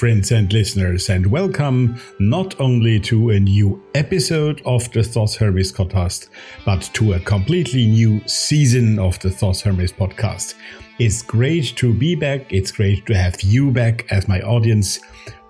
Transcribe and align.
Friends 0.00 0.32
and 0.32 0.50
listeners, 0.50 1.10
and 1.10 1.26
welcome 1.26 2.00
not 2.18 2.58
only 2.58 2.98
to 2.98 3.28
a 3.28 3.38
new 3.38 3.78
episode 3.94 4.62
of 4.64 4.90
the 4.92 5.02
Thoth 5.02 5.36
Hermes 5.36 5.70
podcast, 5.70 6.30
but 6.64 6.80
to 6.94 7.12
a 7.12 7.20
completely 7.20 7.86
new 7.86 8.26
season 8.26 8.98
of 8.98 9.18
the 9.18 9.28
Thoth 9.28 9.60
Hermes 9.60 9.92
podcast. 9.92 10.54
It's 10.98 11.20
great 11.20 11.76
to 11.76 11.92
be 11.92 12.14
back. 12.14 12.50
It's 12.50 12.72
great 12.72 13.04
to 13.08 13.14
have 13.14 13.42
you 13.42 13.70
back 13.70 14.10
as 14.10 14.26
my 14.26 14.40
audience. 14.40 15.00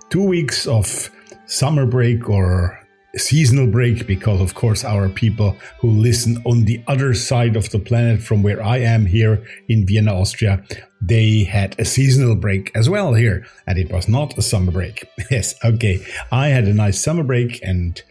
Two 0.09 0.27
weeks 0.27 0.67
of 0.67 1.09
summer 1.45 1.85
break 1.85 2.29
or 2.29 2.77
seasonal 3.17 3.67
break 3.67 4.07
because 4.07 4.41
of 4.41 4.55
course 4.55 4.83
our 4.83 5.09
people 5.09 5.55
who 5.79 5.89
listen 5.89 6.41
on 6.45 6.65
the 6.65 6.83
other 6.87 7.13
side 7.13 7.55
of 7.55 7.69
the 7.71 7.79
planet 7.79 8.21
from 8.21 8.41
where 8.41 8.63
I 8.63 8.77
am 8.77 9.05
here 9.05 9.45
in 9.67 9.85
Vienna, 9.85 10.13
Austria, 10.13 10.63
they 11.01 11.43
had 11.43 11.77
a 11.79 11.85
seasonal 11.85 12.35
break 12.35 12.71
as 12.75 12.89
well 12.89 13.13
here 13.13 13.45
and 13.67 13.77
it 13.77 13.91
was 13.91 14.07
not 14.07 14.37
a 14.37 14.41
summer 14.41 14.71
break. 14.71 15.09
yes, 15.31 15.55
okay. 15.63 16.05
I 16.31 16.49
had 16.49 16.65
a 16.65 16.73
nice 16.73 17.01
summer 17.01 17.23
break 17.23 17.59
and 17.63 18.01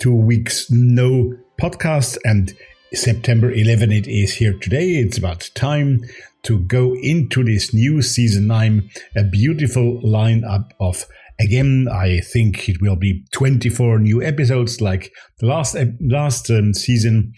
two 0.00 0.14
weeks 0.14 0.70
no 0.70 1.36
podcast 1.60 2.18
and 2.24 2.54
September 2.92 3.50
11 3.50 3.90
it 3.90 4.06
is 4.06 4.34
here 4.34 4.52
today. 4.58 4.90
It's 4.96 5.16
about 5.16 5.50
time 5.54 6.00
to 6.42 6.58
go 6.58 6.94
into 6.96 7.44
this 7.44 7.72
new 7.72 8.02
season 8.02 8.48
9, 8.48 8.90
a 9.16 9.24
beautiful 9.24 10.00
lineup 10.02 10.70
of 10.80 11.06
Again, 11.42 11.88
I 11.90 12.20
think 12.20 12.68
it 12.68 12.80
will 12.80 12.94
be 12.94 13.24
24 13.32 13.98
new 13.98 14.22
episodes 14.22 14.80
like 14.80 15.10
the 15.40 15.46
last 15.46 15.76
last 16.00 16.48
um, 16.50 16.72
season. 16.72 17.32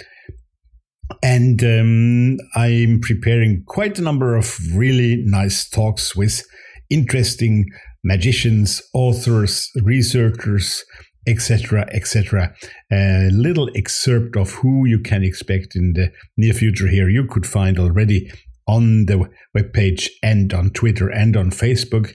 And 1.22 1.62
um, 1.64 2.36
I'm 2.54 3.00
preparing 3.00 3.62
quite 3.66 3.98
a 3.98 4.02
number 4.02 4.36
of 4.36 4.58
really 4.74 5.22
nice 5.24 5.66
talks 5.66 6.14
with 6.14 6.42
interesting 6.90 7.64
magicians, 8.04 8.82
authors, 8.92 9.70
researchers, 9.82 10.84
etc., 11.26 11.88
etc. 11.90 12.54
A 12.92 13.30
little 13.32 13.70
excerpt 13.74 14.36
of 14.36 14.50
who 14.52 14.84
you 14.84 14.98
can 14.98 15.24
expect 15.24 15.76
in 15.76 15.94
the 15.94 16.12
near 16.36 16.52
future 16.52 16.88
here 16.88 17.08
you 17.08 17.24
could 17.26 17.46
find 17.46 17.78
already 17.78 18.30
on 18.66 19.06
the 19.06 19.30
webpage 19.56 20.08
and 20.22 20.52
on 20.52 20.70
Twitter 20.70 21.08
and 21.08 21.38
on 21.38 21.50
Facebook. 21.50 22.14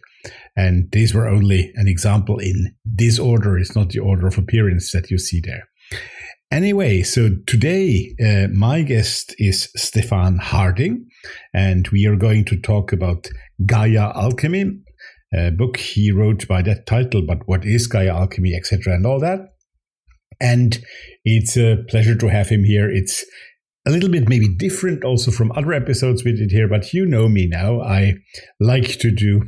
And 0.60 0.92
these 0.92 1.14
were 1.14 1.26
only 1.26 1.72
an 1.76 1.88
example 1.88 2.38
in 2.38 2.76
this 2.84 3.18
order. 3.18 3.58
It's 3.58 3.78
not 3.78 3.92
the 3.92 4.00
order 4.00 4.28
of 4.28 4.38
appearance 4.38 4.92
that 4.92 5.10
you 5.10 5.18
see 5.18 5.40
there. 5.42 5.70
Anyway, 6.52 7.02
so 7.02 7.30
today 7.48 8.14
uh, 8.22 8.48
my 8.54 8.82
guest 8.82 9.34
is 9.38 9.72
Stephan 9.78 10.38
Harding, 10.40 11.08
and 11.54 11.88
we 11.94 12.06
are 12.08 12.18
going 12.18 12.44
to 12.44 12.60
talk 12.60 12.92
about 12.92 13.30
Gaia 13.66 14.12
Alchemy, 14.14 14.66
a 15.34 15.52
book 15.52 15.78
he 15.78 16.12
wrote 16.12 16.46
by 16.50 16.62
that 16.64 16.86
title, 16.86 17.22
but 17.26 17.38
what 17.46 17.64
is 17.64 17.88
Gaia 17.88 18.14
Alchemy, 18.14 18.54
etc., 18.54 18.96
and 18.96 19.06
all 19.06 19.22
that. 19.22 19.40
And 20.42 20.78
it's 21.24 21.56
a 21.56 21.78
pleasure 21.88 22.16
to 22.16 22.28
have 22.28 22.50
him 22.50 22.66
here. 22.66 22.90
It's 22.92 23.24
a 23.88 23.92
little 23.92 24.10
bit 24.10 24.28
maybe 24.28 24.54
different 24.54 25.06
also 25.06 25.32
from 25.32 25.54
other 25.54 25.72
episodes 25.72 26.26
we 26.26 26.34
did 26.36 26.52
here, 26.52 26.68
but 26.68 26.94
you 26.94 27.06
know 27.06 27.30
me 27.30 27.48
now. 27.48 27.80
I 27.80 28.16
like 28.60 29.00
to 29.00 29.10
do 29.10 29.44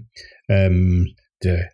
um, 0.51 1.05
the 1.41 1.69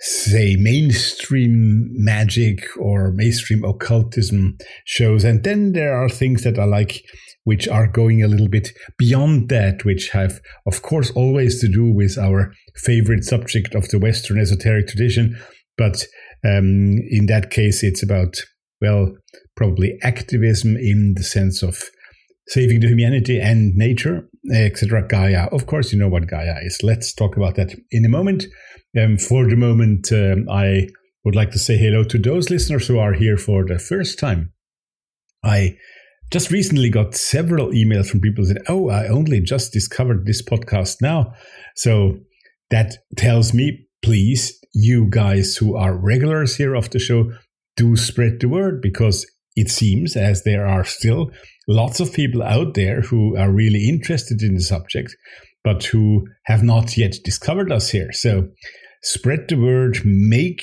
say 0.00 0.56
mainstream 0.56 1.88
magic 1.92 2.60
or 2.78 3.10
mainstream 3.12 3.64
occultism 3.64 4.56
shows. 4.84 5.24
And 5.24 5.42
then 5.42 5.72
there 5.72 5.96
are 5.96 6.08
things 6.08 6.44
that 6.44 6.58
i 6.58 6.64
like 6.64 7.02
which 7.44 7.66
are 7.66 7.86
going 7.86 8.22
a 8.22 8.28
little 8.28 8.48
bit 8.48 8.70
beyond 8.98 9.48
that 9.48 9.84
which 9.84 10.10
have 10.10 10.40
of 10.66 10.82
course 10.82 11.10
always 11.12 11.60
to 11.60 11.68
do 11.68 11.90
with 11.90 12.18
our 12.18 12.52
favorite 12.76 13.24
subject 13.24 13.74
of 13.74 13.88
the 13.88 13.98
western 13.98 14.38
esoteric 14.38 14.88
tradition. 14.88 15.36
But 15.76 16.04
um, 16.44 16.98
in 17.10 17.26
that 17.26 17.50
case 17.50 17.82
it's 17.82 18.02
about 18.02 18.36
well 18.80 19.12
probably 19.56 19.98
activism 20.02 20.76
in 20.76 21.14
the 21.16 21.24
sense 21.24 21.62
of 21.62 21.82
saving 22.48 22.80
the 22.80 22.88
humanity 22.88 23.40
and 23.40 23.74
nature, 23.76 24.28
etc. 24.52 25.06
Gaia. 25.06 25.48
Of 25.52 25.66
course, 25.66 25.92
you 25.92 25.98
know 25.98 26.08
what 26.08 26.28
Gaia 26.28 26.56
is. 26.62 26.82
Let's 26.82 27.12
talk 27.12 27.36
about 27.36 27.56
that 27.56 27.74
in 27.90 28.04
a 28.04 28.08
moment. 28.08 28.46
Um, 28.98 29.18
for 29.18 29.48
the 29.48 29.56
moment, 29.56 30.10
um, 30.12 30.48
I 30.50 30.88
would 31.24 31.36
like 31.36 31.50
to 31.52 31.58
say 31.58 31.76
hello 31.76 32.04
to 32.04 32.18
those 32.18 32.50
listeners 32.50 32.86
who 32.86 32.98
are 32.98 33.12
here 33.12 33.36
for 33.36 33.66
the 33.66 33.78
first 33.78 34.18
time. 34.18 34.52
I 35.44 35.76
just 36.32 36.50
recently 36.50 36.90
got 36.90 37.14
several 37.14 37.68
emails 37.68 38.08
from 38.08 38.20
people 38.20 38.46
that, 38.46 38.62
oh, 38.68 38.88
I 38.88 39.08
only 39.08 39.40
just 39.40 39.72
discovered 39.72 40.26
this 40.26 40.42
podcast 40.42 40.96
now. 41.00 41.34
So 41.76 42.18
that 42.70 42.96
tells 43.16 43.54
me, 43.54 43.86
please, 44.02 44.58
you 44.74 45.06
guys 45.08 45.56
who 45.56 45.76
are 45.76 45.96
regulars 45.96 46.56
here 46.56 46.74
of 46.74 46.90
the 46.90 46.98
show, 46.98 47.32
do 47.76 47.96
spread 47.96 48.40
the 48.40 48.48
word 48.48 48.82
because 48.82 49.26
it 49.58 49.70
seems 49.70 50.16
as 50.16 50.42
there 50.44 50.66
are 50.66 50.84
still 50.84 51.30
lots 51.66 52.00
of 52.00 52.12
people 52.12 52.42
out 52.42 52.74
there 52.74 53.00
who 53.00 53.36
are 53.36 53.50
really 53.52 53.88
interested 53.88 54.40
in 54.42 54.54
the 54.54 54.60
subject, 54.60 55.16
but 55.64 55.84
who 55.84 56.26
have 56.44 56.62
not 56.62 56.96
yet 56.96 57.14
discovered 57.24 57.72
us 57.72 57.90
here. 57.90 58.12
So 58.12 58.48
spread 59.02 59.48
the 59.48 59.56
word, 59.56 59.98
make 60.04 60.62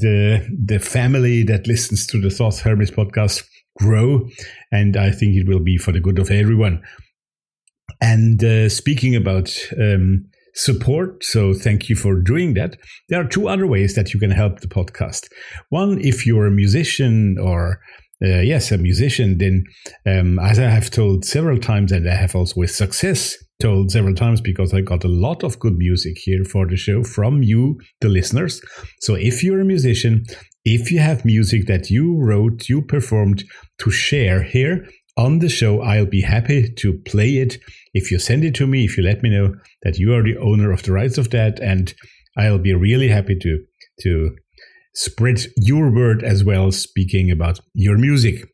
the 0.00 0.46
the 0.66 0.78
family 0.78 1.44
that 1.44 1.66
listens 1.66 2.06
to 2.08 2.20
the 2.20 2.30
Thoth 2.30 2.60
Hermes 2.60 2.90
podcast 2.90 3.44
grow, 3.78 4.28
and 4.72 4.96
I 4.96 5.10
think 5.12 5.36
it 5.36 5.48
will 5.48 5.62
be 5.62 5.76
for 5.78 5.92
the 5.92 6.00
good 6.00 6.18
of 6.18 6.30
everyone. 6.30 6.82
And 8.00 8.42
uh, 8.44 8.68
speaking 8.68 9.16
about 9.16 9.56
um, 9.80 10.26
support, 10.54 11.24
so 11.24 11.54
thank 11.54 11.88
you 11.88 11.96
for 11.96 12.20
doing 12.20 12.54
that. 12.54 12.76
There 13.08 13.20
are 13.20 13.28
two 13.28 13.48
other 13.48 13.66
ways 13.66 13.94
that 13.94 14.12
you 14.12 14.20
can 14.20 14.30
help 14.30 14.60
the 14.60 14.68
podcast. 14.68 15.28
One, 15.70 15.98
if 16.00 16.26
you're 16.26 16.46
a 16.46 16.60
musician 16.62 17.36
or 17.40 17.80
uh, 18.24 18.40
yes, 18.40 18.72
a 18.72 18.78
musician, 18.78 19.38
then 19.38 19.64
um, 20.06 20.38
as 20.40 20.58
I 20.58 20.68
have 20.68 20.90
told 20.90 21.24
several 21.24 21.58
times, 21.58 21.92
and 21.92 22.08
I 22.08 22.14
have 22.14 22.34
also 22.34 22.54
with 22.56 22.70
success 22.70 23.36
told 23.60 23.90
several 23.90 24.14
times 24.14 24.40
because 24.40 24.72
I 24.72 24.80
got 24.80 25.04
a 25.04 25.08
lot 25.08 25.42
of 25.42 25.58
good 25.58 25.76
music 25.76 26.18
here 26.18 26.44
for 26.44 26.66
the 26.66 26.76
show 26.76 27.02
from 27.02 27.42
you, 27.42 27.80
the 28.00 28.08
listeners. 28.08 28.60
So 29.00 29.14
if 29.14 29.42
you're 29.42 29.60
a 29.60 29.64
musician, 29.64 30.24
if 30.64 30.92
you 30.92 31.00
have 31.00 31.24
music 31.24 31.66
that 31.66 31.90
you 31.90 32.16
wrote, 32.16 32.68
you 32.68 32.82
performed 32.82 33.44
to 33.78 33.90
share 33.90 34.42
here 34.42 34.86
on 35.16 35.40
the 35.40 35.48
show, 35.48 35.80
I'll 35.82 36.06
be 36.06 36.20
happy 36.20 36.72
to 36.72 36.98
play 37.04 37.38
it. 37.38 37.58
If 37.94 38.12
you 38.12 38.18
send 38.18 38.44
it 38.44 38.54
to 38.56 38.66
me, 38.66 38.84
if 38.84 38.96
you 38.96 39.02
let 39.02 39.22
me 39.22 39.30
know 39.30 39.54
that 39.82 39.98
you 39.98 40.14
are 40.14 40.22
the 40.22 40.36
owner 40.38 40.70
of 40.70 40.84
the 40.84 40.92
rights 40.92 41.18
of 41.18 41.30
that, 41.30 41.58
and 41.60 41.92
I'll 42.36 42.58
be 42.58 42.74
really 42.74 43.08
happy 43.08 43.36
to 43.40 43.64
to 44.02 44.36
spread 44.98 45.40
your 45.56 45.90
word 45.90 46.24
as 46.24 46.42
well, 46.42 46.72
speaking 46.72 47.30
about 47.30 47.60
your 47.72 47.96
music. 47.96 48.44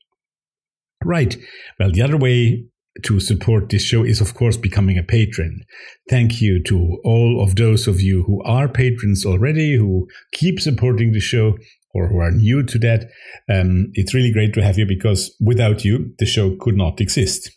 Right. 1.03 1.37
Well, 1.81 1.91
the 1.91 2.03
other 2.03 2.19
way 2.19 2.67
to 3.03 3.19
support 3.19 3.71
this 3.71 3.83
show 3.83 4.05
is, 4.05 4.21
of 4.21 4.35
course, 4.35 4.57
becoming 4.57 4.99
a 4.99 5.03
patron. 5.03 5.65
Thank 6.09 6.41
you 6.41 6.63
to 6.65 7.01
all 7.03 7.43
of 7.43 7.57
those 7.57 7.89
of 7.89 8.01
you 8.01 8.25
who 8.25 8.43
are 8.45 8.69
patrons 8.69 9.25
already, 9.25 9.77
who 9.77 10.07
keep 10.33 10.61
supporting 10.61 11.13
the 11.13 11.21
show, 11.21 11.57
or 11.95 12.09
who 12.09 12.19
are 12.19 12.31
new 12.31 12.63
to 12.63 12.79
that. 12.79 13.11
Um, 13.49 13.91
it's 13.95 14.15
really 14.15 14.33
great 14.33 14.53
to 14.55 14.63
have 14.63 14.79
you 14.79 14.87
because 14.87 15.35
without 15.41 15.85
you, 15.85 16.13
the 16.19 16.27
show 16.27 16.57
could 16.61 16.77
not 16.77 17.01
exist. 17.01 17.51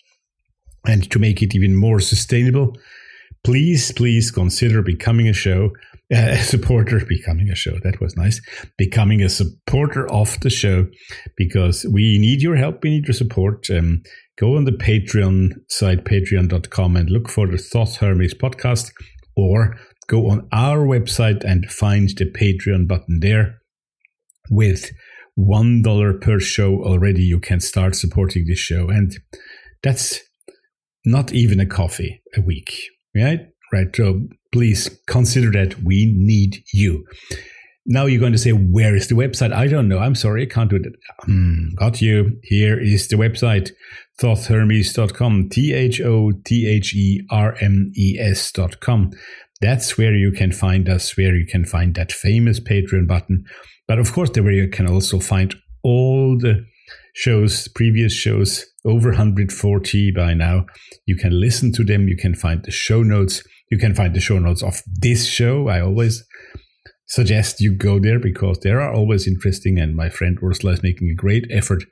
And 0.86 1.10
to 1.12 1.20
make 1.20 1.42
it 1.42 1.56
even 1.56 1.76
more 1.76 2.00
sustainable, 2.00 2.78
please, 3.44 3.92
please 3.92 4.32
consider 4.32 4.82
becoming 4.82 5.28
a 5.28 5.34
show 5.34 5.72
a 6.12 6.38
supporter, 6.44 7.04
becoming 7.06 7.50
a 7.50 7.56
show. 7.56 7.78
That 7.84 8.00
was 8.00 8.16
nice. 8.16 8.42
Becoming 8.78 9.22
a 9.22 9.30
supporter 9.30 10.10
of 10.12 10.40
the 10.42 10.50
show 10.50 10.88
because 11.36 11.86
we 11.92 12.18
need 12.20 12.42
your 12.42 12.56
help. 12.56 12.84
We 12.84 12.92
need 12.92 13.08
your 13.08 13.14
support. 13.14 13.70
Um, 13.70 14.04
go 14.40 14.56
on 14.56 14.66
the 14.66 14.72
Patreon 14.72 15.54
site, 15.70 16.06
patreon.com, 16.06 16.96
and 16.96 17.10
look 17.10 17.30
for 17.30 17.48
the 17.48 17.58
Thoth 17.58 17.98
Hermes 17.98 18.34
podcast 18.34 18.92
or 19.36 19.76
go 20.08 20.30
on 20.30 20.48
our 20.52 20.86
website 20.86 21.44
and 21.44 21.70
find 21.70 22.10
the 22.10 22.32
Patreon 22.32 22.88
button 22.88 23.20
there. 23.22 23.60
With 24.50 24.92
$1 25.38 26.22
per 26.22 26.40
show 26.40 26.82
already, 26.84 27.22
you 27.24 27.40
can 27.40 27.60
start 27.60 27.96
supporting 27.96 28.46
this 28.48 28.60
show. 28.60 28.88
And 28.90 29.14
That's 29.84 30.22
not 31.06 31.34
even 31.34 31.60
a 31.60 31.66
coffee 31.66 32.22
a 32.36 32.42
week, 32.42 32.74
right? 33.16 33.48
Right. 33.72 33.88
So 33.96 34.28
please 34.54 34.90
consider 35.08 35.52
that 35.52 35.84
we 35.84 36.14
need 36.16 36.64
you. 36.74 37.06
Now 37.86 38.06
you're 38.06 38.20
going 38.20 38.34
to 38.34 38.38
say, 38.38 38.52
where 38.52 38.96
is 38.96 39.08
the 39.08 39.16
website? 39.16 39.54
I 39.54 39.68
don't 39.68 39.88
know. 39.88 40.00
I'm 40.00 40.16
sorry. 40.16 40.44
I 40.44 40.46
can't 40.46 40.70
do 40.70 40.80
that. 40.80 40.94
Hmm, 41.22 41.70
got 41.76 42.02
you. 42.02 42.38
Here 42.44 42.78
is 42.78 43.08
the 43.08 43.16
website, 43.16 43.72
thothhermes.com, 44.22 45.50
T 45.50 45.74
H 45.74 46.02
O 46.02 46.32
T 46.46 46.68
H 46.68 46.94
E 46.94 47.26
R 47.32 47.56
M 47.62 47.92
E 47.96 48.18
S.com. 48.20 49.12
That's 49.62 49.98
where 49.98 50.14
you 50.14 50.32
can 50.32 50.52
find 50.52 50.90
us, 50.90 51.16
where 51.18 51.36
you 51.36 51.46
can 51.46 51.66
find 51.66 51.96
that 51.96 52.12
famous 52.12 52.60
Patreon 52.60 53.08
button. 53.08 53.46
But 53.88 54.00
of 54.00 54.12
course, 54.12 54.32
there 54.32 54.44
where 54.44 54.52
you 54.52 54.68
can 54.68 54.88
also 54.88 55.20
find 55.20 55.56
all 55.82 56.38
the 56.38 56.66
shows, 57.16 57.68
previous 57.70 58.14
shows, 58.14 58.66
over 58.86 59.10
140 59.10 60.12
by 60.12 60.34
now. 60.34 60.66
You 61.06 61.16
can 61.16 61.40
listen 61.40 61.72
to 61.74 61.84
them. 61.84 62.08
You 62.08 62.18
can 62.18 62.36
find 62.36 62.64
the 62.64 62.72
show 62.72 63.02
notes. 63.02 63.44
You 63.70 63.78
can 63.78 63.94
find 63.96 64.16
the 64.16 64.20
show 64.20 64.40
notes 64.40 64.64
of 64.64 64.82
this 64.88 65.26
show. 65.28 65.68
I 65.68 65.82
always 65.82 66.26
suggest 67.08 67.62
you 67.62 67.74
go 67.74 68.00
there 68.00 68.20
because 68.20 68.60
there 68.60 68.82
are 68.82 68.94
always 68.94 69.28
interesting. 69.28 69.80
And 69.80 69.96
my 69.96 70.10
friend 70.10 70.38
Ursula 70.44 70.74
is 70.74 70.84
making 70.84 71.10
a 71.10 71.16
great 71.16 71.46
effort 71.52 71.84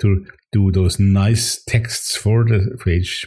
to 0.00 0.24
do 0.52 0.70
those 0.70 0.98
nice 0.98 1.62
texts 1.64 2.16
for 2.16 2.44
the 2.44 2.76
page. 2.84 3.26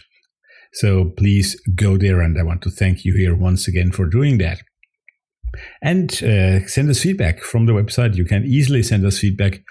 So 0.74 1.12
please 1.18 1.60
go 1.76 1.98
there. 1.98 2.22
And 2.22 2.38
I 2.38 2.44
want 2.44 2.62
to 2.64 2.70
thank 2.70 3.06
you 3.06 3.14
here 3.16 3.36
once 3.36 3.68
again 3.68 3.92
for 3.92 4.06
doing 4.06 4.38
that. 4.40 4.62
And 5.82 6.12
uh, 6.24 6.68
send 6.68 6.90
us 6.90 7.02
feedback 7.02 7.42
from 7.42 7.66
the 7.66 7.74
website. 7.74 8.16
You 8.16 8.26
can 8.26 8.44
easily 8.46 8.84
send 8.84 9.06
us 9.06 9.20
feedback 9.20 9.62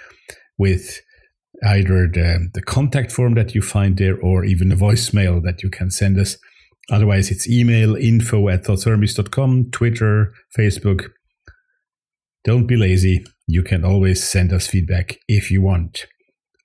with 0.59 1.01
either 1.65 2.09
the, 2.09 2.51
the 2.55 2.63
contact 2.63 3.13
form 3.13 3.35
that 3.35 3.55
you 3.55 3.63
find 3.63 3.97
there 3.97 4.19
or 4.19 4.45
even 4.45 4.73
a 4.73 4.77
voicemail 4.77 5.43
that 5.43 5.63
you 5.63 5.71
can 5.71 5.91
send 5.91 6.19
us. 6.19 6.37
Otherwise, 6.91 7.31
it's 7.31 7.49
email 7.49 7.97
info 7.97 8.49
at 8.49 8.65
thothhermes.com, 8.65 9.71
Twitter, 9.73 10.33
Facebook. 10.57 11.11
Don't 12.45 12.67
be 12.67 12.77
lazy. 12.77 13.25
You 13.49 13.63
can 13.63 13.85
always 13.85 14.23
send 14.23 14.53
us 14.53 14.69
feedback 14.69 15.19
if 15.29 15.51
you 15.51 15.63
want. 15.63 16.07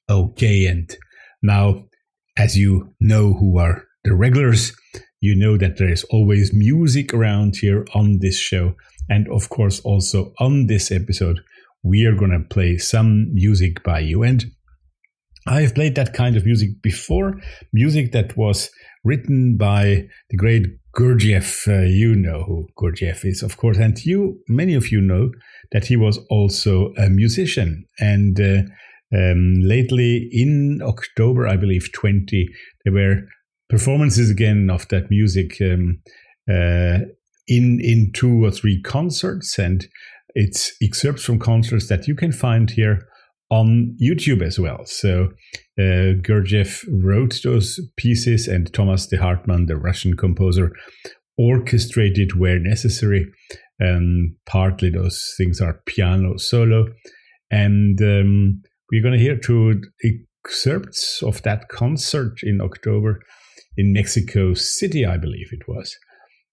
Okay, 0.09 0.65
and 0.67 0.95
now, 1.41 1.85
as 2.37 2.57
you 2.57 2.93
know 2.99 3.33
who 3.33 3.57
are 3.57 3.85
the 4.03 4.13
regulars, 4.13 4.73
you 5.21 5.35
know 5.35 5.57
that 5.57 5.77
there 5.77 5.89
is 5.89 6.03
always 6.05 6.53
music 6.53 7.13
around 7.13 7.55
here 7.55 7.85
on 7.93 8.19
this 8.19 8.37
show. 8.37 8.75
And 9.09 9.27
of 9.29 9.49
course, 9.49 9.79
also 9.81 10.33
on 10.39 10.67
this 10.67 10.91
episode, 10.91 11.39
we 11.83 12.05
are 12.05 12.15
going 12.15 12.31
to 12.31 12.47
play 12.53 12.77
some 12.77 13.33
music 13.33 13.83
by 13.83 13.99
you. 13.99 14.23
And 14.23 14.45
I've 15.47 15.73
played 15.73 15.95
that 15.95 16.13
kind 16.13 16.37
of 16.37 16.45
music 16.45 16.81
before, 16.81 17.39
music 17.73 18.11
that 18.11 18.37
was 18.37 18.69
written 19.03 19.57
by 19.57 20.07
the 20.29 20.37
great 20.37 20.67
Gurdjieff. 20.95 21.67
Uh, 21.67 21.87
you 21.87 22.15
know 22.15 22.43
who 22.43 22.67
Gurdjieff 22.79 23.25
is, 23.25 23.41
of 23.41 23.57
course, 23.57 23.77
and 23.77 23.97
you, 24.05 24.39
many 24.47 24.75
of 24.75 24.91
you 24.91 25.01
know 25.01 25.31
that 25.71 25.85
he 25.85 25.95
was 25.95 26.19
also 26.29 26.93
a 26.97 27.09
musician. 27.09 27.85
And 27.99 28.39
uh, 28.39 28.61
um, 29.15 29.55
lately, 29.61 30.29
in 30.31 30.81
October, 30.83 31.47
I 31.47 31.57
believe, 31.57 31.91
20, 31.93 32.47
there 32.83 32.93
were 32.93 33.23
performances 33.69 34.29
again 34.29 34.69
of 34.69 34.87
that 34.89 35.09
music 35.09 35.57
um, 35.61 36.01
uh, 36.49 37.05
in 37.47 37.79
in 37.81 38.11
two 38.13 38.45
or 38.45 38.51
three 38.51 38.81
concerts, 38.81 39.57
and 39.57 39.87
it's 40.35 40.71
excerpts 40.81 41.23
from 41.23 41.39
concerts 41.39 41.87
that 41.89 42.07
you 42.07 42.15
can 42.15 42.31
find 42.31 42.69
here 42.69 43.07
on 43.51 43.95
YouTube 44.01 44.41
as 44.41 44.57
well. 44.57 44.85
So 44.85 45.29
uh, 45.77 46.15
Gurdjieff 46.23 46.85
wrote 46.89 47.41
those 47.43 47.79
pieces, 47.97 48.47
and 48.47 48.73
Thomas 48.73 49.05
de 49.05 49.17
Hartmann, 49.17 49.65
the 49.67 49.75
Russian 49.75 50.15
composer, 50.15 50.71
orchestrated 51.37 52.39
where 52.39 52.59
necessary. 52.59 53.27
And 53.77 54.35
partly 54.45 54.89
those 54.89 55.33
things 55.37 55.59
are 55.59 55.81
piano 55.85 56.37
solo. 56.37 56.85
And 57.49 58.01
um, 58.01 58.61
we're 58.91 59.01
going 59.01 59.17
to 59.17 59.23
hear 59.23 59.37
two 59.37 59.81
excerpts 60.45 61.21
of 61.21 61.41
that 61.41 61.67
concert 61.67 62.39
in 62.43 62.61
October 62.61 63.19
in 63.75 63.93
Mexico 63.93 64.53
City, 64.53 65.05
I 65.05 65.17
believe 65.17 65.47
it 65.51 65.67
was. 65.67 65.95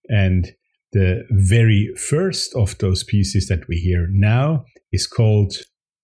And 0.09 0.53
the 0.93 1.25
very 1.31 1.91
first 1.97 2.55
of 2.56 2.79
those 2.79 3.05
pieces 3.05 3.47
that 3.49 3.69
we 3.69 3.77
hear 3.77 4.09
now 4.11 4.65
is 4.91 5.06
called 5.06 5.53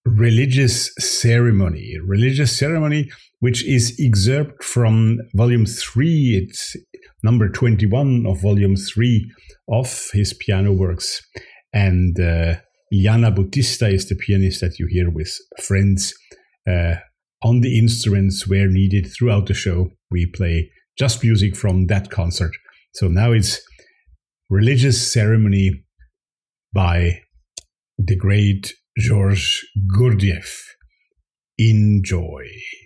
religious 0.04 0.94
ceremony. 0.98 1.96
Religious 2.04 2.56
ceremony, 2.56 3.10
which 3.40 3.64
is 3.64 3.98
excerpt 3.98 4.62
from 4.62 5.18
volume 5.34 5.66
three. 5.66 6.42
It's 6.42 6.76
number 7.22 7.48
21 7.48 8.26
of 8.26 8.40
volume 8.40 8.76
three 8.76 9.30
of 9.68 10.10
his 10.12 10.34
piano 10.34 10.72
works. 10.72 11.22
And 11.72 12.18
uh, 12.20 12.56
Iliana 12.92 13.34
Bautista 13.34 13.88
is 13.88 14.08
the 14.08 14.14
pianist 14.14 14.60
that 14.60 14.78
you 14.78 14.86
hear 14.88 15.10
with 15.10 15.36
friends 15.60 16.14
uh, 16.68 16.96
on 17.42 17.60
the 17.60 17.78
instruments 17.78 18.46
where 18.46 18.68
needed 18.68 19.06
throughout 19.06 19.46
the 19.46 19.54
show. 19.54 19.90
We 20.10 20.26
play 20.26 20.70
just 20.98 21.24
music 21.24 21.56
from 21.56 21.86
that 21.86 22.10
concert. 22.10 22.52
So 22.94 23.08
now 23.08 23.32
it's 23.32 23.60
religious 24.50 25.12
ceremony 25.12 25.84
by 26.72 27.22
the 27.98 28.16
great 28.16 28.74
Georges 28.96 29.66
Gurdjieff. 29.88 30.76
Enjoy. 31.56 32.83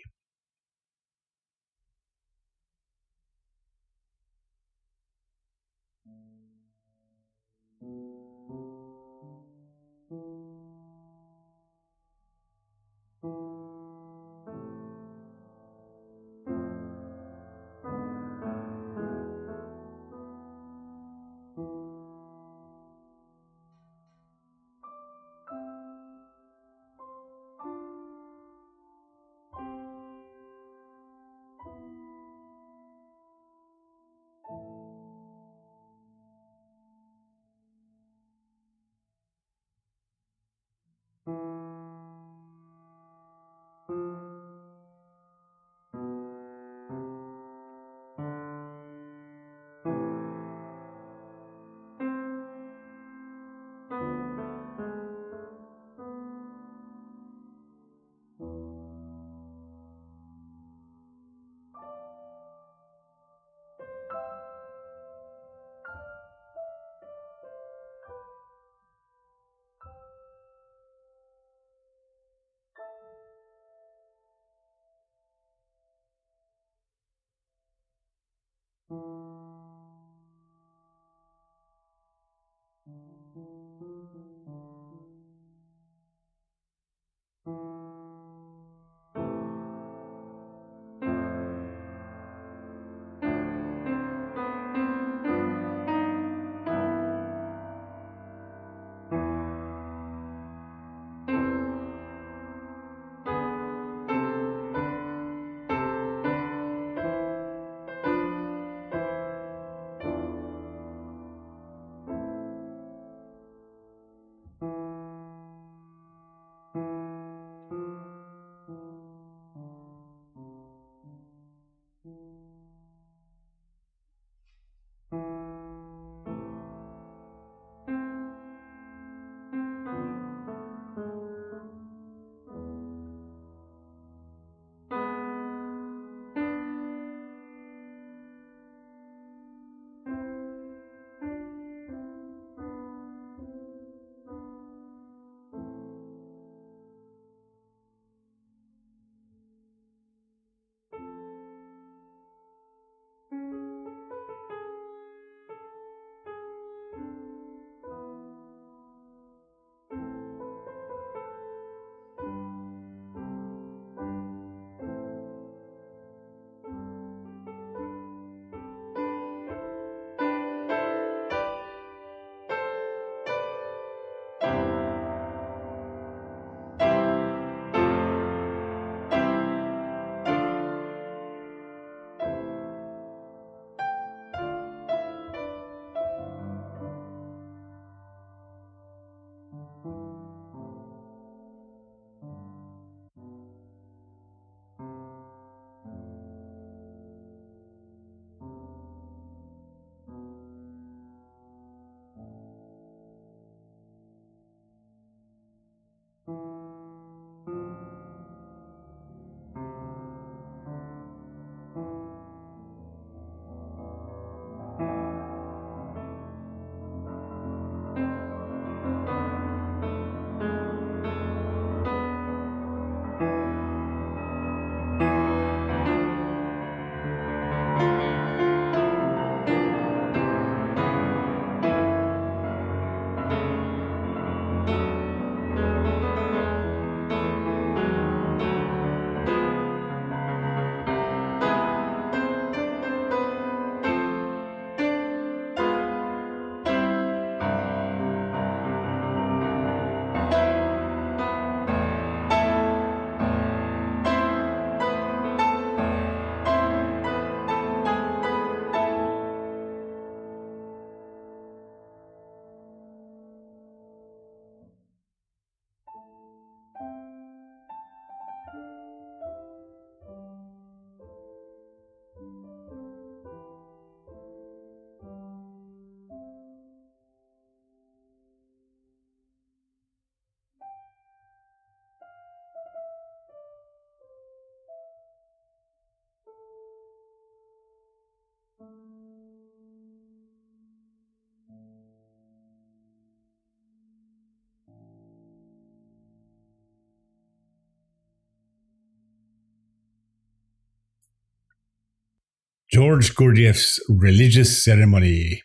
George 302.71 303.15
Gurdjieff's 303.15 303.81
religious 303.89 304.63
ceremony. 304.63 305.43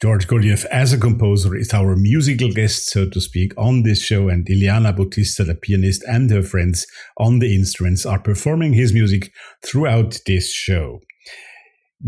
George 0.00 0.28
Gurdjieff, 0.28 0.64
as 0.66 0.92
a 0.92 0.98
composer, 0.98 1.56
is 1.56 1.74
our 1.74 1.96
musical 1.96 2.52
guest, 2.52 2.86
so 2.86 3.08
to 3.08 3.20
speak, 3.20 3.52
on 3.58 3.82
this 3.82 4.00
show, 4.00 4.28
and 4.28 4.46
Ileana 4.46 4.96
Bautista, 4.96 5.42
the 5.42 5.56
pianist, 5.56 6.04
and 6.08 6.30
her 6.30 6.42
friends 6.42 6.86
on 7.18 7.40
the 7.40 7.54
instruments 7.54 8.06
are 8.06 8.20
performing 8.20 8.74
his 8.74 8.92
music 8.92 9.32
throughout 9.64 10.20
this 10.24 10.52
show. 10.52 11.00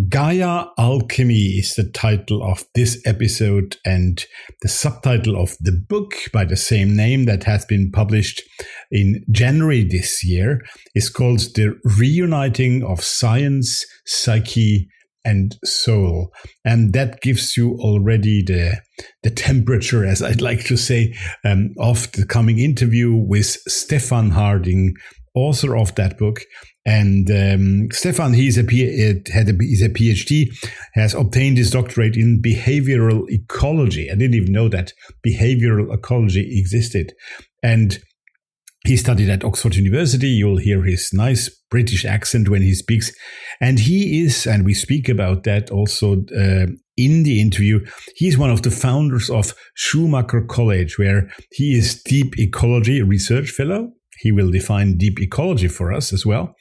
Gaia 0.09 0.65
Alchemy 0.77 1.59
is 1.59 1.75
the 1.75 1.85
title 1.85 2.43
of 2.43 2.65
this 2.75 3.01
episode 3.07 3.77
and 3.85 4.25
the 4.61 4.69
subtitle 4.69 5.41
of 5.41 5.57
the 5.61 5.71
book 5.89 6.15
by 6.33 6.45
the 6.45 6.57
same 6.57 6.97
name 6.97 7.27
that 7.27 7.45
has 7.45 7.65
been 7.65 7.93
published 7.93 8.43
in 8.91 9.25
January 9.31 9.85
this 9.85 10.25
year 10.25 10.61
is 10.97 11.09
called 11.09 11.41
The 11.55 11.79
Reuniting 11.97 12.83
of 12.83 13.05
Science, 13.05 13.87
Psyche, 14.05 14.89
and 15.25 15.57
Soul. 15.65 16.33
And 16.65 16.93
that 16.93 17.21
gives 17.21 17.57
you 17.57 17.77
already 17.79 18.43
the, 18.43 18.81
the 19.23 19.31
temperature, 19.31 20.05
as 20.05 20.23
I'd 20.23 20.43
like 20.43 20.65
to 20.65 20.77
say, 20.77 21.15
um, 21.45 21.71
of 21.79 22.11
the 22.13 22.27
coming 22.27 22.59
interview 22.59 23.15
with 23.15 23.47
Stephan 23.69 24.31
Harding, 24.31 24.95
author 25.37 25.77
of 25.77 25.95
that 25.95 26.19
book. 26.19 26.41
And 26.87 27.31
um, 27.31 27.89
Stephan, 27.93 28.35
he's 28.35 28.59
a, 28.59 28.63
had 29.33 29.49
a, 29.49 29.55
he's 29.59 29.83
a 29.83 29.89
PhD, 29.89 30.51
has 30.93 31.15
obtained 31.15 31.57
his 31.57 31.71
doctorate 31.71 32.17
in 32.17 32.43
behavioral 32.43 33.25
ecology. 33.31 34.11
I 34.11 34.15
didn't 34.15 34.35
even 34.35 34.53
know 34.53 34.69
that 34.69 34.93
behavioral 35.27 35.93
ecology 35.93 36.59
existed. 36.59 37.15
And 37.63 37.99
he 38.87 38.99
studied 38.99 39.31
at 39.31 39.45
Oxford 39.45 39.77
University. 39.77 40.29
You'll 40.29 40.59
hear 40.59 40.83
his 40.83 41.11
nice 41.15 41.49
British 41.71 42.05
accent 42.05 42.51
when 42.51 42.61
he 42.61 42.75
speaks. 42.75 43.11
And 43.61 43.79
he 43.79 44.23
is, 44.23 44.47
and 44.47 44.65
we 44.65 44.75
speak 44.75 45.09
about 45.09 45.45
that 45.45 45.71
also 45.71 46.25
uh, 46.37 46.67
in 46.97 47.23
the 47.23 47.41
interview, 47.41 47.85
he's 48.15 48.37
one 48.37 48.51
of 48.51 48.63
the 48.63 48.71
founders 48.71 49.31
of 49.31 49.55
Schumacher 49.75 50.43
College, 50.43 50.99
where 50.99 51.31
he 51.51 51.77
is 51.77 52.03
deep 52.03 52.39
ecology 52.39 53.03
research 53.03 53.51
fellow 53.51 53.93
he 54.25 54.33
will 54.33 54.51
define 54.51 54.97
deep 54.97 55.21
ecology 55.21 55.69
for 55.69 55.93
us 55.93 56.11
as 56.11 56.25
well. 56.25 56.57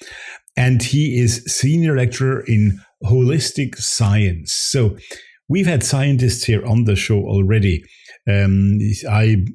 And 0.57 0.83
he 0.83 1.17
is 1.17 1.43
senior 1.47 1.95
lecturer 1.95 2.43
in 2.45 2.77
holistic 3.05 3.77
science. 3.77 4.53
So 4.53 4.97
we've 5.47 5.65
had 5.65 5.81
scientists 5.81 6.43
here 6.43 6.63
on 6.65 6.83
the 6.83 6.97
show 6.97 7.19
already. 7.19 7.81
Um, 8.29 8.79
I 9.09 9.45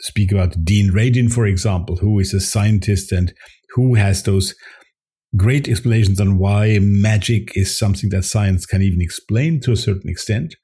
speak 0.00 0.32
about 0.32 0.64
Dean 0.64 0.90
Radin, 0.90 1.30
for 1.30 1.44
example, 1.46 1.96
who 1.96 2.18
is 2.18 2.32
a 2.32 2.40
scientist 2.40 3.12
and 3.12 3.34
who 3.74 3.96
has 3.96 4.22
those 4.22 4.54
great 5.36 5.68
explanations 5.68 6.18
on 6.22 6.38
why 6.38 6.78
magic 6.80 7.52
is 7.54 7.78
something 7.78 8.08
that 8.10 8.24
science 8.24 8.64
can 8.64 8.80
even 8.80 9.02
explain 9.02 9.60
to 9.60 9.72
a 9.72 9.76
certain 9.76 10.08
extent. 10.08 10.54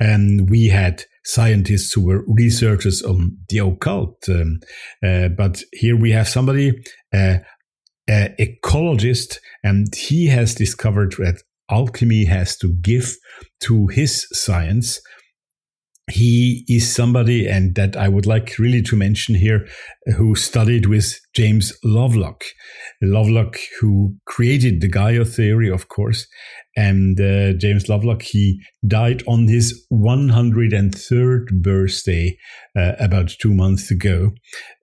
And 0.00 0.48
we 0.48 0.68
had 0.68 1.04
scientists 1.24 1.92
who 1.92 2.06
were 2.06 2.24
researchers 2.28 3.02
on 3.02 3.36
the 3.48 3.58
occult. 3.58 4.28
Um, 4.28 4.60
uh, 5.04 5.28
but 5.28 5.62
here 5.72 5.96
we 5.96 6.12
have 6.12 6.28
somebody, 6.28 6.72
uh, 7.12 7.38
an 8.08 8.34
ecologist, 8.40 9.38
and 9.62 9.94
he 9.94 10.28
has 10.28 10.54
discovered 10.54 11.12
that 11.18 11.42
alchemy 11.70 12.24
has 12.24 12.56
to 12.58 12.72
give 12.80 13.16
to 13.60 13.88
his 13.88 14.26
science 14.32 15.00
he 16.10 16.64
is 16.68 16.92
somebody, 16.92 17.46
and 17.46 17.74
that 17.74 17.96
I 17.96 18.08
would 18.08 18.26
like 18.26 18.58
really 18.58 18.82
to 18.82 18.96
mention 18.96 19.34
here, 19.34 19.66
who 20.16 20.34
studied 20.34 20.86
with 20.86 21.18
James 21.34 21.72
Lovelock. 21.84 22.44
Lovelock, 23.02 23.56
who 23.80 24.16
created 24.26 24.80
the 24.80 24.88
Gaia 24.88 25.24
theory, 25.24 25.70
of 25.70 25.88
course. 25.88 26.26
And 26.76 27.20
uh, 27.20 27.54
James 27.54 27.88
Lovelock, 27.88 28.22
he 28.22 28.60
died 28.86 29.22
on 29.26 29.48
his 29.48 29.86
103rd 29.92 31.62
birthday 31.62 32.36
uh, 32.76 32.92
about 33.00 33.34
two 33.40 33.52
months 33.52 33.90
ago. 33.90 34.30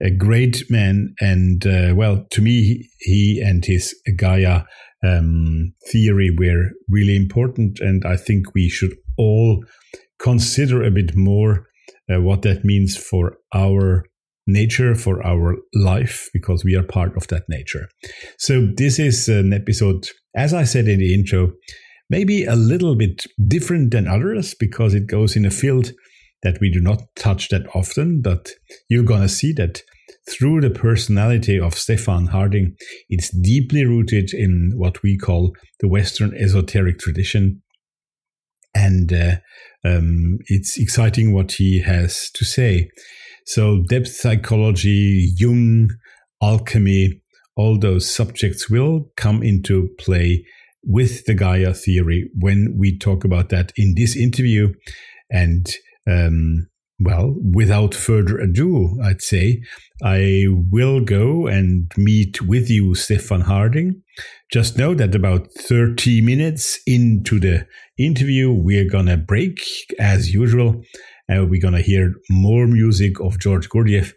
A 0.02 0.10
great 0.10 0.70
man. 0.70 1.14
And 1.20 1.66
uh, 1.66 1.94
well, 1.94 2.26
to 2.30 2.42
me, 2.42 2.88
he 2.98 3.42
and 3.44 3.64
his 3.64 3.94
Gaia 4.16 4.62
um, 5.02 5.72
theory 5.90 6.30
were 6.36 6.70
really 6.88 7.16
important. 7.16 7.80
And 7.80 8.04
I 8.04 8.16
think 8.16 8.54
we 8.54 8.68
should 8.68 8.94
all 9.16 9.64
consider 10.18 10.82
a 10.82 10.90
bit 10.90 11.16
more 11.16 11.66
uh, 12.12 12.20
what 12.20 12.42
that 12.42 12.64
means 12.64 12.96
for 12.96 13.36
our 13.54 14.04
nature, 14.46 14.94
for 14.94 15.24
our 15.26 15.56
life, 15.74 16.28
because 16.32 16.64
we 16.64 16.76
are 16.76 16.82
part 16.82 17.16
of 17.16 17.26
that 17.28 17.42
nature. 17.48 17.88
So, 18.38 18.68
this 18.76 18.98
is 18.98 19.28
an 19.28 19.52
episode, 19.52 20.08
as 20.36 20.54
I 20.54 20.64
said 20.64 20.88
in 20.88 21.00
the 21.00 21.14
intro, 21.14 21.52
maybe 22.08 22.44
a 22.44 22.54
little 22.54 22.94
bit 22.94 23.24
different 23.48 23.90
than 23.90 24.06
others 24.06 24.54
because 24.54 24.94
it 24.94 25.08
goes 25.08 25.36
in 25.36 25.44
a 25.44 25.50
field 25.50 25.90
that 26.42 26.58
we 26.60 26.70
do 26.70 26.80
not 26.80 27.02
touch 27.16 27.48
that 27.48 27.66
often, 27.74 28.22
but 28.22 28.50
you're 28.88 29.02
going 29.02 29.22
to 29.22 29.28
see 29.28 29.52
that 29.54 29.82
through 30.30 30.60
the 30.60 30.70
personality 30.70 31.58
of 31.58 31.74
Stephan 31.74 32.26
Harding, 32.26 32.76
it's 33.08 33.30
deeply 33.30 33.84
rooted 33.84 34.32
in 34.32 34.72
what 34.74 35.02
we 35.02 35.16
call 35.16 35.52
the 35.80 35.88
Western 35.88 36.34
esoteric 36.36 36.98
tradition. 36.98 37.62
And 38.74 39.12
uh, 39.12 39.36
um, 39.84 40.38
it's 40.46 40.78
exciting 40.78 41.32
what 41.32 41.52
he 41.52 41.80
has 41.82 42.30
to 42.34 42.44
say. 42.44 42.88
So, 43.46 43.82
depth 43.88 44.08
psychology, 44.08 45.32
Jung, 45.36 45.90
alchemy, 46.42 47.20
all 47.56 47.78
those 47.78 48.12
subjects 48.12 48.68
will 48.68 49.10
come 49.16 49.42
into 49.42 49.88
play 49.98 50.44
with 50.82 51.24
the 51.26 51.34
Gaia 51.34 51.72
theory 51.74 52.30
when 52.38 52.76
we 52.78 52.98
talk 52.98 53.24
about 53.24 53.48
that 53.50 53.72
in 53.76 53.94
this 53.96 54.16
interview. 54.16 54.72
And 55.30 55.66
um, 56.08 56.68
well, 56.98 57.34
without 57.52 57.94
further 57.94 58.38
ado, 58.38 58.98
I'd 59.02 59.20
say 59.20 59.62
I 60.02 60.46
will 60.48 61.00
go 61.00 61.46
and 61.46 61.90
meet 61.96 62.40
with 62.42 62.70
you, 62.70 62.94
Stephan 62.94 63.42
Harding. 63.42 64.02
Just 64.50 64.78
know 64.78 64.94
that 64.94 65.14
about 65.14 65.48
30 65.52 66.22
minutes 66.22 66.78
into 66.86 67.38
the 67.38 67.66
interview, 67.98 68.52
we're 68.52 68.88
going 68.88 69.06
to 69.06 69.16
break 69.16 69.60
as 69.98 70.32
usual. 70.32 70.82
And 71.28 71.50
we're 71.50 71.60
going 71.60 71.74
to 71.74 71.82
hear 71.82 72.14
more 72.30 72.66
music 72.66 73.20
of 73.20 73.38
George 73.40 73.68
Gurdjieff. 73.68 74.12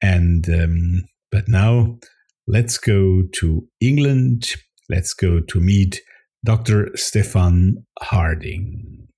And, 0.00 0.48
um, 0.48 1.02
but 1.30 1.48
now 1.48 1.98
let's 2.46 2.78
go 2.78 3.22
to 3.40 3.66
England. 3.80 4.54
Let's 4.88 5.14
go 5.14 5.40
to 5.40 5.60
meet 5.60 6.00
Dr. 6.44 6.90
Stephan 6.94 7.84
Harding. 8.00 9.08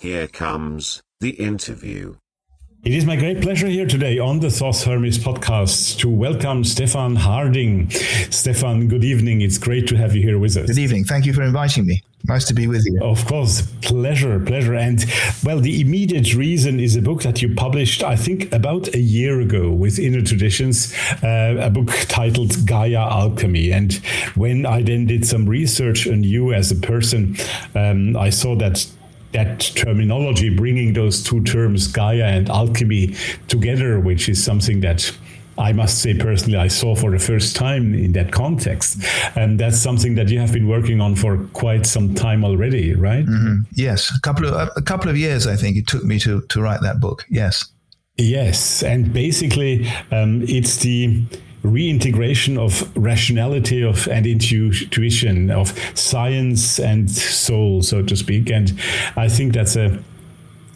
Here 0.00 0.28
comes 0.28 1.02
the 1.20 1.30
interview. 1.30 2.16
It 2.84 2.92
is 2.92 3.06
my 3.06 3.16
great 3.16 3.40
pleasure 3.40 3.66
here 3.66 3.86
today 3.86 4.18
on 4.18 4.40
the 4.40 4.50
Thoth 4.50 4.84
Hermes 4.84 5.18
podcast 5.18 5.98
to 6.00 6.08
welcome 6.10 6.64
Stephan 6.64 7.16
Harding. 7.16 7.88
Stephan, 7.88 8.88
good 8.88 9.04
evening. 9.04 9.40
It's 9.40 9.56
great 9.56 9.88
to 9.88 9.96
have 9.96 10.14
you 10.14 10.20
here 10.20 10.38
with 10.38 10.54
us. 10.58 10.66
Good 10.66 10.78
evening. 10.78 11.04
Thank 11.04 11.24
you 11.24 11.32
for 11.32 11.42
inviting 11.42 11.86
me. 11.86 12.02
Nice 12.26 12.44
to 12.44 12.52
be 12.52 12.66
with 12.66 12.84
you. 12.84 13.00
Of 13.02 13.24
course, 13.24 13.62
pleasure, 13.80 14.38
pleasure. 14.38 14.74
And 14.74 15.02
well, 15.42 15.60
the 15.60 15.80
immediate 15.80 16.34
reason 16.34 16.78
is 16.78 16.94
a 16.94 17.00
book 17.00 17.22
that 17.22 17.40
you 17.40 17.54
published, 17.54 18.02
I 18.02 18.16
think, 18.16 18.52
about 18.52 18.94
a 18.94 19.00
year 19.00 19.40
ago 19.40 19.70
with 19.70 19.98
Inner 19.98 20.22
Traditions, 20.22 20.94
uh, 21.22 21.56
a 21.58 21.70
book 21.70 21.88
titled 22.08 22.66
Gaia 22.66 23.00
Alchemy. 23.00 23.72
And 23.72 23.94
when 24.36 24.66
I 24.66 24.82
then 24.82 25.06
did 25.06 25.26
some 25.26 25.46
research 25.46 26.06
on 26.06 26.22
you 26.22 26.52
as 26.52 26.70
a 26.70 26.76
person, 26.76 27.36
um, 27.74 28.14
I 28.14 28.28
saw 28.28 28.54
that 28.56 28.86
that 29.34 29.60
terminology, 29.74 30.48
bringing 30.48 30.94
those 30.94 31.22
two 31.22 31.42
terms, 31.44 31.86
Gaia 31.86 32.24
and 32.24 32.48
alchemy, 32.48 33.14
together, 33.48 34.00
which 34.00 34.28
is 34.28 34.42
something 34.42 34.80
that 34.80 35.12
I 35.58 35.72
must 35.72 36.02
say 36.02 36.14
personally, 36.14 36.58
I 36.58 36.68
saw 36.68 36.94
for 36.96 37.10
the 37.10 37.18
first 37.18 37.54
time 37.54 37.94
in 37.94 38.12
that 38.12 38.32
context. 38.32 39.04
And 39.36 39.58
that's 39.58 39.78
something 39.78 40.14
that 40.16 40.28
you 40.28 40.40
have 40.40 40.52
been 40.52 40.66
working 40.66 41.00
on 41.00 41.14
for 41.14 41.38
quite 41.52 41.86
some 41.86 42.14
time 42.14 42.44
already, 42.44 42.94
right? 42.94 43.24
Mm-hmm. 43.24 43.56
Yes, 43.72 44.10
a 44.16 44.20
couple 44.20 44.46
of 44.46 44.70
a 44.76 44.82
couple 44.82 45.10
of 45.10 45.16
years, 45.16 45.46
I 45.46 45.56
think 45.56 45.76
it 45.76 45.86
took 45.86 46.04
me 46.04 46.18
to 46.20 46.40
to 46.40 46.62
write 46.62 46.80
that 46.82 47.00
book. 47.00 47.24
Yes. 47.28 47.64
Yes, 48.16 48.84
and 48.84 49.12
basically, 49.12 49.88
um, 50.12 50.42
it's 50.42 50.76
the 50.76 51.24
reintegration 51.64 52.58
of 52.58 52.94
rationality 52.96 53.82
of 53.82 54.06
and 54.08 54.26
intuition 54.26 55.50
of 55.50 55.76
science 55.98 56.78
and 56.78 57.10
soul 57.10 57.82
so 57.82 58.02
to 58.02 58.14
speak. 58.14 58.50
And 58.50 58.78
i 59.16 59.28
think 59.28 59.54
that's 59.54 59.76
a 59.76 59.98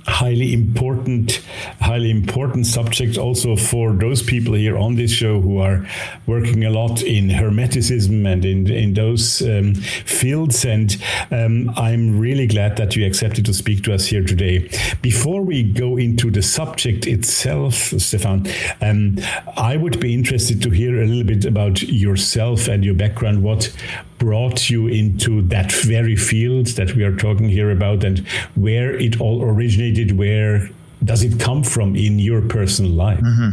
highly 0.08 0.52
important, 0.52 1.40
highly 1.80 2.10
important 2.10 2.66
subject 2.66 3.18
also 3.18 3.56
for 3.56 3.92
those 3.92 4.22
people 4.22 4.54
here 4.54 4.76
on 4.76 4.96
this 4.96 5.12
show 5.12 5.40
who 5.40 5.58
are 5.58 5.86
working 6.26 6.64
a 6.64 6.70
lot 6.70 7.02
in 7.02 7.28
Hermeticism 7.28 8.26
and 8.26 8.44
in 8.44 8.70
in 8.70 8.94
those 8.94 9.42
um, 9.42 9.74
fields. 9.74 10.64
And 10.64 10.96
um, 11.30 11.70
I'm 11.76 12.18
really 12.18 12.46
glad 12.46 12.76
that 12.78 12.96
you 12.96 13.06
accepted 13.06 13.44
to 13.46 13.54
speak 13.54 13.84
to 13.84 13.94
us 13.94 14.06
here 14.06 14.24
today. 14.24 14.70
Before 15.02 15.42
we 15.42 15.62
go 15.62 15.96
into 15.96 16.30
the 16.30 16.42
subject 16.42 17.06
itself, 17.06 17.74
Stephan, 17.74 18.46
um, 18.80 19.18
I 19.56 19.76
would 19.76 20.00
be 20.00 20.14
interested 20.14 20.62
to 20.62 20.70
hear 20.70 21.02
a 21.02 21.06
little 21.06 21.24
bit 21.24 21.44
about 21.44 21.82
yourself 21.82 22.68
and 22.68 22.84
your 22.84 22.94
background. 22.94 23.42
What 23.42 23.72
brought 24.18 24.68
you 24.68 24.86
into 24.86 25.42
that 25.42 25.72
very 25.72 26.16
field 26.16 26.66
that 26.68 26.94
we 26.94 27.04
are 27.04 27.16
talking 27.16 27.48
here 27.48 27.70
about 27.70 28.04
and 28.04 28.18
where 28.54 28.94
it 28.94 29.20
all 29.20 29.42
originated 29.42 30.18
where 30.18 30.68
does 31.04 31.22
it 31.22 31.38
come 31.38 31.62
from 31.62 31.94
in 31.94 32.18
your 32.18 32.42
personal 32.42 32.90
life 32.90 33.20
mm-hmm. 33.20 33.50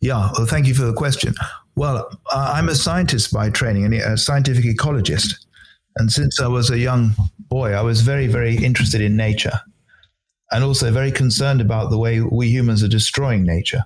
yeah 0.00 0.30
well 0.36 0.46
thank 0.46 0.66
you 0.66 0.74
for 0.74 0.82
the 0.82 0.92
question 0.92 1.34
well 1.76 2.08
i'm 2.32 2.68
a 2.68 2.74
scientist 2.74 3.32
by 3.32 3.48
training 3.48 3.92
a 3.94 4.16
scientific 4.16 4.64
ecologist 4.64 5.34
and 5.96 6.10
since 6.10 6.40
i 6.40 6.46
was 6.46 6.70
a 6.70 6.78
young 6.78 7.12
boy 7.48 7.72
i 7.72 7.80
was 7.80 8.00
very 8.00 8.26
very 8.26 8.56
interested 8.56 9.00
in 9.00 9.16
nature 9.16 9.60
and 10.50 10.64
also 10.64 10.90
very 10.90 11.12
concerned 11.12 11.60
about 11.60 11.90
the 11.90 11.98
way 11.98 12.20
we 12.20 12.48
humans 12.48 12.82
are 12.82 12.88
destroying 12.88 13.44
nature 13.44 13.84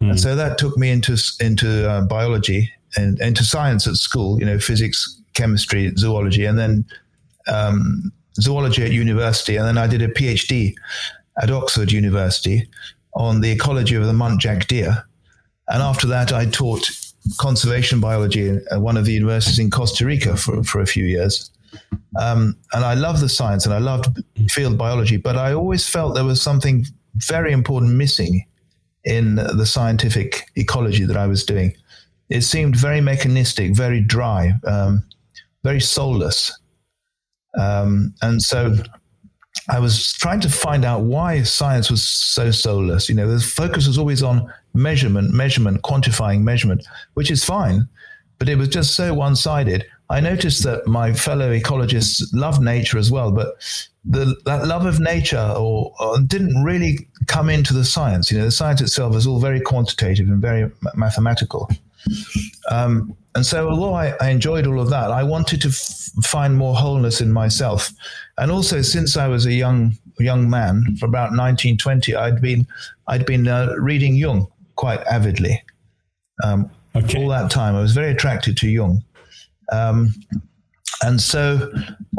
mm. 0.00 0.10
and 0.10 0.20
so 0.20 0.36
that 0.36 0.58
took 0.58 0.76
me 0.78 0.90
into 0.90 1.16
into 1.40 1.88
uh, 1.88 2.02
biology 2.02 2.70
and 2.96 3.20
into 3.20 3.44
science 3.44 3.86
at 3.86 3.94
school, 3.94 4.38
you 4.38 4.46
know, 4.46 4.58
physics, 4.58 5.20
chemistry, 5.34 5.92
zoology, 5.96 6.44
and 6.44 6.58
then 6.58 6.84
um, 7.46 8.12
zoology 8.40 8.84
at 8.84 8.92
university. 8.92 9.56
And 9.56 9.66
then 9.66 9.78
I 9.78 9.86
did 9.86 10.02
a 10.02 10.08
PhD 10.08 10.74
at 11.40 11.50
Oxford 11.50 11.92
University 11.92 12.68
on 13.14 13.40
the 13.40 13.50
ecology 13.50 13.94
of 13.94 14.06
the 14.06 14.12
muntjac 14.12 14.66
deer. 14.66 15.04
And 15.68 15.82
after 15.82 16.06
that, 16.08 16.32
I 16.32 16.46
taught 16.46 16.90
conservation 17.38 18.00
biology 18.00 18.58
at 18.70 18.80
one 18.80 18.96
of 18.96 19.04
the 19.04 19.12
universities 19.12 19.58
in 19.58 19.70
Costa 19.70 20.06
Rica 20.06 20.36
for, 20.36 20.62
for 20.64 20.80
a 20.80 20.86
few 20.86 21.04
years. 21.04 21.50
Um, 22.18 22.56
and 22.72 22.84
I 22.84 22.94
love 22.94 23.20
the 23.20 23.28
science 23.28 23.66
and 23.66 23.74
I 23.74 23.78
loved 23.78 24.22
field 24.48 24.78
biology, 24.78 25.18
but 25.18 25.36
I 25.36 25.52
always 25.52 25.86
felt 25.86 26.14
there 26.14 26.24
was 26.24 26.40
something 26.40 26.86
very 27.16 27.52
important 27.52 27.92
missing 27.92 28.46
in 29.04 29.36
the 29.36 29.66
scientific 29.66 30.50
ecology 30.56 31.04
that 31.04 31.16
I 31.16 31.26
was 31.26 31.44
doing 31.44 31.74
it 32.30 32.42
seemed 32.42 32.76
very 32.76 33.00
mechanistic, 33.00 33.74
very 33.74 34.00
dry, 34.00 34.52
um, 34.66 35.04
very 35.64 35.80
soulless. 35.80 36.58
Um, 37.58 38.14
and 38.22 38.42
so 38.42 38.76
I 39.70 39.78
was 39.78 40.12
trying 40.14 40.40
to 40.40 40.48
find 40.48 40.84
out 40.84 41.02
why 41.02 41.42
science 41.42 41.90
was 41.90 42.02
so 42.02 42.50
soulless. 42.50 43.08
You 43.08 43.14
know, 43.14 43.28
the 43.28 43.40
focus 43.40 43.86
was 43.86 43.98
always 43.98 44.22
on 44.22 44.52
measurement, 44.74 45.32
measurement, 45.32 45.82
quantifying 45.82 46.42
measurement, 46.42 46.86
which 47.14 47.30
is 47.30 47.44
fine, 47.44 47.88
but 48.38 48.48
it 48.48 48.56
was 48.56 48.68
just 48.68 48.94
so 48.94 49.14
one 49.14 49.36
sided. 49.36 49.84
I 50.10 50.20
noticed 50.20 50.62
that 50.62 50.86
my 50.86 51.12
fellow 51.12 51.50
ecologists 51.52 52.22
love 52.32 52.62
nature 52.62 52.96
as 52.96 53.10
well, 53.10 53.30
but 53.30 53.56
the, 54.04 54.36
that 54.46 54.66
love 54.66 54.86
of 54.86 55.00
nature 55.00 55.52
or, 55.54 55.92
or, 56.00 56.18
didn't 56.20 56.62
really 56.62 57.06
come 57.26 57.50
into 57.50 57.74
the 57.74 57.84
science. 57.84 58.30
You 58.30 58.38
know, 58.38 58.44
the 58.44 58.50
science 58.50 58.80
itself 58.80 59.14
is 59.16 59.26
all 59.26 59.38
very 59.38 59.60
quantitative 59.60 60.28
and 60.28 60.40
very 60.40 60.70
mathematical. 60.94 61.68
Um, 62.70 63.16
and 63.34 63.44
so, 63.44 63.68
although 63.68 63.94
I, 63.94 64.14
I, 64.20 64.30
enjoyed 64.30 64.66
all 64.66 64.80
of 64.80 64.90
that, 64.90 65.10
I 65.10 65.22
wanted 65.22 65.60
to 65.62 65.68
f- 65.68 66.10
find 66.24 66.56
more 66.56 66.74
wholeness 66.74 67.20
in 67.20 67.32
myself. 67.32 67.92
And 68.36 68.50
also, 68.50 68.82
since 68.82 69.16
I 69.16 69.28
was 69.28 69.46
a 69.46 69.52
young 69.52 69.96
young 70.18 70.50
man, 70.50 70.96
for 70.98 71.06
about 71.06 71.30
1920, 71.30 72.14
I'd 72.14 72.40
been 72.40 72.66
I'd 73.06 73.26
been 73.26 73.46
uh, 73.46 73.74
reading 73.78 74.16
Jung 74.16 74.48
quite 74.76 75.00
avidly. 75.02 75.62
Um, 76.42 76.70
okay. 76.96 77.22
All 77.22 77.28
that 77.28 77.50
time, 77.50 77.74
I 77.74 77.80
was 77.80 77.92
very 77.92 78.12
attracted 78.12 78.56
to 78.58 78.68
Jung. 78.68 79.04
Um, 79.70 80.14
and 81.02 81.20
so, 81.20 81.70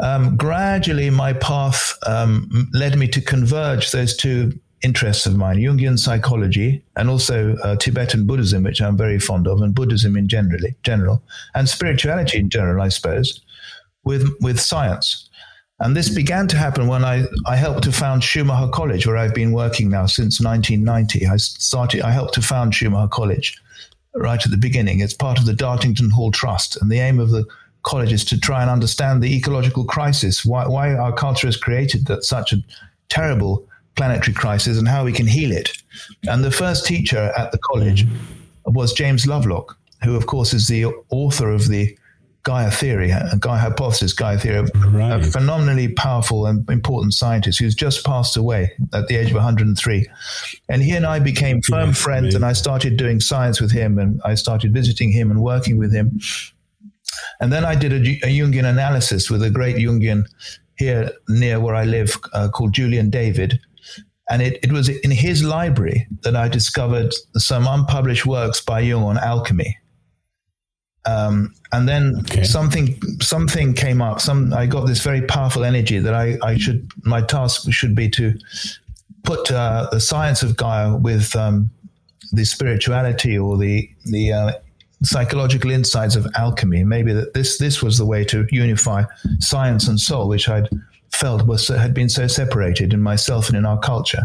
um, 0.02 0.36
gradually, 0.36 1.10
my 1.10 1.34
path 1.34 1.98
um, 2.06 2.68
led 2.72 2.96
me 2.96 3.08
to 3.08 3.20
converge 3.20 3.90
those 3.90 4.16
two 4.16 4.58
interests 4.82 5.26
of 5.26 5.36
mine 5.36 5.58
Jungian 5.58 5.98
psychology 5.98 6.82
and 6.96 7.10
also 7.10 7.54
uh, 7.56 7.76
Tibetan 7.76 8.26
Buddhism, 8.26 8.62
which 8.62 8.80
I'm 8.80 8.96
very 8.96 9.18
fond 9.18 9.46
of, 9.46 9.60
and 9.60 9.74
Buddhism 9.74 10.16
in 10.16 10.28
generally, 10.28 10.74
general, 10.82 11.22
and 11.54 11.68
spirituality 11.68 12.38
in 12.38 12.48
general, 12.48 12.82
I 12.82 12.88
suppose, 12.88 13.40
with, 14.04 14.28
with 14.40 14.58
science. 14.60 15.28
And 15.80 15.96
this 15.96 16.10
began 16.10 16.46
to 16.48 16.56
happen 16.56 16.88
when 16.88 17.04
I, 17.04 17.24
I 17.46 17.56
helped 17.56 17.84
to 17.84 17.92
found 17.92 18.22
Schumacher 18.22 18.70
College, 18.70 19.06
where 19.06 19.16
I've 19.16 19.34
been 19.34 19.52
working 19.52 19.90
now 19.90 20.06
since 20.06 20.40
1990. 20.40 21.26
I 21.26 21.36
started, 21.36 22.02
I 22.02 22.10
helped 22.10 22.34
to 22.34 22.42
found 22.42 22.74
Schumacher 22.74 23.08
College 23.08 23.58
right 24.14 24.44
at 24.44 24.50
the 24.50 24.58
beginning. 24.58 25.00
It's 25.00 25.14
part 25.14 25.38
of 25.38 25.46
the 25.46 25.54
Dartington 25.54 26.10
Hall 26.10 26.30
Trust. 26.30 26.76
And 26.80 26.90
the 26.90 26.98
aim 26.98 27.18
of 27.18 27.30
the 27.30 27.46
college 27.82 28.12
is 28.12 28.26
to 28.26 28.38
try 28.38 28.60
and 28.60 28.70
understand 28.70 29.22
the 29.22 29.34
ecological 29.34 29.84
crisis, 29.84 30.44
why, 30.44 30.66
why 30.66 30.94
our 30.94 31.12
culture 31.12 31.46
has 31.46 31.56
created 31.56 32.06
that 32.06 32.24
such 32.24 32.52
a 32.52 32.62
terrible 33.08 33.66
planetary 33.96 34.34
crisis 34.34 34.78
and 34.78 34.88
how 34.88 35.04
we 35.04 35.12
can 35.12 35.26
heal 35.26 35.52
it. 35.52 35.72
And 36.28 36.44
the 36.44 36.50
first 36.50 36.86
teacher 36.86 37.32
at 37.36 37.52
the 37.52 37.58
college 37.58 38.06
was 38.66 38.92
James 38.92 39.26
Lovelock, 39.26 39.76
who, 40.04 40.16
of 40.16 40.26
course, 40.26 40.54
is 40.54 40.68
the 40.68 40.86
author 41.10 41.50
of 41.50 41.68
the 41.68 41.96
Gaia 42.42 42.70
theory, 42.70 43.12
Gaia 43.38 43.58
hypothesis, 43.58 44.14
Gaia 44.14 44.38
theory, 44.38 44.66
right. 44.86 45.20
a 45.20 45.22
phenomenally 45.22 45.88
powerful 45.88 46.46
and 46.46 46.68
important 46.70 47.12
scientist 47.12 47.58
who's 47.58 47.74
just 47.74 48.04
passed 48.04 48.34
away 48.34 48.72
at 48.94 49.08
the 49.08 49.16
age 49.16 49.28
of 49.28 49.34
103. 49.34 50.06
And 50.70 50.82
he 50.82 50.92
and 50.92 51.04
I 51.04 51.18
became 51.18 51.60
firm 51.60 51.90
yes, 51.90 52.00
friends, 52.00 52.34
and 52.34 52.44
I 52.44 52.54
started 52.54 52.96
doing 52.96 53.20
science 53.20 53.60
with 53.60 53.70
him, 53.70 53.98
and 53.98 54.22
I 54.24 54.36
started 54.36 54.72
visiting 54.72 55.12
him 55.12 55.30
and 55.30 55.42
working 55.42 55.76
with 55.76 55.92
him. 55.92 56.18
And 57.40 57.52
then 57.52 57.64
I 57.66 57.74
did 57.74 57.92
a, 57.92 57.96
a 57.96 58.32
Jungian 58.32 58.64
analysis 58.64 59.30
with 59.30 59.42
a 59.42 59.50
great 59.50 59.76
Jungian 59.76 60.24
here 60.76 61.10
near 61.28 61.60
where 61.60 61.74
I 61.74 61.84
live 61.84 62.16
uh, 62.32 62.48
called 62.48 62.72
Julian 62.72 63.10
David, 63.10 63.60
and 64.30 64.40
it, 64.40 64.60
it 64.62 64.72
was 64.72 64.88
in 64.88 65.10
his 65.10 65.42
library 65.42 66.06
that 66.22 66.36
I 66.36 66.48
discovered 66.48 67.12
some 67.36 67.66
unpublished 67.66 68.24
works 68.24 68.60
by 68.60 68.80
Jung 68.80 69.02
on 69.02 69.18
alchemy. 69.18 69.76
Um, 71.04 71.52
and 71.72 71.88
then 71.88 72.20
okay. 72.20 72.44
something 72.44 73.00
something 73.20 73.74
came 73.74 74.00
up. 74.00 74.20
Some 74.20 74.52
I 74.52 74.66
got 74.66 74.86
this 74.86 75.02
very 75.02 75.22
powerful 75.22 75.64
energy 75.64 75.98
that 75.98 76.14
I, 76.14 76.38
I 76.42 76.56
should 76.58 76.90
my 77.04 77.22
task 77.22 77.70
should 77.72 77.94
be 77.94 78.08
to 78.10 78.38
put 79.24 79.50
uh, 79.50 79.88
the 79.90 80.00
science 80.00 80.42
of 80.42 80.56
Gaia 80.56 80.96
with 80.96 81.34
um, 81.34 81.70
the 82.32 82.44
spirituality 82.44 83.38
or 83.38 83.56
the 83.56 83.88
the 84.04 84.32
uh, 84.32 84.52
psychological 85.02 85.70
insights 85.70 86.16
of 86.16 86.26
alchemy. 86.36 86.84
Maybe 86.84 87.12
that 87.14 87.32
this 87.32 87.58
this 87.58 87.82
was 87.82 87.96
the 87.96 88.06
way 88.06 88.22
to 88.24 88.46
unify 88.50 89.04
science 89.38 89.88
and 89.88 89.98
soul, 89.98 90.28
which 90.28 90.48
I'd 90.48 90.68
felt 91.12 91.46
was 91.46 91.68
had 91.68 91.94
been 91.94 92.08
so 92.08 92.26
separated 92.26 92.92
in 92.92 93.02
myself 93.02 93.48
and 93.48 93.56
in 93.56 93.66
our 93.66 93.78
culture. 93.78 94.22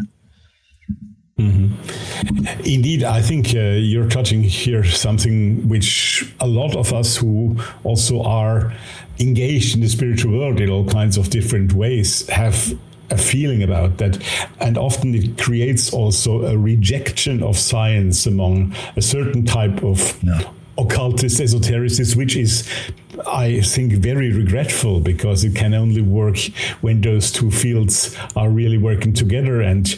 Mm-hmm. 1.39 2.47
Indeed, 2.63 3.03
I 3.03 3.21
think 3.21 3.53
uh, 3.53 3.59
you're 3.59 4.07
touching 4.07 4.41
here 4.41 4.85
something 4.85 5.67
which 5.67 6.33
a 6.39 6.47
lot 6.47 6.77
of 6.77 6.93
us 6.93 7.17
who 7.17 7.57
also 7.83 8.21
are 8.23 8.73
engaged 9.19 9.75
in 9.75 9.81
the 9.81 9.89
spiritual 9.89 10.39
world 10.39 10.61
in 10.61 10.69
all 10.69 10.85
kinds 10.85 11.17
of 11.17 11.29
different 11.29 11.73
ways 11.73 12.27
have 12.29 12.73
a 13.09 13.17
feeling 13.17 13.63
about 13.63 13.97
that. 13.97 14.17
And 14.61 14.77
often 14.77 15.13
it 15.13 15.37
creates 15.37 15.93
also 15.93 16.45
a 16.45 16.57
rejection 16.57 17.43
of 17.43 17.57
science 17.57 18.25
among 18.25 18.73
a 18.95 19.01
certain 19.01 19.45
type 19.45 19.83
of 19.83 20.17
yeah. 20.23 20.41
occultist, 20.77 21.41
esotericist, 21.41 22.15
which 22.15 22.37
is 22.37 22.67
I 23.27 23.61
think 23.61 23.93
very 23.93 24.31
regretful 24.31 24.99
because 24.99 25.43
it 25.43 25.55
can 25.55 25.73
only 25.73 26.01
work 26.01 26.38
when 26.81 27.01
those 27.01 27.31
two 27.31 27.51
fields 27.51 28.15
are 28.35 28.49
really 28.49 28.77
working 28.77 29.13
together 29.13 29.61
and 29.61 29.97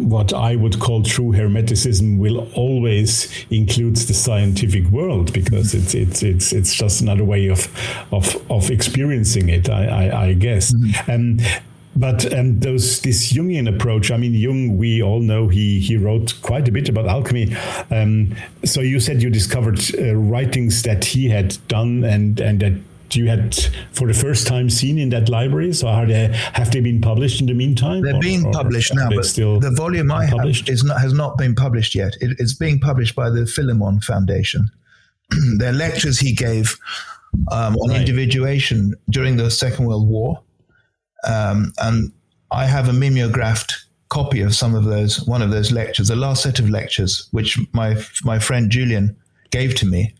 what 0.00 0.32
I 0.32 0.56
would 0.56 0.80
call 0.80 1.02
true 1.02 1.32
hermeticism 1.32 2.18
will 2.18 2.48
always 2.54 3.28
include 3.50 3.96
the 3.96 4.14
scientific 4.14 4.86
world 4.86 5.32
because 5.32 5.74
it's 5.74 5.94
it's 5.94 6.22
it's 6.22 6.52
it's 6.52 6.74
just 6.74 7.02
another 7.02 7.24
way 7.24 7.48
of 7.48 7.68
of 8.10 8.34
of 8.50 8.70
experiencing 8.70 9.50
it. 9.50 9.68
I 9.68 9.84
I, 9.86 10.24
I 10.24 10.32
guess. 10.32 10.72
Mm-hmm. 10.72 11.10
Um, 11.10 11.62
but 12.00 12.32
um, 12.32 12.58
those 12.60 13.02
this 13.02 13.30
Jungian 13.30 13.68
approach, 13.68 14.10
I 14.10 14.16
mean, 14.16 14.32
Jung, 14.32 14.78
we 14.78 15.02
all 15.02 15.20
know 15.20 15.48
he 15.48 15.80
he 15.80 15.98
wrote 15.98 16.34
quite 16.40 16.66
a 16.66 16.72
bit 16.72 16.88
about 16.88 17.06
alchemy. 17.06 17.54
Um, 17.90 18.34
so 18.64 18.80
you 18.80 19.00
said 19.00 19.22
you 19.22 19.28
discovered 19.28 19.78
uh, 19.98 20.14
writings 20.16 20.82
that 20.84 21.04
he 21.04 21.28
had 21.28 21.58
done 21.68 22.04
and 22.04 22.40
and 22.40 22.60
that 22.60 22.72
you 23.14 23.28
had 23.28 23.54
for 23.92 24.06
the 24.06 24.14
first 24.14 24.46
time 24.46 24.70
seen 24.70 24.96
in 24.98 25.10
that 25.10 25.28
library. 25.28 25.74
So 25.74 25.88
are 25.88 26.06
they 26.06 26.28
have 26.54 26.70
they 26.70 26.80
been 26.80 27.02
published 27.02 27.42
in 27.42 27.46
the 27.46 27.54
meantime? 27.54 28.02
They're 28.02 28.16
or, 28.16 28.20
being 28.20 28.50
published 28.50 28.94
now, 28.94 29.10
but 29.10 29.26
still 29.26 29.60
the 29.60 29.70
volume 29.70 30.10
I 30.10 30.24
have 30.24 30.46
is 30.46 30.82
not, 30.82 31.00
has 31.02 31.12
not 31.12 31.36
been 31.36 31.54
published 31.54 31.94
yet. 31.94 32.16
It, 32.22 32.36
it's 32.38 32.54
being 32.54 32.80
published 32.80 33.14
by 33.14 33.28
the 33.28 33.44
Philemon 33.44 34.00
Foundation. 34.00 34.70
They're 35.58 35.72
lectures 35.72 36.18
he 36.18 36.32
gave 36.32 36.78
um, 37.52 37.76
on 37.76 37.90
right. 37.90 38.00
individuation 38.00 38.94
during 39.10 39.36
the 39.36 39.50
Second 39.50 39.84
World 39.84 40.08
War 40.08 40.42
um, 41.26 41.72
and 41.78 42.12
I 42.50 42.66
have 42.66 42.88
a 42.88 42.92
mimeographed 42.92 43.86
copy 44.08 44.40
of 44.40 44.54
some 44.54 44.74
of 44.74 44.84
those, 44.84 45.22
one 45.26 45.42
of 45.42 45.50
those 45.50 45.70
lectures, 45.70 46.08
the 46.08 46.16
last 46.16 46.42
set 46.42 46.58
of 46.58 46.68
lectures, 46.68 47.28
which 47.30 47.58
my 47.72 47.96
my 48.24 48.38
friend 48.38 48.70
Julian 48.70 49.16
gave 49.50 49.74
to 49.76 49.86
me. 49.86 50.14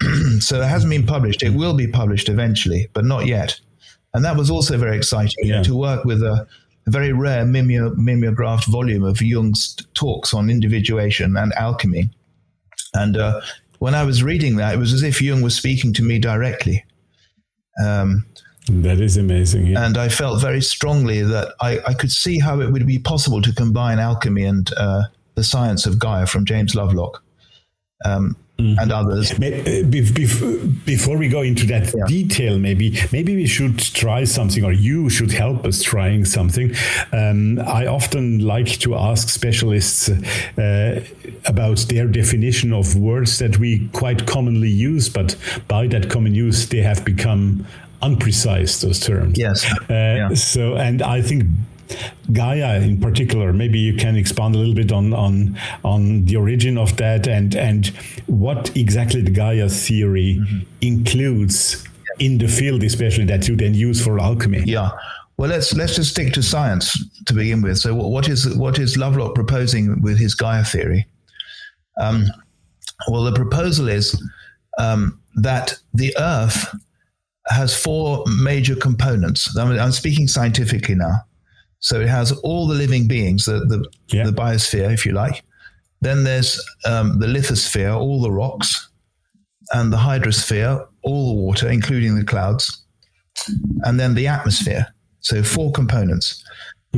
so 0.40 0.60
it 0.60 0.68
hasn't 0.68 0.90
been 0.90 1.06
published. 1.06 1.42
It 1.42 1.50
will 1.50 1.74
be 1.74 1.86
published 1.86 2.28
eventually, 2.28 2.88
but 2.92 3.04
not 3.04 3.26
yet. 3.26 3.60
And 4.14 4.24
that 4.24 4.36
was 4.36 4.50
also 4.50 4.76
very 4.78 4.96
exciting 4.96 5.46
yeah. 5.46 5.62
to 5.62 5.76
work 5.76 6.04
with 6.04 6.22
a, 6.22 6.46
a 6.86 6.90
very 6.90 7.12
rare 7.12 7.44
mimeo, 7.44 7.94
mimeographed 7.96 8.66
volume 8.66 9.04
of 9.04 9.20
Jung's 9.20 9.76
talks 9.94 10.34
on 10.34 10.50
individuation 10.50 11.36
and 11.36 11.52
alchemy. 11.54 12.10
And 12.94 13.16
uh, 13.16 13.40
when 13.78 13.94
I 13.94 14.04
was 14.04 14.22
reading 14.22 14.56
that, 14.56 14.74
it 14.74 14.78
was 14.78 14.92
as 14.92 15.02
if 15.02 15.22
Jung 15.22 15.42
was 15.42 15.54
speaking 15.54 15.92
to 15.94 16.02
me 16.02 16.18
directly. 16.18 16.84
Um, 17.84 18.26
that 18.82 19.00
is 19.00 19.16
amazing. 19.16 19.66
Yeah. 19.66 19.84
And 19.84 19.98
I 19.98 20.08
felt 20.08 20.40
very 20.40 20.62
strongly 20.62 21.22
that 21.22 21.54
I, 21.60 21.80
I, 21.86 21.94
could 21.94 22.12
see 22.12 22.38
how 22.38 22.60
it 22.60 22.70
would 22.70 22.86
be 22.86 22.98
possible 22.98 23.42
to 23.42 23.52
combine 23.54 23.98
alchemy 23.98 24.44
and 24.44 24.70
uh, 24.76 25.02
the 25.34 25.44
science 25.44 25.86
of 25.86 25.98
Gaia 25.98 26.26
from 26.26 26.44
James 26.44 26.74
Lovelock. 26.74 27.22
Um, 28.04 28.36
mm. 28.60 28.76
and 28.78 28.92
others. 28.92 29.32
Uh, 29.32 29.82
before 30.84 31.16
we 31.16 31.28
go 31.28 31.42
into 31.42 31.66
that 31.66 31.92
yeah. 31.94 32.04
detail, 32.06 32.58
maybe 32.58 32.98
maybe 33.12 33.34
we 33.34 33.46
should 33.46 33.78
try 33.78 34.24
something, 34.24 34.64
or 34.64 34.72
you 34.72 35.10
should 35.10 35.32
help 35.32 35.64
us 35.64 35.82
trying 35.82 36.24
something. 36.24 36.74
Um, 37.12 37.58
I 37.60 37.86
often 37.86 38.40
like 38.40 38.78
to 38.80 38.94
ask 38.94 39.28
specialists 39.28 40.08
uh, 40.08 41.04
about 41.46 41.78
their 41.88 42.06
definition 42.06 42.72
of 42.72 42.96
words 42.96 43.38
that 43.38 43.58
we 43.58 43.88
quite 43.88 44.26
commonly 44.26 44.70
use, 44.70 45.08
but 45.08 45.36
by 45.68 45.86
that 45.88 46.10
common 46.10 46.34
use, 46.34 46.68
they 46.68 46.82
have 46.82 47.04
become 47.04 47.66
unprecise 48.02 48.80
those 48.80 49.00
terms. 49.00 49.38
Yes. 49.38 49.70
Uh, 49.82 49.84
yeah. 49.88 50.34
So, 50.34 50.76
and 50.76 51.02
I 51.02 51.22
think 51.22 51.44
Gaia 52.32 52.80
in 52.80 53.00
particular, 53.00 53.52
maybe 53.52 53.78
you 53.78 53.94
can 53.96 54.16
expand 54.16 54.54
a 54.54 54.58
little 54.58 54.74
bit 54.74 54.92
on 54.92 55.12
on 55.12 55.58
on 55.84 56.24
the 56.24 56.36
origin 56.36 56.78
of 56.78 56.96
that 56.98 57.26
and 57.26 57.54
and 57.54 57.88
what 58.26 58.76
exactly 58.76 59.20
the 59.20 59.30
Gaia 59.30 59.68
theory 59.68 60.38
mm-hmm. 60.40 60.58
includes 60.80 61.86
in 62.18 62.38
the 62.38 62.48
field, 62.48 62.82
especially 62.84 63.24
that 63.24 63.48
you 63.48 63.56
then 63.56 63.74
use 63.74 64.04
for 64.04 64.20
alchemy. 64.20 64.62
Yeah. 64.66 64.90
Well, 65.36 65.48
let's 65.48 65.72
let's 65.74 65.96
just 65.96 66.10
stick 66.10 66.32
to 66.34 66.42
science 66.42 66.92
to 67.26 67.34
begin 67.34 67.62
with. 67.62 67.78
So, 67.78 67.94
what 67.94 68.28
is 68.28 68.54
what 68.56 68.78
is 68.78 68.96
Lovelock 68.96 69.34
proposing 69.34 70.00
with 70.02 70.18
his 70.18 70.34
Gaia 70.34 70.64
theory? 70.64 71.06
Um, 71.98 72.26
well, 73.08 73.24
the 73.24 73.32
proposal 73.32 73.88
is 73.88 74.20
um, 74.78 75.18
that 75.36 75.74
the 75.94 76.14
Earth 76.18 76.74
has 77.50 77.74
four 77.74 78.24
major 78.42 78.76
components. 78.76 79.56
I 79.56 79.64
I'm 79.78 79.92
speaking 79.92 80.28
scientifically 80.28 80.94
now. 80.94 81.16
So 81.80 82.00
it 82.00 82.08
has 82.08 82.32
all 82.32 82.66
the 82.66 82.74
living 82.74 83.08
beings, 83.08 83.44
the 83.44 83.60
the, 83.60 83.84
yeah. 84.08 84.24
the 84.24 84.32
biosphere, 84.32 84.92
if 84.92 85.04
you 85.04 85.12
like. 85.12 85.42
Then 86.00 86.24
there's 86.24 86.62
um, 86.86 87.18
the 87.18 87.26
lithosphere, 87.26 87.94
all 87.94 88.22
the 88.22 88.30
rocks, 88.30 88.90
and 89.72 89.92
the 89.92 89.96
hydrosphere, 89.96 90.86
all 91.02 91.28
the 91.28 91.42
water, 91.42 91.68
including 91.68 92.16
the 92.16 92.24
clouds, 92.24 92.84
and 93.82 94.00
then 94.00 94.14
the 94.14 94.26
atmosphere. 94.26 94.86
So 95.20 95.42
four 95.42 95.72
components. 95.72 96.42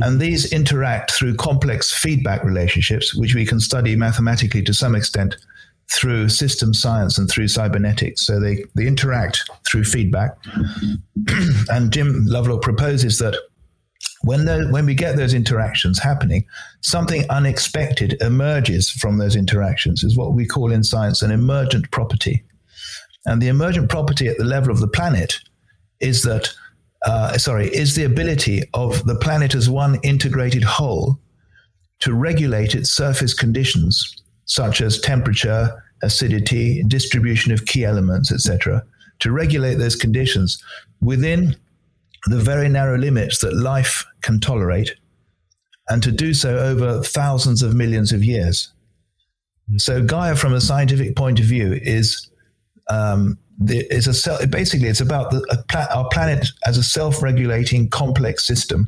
And 0.01 0.19
these 0.19 0.51
interact 0.51 1.11
through 1.11 1.35
complex 1.35 1.93
feedback 1.93 2.43
relationships, 2.43 3.13
which 3.13 3.35
we 3.35 3.45
can 3.45 3.59
study 3.59 3.95
mathematically 3.95 4.63
to 4.63 4.73
some 4.73 4.95
extent 4.95 5.35
through 5.93 6.29
system 6.29 6.73
science 6.73 7.17
and 7.17 7.29
through 7.29 7.47
cybernetics. 7.47 8.25
So 8.25 8.39
they, 8.39 8.63
they 8.75 8.87
interact 8.87 9.49
through 9.67 9.83
feedback. 9.83 10.37
and 11.69 11.91
Jim 11.91 12.25
Lovelock 12.25 12.61
proposes 12.61 13.19
that 13.19 13.35
when, 14.23 14.45
when 14.71 14.85
we 14.85 14.95
get 14.95 15.17
those 15.17 15.33
interactions 15.33 15.99
happening, 15.99 16.45
something 16.81 17.29
unexpected 17.29 18.17
emerges 18.21 18.89
from 18.89 19.17
those 19.17 19.35
interactions, 19.35 20.03
is 20.03 20.17
what 20.17 20.33
we 20.33 20.45
call 20.45 20.71
in 20.71 20.83
science 20.83 21.21
an 21.21 21.31
emergent 21.31 21.91
property. 21.91 22.43
And 23.25 23.41
the 23.41 23.49
emergent 23.49 23.89
property 23.89 24.27
at 24.27 24.37
the 24.37 24.45
level 24.45 24.71
of 24.71 24.79
the 24.79 24.87
planet 24.87 25.39
is 25.99 26.23
that, 26.23 26.53
uh, 27.05 27.37
sorry, 27.37 27.67
is 27.67 27.95
the 27.95 28.05
ability 28.05 28.63
of 28.73 29.05
the 29.05 29.15
planet 29.15 29.55
as 29.55 29.69
one 29.69 29.99
integrated 30.03 30.63
whole 30.63 31.19
to 31.99 32.13
regulate 32.13 32.75
its 32.75 32.91
surface 32.91 33.33
conditions, 33.33 34.23
such 34.45 34.81
as 34.81 34.99
temperature, 34.99 35.82
acidity, 36.03 36.83
distribution 36.87 37.51
of 37.51 37.65
key 37.65 37.85
elements, 37.85 38.31
etc., 38.31 38.83
to 39.19 39.31
regulate 39.31 39.75
those 39.75 39.95
conditions 39.95 40.61
within 41.01 41.55
the 42.27 42.39
very 42.39 42.69
narrow 42.69 42.97
limits 42.97 43.39
that 43.39 43.53
life 43.55 44.05
can 44.21 44.39
tolerate, 44.39 44.95
and 45.89 46.03
to 46.03 46.11
do 46.11 46.33
so 46.33 46.57
over 46.57 47.01
thousands 47.01 47.61
of 47.61 47.73
millions 47.73 48.11
of 48.11 48.23
years. 48.23 48.71
So 49.77 50.03
Gaia, 50.03 50.35
from 50.35 50.53
a 50.53 50.61
scientific 50.61 51.15
point 51.15 51.39
of 51.39 51.45
view, 51.45 51.79
is 51.81 52.29
um, 52.89 53.37
a 53.69 54.47
basically 54.47 54.87
it's 54.87 55.01
about 55.01 55.31
the, 55.31 55.63
pla- 55.69 55.87
our 55.93 56.07
planet 56.09 56.47
as 56.65 56.77
a 56.77 56.83
self-regulating 56.83 57.89
complex 57.89 58.45
system, 58.45 58.87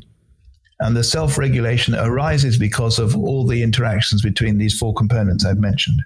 and 0.80 0.96
the 0.96 1.04
self-regulation 1.04 1.96
arises 1.96 2.58
because 2.58 3.00
of 3.00 3.16
all 3.16 3.46
the 3.46 3.64
interactions 3.64 4.22
between 4.22 4.58
these 4.58 4.78
four 4.78 4.94
components 4.94 5.46
I've 5.46 5.60
mentioned. 5.60 6.02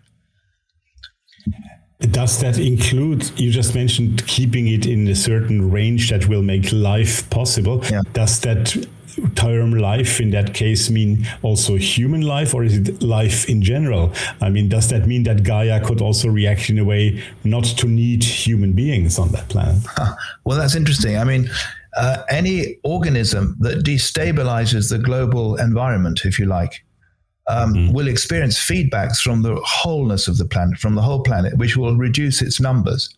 Does 2.00 2.40
that 2.40 2.58
include, 2.58 3.30
you 3.38 3.52
just 3.52 3.76
mentioned 3.76 4.26
keeping 4.26 4.68
it 4.68 4.86
in 4.86 5.06
a 5.10 5.16
certain 5.16 5.70
range 5.70 6.10
that 6.12 6.28
will 6.28 6.42
make 6.42 6.72
life 6.72 7.30
possible? 7.30 7.84
Yeah. 7.92 8.02
Does 8.14 8.40
that 8.42 8.76
term 9.36 9.72
life 9.72 10.22
in 10.22 10.32
that 10.32 10.54
case 10.54 10.90
mean 10.90 11.28
also 11.42 11.76
human 11.76 12.22
life 12.22 12.54
or 12.54 12.64
is 12.64 12.78
it 12.78 13.02
life 13.04 13.50
in 13.50 13.62
general? 13.62 14.14
I 14.40 14.50
mean, 14.50 14.70
does 14.70 14.88
that 14.90 15.08
mean 15.08 15.24
that 15.24 15.44
Gaia 15.44 15.84
could 15.84 16.02
also 16.02 16.30
react 16.30 16.70
in 16.70 16.80
a 16.80 16.86
way 16.86 17.22
not 17.44 17.66
to 17.66 17.88
need 17.88 18.24
human 18.24 18.74
beings 18.74 19.20
on 19.20 19.30
that 19.30 19.50
planet? 19.50 19.84
Well, 20.46 20.58
that's 20.58 20.76
interesting. 20.76 21.18
I 21.18 21.24
mean, 21.26 21.50
uh, 21.96 22.24
any 22.30 22.78
organism 22.84 23.56
that 23.60 23.84
destabilizes 23.84 24.90
the 24.90 24.98
global 24.98 25.58
environment, 25.58 26.22
if 26.26 26.40
you 26.40 26.46
like, 26.46 26.84
um, 27.50 27.74
mm. 27.74 27.94
will 27.94 28.08
experience 28.08 28.58
feedbacks 28.58 29.18
from 29.18 29.42
the 29.42 29.56
wholeness 29.66 30.28
of 30.28 30.38
the 30.38 30.46
planet, 30.46 30.78
from 30.78 30.96
the 30.96 31.02
whole 31.02 31.22
planet, 31.22 31.58
which 31.58 31.76
will 31.76 31.98
reduce 31.98 32.42
its 32.42 32.60
numbers. 32.60 33.10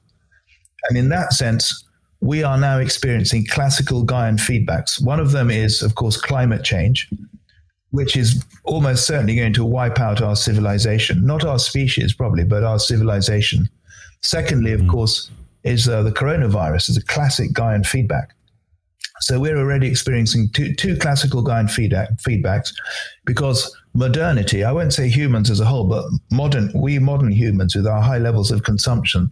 And 0.90 0.98
in 0.98 1.10
that 1.10 1.34
sense, 1.34 1.86
we 2.22 2.44
are 2.44 2.58
now 2.58 2.80
experiencing 2.80 3.46
classical 3.48 4.06
Gaian 4.06 4.40
feedbacks. 4.40 5.04
One 5.04 5.20
of 5.20 5.32
them 5.32 5.52
is, 5.52 5.82
of 5.82 5.96
course, 5.96 6.18
climate 6.18 6.64
change, 6.64 7.10
which 7.90 8.16
is 8.16 8.44
almost 8.64 9.06
certainly 9.06 9.36
going 9.36 9.54
to 9.54 9.66
wipe 9.66 10.00
out 10.00 10.22
our 10.22 10.36
civilization, 10.36 11.26
not 11.26 11.44
our 11.44 11.60
species 11.60 12.14
probably, 12.14 12.46
but 12.46 12.64
our 12.64 12.80
civilization. 12.80 13.68
Secondly, 14.22 14.72
of 14.72 14.82
mm. 14.82 14.90
course, 14.90 15.30
is 15.64 15.90
uh, 15.90 16.04
the 16.04 16.12
coronavirus 16.12 16.90
is 16.90 16.98
a 16.98 17.04
classic 17.06 17.52
Gaian 17.52 17.86
feedback. 17.86 18.34
So 19.20 19.40
we're 19.40 19.58
already 19.58 19.88
experiencing 19.88 20.50
two, 20.54 20.74
two 20.74 20.96
classical 20.98 21.44
Gaian 21.44 21.70
feedback, 21.70 22.10
feedbacks 22.14 22.74
because 23.26 23.76
modernity, 23.94 24.64
I 24.64 24.72
won't 24.72 24.94
say 24.94 25.10
humans 25.10 25.50
as 25.50 25.60
a 25.60 25.66
whole, 25.66 25.86
but 25.86 26.06
modern, 26.32 26.72
we 26.74 27.00
modern 27.00 27.32
humans 27.32 27.76
with 27.76 27.88
our 27.88 28.02
high 28.02 28.18
levels 28.18 28.52
of 28.52 28.64
consumption 28.64 29.32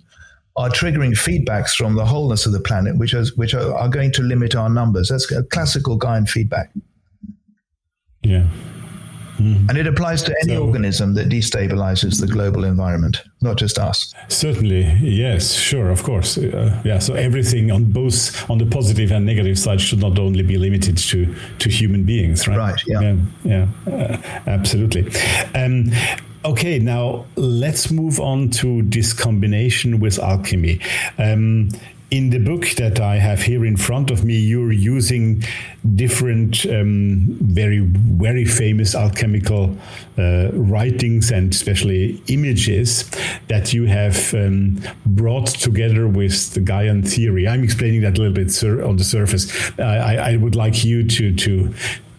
are 0.56 0.70
triggering 0.70 1.12
feedbacks 1.12 1.72
from 1.72 1.96
the 1.96 2.06
wholeness 2.06 2.46
of 2.46 2.52
the 2.52 2.60
planet, 2.60 2.98
which, 2.98 3.14
is, 3.14 3.36
which 3.38 3.54
are, 3.54 3.74
are 3.76 3.88
going 3.88 4.12
to 4.12 4.22
limit 4.22 4.56
our 4.56 4.70
numbers. 4.70 5.10
That's 5.10 5.32
a 5.32 5.44
classical 5.44 5.98
Gaian 5.98 6.28
feedback. 6.28 6.72
Yeah. 8.24 8.48
Mm. 9.40 9.70
And 9.70 9.78
it 9.78 9.88
applies 9.88 10.22
to 10.24 10.36
any 10.44 10.56
so, 10.56 10.66
organism 10.66 11.14
that 11.16 11.30
destabilizes 11.30 12.20
the 12.20 12.28
global 12.28 12.66
environment, 12.66 13.24
not 13.42 13.58
just 13.58 13.80
us. 13.80 14.14
Certainly, 14.28 14.82
yes, 15.02 15.54
sure, 15.54 15.90
of 15.90 16.04
course. 16.04 16.38
Uh, 16.38 16.82
yeah, 16.84 17.00
so 17.00 17.14
everything 17.14 17.72
on 17.72 17.86
both 17.86 18.50
on 18.50 18.58
the 18.58 18.66
positive 18.66 19.12
and 19.12 19.26
negative 19.26 19.58
side 19.58 19.80
should 19.80 20.00
not 20.00 20.20
only 20.20 20.44
be 20.44 20.58
limited 20.58 20.98
to 20.98 21.34
to 21.60 21.70
human 21.70 22.04
beings, 22.04 22.48
right? 22.48 22.58
Right. 22.58 22.82
Yeah. 22.86 23.02
Yeah. 23.44 23.68
yeah 23.86 23.94
uh, 23.94 24.18
absolutely. 24.48 25.12
Um, 25.56 25.92
Okay, 26.46 26.80
now 26.80 27.26
let's 27.36 27.92
move 27.92 28.22
on 28.22 28.50
to 28.50 28.82
this 28.84 29.12
combination 29.12 30.00
with 30.00 30.20
alchemy. 30.20 30.80
Um, 31.18 31.70
in 32.12 32.32
the 32.32 32.40
book 32.40 32.68
that 32.78 33.00
I 33.00 33.18
have 33.18 33.42
here 33.44 33.66
in 33.66 33.78
front 33.78 34.10
of 34.10 34.26
me, 34.26 34.36
you're 34.36 34.72
using 34.72 35.44
different, 35.96 36.66
um, 36.66 37.38
very, 37.42 37.80
very 37.80 38.46
famous 38.46 38.96
alchemical 38.96 39.78
uh, 40.18 40.50
writings 40.54 41.32
and 41.32 41.54
especially 41.54 42.22
images 42.28 43.10
that 43.48 43.74
you 43.74 43.86
have 43.86 44.34
um, 44.34 44.82
brought 45.06 45.48
together 45.48 46.08
with 46.08 46.54
the 46.54 46.62
Gaian 46.62 47.08
theory. 47.08 47.48
I'm 47.48 47.64
explaining 47.64 48.02
that 48.02 48.18
a 48.18 48.22
little 48.22 48.34
bit 48.34 48.64
on 48.84 48.98
the 48.98 49.04
surface. 49.04 49.78
I, 49.80 50.32
I 50.34 50.36
would 50.38 50.56
like 50.56 50.84
you 50.84 51.08
to 51.08 51.36
to 51.36 51.74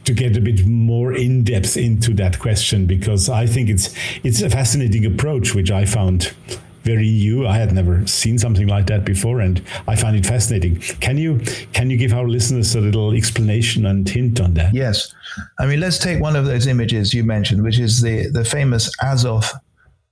to 0.05 0.15
get 0.15 0.37
a 0.37 0.41
bit 0.41 0.65
more 0.67 1.13
in 1.13 1.45
depth 1.45 1.77
into 1.77 2.15
that 2.15 2.39
question 2.39 2.87
because 2.87 3.29
I 3.29 3.47
think 3.47 3.69
it's 3.69 3.95
it's 4.25 4.41
a 4.41 4.49
fascinating 4.49 5.05
approach 5.05 5.55
which 5.55 5.71
I 5.71 5.85
found 5.85 6.33
very 6.83 7.11
new. 7.11 7.47
I 7.47 7.57
had 7.57 7.73
never 7.73 8.07
seen 8.07 8.39
something 8.39 8.67
like 8.67 8.87
that 8.87 9.05
before, 9.05 9.41
and 9.41 9.63
I 9.87 9.97
find 9.97 10.17
it 10.17 10.27
fascinating. 10.27 10.81
Can 11.01 11.19
you 11.19 11.41
can 11.73 11.91
you 11.91 11.97
give 11.97 12.13
our 12.13 12.29
listeners 12.29 12.75
a 12.75 12.81
little 12.81 13.13
explanation 13.13 13.87
and 13.87 14.09
hint 14.09 14.41
on 14.41 14.55
that? 14.55 14.75
Yes, 14.75 15.13
I 15.59 15.67
mean 15.67 15.81
let's 15.81 15.99
take 15.99 16.21
one 16.21 16.37
of 16.37 16.47
those 16.47 16.67
images 16.67 17.13
you 17.15 17.25
mentioned, 17.25 17.63
which 17.63 17.79
is 17.79 18.01
the 18.01 18.29
the 18.31 18.45
famous 18.45 18.91
Azoth 19.03 19.53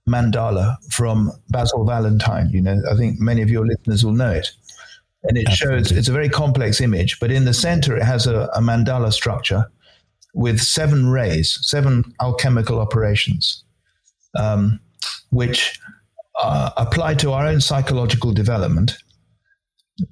mandala 0.09 0.76
from 0.90 1.31
Basil 1.50 1.85
Valentine. 1.85 2.50
You 2.50 2.62
know, 2.62 2.83
I 2.90 2.96
think 2.96 3.20
many 3.20 3.42
of 3.42 3.50
your 3.50 3.66
listeners 3.66 4.04
will 4.04 4.12
know 4.12 4.31
it. 4.31 4.48
And 5.24 5.37
it 5.37 5.48
Absolutely. 5.48 5.78
shows 5.78 5.92
it's 5.92 6.09
a 6.09 6.12
very 6.12 6.28
complex 6.28 6.81
image, 6.81 7.18
but 7.18 7.31
in 7.31 7.44
the 7.44 7.52
center 7.52 7.96
it 7.96 8.04
has 8.04 8.26
a, 8.26 8.48
a 8.54 8.61
mandala 8.61 9.12
structure 9.12 9.66
with 10.33 10.61
seven 10.61 11.09
rays, 11.09 11.59
seven 11.62 12.04
alchemical 12.20 12.78
operations, 12.78 13.64
um, 14.37 14.78
which 15.31 15.81
uh, 16.38 16.70
apply 16.77 17.14
to 17.14 17.33
our 17.33 17.46
own 17.46 17.61
psychological 17.61 18.33
development. 18.33 18.96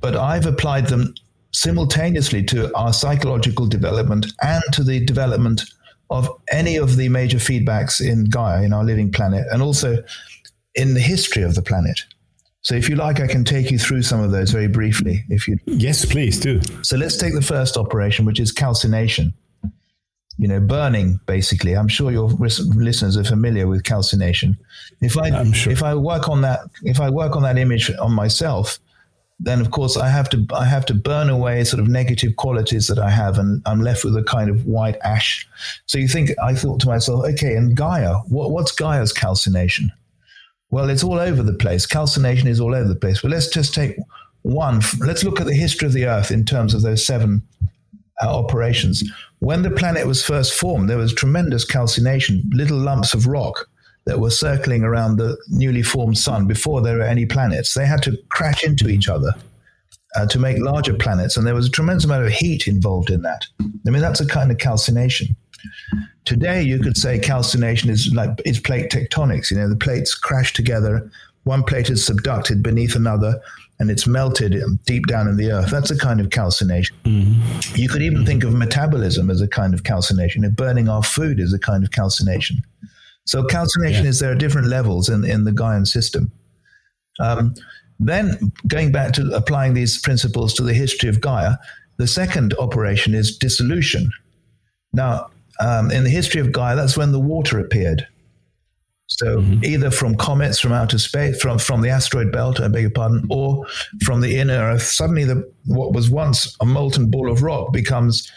But 0.01 0.17
I've 0.17 0.47
applied 0.47 0.89
them 0.89 1.15
simultaneously 1.53 2.43
to 2.45 2.75
our 2.77 2.93
psychological 2.93 3.67
development 3.67 4.27
and 4.43 4.63
to 4.73 4.83
the 4.83 5.05
development 5.05 5.63
of 6.11 6.29
any 6.53 6.77
of 6.77 6.97
the 6.97 7.09
major 7.09 7.39
feedbacks 7.39 8.01
in 8.01 8.25
Gaia, 8.25 8.63
in 8.63 8.73
our 8.73 8.85
living 8.85 9.11
planet, 9.11 9.47
and 9.51 9.63
also 9.63 10.03
in 10.75 10.95
the 10.95 11.01
history 11.01 11.43
of 11.43 11.55
the 11.55 11.63
planet. 11.63 12.01
So, 12.63 12.75
if 12.75 12.89
you 12.89 12.97
like, 12.97 13.21
I 13.21 13.29
can 13.29 13.45
take 13.45 13.71
you 13.71 13.79
through 13.79 14.03
some 14.03 14.21
of 14.21 14.33
those 14.33 14.51
very 14.51 14.67
briefly. 14.67 15.25
If 15.29 15.47
you 15.47 15.59
yes, 15.67 16.05
please 16.05 16.39
do. 16.39 16.61
So, 16.83 16.97
let's 16.97 17.17
take 17.17 17.33
the 17.33 17.43
first 17.43 17.77
operation, 17.77 18.25
which 18.25 18.41
is 18.41 18.51
calcination. 18.51 19.33
You 20.39 20.49
know, 20.49 20.61
burning. 20.61 21.19
Basically, 21.27 21.75
I'm 21.75 21.89
sure 21.89 22.11
your 22.11 22.29
listeners 22.29 23.17
are 23.17 23.25
familiar 23.25 23.67
with 23.67 23.85
calcination. 23.85 24.59
If 25.01 25.17
I 25.17 25.51
sure. 25.53 25.73
if 25.73 25.83
I 25.83 25.95
work 25.95 26.29
on 26.29 26.43
that, 26.43 26.61
if 26.83 27.01
I 27.01 27.09
work 27.11 27.37
on 27.37 27.43
that 27.43 27.57
image 27.57 27.91
on 27.99 28.13
myself, 28.13 28.79
then 29.39 29.61
of 29.61 29.71
course 29.71 29.97
I 29.97 30.09
have 30.09 30.29
to 30.31 30.47
I 30.53 30.65
have 30.65 30.87
to 30.87 30.95
burn 30.95 31.29
away 31.29 31.65
sort 31.65 31.81
of 31.81 31.89
negative 31.89 32.37
qualities 32.37 32.87
that 32.89 32.99
I 32.99 33.11
have, 33.11 33.39
and 33.39 33.63
I'm 33.67 33.81
left 33.81 34.05
with 34.05 34.17
a 34.17 34.23
kind 34.23 34.51
of 34.51 34.67
white 34.67 34.97
ash. 35.03 35.49
So 35.87 35.99
you 35.99 36.09
think 36.09 36.31
I 36.43 36.55
thought 36.55 36.81
to 36.81 36.87
myself, 36.87 37.25
okay, 37.27 37.55
and 37.55 37.77
Gaia, 37.77 38.15
what, 38.29 38.51
what's 38.51 38.73
Gaia's 38.73 39.13
calcination? 39.13 39.93
Well, 40.71 40.91
it's 40.91 41.05
all 41.05 41.19
over 41.19 41.43
the 41.43 41.55
place. 41.55 41.87
Calcination 41.87 42.49
is 42.49 42.61
all 42.61 42.75
over 42.75 42.89
the 42.89 42.97
place. 42.97 43.23
But 43.23 43.31
let's 43.31 43.49
just 43.49 43.73
take 43.73 43.97
one. 44.43 44.81
Let's 45.01 45.23
look 45.23 45.41
at 45.41 45.47
the 45.47 45.55
history 45.55 45.87
of 45.87 45.93
the 45.93 46.07
Earth 46.07 46.31
in 46.31 46.45
terms 46.45 46.75
of 46.75 46.83
those 46.83 47.07
seven 47.07 47.43
uh, 48.23 48.37
operations. 48.37 49.05
When 49.41 49.63
the 49.63 49.71
planet 49.71 50.07
was 50.07 50.25
first 50.25 50.55
formed, 50.55 50.89
there 50.89 50.97
was 50.99 51.13
tremendous 51.13 51.65
calcination, 51.65 52.43
little 52.53 52.79
lumps 52.79 53.15
of 53.15 53.27
rock 53.27 53.69
that 54.07 54.21
were 54.21 54.31
circling 54.31 54.83
around 54.83 55.17
the 55.17 55.37
newly 55.49 55.83
formed 55.83 56.17
sun 56.17 56.47
before 56.47 56.81
there 56.81 56.97
were 56.97 57.03
any 57.03 57.27
planets. 57.27 57.75
They 57.75 57.87
had 57.87 58.03
to 58.05 58.17
crash 58.31 58.65
into 58.65 58.89
each 58.89 59.09
other 59.09 59.33
uh, 60.15 60.27
to 60.27 60.39
make 60.39 60.59
larger 60.59 60.95
planets, 60.95 61.37
and 61.37 61.47
there 61.47 61.55
was 61.55 61.67
a 61.67 61.71
tremendous 61.71 62.05
amount 62.05 62.25
of 62.25 62.33
heat 62.33 62.67
involved 62.67 63.11
in 63.11 63.23
that. 63.23 63.47
I 63.61 63.91
mean, 63.91 64.01
that's 64.01 64.21
a 64.21 64.27
kind 64.27 64.51
of 64.51 64.59
calcination. 64.59 65.37
Today, 66.25 66.63
you 66.63 66.79
could 66.79 66.97
say 66.97 67.19
calcination 67.19 67.91
is 67.91 68.13
like 68.15 68.31
it's 68.45 68.61
plate 68.61 68.91
tectonics. 68.91 69.51
You 69.51 69.59
know, 69.59 69.69
the 69.69 69.77
plates 69.77 70.15
crash 70.15 70.53
together. 70.53 71.11
One 71.45 71.63
plate 71.63 71.91
is 71.91 72.09
subducted 72.09 72.63
beneath 72.63 72.97
another, 72.97 73.41
and 73.79 73.91
it's 73.91 74.07
melted 74.07 74.57
deep 74.85 75.07
down 75.07 75.29
in 75.29 75.37
the 75.37 75.53
earth. 75.53 75.71
That's 75.71 75.91
a 75.91 75.99
kind 75.99 76.21
of 76.21 76.31
calcination. 76.31 76.97
Mm-hmm. 77.05 77.77
You 77.77 77.89
could 77.89 78.03
even 78.03 78.25
think 78.25 78.43
of 78.43 78.55
metabolism 78.55 79.31
as 79.31 79.41
a 79.41 79.49
kind 79.49 79.75
of 79.75 79.85
calcination. 79.85 80.45
If 80.45 80.57
burning 80.57 80.89
our 80.89 81.03
food 81.03 81.41
is 81.41 81.53
a 81.53 81.59
kind 81.59 81.85
of 81.85 81.91
calcination. 81.91 82.59
So 83.27 83.45
calcination 83.45 84.05
yeah. 84.05 84.11
is 84.11 84.21
there 84.21 84.31
are 84.31 84.37
different 84.37 84.69
levels 84.69 85.09
in, 85.09 85.25
in 85.25 85.45
the 85.45 85.51
Gaian 85.51 85.87
system. 85.87 86.31
Um, 87.21 87.55
then 87.99 88.53
going 88.69 88.93
back 88.93 89.13
to 89.15 89.31
applying 89.35 89.75
these 89.75 89.99
principles 89.99 90.55
to 90.55 90.63
the 90.63 90.75
history 90.75 91.09
of 91.09 91.21
Gaia, 91.21 91.57
the 91.97 92.07
second 92.07 92.55
operation 92.59 93.15
is 93.15 93.37
dissolution. 93.37 94.11
Now, 94.93 95.31
um, 95.61 95.91
in 95.91 96.05
the 96.05 96.11
history 96.11 96.41
of 96.41 96.53
Gaia, 96.53 96.77
that's 96.77 96.97
when 96.97 97.13
the 97.13 97.21
water 97.21 97.59
appeared. 97.59 98.07
So 99.09 99.39
mm-hmm. 99.39 99.65
either 99.65 99.91
from 99.91 100.17
comets 100.17 100.59
from 100.59 100.73
outer 100.73 100.99
space, 100.99 101.41
from, 101.41 101.59
from 101.59 101.81
the 101.81 101.91
asteroid 101.91 102.33
belt, 102.33 102.61
I 102.61 102.69
beg 102.69 102.83
your 102.83 102.91
pardon, 102.91 103.27
or 103.31 103.65
from 104.05 104.21
the 104.21 104.37
inner 104.37 104.55
Earth, 104.55 104.83
suddenly 104.83 105.25
the, 105.25 105.51
what 105.65 105.93
was 105.93 106.11
once 106.11 106.57
a 106.61 106.67
molten 106.67 107.11
ball 107.11 107.31
of 107.31 107.43
rock 107.43 107.73
becomes 107.73 108.31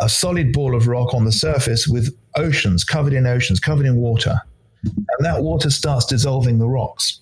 a 0.00 0.08
solid 0.08 0.52
ball 0.52 0.74
of 0.74 0.88
rock 0.88 1.14
on 1.14 1.24
the 1.24 1.32
surface 1.32 1.86
with 1.86 2.16
oceans, 2.36 2.84
covered 2.84 3.12
in 3.12 3.26
oceans, 3.26 3.60
covered 3.60 3.86
in 3.86 3.96
water. 3.96 4.40
And 4.82 5.24
that 5.24 5.42
water 5.42 5.70
starts 5.70 6.06
dissolving 6.06 6.58
the 6.58 6.68
rocks. 6.68 7.20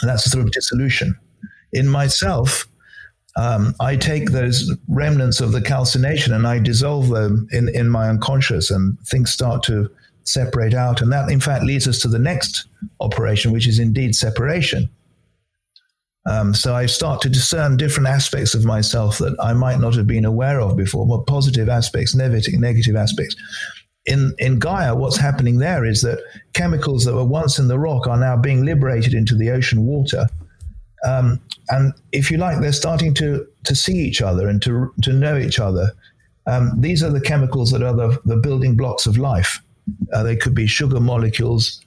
And 0.00 0.10
that's 0.10 0.26
a 0.26 0.30
sort 0.30 0.44
of 0.44 0.52
dissolution. 0.52 1.14
In 1.72 1.86
myself, 1.86 2.66
um, 3.36 3.74
I 3.80 3.96
take 3.96 4.30
those 4.30 4.74
remnants 4.88 5.40
of 5.40 5.52
the 5.52 5.60
calcination 5.60 6.32
and 6.32 6.46
I 6.46 6.58
dissolve 6.58 7.08
them 7.08 7.46
in, 7.52 7.68
in 7.68 7.88
my 7.88 8.08
unconscious, 8.08 8.70
and 8.70 8.98
things 9.06 9.30
start 9.30 9.62
to 9.64 9.90
separate 10.28 10.74
out. 10.74 11.00
And 11.00 11.12
that, 11.12 11.30
in 11.30 11.40
fact, 11.40 11.64
leads 11.64 11.88
us 11.88 11.98
to 12.00 12.08
the 12.08 12.18
next 12.18 12.66
operation, 13.00 13.52
which 13.52 13.68
is 13.68 13.78
indeed 13.78 14.14
separation. 14.14 14.88
Um, 16.28 16.54
so 16.54 16.74
I 16.74 16.86
start 16.86 17.20
to 17.22 17.28
discern 17.28 17.76
different 17.76 18.08
aspects 18.08 18.54
of 18.54 18.64
myself 18.64 19.18
that 19.18 19.36
I 19.40 19.52
might 19.52 19.78
not 19.78 19.94
have 19.94 20.08
been 20.08 20.24
aware 20.24 20.60
of 20.60 20.76
before, 20.76 21.06
more 21.06 21.24
positive 21.24 21.68
aspects, 21.68 22.14
negative, 22.14 22.58
negative 22.58 22.96
aspects. 22.96 23.36
In, 24.06 24.34
in 24.38 24.58
Gaia, 24.58 24.94
what's 24.94 25.16
happening 25.16 25.58
there 25.58 25.84
is 25.84 26.02
that 26.02 26.18
chemicals 26.52 27.04
that 27.04 27.14
were 27.14 27.24
once 27.24 27.58
in 27.58 27.68
the 27.68 27.78
rock 27.78 28.06
are 28.06 28.18
now 28.18 28.36
being 28.36 28.64
liberated 28.64 29.14
into 29.14 29.36
the 29.36 29.50
ocean 29.50 29.86
water. 29.86 30.26
Um, 31.04 31.40
and 31.68 31.92
if 32.12 32.30
you 32.30 32.38
like, 32.38 32.60
they're 32.60 32.72
starting 32.72 33.14
to, 33.14 33.46
to 33.64 33.74
see 33.76 33.94
each 33.94 34.20
other 34.20 34.48
and 34.48 34.60
to, 34.62 34.92
to 35.02 35.12
know 35.12 35.36
each 35.36 35.60
other. 35.60 35.92
Um, 36.46 36.72
these 36.80 37.02
are 37.02 37.10
the 37.10 37.20
chemicals 37.20 37.70
that 37.70 37.82
are 37.82 37.94
the, 37.94 38.20
the 38.24 38.36
building 38.36 38.76
blocks 38.76 39.06
of 39.06 39.18
life. 39.18 39.60
Uh, 40.12 40.22
they 40.22 40.36
could 40.36 40.54
be 40.54 40.66
sugar 40.66 41.00
molecules, 41.00 41.84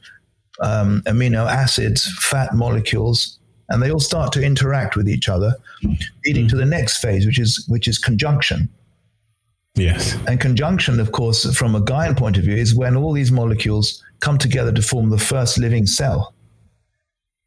um, 0.62 1.02
amino 1.06 1.50
acids, 1.50 2.12
fat 2.20 2.54
molecules, 2.54 3.40
and 3.70 3.82
they 3.82 3.92
all 3.92 4.00
start 4.00 4.32
to 4.34 4.44
interact 4.44 4.96
with 4.96 5.08
each 5.08 5.30
other, 5.30 5.54
leading 6.26 6.48
to 6.48 6.56
the 6.56 6.66
next 6.66 6.98
phase, 6.98 7.26
which 7.26 7.40
is 7.40 7.66
which 7.68 7.88
is 7.88 7.98
conjunction. 7.98 8.70
Yes. 9.76 10.18
And 10.28 10.40
conjunction, 10.40 11.00
of 11.00 11.12
course, 11.12 11.56
from 11.56 11.76
a 11.76 11.82
Gaian 11.82 12.18
point 12.18 12.38
of 12.38 12.44
view, 12.44 12.56
is 12.56 12.76
when 12.76 12.96
all 12.96 13.14
these 13.14 13.32
molecules 13.32 14.04
come 14.20 14.38
together 14.38 14.72
to 14.74 14.82
form 14.82 15.10
the 15.10 15.18
first 15.18 15.58
living 15.58 15.86
cell. 15.86 16.34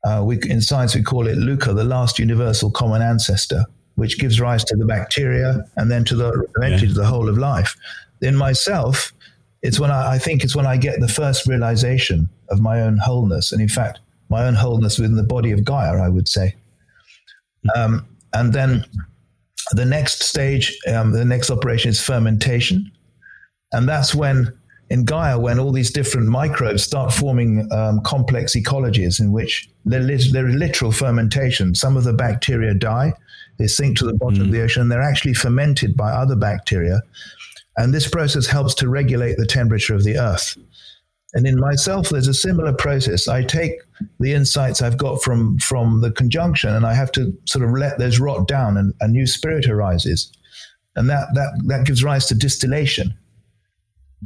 Uh, 0.05 0.23
we, 0.25 0.39
in 0.49 0.61
science, 0.61 0.95
we 0.95 1.03
call 1.03 1.27
it 1.27 1.37
LUCA, 1.37 1.75
the 1.75 1.85
last 1.85 2.19
universal 2.19 2.71
common 2.71 3.03
ancestor, 3.03 3.65
which 3.97 4.19
gives 4.19 4.41
rise 4.41 4.65
to 4.65 4.77
the 4.77 4.87
bacteria 4.87 5.65
and 5.77 5.91
then 5.91 6.05
to 6.05 6.17
the 6.17 6.47
eventually 6.57 6.89
yeah. 6.89 6.95
to 6.95 7.01
the 7.01 7.07
whole 7.07 7.29
of 7.29 7.39
life. 7.39 7.77
In 8.21 8.35
myself, 8.35 9.13
it's 9.63 9.79
when 9.79 9.91
I, 9.91 10.13
I 10.13 10.19
think 10.19 10.45
it's 10.45 10.57
when 10.57 10.67
I 10.67 10.77
get 10.77 11.01
the 11.01 11.09
first 11.09 11.47
realization 11.47 12.29
of 12.51 12.61
my 12.61 12.81
own 12.81 12.99
wholeness, 12.99 13.53
and 13.53 13.61
in 13.61 13.69
fact, 13.69 14.01
my 14.29 14.45
own 14.45 14.55
wholeness 14.55 14.99
within 14.99 15.17
the 15.17 15.23
body 15.23 15.53
of 15.53 15.65
Gaia, 15.65 16.01
I 16.01 16.09
would 16.09 16.29
say. 16.29 16.57
Um, 17.77 18.07
and 18.33 18.53
then 18.53 18.85
the 19.73 19.85
next 19.85 20.23
stage, 20.23 20.77
um, 20.89 21.13
the 21.13 21.25
next 21.25 21.51
operation 21.51 21.91
is 21.91 22.01
fermentation. 22.01 22.91
And 23.73 23.89
that's 23.89 24.15
when, 24.15 24.53
in 24.91 25.05
Gaia, 25.05 25.39
when 25.39 25.59
all 25.59 25.73
these 25.73 25.91
different 25.91 26.29
microbes 26.29 26.83
start 26.83 27.13
forming 27.13 27.71
um, 27.73 28.01
complex 28.01 28.57
ecologies 28.57 29.21
in 29.21 29.33
which 29.33 29.69
there 29.85 30.11
is, 30.11 30.33
literal 30.33 30.93
fermentation. 30.93 31.75
Some 31.75 31.97
of 31.97 32.05
the 32.05 32.13
bacteria 32.13 32.75
die, 32.75 33.13
they 33.59 33.67
sink 33.67 33.97
to 33.99 34.07
the 34.07 34.15
bottom 34.15 34.39
mm. 34.39 34.43
of 34.43 34.51
the 34.51 34.63
ocean, 34.63 34.83
and 34.83 34.91
they're 34.91 35.03
actually 35.03 35.35
fermented 35.35 35.97
by 35.97 36.11
other 36.11 36.37
bacteria. 36.37 37.01
And 37.77 37.93
this 37.93 38.09
process 38.09 38.47
helps 38.47 38.75
to 38.77 38.89
regulate 38.89 39.37
the 39.37 39.47
temperature 39.47 39.95
of 39.95 40.05
the 40.05 40.19
earth. 40.19 40.57
And 41.35 41.47
in 41.47 41.59
myself, 41.59 42.11
there's 42.11 42.29
a 42.29 42.35
similar 42.35 42.75
process. 42.75 43.27
I 43.27 43.43
take 43.43 43.73
the 44.21 44.35
insights 44.35 44.83
I've 44.83 44.99
got 44.99 45.23
from 45.23 45.59
from 45.59 46.03
the 46.03 46.11
conjunction, 46.11 46.75
and 46.75 46.85
I 46.85 46.93
have 46.93 47.11
to 47.13 47.33
sort 47.47 47.65
of 47.65 47.73
let 47.73 47.99
those 47.99 48.21
rot 48.21 48.47
down, 48.47 48.77
and 48.77 48.93
a 49.01 49.09
new 49.09 49.27
spirit 49.27 49.67
arises, 49.67 50.31
and 50.95 51.09
that 51.09 51.29
that 51.35 51.63
that 51.69 51.87
gives 51.87 52.05
rise 52.05 52.27
to 52.27 52.35
distillation. 52.35 53.15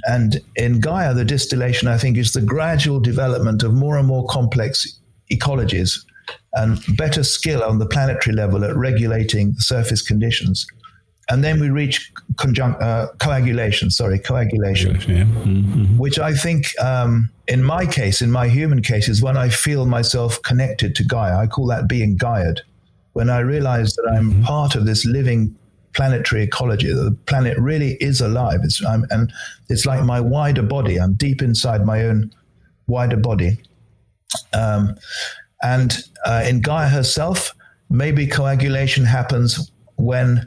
And 0.09 0.41
in 0.57 0.81
Gaia, 0.81 1.15
the 1.15 1.25
distillation, 1.25 1.87
I 1.89 1.97
think, 1.97 2.19
is 2.19 2.33
the 2.33 2.43
gradual 2.43 3.01
development 3.01 3.63
of 3.63 3.73
more 3.73 3.97
and 3.97 4.09
more 4.09 4.27
complex 4.27 5.01
ecologies 5.33 6.05
and 6.55 6.79
better 6.97 7.23
skill 7.23 7.63
on 7.63 7.79
the 7.79 7.87
planetary 7.87 8.35
level 8.35 8.65
at 8.65 8.77
regulating 8.77 9.55
surface 9.59 10.03
conditions 10.03 10.67
and 11.29 11.43
then 11.43 11.61
we 11.61 11.71
reach 11.71 12.13
conjunct, 12.37 12.81
uh, 12.83 13.09
coagulation. 13.19 13.91
Sorry, 13.91 14.19
coagulation, 14.19 14.95
yeah. 14.95 15.25
mm-hmm. 15.25 15.99
which 15.99 16.19
I 16.19 16.33
think, 16.33 16.67
um, 16.81 17.31
in 17.49 17.63
my 17.63 17.87
case, 17.87 18.23
in 18.23 18.31
my 18.31 18.49
human 18.49 18.83
case, 18.83 19.09
is 19.09 19.23
when 19.23 19.37
I 19.37 19.49
feel 19.49 19.87
myself 19.87 20.41
connected 20.43 20.95
to 20.97 21.05
Gaia. 21.05 21.37
I 21.37 21.47
call 21.47 21.67
that 21.67 21.89
being 21.89 22.17
Gaiad. 22.17 22.61
When 23.13 23.31
I 23.31 23.41
realize 23.41 23.95
that 23.95 24.09
I'm 24.17 24.31
mm-hmm. 24.31 24.43
part 24.43 24.75
of 24.75 24.85
this 24.87 25.05
living 25.05 25.57
planetary 25.95 26.43
ecology, 26.43 26.93
that 26.93 27.03
the 27.03 27.17
planet 27.27 27.59
really 27.59 27.97
is 28.01 28.21
alive. 28.21 28.61
It's, 28.63 28.81
and 28.83 29.33
it's 29.69 29.87
like 29.87 30.05
my 30.05 30.21
wider 30.21 30.63
body. 30.63 30.99
I'm 30.99 31.15
deep 31.15 31.43
inside 31.43 31.85
my 31.85 32.05
own 32.05 32.31
wider 32.87 33.17
body. 33.17 33.59
Um, 34.53 34.97
And 35.63 35.97
uh, 36.27 36.45
in 36.47 36.61
Gaia 36.61 36.89
herself, 36.89 37.55
maybe 37.89 38.27
coagulation 38.27 39.07
happens 39.07 39.73
when 39.97 40.47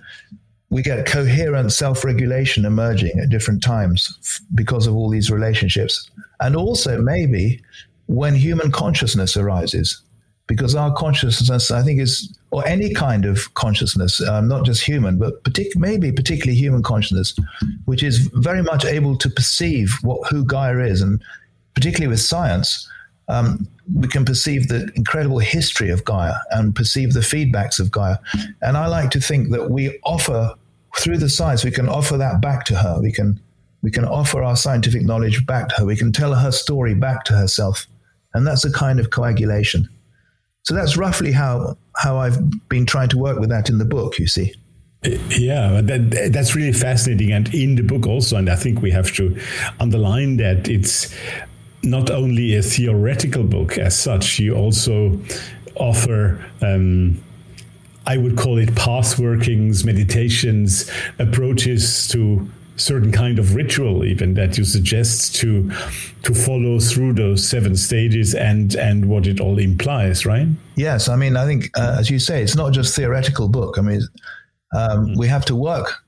we 0.69 0.81
get 0.81 1.05
coherent 1.05 1.71
self 1.71 2.03
regulation 2.03 2.65
emerging 2.65 3.19
at 3.19 3.29
different 3.29 3.63
times 3.63 4.41
because 4.53 4.87
of 4.87 4.95
all 4.95 5.09
these 5.09 5.31
relationships. 5.31 6.09
And 6.39 6.55
also, 6.55 7.01
maybe 7.01 7.61
when 8.05 8.35
human 8.35 8.71
consciousness 8.71 9.35
arises, 9.35 10.01
because 10.47 10.73
our 10.75 10.93
consciousness, 10.95 11.69
I 11.69 11.83
think, 11.83 11.99
is, 11.99 12.37
or 12.51 12.67
any 12.67 12.93
kind 12.93 13.25
of 13.25 13.53
consciousness, 13.53 14.19
um, 14.27 14.47
not 14.47 14.65
just 14.65 14.83
human, 14.83 15.17
but 15.17 15.43
partic- 15.43 15.75
maybe 15.75 16.11
particularly 16.11 16.57
human 16.57 16.81
consciousness, 16.81 17.35
which 17.85 18.03
is 18.03 18.29
very 18.33 18.63
much 18.63 18.83
able 18.85 19.15
to 19.17 19.29
perceive 19.29 19.93
what 20.01 20.27
who 20.29 20.43
Gaia 20.43 20.79
is, 20.79 21.01
and 21.01 21.21
particularly 21.75 22.07
with 22.07 22.19
science, 22.19 22.89
um, 23.29 23.67
we 23.95 24.07
can 24.07 24.25
perceive 24.25 24.67
the 24.67 24.91
incredible 24.95 25.39
history 25.39 25.89
of 25.89 26.03
Gaia 26.03 26.33
and 26.51 26.75
perceive 26.75 27.13
the 27.13 27.21
feedbacks 27.21 27.79
of 27.79 27.91
Gaia. 27.91 28.17
And 28.61 28.75
I 28.75 28.87
like 28.87 29.11
to 29.11 29.21
think 29.21 29.49
that 29.51 29.71
we 29.71 29.99
offer 30.03 30.53
through 30.97 31.17
the 31.17 31.29
science, 31.29 31.63
we 31.63 31.71
can 31.71 31.87
offer 31.87 32.17
that 32.17 32.41
back 32.41 32.65
to 32.65 32.75
her. 32.75 32.99
We 33.01 33.11
can 33.11 33.39
we 33.81 33.91
can 33.91 34.03
offer 34.03 34.43
our 34.43 34.57
scientific 34.57 35.03
knowledge 35.03 35.45
back 35.45 35.69
to 35.69 35.75
her. 35.75 35.85
We 35.85 35.95
can 35.95 36.11
tell 36.11 36.33
her 36.33 36.51
story 36.51 36.93
back 36.93 37.23
to 37.25 37.33
herself, 37.33 37.87
and 38.33 38.45
that's 38.45 38.65
a 38.65 38.71
kind 38.71 38.99
of 38.99 39.11
coagulation. 39.11 39.87
So 40.63 40.73
that's 40.73 40.97
roughly 40.97 41.31
how 41.31 41.77
how 41.95 42.17
I've 42.17 42.39
been 42.67 42.85
trying 42.85 43.09
to 43.09 43.17
work 43.17 43.39
with 43.39 43.49
that 43.49 43.69
in 43.69 43.77
the 43.77 43.85
book. 43.85 44.19
You 44.19 44.27
see. 44.27 44.53
Yeah, 45.29 45.79
that, 45.81 46.29
that's 46.33 46.57
really 46.57 46.73
fascinating. 46.73 47.31
And 47.31 47.53
in 47.53 47.75
the 47.75 47.83
book 47.83 48.05
also, 48.05 48.35
and 48.35 48.49
I 48.49 48.57
think 48.57 48.81
we 48.81 48.91
have 48.91 49.13
to 49.13 49.39
underline 49.79 50.35
that 50.37 50.67
it's 50.67 51.15
not 51.83 52.09
only 52.09 52.55
a 52.55 52.61
theoretical 52.61 53.43
book 53.43 53.77
as 53.77 53.97
such, 53.97 54.39
you 54.39 54.55
also 54.55 55.19
offer 55.75 56.43
um, 56.61 57.21
I 58.05 58.17
would 58.17 58.37
call 58.37 58.57
it 58.57 58.75
path 58.75 59.19
workings, 59.19 59.85
meditations, 59.85 60.89
approaches 61.19 62.07
to 62.07 62.49
certain 62.75 63.11
kind 63.11 63.37
of 63.37 63.55
ritual 63.55 64.05
even 64.05 64.33
that 64.33 64.57
you 64.57 64.63
suggest 64.63 65.35
to 65.35 65.69
to 66.23 66.33
follow 66.33 66.79
through 66.79 67.13
those 67.13 67.45
seven 67.47 67.75
stages 67.75 68.33
and 68.33 68.75
and 68.75 69.09
what 69.09 69.27
it 69.27 69.41
all 69.41 69.59
implies 69.59 70.25
right 70.25 70.47
yes 70.77 71.09
i 71.09 71.15
mean 71.17 71.35
i 71.35 71.45
think 71.45 71.69
uh, 71.77 71.97
as 71.99 72.09
you 72.09 72.17
say 72.17 72.41
it's 72.41 72.55
not 72.55 72.71
just 72.71 72.95
theoretical 72.95 73.49
book 73.49 73.77
i 73.77 73.81
mean 73.81 74.01
um, 74.73 75.07
mm-hmm. 75.07 75.19
we 75.19 75.27
have 75.27 75.43
to 75.43 75.57
work 75.57 76.05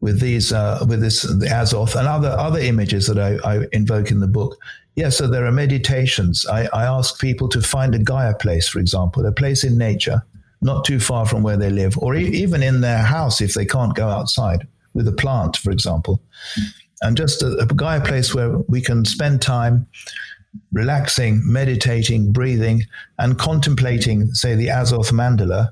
with 0.00 0.20
these 0.20 0.52
uh, 0.52 0.84
with 0.88 1.00
this 1.00 1.22
the 1.22 1.46
azoth 1.46 1.94
and 1.96 2.06
other 2.06 2.30
other 2.30 2.60
images 2.60 3.06
that 3.06 3.18
I, 3.18 3.36
I 3.44 3.66
invoke 3.72 4.10
in 4.10 4.20
the 4.20 4.28
book 4.28 4.56
yeah 4.94 5.08
so 5.08 5.26
there 5.26 5.44
are 5.44 5.52
meditations 5.52 6.46
I, 6.46 6.68
I 6.72 6.84
ask 6.84 7.20
people 7.20 7.48
to 7.48 7.60
find 7.60 7.94
a 7.94 7.98
gaia 7.98 8.34
place 8.34 8.68
for 8.68 8.78
example 8.78 9.26
a 9.26 9.32
place 9.32 9.64
in 9.64 9.76
nature 9.76 10.22
not 10.60 10.84
too 10.84 10.98
far 10.98 11.26
from 11.26 11.42
where 11.42 11.56
they 11.56 11.70
live, 11.70 11.96
or 11.98 12.14
e- 12.14 12.28
even 12.28 12.62
in 12.62 12.80
their 12.80 12.98
house 12.98 13.40
if 13.40 13.54
they 13.54 13.64
can't 13.64 13.94
go 13.94 14.08
outside 14.08 14.66
with 14.94 15.06
a 15.06 15.12
plant, 15.12 15.56
for 15.56 15.70
example. 15.70 16.20
And 17.02 17.16
just 17.16 17.42
a, 17.42 17.56
a 17.58 17.66
Gaia 17.66 18.00
place 18.00 18.34
where 18.34 18.58
we 18.68 18.80
can 18.80 19.04
spend 19.04 19.40
time 19.40 19.86
relaxing, 20.72 21.40
meditating, 21.44 22.32
breathing, 22.32 22.82
and 23.18 23.38
contemplating, 23.38 24.34
say, 24.34 24.56
the 24.56 24.68
Azoth 24.68 25.12
Mandala 25.12 25.70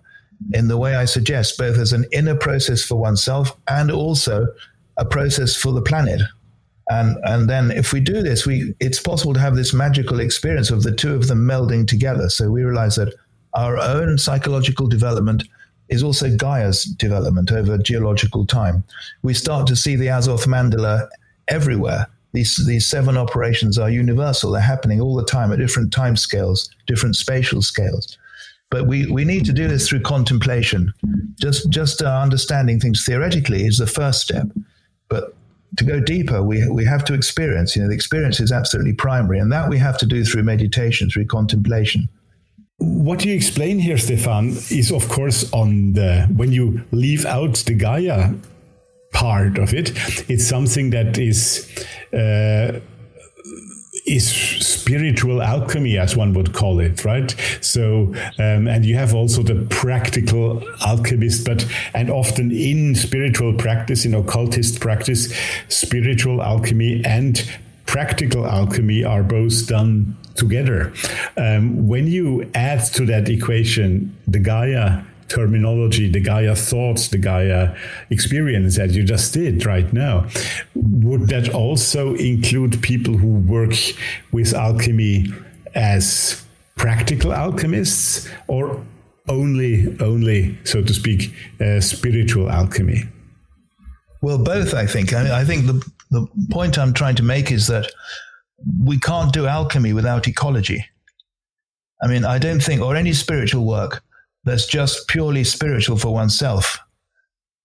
in 0.52 0.68
the 0.68 0.76
way 0.76 0.94
I 0.96 1.04
suggest, 1.04 1.58
both 1.58 1.78
as 1.78 1.92
an 1.92 2.04
inner 2.12 2.34
process 2.34 2.82
for 2.82 2.96
oneself 2.96 3.56
and 3.68 3.90
also 3.90 4.46
a 4.96 5.04
process 5.04 5.54
for 5.56 5.72
the 5.72 5.82
planet. 5.82 6.20
And, 6.88 7.16
and 7.24 7.50
then 7.50 7.70
if 7.70 7.92
we 7.92 8.00
do 8.00 8.22
this, 8.22 8.46
we, 8.46 8.74
it's 8.78 9.00
possible 9.00 9.34
to 9.34 9.40
have 9.40 9.56
this 9.56 9.74
magical 9.74 10.20
experience 10.20 10.70
of 10.70 10.82
the 10.82 10.94
two 10.94 11.14
of 11.14 11.26
them 11.26 11.40
melding 11.40 11.86
together. 11.86 12.28
So 12.28 12.50
we 12.50 12.62
realize 12.62 12.96
that 12.96 13.12
our 13.54 13.76
own 13.78 14.18
psychological 14.18 14.86
development 14.86 15.44
is 15.88 16.02
also 16.02 16.34
Gaia's 16.36 16.84
development 16.84 17.50
over 17.50 17.78
geological 17.78 18.46
time. 18.46 18.84
We 19.22 19.34
start 19.34 19.66
to 19.68 19.76
see 19.76 19.96
the 19.96 20.06
Azoth 20.06 20.46
Mandala 20.46 21.08
everywhere. 21.48 22.06
These, 22.32 22.66
these 22.66 22.86
seven 22.86 23.16
operations 23.16 23.78
are 23.78 23.88
universal. 23.88 24.52
They're 24.52 24.60
happening 24.60 25.00
all 25.00 25.16
the 25.16 25.24
time 25.24 25.52
at 25.52 25.58
different 25.58 25.92
time 25.92 26.16
scales, 26.16 26.70
different 26.86 27.16
spatial 27.16 27.62
scales. 27.62 28.18
But 28.70 28.86
we, 28.86 29.06
we 29.10 29.24
need 29.24 29.44
to 29.46 29.52
do 29.52 29.68
this 29.68 29.88
through 29.88 30.00
contemplation. 30.00 30.92
Just, 31.40 31.70
just 31.70 32.02
uh, 32.02 32.20
understanding 32.20 32.80
things 32.80 33.04
theoretically 33.04 33.64
is 33.64 33.78
the 33.78 33.86
first 33.86 34.20
step. 34.20 34.48
But 35.08 35.36
to 35.76 35.84
go 35.84 36.00
deeper, 36.00 36.42
we, 36.42 36.68
we 36.68 36.84
have 36.84 37.04
to 37.04 37.14
experience. 37.14 37.76
You 37.76 37.82
know, 37.82 37.88
the 37.88 37.94
experience 37.94 38.40
is 38.40 38.50
absolutely 38.50 38.94
primary. 38.94 39.38
And 39.38 39.52
that 39.52 39.68
we 39.68 39.78
have 39.78 39.98
to 39.98 40.06
do 40.06 40.24
through 40.24 40.42
meditation, 40.42 41.10
through 41.10 41.26
contemplation. 41.26 42.08
What 42.78 43.24
you 43.24 43.34
explain 43.34 43.78
here, 43.78 43.96
Stephan, 43.96 44.48
is 44.70 44.92
of 44.92 45.08
course 45.08 45.50
on 45.52 45.94
the 45.94 46.26
when 46.36 46.52
you 46.52 46.84
leave 46.90 47.24
out 47.24 47.54
the 47.66 47.74
Gaia 47.74 48.34
part 49.14 49.56
of 49.58 49.72
it, 49.72 49.92
it's 50.28 50.46
something 50.46 50.90
that 50.90 51.16
is 51.16 51.66
uh, 52.12 52.80
is 54.06 54.30
spiritual 54.30 55.42
alchemy, 55.42 55.98
as 55.98 56.16
one 56.16 56.32
would 56.34 56.52
call 56.52 56.78
it, 56.80 57.04
right? 57.04 57.34
So, 57.60 58.14
um, 58.38 58.68
and 58.68 58.84
you 58.84 58.94
have 58.94 59.14
also 59.14 59.42
the 59.42 59.66
practical 59.70 60.62
alchemist, 60.86 61.44
but 61.44 61.66
and 61.94 62.10
often 62.10 62.50
in 62.50 62.94
spiritual 62.94 63.54
practice, 63.54 64.04
in 64.04 64.14
occultist 64.14 64.80
practice, 64.80 65.34
spiritual 65.68 66.42
alchemy 66.42 67.02
and 67.04 67.50
practical 67.86 68.46
alchemy 68.46 69.04
are 69.04 69.22
both 69.22 69.66
done 69.66 70.16
together. 70.34 70.92
Um, 71.36 71.88
when 71.88 72.06
you 72.06 72.48
add 72.54 72.84
to 72.94 73.06
that 73.06 73.28
equation 73.28 74.14
the 74.26 74.38
Gaia 74.38 75.02
terminology, 75.28 76.10
the 76.10 76.20
Gaia 76.20 76.54
thoughts, 76.54 77.08
the 77.08 77.18
Gaia 77.18 77.76
experience 78.10 78.76
that 78.76 78.90
you 78.90 79.02
just 79.02 79.34
did 79.34 79.64
right 79.66 79.92
now, 79.92 80.26
would 80.74 81.28
that 81.28 81.52
also 81.54 82.14
include 82.14 82.82
people 82.82 83.16
who 83.16 83.38
work 83.40 83.74
with 84.32 84.54
alchemy 84.54 85.26
as 85.74 86.44
practical 86.76 87.32
alchemists 87.32 88.28
or 88.48 88.84
only, 89.28 89.96
only, 90.00 90.58
so 90.64 90.82
to 90.82 90.94
speak, 90.94 91.34
uh, 91.60 91.80
spiritual 91.80 92.50
alchemy? 92.50 93.02
Well, 94.22 94.38
both, 94.38 94.74
I 94.74 94.86
think. 94.86 95.12
I, 95.12 95.40
I 95.40 95.44
think 95.44 95.66
the, 95.66 95.82
the 96.10 96.26
point 96.50 96.78
I'm 96.78 96.92
trying 96.92 97.16
to 97.16 97.22
make 97.22 97.50
is 97.50 97.66
that 97.66 97.90
we 98.82 98.98
can't 98.98 99.32
do 99.32 99.46
alchemy 99.46 99.92
without 99.92 100.28
ecology. 100.28 100.84
I 102.02 102.08
mean, 102.08 102.24
I 102.24 102.38
don't 102.38 102.62
think, 102.62 102.82
or 102.82 102.96
any 102.96 103.12
spiritual 103.12 103.64
work 103.64 104.02
that's 104.46 104.66
just 104.66 105.08
purely 105.08 105.44
spiritual 105.44 105.98
for 105.98 106.14
oneself 106.14 106.78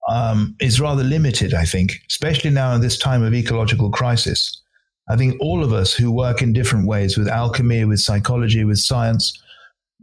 um, 0.09 0.55
is 0.59 0.81
rather 0.81 1.03
limited, 1.03 1.53
I 1.53 1.63
think, 1.63 2.01
especially 2.09 2.49
now 2.49 2.73
in 2.73 2.81
this 2.81 2.97
time 2.97 3.23
of 3.23 3.33
ecological 3.33 3.91
crisis. 3.91 4.61
I 5.07 5.15
think 5.15 5.35
all 5.39 5.63
of 5.63 5.73
us 5.73 5.93
who 5.93 6.11
work 6.11 6.41
in 6.41 6.53
different 6.53 6.87
ways 6.87 7.17
with 7.17 7.27
alchemy, 7.27 7.85
with 7.85 7.99
psychology, 7.99 8.63
with 8.63 8.79
science, 8.79 9.39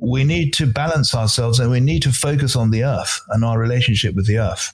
we 0.01 0.22
need 0.22 0.53
to 0.55 0.66
balance 0.66 1.14
ourselves 1.14 1.59
and 1.59 1.70
we 1.70 1.81
need 1.81 2.03
to 2.05 2.12
focus 2.12 2.55
on 2.55 2.70
the 2.70 2.85
earth 2.85 3.20
and 3.31 3.45
our 3.45 3.59
relationship 3.59 4.14
with 4.14 4.29
the 4.29 4.39
earth. 4.39 4.72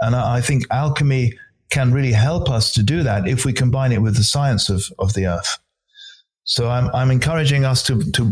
And 0.00 0.16
I 0.16 0.40
think 0.40 0.64
alchemy 0.70 1.32
can 1.70 1.92
really 1.92 2.12
help 2.12 2.48
us 2.48 2.72
to 2.72 2.82
do 2.82 3.02
that 3.02 3.28
if 3.28 3.44
we 3.44 3.52
combine 3.52 3.92
it 3.92 4.00
with 4.00 4.16
the 4.16 4.24
science 4.24 4.70
of, 4.70 4.84
of 4.98 5.12
the 5.12 5.26
earth. 5.26 5.58
So 6.44 6.70
I'm, 6.70 6.88
I'm 6.94 7.10
encouraging 7.10 7.64
us 7.64 7.82
to, 7.84 8.02
to 8.12 8.24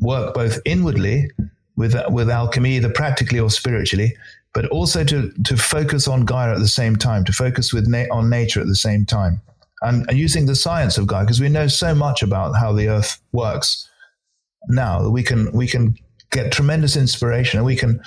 work 0.00 0.34
both 0.34 0.60
inwardly 0.64 1.28
with, 1.76 1.94
with 2.10 2.30
alchemy, 2.30 2.76
either 2.76 2.90
practically 2.90 3.38
or 3.38 3.50
spiritually, 3.50 4.16
but 4.54 4.66
also 4.66 5.04
to, 5.04 5.32
to 5.44 5.56
focus 5.56 6.06
on 6.08 6.24
Gaia 6.24 6.52
at 6.52 6.58
the 6.58 6.68
same 6.68 6.96
time, 6.96 7.24
to 7.24 7.32
focus 7.32 7.72
with 7.72 7.88
na- 7.88 8.06
on 8.10 8.28
nature 8.28 8.60
at 8.60 8.66
the 8.66 8.76
same 8.76 9.06
time. 9.06 9.40
And, 9.82 10.08
and 10.08 10.18
using 10.18 10.46
the 10.46 10.54
science 10.54 10.98
of 10.98 11.06
Gaia, 11.06 11.24
because 11.24 11.40
we 11.40 11.48
know 11.48 11.66
so 11.66 11.94
much 11.94 12.22
about 12.22 12.52
how 12.52 12.72
the 12.72 12.88
earth 12.88 13.20
works 13.32 13.88
now 14.68 15.08
we 15.08 15.24
can, 15.24 15.50
we 15.52 15.66
can 15.66 15.96
get 16.30 16.52
tremendous 16.52 16.96
inspiration 16.96 17.58
and 17.58 17.66
we 17.66 17.76
can 17.76 18.00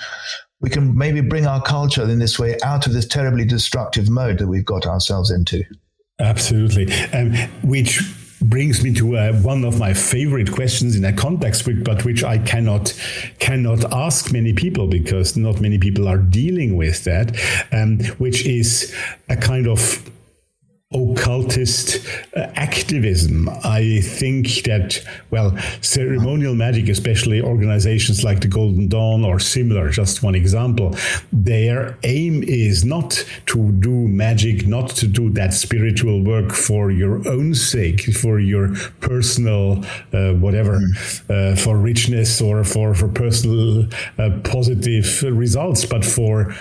we 0.60 0.70
can 0.70 0.96
maybe 0.96 1.20
bring 1.20 1.46
our 1.46 1.62
culture 1.62 2.02
in 2.02 2.18
this 2.18 2.38
way 2.38 2.56
out 2.64 2.86
of 2.86 2.92
this 2.92 3.06
terribly 3.06 3.44
destructive 3.44 4.08
mode 4.08 4.38
that 4.38 4.48
we've 4.48 4.64
got 4.64 4.86
ourselves 4.86 5.30
into. 5.30 5.62
Absolutely. 6.18 6.90
Um, 7.12 7.34
which 7.62 8.00
brings 8.48 8.82
me 8.82 8.92
to 8.94 9.16
uh, 9.16 9.32
one 9.40 9.64
of 9.64 9.78
my 9.78 9.92
favorite 9.92 10.52
questions 10.52 10.96
in 10.96 11.04
a 11.04 11.12
context 11.12 11.68
but 11.84 12.04
which 12.04 12.22
I 12.22 12.38
cannot 12.38 12.92
cannot 13.38 13.92
ask 13.92 14.32
many 14.32 14.52
people 14.52 14.86
because 14.86 15.36
not 15.36 15.60
many 15.60 15.78
people 15.78 16.08
are 16.08 16.18
dealing 16.18 16.76
with 16.76 17.04
that 17.04 17.36
um, 17.72 17.98
which 18.18 18.46
is 18.46 18.94
a 19.28 19.36
kind 19.36 19.66
of 19.66 20.10
occultist 20.92 21.98
uh, 22.36 22.46
activism. 22.54 23.48
I 23.64 24.00
think 24.02 24.62
that, 24.64 25.04
well, 25.30 25.58
ceremonial 25.80 26.54
magic, 26.54 26.88
especially 26.88 27.42
organizations 27.42 28.22
like 28.22 28.40
the 28.40 28.46
Golden 28.46 28.86
Dawn 28.86 29.24
or 29.24 29.40
similar, 29.40 29.90
just 29.90 30.22
one 30.22 30.36
example, 30.36 30.94
their 31.32 31.98
aim 32.04 32.44
is 32.44 32.84
not 32.84 33.24
to 33.46 33.72
do 33.72 33.90
magic, 33.90 34.68
not 34.68 34.90
to 34.90 35.08
do 35.08 35.28
that 35.30 35.54
spiritual 35.54 36.22
work 36.22 36.52
for 36.52 36.92
your 36.92 37.26
own 37.28 37.54
sake, 37.54 38.02
for 38.14 38.38
your 38.38 38.72
personal 39.00 39.84
uh, 40.12 40.34
whatever, 40.34 40.80
uh, 41.28 41.56
for 41.56 41.76
richness 41.76 42.40
or 42.40 42.62
for, 42.62 42.94
for 42.94 43.08
personal 43.08 43.88
uh, 44.18 44.38
positive 44.44 45.24
results, 45.24 45.84
but 45.84 46.04
for 46.04 46.54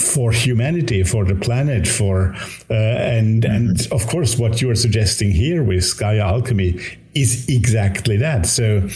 for 0.00 0.32
humanity, 0.32 1.02
for 1.02 1.24
the 1.24 1.34
planet, 1.34 1.86
for 1.86 2.34
uh, 2.70 2.74
and 2.74 3.44
and 3.44 3.86
of 3.92 4.06
course, 4.06 4.38
what 4.38 4.62
you 4.62 4.70
are 4.70 4.74
suggesting 4.74 5.30
here 5.30 5.62
with 5.62 5.98
Gaia 5.98 6.20
Alchemy 6.20 6.80
is 7.14 7.46
exactly 7.48 8.16
that. 8.16 8.46
So, 8.46 8.88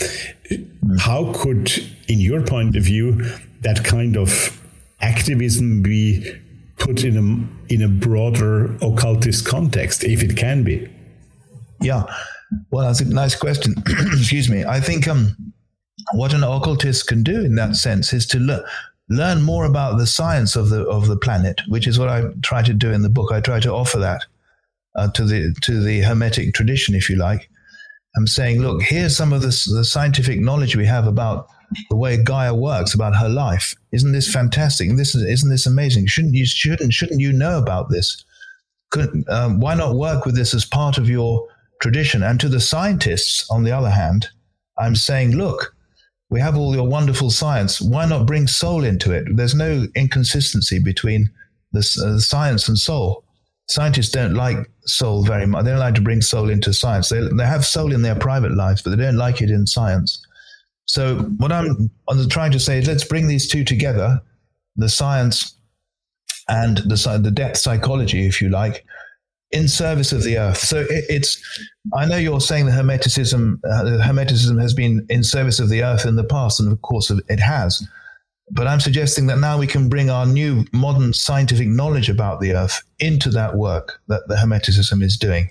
how 0.99 1.33
could, 1.35 1.71
in 2.09 2.19
your 2.21 2.43
point 2.43 2.77
of 2.77 2.85
view, 2.85 3.25
that 3.61 3.85
kind 3.85 4.17
of 4.17 4.61
activism 5.01 5.83
be 5.83 6.33
put 6.79 7.05
in 7.05 7.17
a 7.17 7.73
in 7.73 7.83
a 7.83 7.89
broader 7.89 8.75
occultist 8.77 9.47
context, 9.47 10.05
if 10.05 10.23
it 10.23 10.37
can 10.37 10.63
be? 10.63 10.89
Yeah, 11.83 12.05
well, 12.71 12.87
that's 12.87 13.01
a 13.01 13.05
nice 13.05 13.35
question. 13.35 13.75
Excuse 13.87 14.49
me. 14.49 14.65
I 14.65 14.81
think 14.81 15.07
um, 15.07 15.37
what 16.13 16.33
an 16.33 16.43
occultist 16.43 17.07
can 17.07 17.23
do 17.23 17.45
in 17.45 17.55
that 17.57 17.77
sense 17.77 18.13
is 18.13 18.27
to 18.29 18.39
look 18.39 18.65
learn 19.09 19.43
more 19.43 19.65
about 19.65 19.99
the 19.99 20.07
science 20.07 20.57
of 20.57 20.69
the 20.69 20.85
of 20.87 21.07
the 21.07 21.17
planet, 21.17 21.61
which 21.69 21.87
is 21.87 21.99
what 21.99 22.09
I 22.09 22.25
try 22.43 22.63
to 22.63 22.75
do 22.75 22.93
in 22.93 23.03
the 23.03 23.09
book. 23.09 23.33
I 23.33 23.41
try 23.41 23.61
to 23.61 23.73
offer 23.73 23.99
that 23.99 24.25
uh, 24.97 25.11
to 25.13 25.25
the 25.25 25.55
to 25.63 25.83
the 25.83 26.01
Hermetic 26.01 26.55
tradition, 26.55 26.95
if 26.95 27.09
you 27.09 27.17
like. 27.17 27.49
I'm 28.17 28.27
saying, 28.27 28.63
look, 28.63 28.83
here's 28.83 29.15
some 29.15 29.33
of 29.33 29.43
the, 29.43 29.49
the 29.75 29.85
scientific 29.85 30.41
knowledge 30.41 30.75
we 30.75 30.87
have 30.87 31.07
about 31.07 31.49
the 31.91 31.97
way 31.97 32.17
Gaia 32.17 32.55
works, 32.55 32.95
about 32.95 33.15
her 33.15 33.29
life. 33.29 33.75
Isn't 33.93 34.13
this 34.13 34.33
fantastic? 34.33 34.97
This 34.97 35.15
is, 35.15 35.23
isn't 35.23 35.51
this 35.51 35.67
amazing? 35.67 36.07
Shouldn't 36.07 36.35
you 36.35 36.47
shouldn't 36.47 36.93
shouldn't 36.93 37.21
you 37.21 37.33
know 37.33 37.59
about 37.59 37.91
this? 37.91 38.25
Could, 38.91 39.25
um, 39.29 39.61
why 39.61 39.75
not 39.75 39.97
work 39.97 40.25
with 40.25 40.37
this 40.37 40.55
as 40.55 40.65
part 40.65 40.97
of 40.97 41.11
your 41.11 41.47
tradition? 41.83 42.23
And 42.23 42.41
to 42.41 42.49
the 42.49 42.61
scientists, 42.61 43.47
on 43.51 43.65
the 43.65 43.73
other 43.73 43.91
hand, 43.91 44.29
I'm 44.79 44.95
saying, 44.95 45.33
look, 45.33 45.75
we 46.31 46.41
have 46.41 46.57
all 46.57 46.75
your 46.75 46.89
wonderful 46.89 47.31
science. 47.31 47.81
Why 47.81 48.07
not 48.07 48.27
bring 48.27 48.47
soul 48.47 48.85
into 48.85 49.13
it? 49.13 49.25
There's 49.35 49.55
no 49.55 49.87
inconsistency 49.95 50.79
between 50.79 51.31
the 51.73 51.81
uh, 51.81 52.19
science 52.19 52.69
and 52.69 52.79
soul. 52.79 53.25
Scientists 53.69 54.11
don't 54.11 54.35
like 54.35 54.57
soul 54.87 55.25
very 55.25 55.47
much. 55.47 55.65
They 55.65 55.71
don't 55.71 55.81
like 55.81 55.95
to 55.97 56.01
bring 56.01 56.21
soul 56.21 56.51
into 56.51 56.73
science. 56.73 57.09
They, 57.09 57.21
they 57.21 57.47
have 57.47 57.65
soul 57.65 57.93
in 57.93 58.03
their 58.03 58.15
private 58.15 58.57
lives, 58.57 58.83
but 58.83 58.91
they 58.91 58.97
don't 58.97 59.17
like 59.17 59.41
it 59.41 59.51
in 59.51 59.67
science. 59.67 60.25
So 60.87 61.19
what 61.39 61.53
I'm, 61.53 61.91
trying 62.29 62.53
to 62.53 62.61
say 62.61 62.79
is 62.79 62.87
let's 62.87 63.05
bring 63.05 63.27
these 63.27 63.49
two 63.49 63.65
together, 63.65 64.21
the 64.77 64.89
science 64.89 65.57
and 66.49 66.79
the, 66.79 67.21
the 67.23 67.31
depth 67.31 67.59
psychology, 67.59 68.27
if 68.27 68.41
you 68.41 68.49
like, 68.51 68.85
in 69.51 69.69
service 69.69 70.13
of 70.13 70.23
the 70.25 70.39
earth. 70.39 70.59
So 70.59 70.81
it, 70.81 71.05
it's, 71.09 71.41
I 71.95 72.07
know 72.07 72.17
you're 72.17 72.41
saying 72.41 72.67
that 72.67 72.73
Hermeticism, 72.73 73.61
uh, 73.65 74.05
Hermeticism 74.05 74.61
has 74.61 74.75
been 74.75 75.07
in 75.09 75.23
service 75.23 75.61
of 75.61 75.69
the 75.69 75.83
earth 75.83 76.05
in 76.05 76.17
the 76.17 76.25
past, 76.25 76.61
and 76.61 76.71
of 76.71 76.83
course 76.83 77.11
it 77.11 77.41
has. 77.41 77.87
But 78.51 78.67
I'm 78.67 78.81
suggesting 78.81 79.27
that 79.27 79.39
now 79.39 79.59
we 79.59 79.67
can 79.67 79.89
bring 79.89 80.09
our 80.09 80.27
new 80.27 80.65
modern 80.73 81.13
scientific 81.13 81.69
knowledge 81.69 82.09
about 82.09 82.41
the 82.41 82.55
earth 82.55 82.83
into 83.01 83.29
that 83.31 83.57
work 83.57 84.01
that 84.09 84.29
the 84.29 84.37
Hermeticism 84.37 85.03
is 85.03 85.17
doing. 85.17 85.51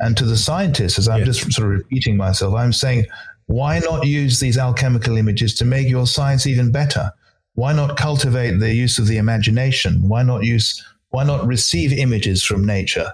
And 0.00 0.16
to 0.16 0.24
the 0.24 0.36
scientists, 0.36 0.98
as 0.98 1.08
I'm 1.08 1.20
yes. 1.20 1.36
just 1.36 1.52
sort 1.52 1.66
of 1.66 1.78
repeating 1.78 2.16
myself, 2.16 2.54
I'm 2.54 2.72
saying, 2.72 3.06
why 3.46 3.80
not 3.80 4.06
use 4.06 4.38
these 4.40 4.56
alchemical 4.56 5.16
images 5.16 5.54
to 5.56 5.64
make 5.64 5.88
your 5.88 6.06
science 6.06 6.46
even 6.46 6.72
better? 6.72 7.10
Why 7.54 7.72
not 7.72 7.96
cultivate 7.96 8.58
the 8.58 8.72
use 8.72 8.98
of 8.98 9.06
the 9.06 9.18
imagination? 9.18 10.08
Why 10.08 10.22
not 10.22 10.44
use 10.44 10.82
why 11.10 11.24
not 11.24 11.46
receive 11.46 11.92
images 11.92 12.42
from 12.42 12.64
nature, 12.64 13.12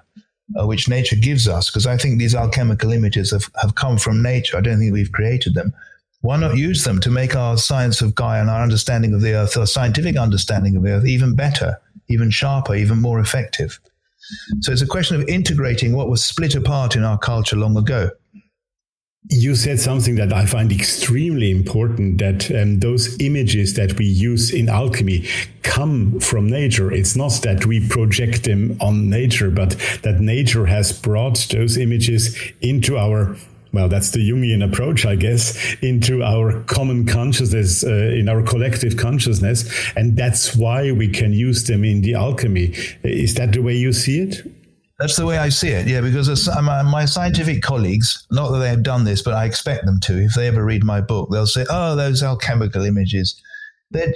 uh, 0.59 0.67
which 0.67 0.89
nature 0.89 1.17
gives 1.17 1.49
us? 1.49 1.71
Because 1.71 1.87
I 1.87 1.97
think 1.97 2.19
these 2.19 2.35
alchemical 2.35 2.93
images 2.93 3.31
have, 3.31 3.51
have 3.61 3.75
come 3.75 3.99
from 3.99 4.23
nature. 4.23 4.57
I 4.57 4.61
don't 4.61 4.79
think 4.79 4.93
we've 4.93 5.13
created 5.13 5.55
them. 5.55 5.73
Why 6.21 6.37
not 6.37 6.57
use 6.57 6.85
them 6.85 7.01
to 7.01 7.11
make 7.11 7.37
our 7.37 7.57
science 7.57 8.01
of 8.01 8.15
Gaia 8.15 8.41
and 8.41 8.51
our 8.51 8.63
understanding 8.63 9.15
of 9.15 9.21
the 9.21 9.35
earth, 9.35 9.57
our 9.57 9.67
scientific 9.67 10.17
understanding 10.17 10.77
of 10.77 10.83
the 10.83 10.93
earth, 10.93 11.07
even 11.07 11.35
better, 11.35 11.81
even 12.09 12.31
sharper, 12.31 12.75
even 12.75 13.01
more 13.01 13.21
effective? 13.21 13.79
So 14.61 14.73
it's 14.73 14.83
a 14.83 14.87
question 14.87 15.21
of 15.21 15.29
integrating 15.29 15.95
what 15.95 16.09
was 16.09 16.25
split 16.25 16.55
apart 16.55 16.97
in 16.97 17.05
our 17.05 17.19
culture 17.19 17.57
long 17.57 17.77
ago. 17.77 18.11
You 19.29 19.57
said 19.57 19.81
something 19.81 20.15
that 20.17 20.33
I 20.33 20.47
find 20.47 20.71
extremely 20.71 21.51
important 21.51 22.19
that 22.19 22.51
um, 22.53 22.81
those 22.81 23.21
images 23.21 23.75
that 23.75 23.99
we 23.99 24.07
use 24.07 24.53
in 24.53 24.69
alchemy 24.69 25.27
come 25.63 26.21
from 26.21 26.49
nature. 26.49 26.93
It's 26.93 27.17
not 27.17 27.33
that 27.43 27.67
we 27.67 27.89
project 27.89 28.45
them 28.45 28.79
on 28.81 29.11
nature, 29.11 29.51
but 29.51 29.71
that 30.03 30.21
nature 30.21 30.67
has 30.67 30.93
brought 30.93 31.47
those 31.51 31.77
images 31.77 32.39
into 32.61 32.97
our 32.97 33.37
well, 33.73 33.91
that's 33.91 34.11
the 34.13 34.21
Jungian 34.21 34.65
approach, 34.65 35.05
I 35.05 35.17
guess, 35.17 35.75
into 35.83 36.23
our 36.23 36.63
common 36.63 37.05
consciousness, 37.05 37.85
uh, 37.85 37.93
in 37.93 38.27
our 38.27 38.43
collective 38.43 38.97
consciousness. 38.97 39.69
And 39.95 40.17
that's 40.17 40.57
why 40.57 40.93
we 40.93 41.09
can 41.09 41.35
use 41.35 41.65
them 41.65 41.85
in 41.85 42.01
the 42.01 42.15
alchemy. 42.15 42.75
Is 43.03 43.35
that 43.35 43.53
the 43.53 43.61
way 43.61 43.77
you 43.77 43.93
see 43.93 44.21
it? 44.21 44.51
That's 44.99 45.17
the 45.17 45.27
way 45.27 45.37
I 45.37 45.51
see 45.51 45.69
it. 45.69 45.87
Yeah, 45.87 46.01
because 46.01 46.49
my 46.63 47.05
scientific 47.05 47.63
colleagues, 47.63 48.27
not 48.31 48.51
that 48.51 48.59
they 48.59 48.69
have 48.69 48.83
done 48.83 49.05
this, 49.05 49.21
but 49.21 49.35
I 49.35 49.45
expect 49.45 49.85
them 49.85 50.01
to. 50.01 50.25
If 50.25 50.35
they 50.35 50.47
ever 50.49 50.65
read 50.65 50.85
my 50.85 51.03
book, 51.03 51.29
they'll 51.31 51.47
say, 51.47 51.67
"Oh, 51.69 51.95
those 51.95 52.23
alchemical 52.23 52.83
images, 52.83 53.41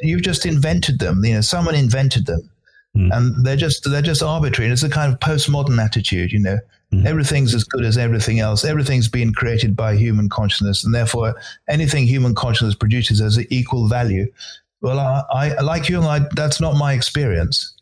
you've 0.03 0.22
just 0.22 0.47
invented 0.47 0.99
them. 0.99 1.22
You 1.24 1.35
know, 1.35 1.41
someone 1.43 1.74
invented 1.74 2.24
them, 2.24 2.49
mm. 2.97 3.14
and 3.14 3.45
they're 3.45 3.57
just 3.57 3.85
they're 3.91 4.01
just 4.01 4.22
arbitrary. 4.22 4.66
And 4.66 4.72
it's 4.72 4.83
a 4.83 4.89
kind 4.89 5.12
of 5.12 5.20
postmodern 5.20 5.83
attitude. 5.83 6.33
You 6.33 6.39
know, 6.39 6.59
mm. 6.93 7.05
everything's 7.05 7.55
as 7.55 7.64
good 7.64 7.85
as 7.85 7.99
everything 7.99 8.41
else. 8.41 8.64
Everything's 8.64 9.09
been 9.09 9.35
created 9.35 9.76
by 9.76 9.97
human 9.97 10.31
consciousness, 10.31 10.83
and 10.83 10.95
therefore 10.95 11.35
anything 11.68 12.07
human 12.07 12.35
consciousness 12.35 12.74
produces 12.74 13.20
has 13.20 13.37
an 13.37 13.47
equal 13.51 13.87
value. 13.87 14.33
Well, 14.81 14.99
I, 14.99 15.51
I 15.51 15.61
like 15.61 15.91
Jung. 15.91 16.05
I, 16.05 16.20
that's 16.35 16.59
not 16.59 16.76
my 16.76 16.95
experience. 16.95 17.74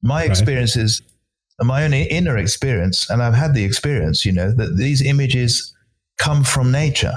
My 0.00 0.20
right. 0.20 0.30
experience 0.30 0.76
is 0.76 1.02
my 1.66 1.84
own 1.84 1.92
inner 1.92 2.36
experience, 2.36 3.10
and 3.10 3.22
I've 3.22 3.34
had 3.34 3.54
the 3.54 3.64
experience, 3.64 4.24
you 4.24 4.32
know, 4.32 4.52
that 4.52 4.76
these 4.76 5.02
images 5.04 5.74
come 6.18 6.44
from 6.44 6.70
nature. 6.70 7.14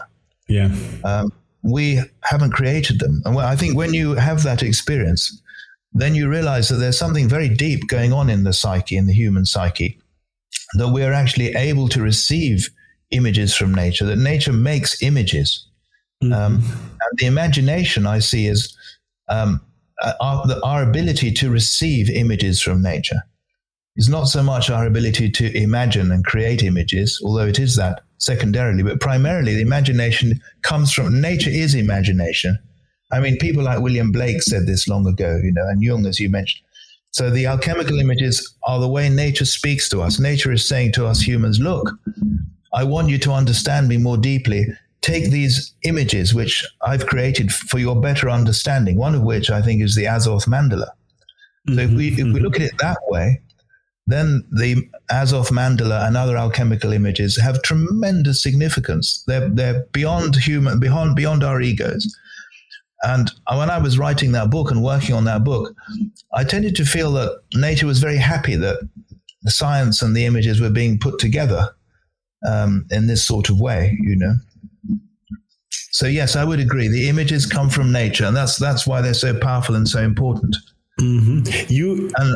Yeah. 0.47 0.73
Um, 1.03 1.31
we 1.63 1.99
haven't 2.23 2.51
created 2.51 2.99
them. 2.99 3.21
And 3.25 3.37
I 3.37 3.55
think 3.55 3.77
when 3.77 3.93
you 3.93 4.15
have 4.15 4.43
that 4.43 4.63
experience, 4.63 5.41
then 5.93 6.15
you 6.15 6.27
realize 6.29 6.69
that 6.69 6.77
there's 6.77 6.97
something 6.97 7.27
very 7.27 7.49
deep 7.49 7.87
going 7.87 8.13
on 8.13 8.29
in 8.29 8.43
the 8.43 8.53
psyche, 8.53 8.97
in 8.97 9.05
the 9.05 9.13
human 9.13 9.45
psyche, 9.45 9.99
that 10.73 10.89
we're 10.89 11.13
actually 11.13 11.49
able 11.55 11.87
to 11.89 12.01
receive 12.01 12.69
images 13.11 13.55
from 13.55 13.73
nature, 13.73 14.05
that 14.05 14.17
nature 14.17 14.53
makes 14.53 15.03
images. 15.03 15.67
Mm-hmm. 16.23 16.33
Um, 16.33 16.55
and 16.55 17.17
the 17.17 17.25
imagination 17.25 18.07
I 18.07 18.19
see 18.19 18.47
is 18.47 18.75
um, 19.27 19.61
our, 20.19 20.45
our 20.63 20.83
ability 20.83 21.31
to 21.33 21.49
receive 21.49 22.09
images 22.09 22.61
from 22.61 22.81
nature 22.81 23.21
is 23.97 24.09
not 24.09 24.25
so 24.25 24.41
much 24.41 24.69
our 24.69 24.85
ability 24.85 25.29
to 25.29 25.55
imagine 25.57 26.11
and 26.11 26.25
create 26.25 26.63
images, 26.63 27.21
although 27.23 27.47
it 27.47 27.59
is 27.59 27.75
that 27.75 28.01
secondarily, 28.17 28.83
but 28.83 28.99
primarily 28.99 29.55
the 29.55 29.61
imagination 29.61 30.39
comes 30.61 30.93
from 30.93 31.19
nature 31.19 31.49
is 31.49 31.75
imagination. 31.75 32.57
I 33.11 33.19
mean, 33.19 33.37
people 33.37 33.63
like 33.63 33.81
William 33.81 34.11
Blake 34.11 34.41
said 34.41 34.67
this 34.67 34.87
long 34.87 35.05
ago, 35.07 35.39
you 35.43 35.51
know, 35.51 35.67
and 35.67 35.81
Jung, 35.81 36.05
as 36.05 36.19
you 36.19 36.29
mentioned. 36.29 36.63
So 37.11 37.29
the 37.29 37.45
alchemical 37.45 37.99
images 37.99 38.55
are 38.63 38.79
the 38.79 38.87
way 38.87 39.09
nature 39.09 39.45
speaks 39.45 39.89
to 39.89 40.01
us. 40.01 40.19
Nature 40.19 40.53
is 40.53 40.65
saying 40.65 40.93
to 40.93 41.05
us 41.05 41.19
humans, 41.19 41.59
look, 41.59 41.91
I 42.73 42.85
want 42.85 43.09
you 43.09 43.17
to 43.19 43.33
understand 43.33 43.89
me 43.89 43.97
more 43.97 44.17
deeply. 44.17 44.65
Take 45.01 45.29
these 45.29 45.73
images, 45.83 46.33
which 46.33 46.65
I've 46.83 47.07
created 47.07 47.51
for 47.51 47.79
your 47.79 47.99
better 47.99 48.29
understanding, 48.29 48.95
one 48.95 49.15
of 49.15 49.23
which 49.23 49.49
I 49.49 49.61
think 49.61 49.81
is 49.81 49.95
the 49.95 50.05
Azoth 50.05 50.47
Mandala. 50.47 50.87
So 51.67 51.73
mm-hmm. 51.73 51.79
if 51.79 51.91
we 51.91 52.07
if 52.07 52.17
we 52.17 52.23
mm-hmm. 52.23 52.37
look 52.37 52.55
at 52.55 52.61
it 52.61 52.77
that 52.79 52.97
way, 53.07 53.41
then 54.11 54.43
the 54.51 54.87
Azoth 55.09 55.51
mandala 55.51 56.07
and 56.07 56.17
other 56.17 56.37
alchemical 56.37 56.93
images 56.93 57.37
have 57.39 57.61
tremendous 57.61 58.41
significance. 58.41 59.23
They're, 59.27 59.49
they're 59.49 59.85
beyond 59.91 60.35
human, 60.35 60.79
beyond, 60.79 61.15
beyond 61.15 61.43
our 61.43 61.61
egos. 61.61 62.15
And 63.03 63.31
when 63.51 63.69
I 63.69 63.79
was 63.79 63.97
writing 63.97 64.31
that 64.33 64.51
book 64.51 64.69
and 64.71 64.83
working 64.83 65.15
on 65.15 65.25
that 65.25 65.43
book, 65.43 65.73
I 66.33 66.43
tended 66.43 66.75
to 66.75 66.85
feel 66.85 67.11
that 67.13 67.41
nature 67.55 67.87
was 67.87 67.99
very 67.99 68.17
happy 68.17 68.55
that 68.55 68.77
the 69.41 69.51
science 69.51 70.01
and 70.01 70.15
the 70.15 70.25
images 70.25 70.61
were 70.61 70.69
being 70.69 70.99
put 70.99 71.19
together 71.19 71.73
um, 72.47 72.85
in 72.91 73.07
this 73.07 73.23
sort 73.23 73.49
of 73.49 73.59
way, 73.59 73.97
you 74.01 74.15
know. 74.15 74.35
So 75.91 76.07
yes, 76.07 76.35
I 76.35 76.43
would 76.43 76.59
agree. 76.59 76.87
The 76.87 77.09
images 77.09 77.45
come 77.45 77.69
from 77.69 77.91
nature, 77.91 78.25
and 78.25 78.35
that's 78.35 78.57
that's 78.57 78.87
why 78.87 79.01
they're 79.01 79.13
so 79.13 79.37
powerful 79.37 79.75
and 79.75 79.87
so 79.87 80.01
important. 80.01 80.55
Mm-hmm. 80.99 81.71
You 81.73 82.09
and 82.17 82.35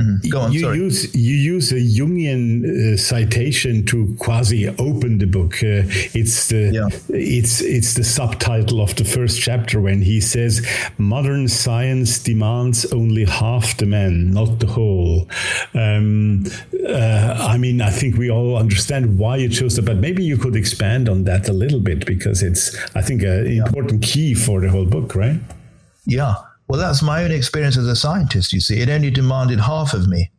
Mm. 0.00 0.30
Go 0.30 0.40
on, 0.40 0.52
you 0.52 0.60
sorry. 0.60 0.78
use 0.78 1.14
you 1.14 1.34
use 1.54 1.70
a 1.70 1.76
Jungian 1.76 2.64
uh, 2.64 2.96
citation 2.96 3.86
to 3.86 4.16
quasi 4.18 4.68
open 4.68 5.18
the 5.18 5.26
book. 5.26 5.54
Uh, 5.62 5.86
it's 6.14 6.48
the 6.48 6.72
Yeah. 6.72 6.88
it's 7.16 7.60
it's 7.60 7.94
the 7.94 8.02
subtitle 8.02 8.80
of 8.80 8.94
the 8.96 9.04
first 9.04 9.40
chapter 9.40 9.80
when 9.80 10.02
he 10.02 10.20
says 10.20 10.66
modern 10.98 11.46
science 11.48 12.18
demands 12.18 12.84
only 12.92 13.24
half 13.24 13.76
the 13.76 13.86
man, 13.86 14.32
not 14.32 14.58
the 14.58 14.66
whole. 14.66 15.28
Um, 15.74 16.44
uh, 16.88 17.36
I 17.54 17.56
mean, 17.58 17.80
I 17.80 17.90
think 17.90 18.16
we 18.16 18.30
all 18.30 18.56
understand 18.56 19.18
why 19.18 19.36
you 19.36 19.48
chose 19.48 19.76
that, 19.76 19.84
but 19.84 19.98
maybe 19.98 20.24
you 20.24 20.36
could 20.36 20.56
expand 20.56 21.08
on 21.08 21.24
that 21.24 21.48
a 21.48 21.52
little 21.52 21.80
bit 21.80 22.04
because 22.04 22.42
it's 22.42 22.74
I 22.96 23.00
think 23.02 23.22
an 23.22 23.46
important 23.46 24.02
key 24.02 24.34
for 24.34 24.60
the 24.60 24.70
whole 24.70 24.86
book, 24.86 25.14
right? 25.14 25.38
Yeah. 26.06 26.34
Well, 26.74 26.82
that's 26.82 27.02
my 27.02 27.22
own 27.22 27.30
experience 27.30 27.76
as 27.76 27.86
a 27.86 27.94
scientist. 27.94 28.52
You 28.52 28.58
see, 28.58 28.80
it 28.80 28.88
only 28.88 29.08
demanded 29.08 29.60
half 29.60 29.94
of 29.94 30.08
me. 30.08 30.32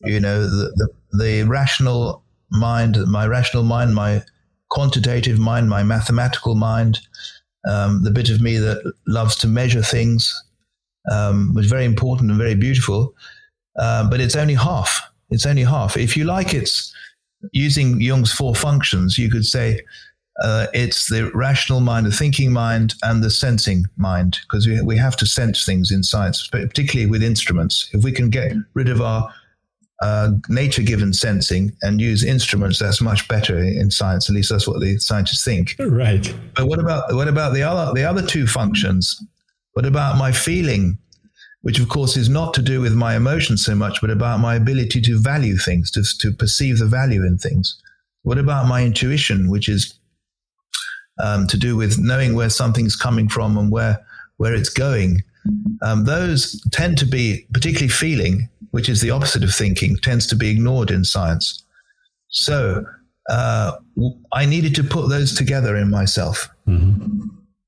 You 0.00 0.20
know, 0.20 0.44
the, 0.44 0.72
the, 0.74 1.18
the 1.18 1.42
rational 1.42 2.24
mind, 2.50 2.96
my 3.06 3.26
rational 3.26 3.62
mind, 3.62 3.94
my 3.94 4.22
quantitative 4.70 5.38
mind, 5.38 5.68
my 5.68 5.82
mathematical 5.82 6.54
mind, 6.54 7.00
um, 7.68 8.02
the 8.04 8.10
bit 8.10 8.30
of 8.30 8.40
me 8.40 8.56
that 8.56 8.90
loves 9.06 9.36
to 9.36 9.48
measure 9.48 9.82
things 9.82 10.34
um, 11.12 11.52
was 11.54 11.66
very 11.66 11.84
important 11.84 12.30
and 12.30 12.38
very 12.38 12.54
beautiful. 12.54 13.14
Uh, 13.78 14.08
but 14.08 14.18
it's 14.18 14.34
only 14.34 14.54
half. 14.54 15.02
It's 15.28 15.44
only 15.44 15.64
half. 15.64 15.98
If 15.98 16.16
you 16.16 16.24
like, 16.24 16.54
it's 16.54 16.90
using 17.52 18.00
Jung's 18.00 18.32
four 18.32 18.54
functions. 18.54 19.18
You 19.18 19.30
could 19.30 19.44
say 19.44 19.80
uh, 20.42 20.66
it's 20.74 21.08
the 21.08 21.30
rational 21.34 21.80
mind, 21.80 22.06
the 22.06 22.10
thinking 22.10 22.52
mind, 22.52 22.94
and 23.02 23.22
the 23.22 23.30
sensing 23.30 23.84
mind, 23.96 24.38
because 24.42 24.66
we, 24.66 24.80
we 24.82 24.96
have 24.96 25.16
to 25.16 25.26
sense 25.26 25.64
things 25.64 25.90
in 25.90 26.02
science, 26.02 26.46
particularly 26.48 27.10
with 27.10 27.22
instruments. 27.22 27.88
If 27.92 28.04
we 28.04 28.12
can 28.12 28.28
get 28.28 28.52
rid 28.74 28.88
of 28.88 29.00
our 29.00 29.32
uh, 30.02 30.32
nature 30.50 30.82
given 30.82 31.14
sensing 31.14 31.72
and 31.80 32.02
use 32.02 32.22
instruments, 32.22 32.78
that's 32.78 33.00
much 33.00 33.26
better 33.28 33.58
in 33.58 33.90
science. 33.90 34.28
At 34.28 34.36
least 34.36 34.50
that's 34.50 34.68
what 34.68 34.80
the 34.80 34.98
scientists 34.98 35.42
think. 35.42 35.74
Right. 35.78 36.34
But 36.54 36.66
what 36.66 36.80
about 36.80 37.14
what 37.14 37.28
about 37.28 37.54
the 37.54 37.62
other 37.62 37.92
the 37.94 38.04
other 38.04 38.22
two 38.22 38.46
functions? 38.46 39.22
What 39.72 39.86
about 39.86 40.18
my 40.18 40.32
feeling, 40.32 40.98
which 41.62 41.80
of 41.80 41.88
course 41.88 42.16
is 42.18 42.28
not 42.28 42.52
to 42.54 42.62
do 42.62 42.82
with 42.82 42.94
my 42.94 43.16
emotions 43.16 43.64
so 43.64 43.74
much, 43.74 44.02
but 44.02 44.10
about 44.10 44.40
my 44.40 44.54
ability 44.54 45.00
to 45.02 45.18
value 45.18 45.56
things, 45.56 45.90
to 45.92 46.04
to 46.20 46.30
perceive 46.30 46.78
the 46.78 46.86
value 46.86 47.24
in 47.24 47.38
things? 47.38 47.80
What 48.22 48.38
about 48.38 48.66
my 48.66 48.84
intuition, 48.84 49.48
which 49.48 49.68
is 49.68 49.95
um, 51.22 51.46
to 51.48 51.56
do 51.56 51.76
with 51.76 51.98
knowing 51.98 52.34
where 52.34 52.50
something's 52.50 52.96
coming 52.96 53.28
from 53.28 53.56
and 53.56 53.70
where 53.70 54.04
where 54.38 54.54
it's 54.54 54.68
going? 54.68 55.22
Um, 55.82 56.04
those 56.04 56.60
tend 56.72 56.98
to 56.98 57.06
be, 57.06 57.46
particularly 57.52 57.88
feeling, 57.88 58.48
which 58.72 58.88
is 58.88 59.00
the 59.00 59.10
opposite 59.10 59.44
of 59.44 59.54
thinking, 59.54 59.96
tends 59.96 60.26
to 60.26 60.36
be 60.36 60.50
ignored 60.50 60.90
in 60.90 61.04
science. 61.04 61.62
So 62.28 62.84
uh, 63.30 63.72
w- 63.96 64.16
I 64.32 64.44
needed 64.44 64.74
to 64.74 64.84
put 64.84 65.08
those 65.08 65.34
together 65.34 65.76
in 65.76 65.88
myself. 65.90 66.48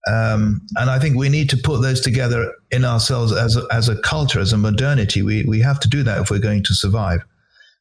Um, 0.07 0.61
and 0.77 0.91
I 0.91 0.99
think 0.99 1.17
we 1.17 1.29
need 1.29 1.51
to 1.51 1.57
put 1.57 1.83
those 1.83 2.01
together 2.01 2.53
in 2.71 2.85
ourselves 2.85 3.33
as 3.33 3.57
a, 3.57 3.67
as 3.71 3.89
a 3.89 4.01
culture, 4.01 4.41
as 4.41 4.53
a 4.53 4.59
modernity. 4.59 5.23
We, 5.23 5.45
we 5.45 5.61
have 5.61 5.81
to 5.81 5.89
do 5.89 6.03
that 6.03 6.21
if 6.21 6.31
we're 6.31 6.39
going 6.39 6.65
to 6.65 6.75
survive. 6.75 7.21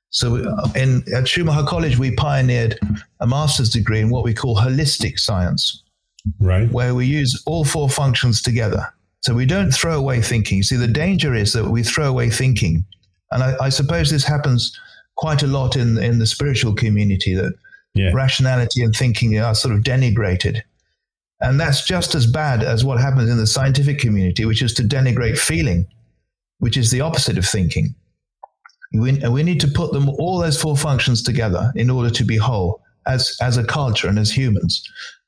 So 0.10 0.38
uh, 0.38 0.70
in, 0.76 1.04
at 1.14 1.28
Schumacher 1.28 1.66
College, 1.68 1.98
we 1.98 2.12
pioneered 2.12 2.80
a 3.20 3.28
master's 3.28 3.70
degree 3.70 4.00
in 4.00 4.10
what 4.10 4.24
we 4.24 4.34
call 4.34 4.56
holistic 4.58 5.20
science 5.20 5.84
Right. 6.40 6.70
where 6.72 6.94
we 6.96 7.06
use 7.06 7.42
all 7.46 7.64
four 7.66 7.90
functions 7.90 8.42
together. 8.42 8.86
So 9.22 9.34
we 9.34 9.46
don't 9.46 9.72
throw 9.72 9.98
away 9.98 10.22
thinking. 10.22 10.64
See, 10.64 10.76
the 10.76 10.88
danger 10.88 11.34
is 11.34 11.54
that 11.54 11.66
we 11.70 11.84
throw 11.84 12.06
away 12.08 12.30
thinking. 12.30 12.86
And 13.32 13.44
I, 13.44 13.56
I 13.62 13.70
suppose 13.70 14.10
this 14.10 14.24
happens 14.26 14.78
quite 15.18 15.44
a 15.44 15.48
lot 15.48 15.76
in, 15.76 15.98
in 15.98 16.20
the 16.20 16.26
spiritual 16.26 16.74
community 16.74 17.34
that 17.36 17.54
Yeah. 17.94 18.12
rationality 18.14 18.84
and 18.84 18.94
thinking 18.96 19.38
are 19.40 19.56
sort 19.56 19.74
of 19.76 19.82
denigrated. 19.84 20.62
And 21.42 21.60
that's 21.60 21.86
just 21.86 22.16
as 22.16 22.26
bad 22.26 22.64
as 22.64 22.84
what 22.84 23.00
happens 23.00 23.30
in 23.30 23.38
the 23.38 23.48
scientific 23.48 24.00
community, 24.00 24.46
which 24.46 24.62
is 24.62 24.74
to 24.76 24.84
denigrate 24.84 25.38
feeling, 25.38 25.86
which 26.60 26.78
is 26.78 26.92
the 26.92 27.02
opposite 27.02 27.38
of 27.38 27.46
thinking. 27.46 27.94
We, 28.94 29.20
we 29.30 29.44
need 29.44 29.60
to 29.62 29.68
put 29.68 29.92
them 29.92 30.10
all 30.10 30.40
those 30.40 30.60
four 30.62 30.78
functions 30.78 31.22
together 31.22 31.72
in 31.76 31.90
order 31.90 32.10
to 32.10 32.24
be 32.24 32.38
whole 32.38 32.82
as, 33.06 33.36
as 33.42 33.58
a 33.58 33.64
culture 33.64 34.08
and 34.08 34.18
as 34.18 34.32
humans. 34.32 34.84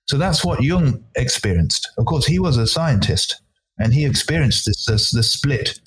So 0.08 0.18
that's 0.18 0.44
what 0.44 0.64
Jung 0.64 1.04
experienced. 1.16 1.88
Of 1.98 2.06
course, 2.06 2.26
he 2.26 2.40
was 2.40 2.58
a 2.58 2.68
scientist 2.68 3.42
and 3.78 3.94
he 3.94 4.06
experienced 4.06 4.66
this, 4.66 4.86
this, 4.86 5.12
this 5.12 5.32
split 5.32 5.80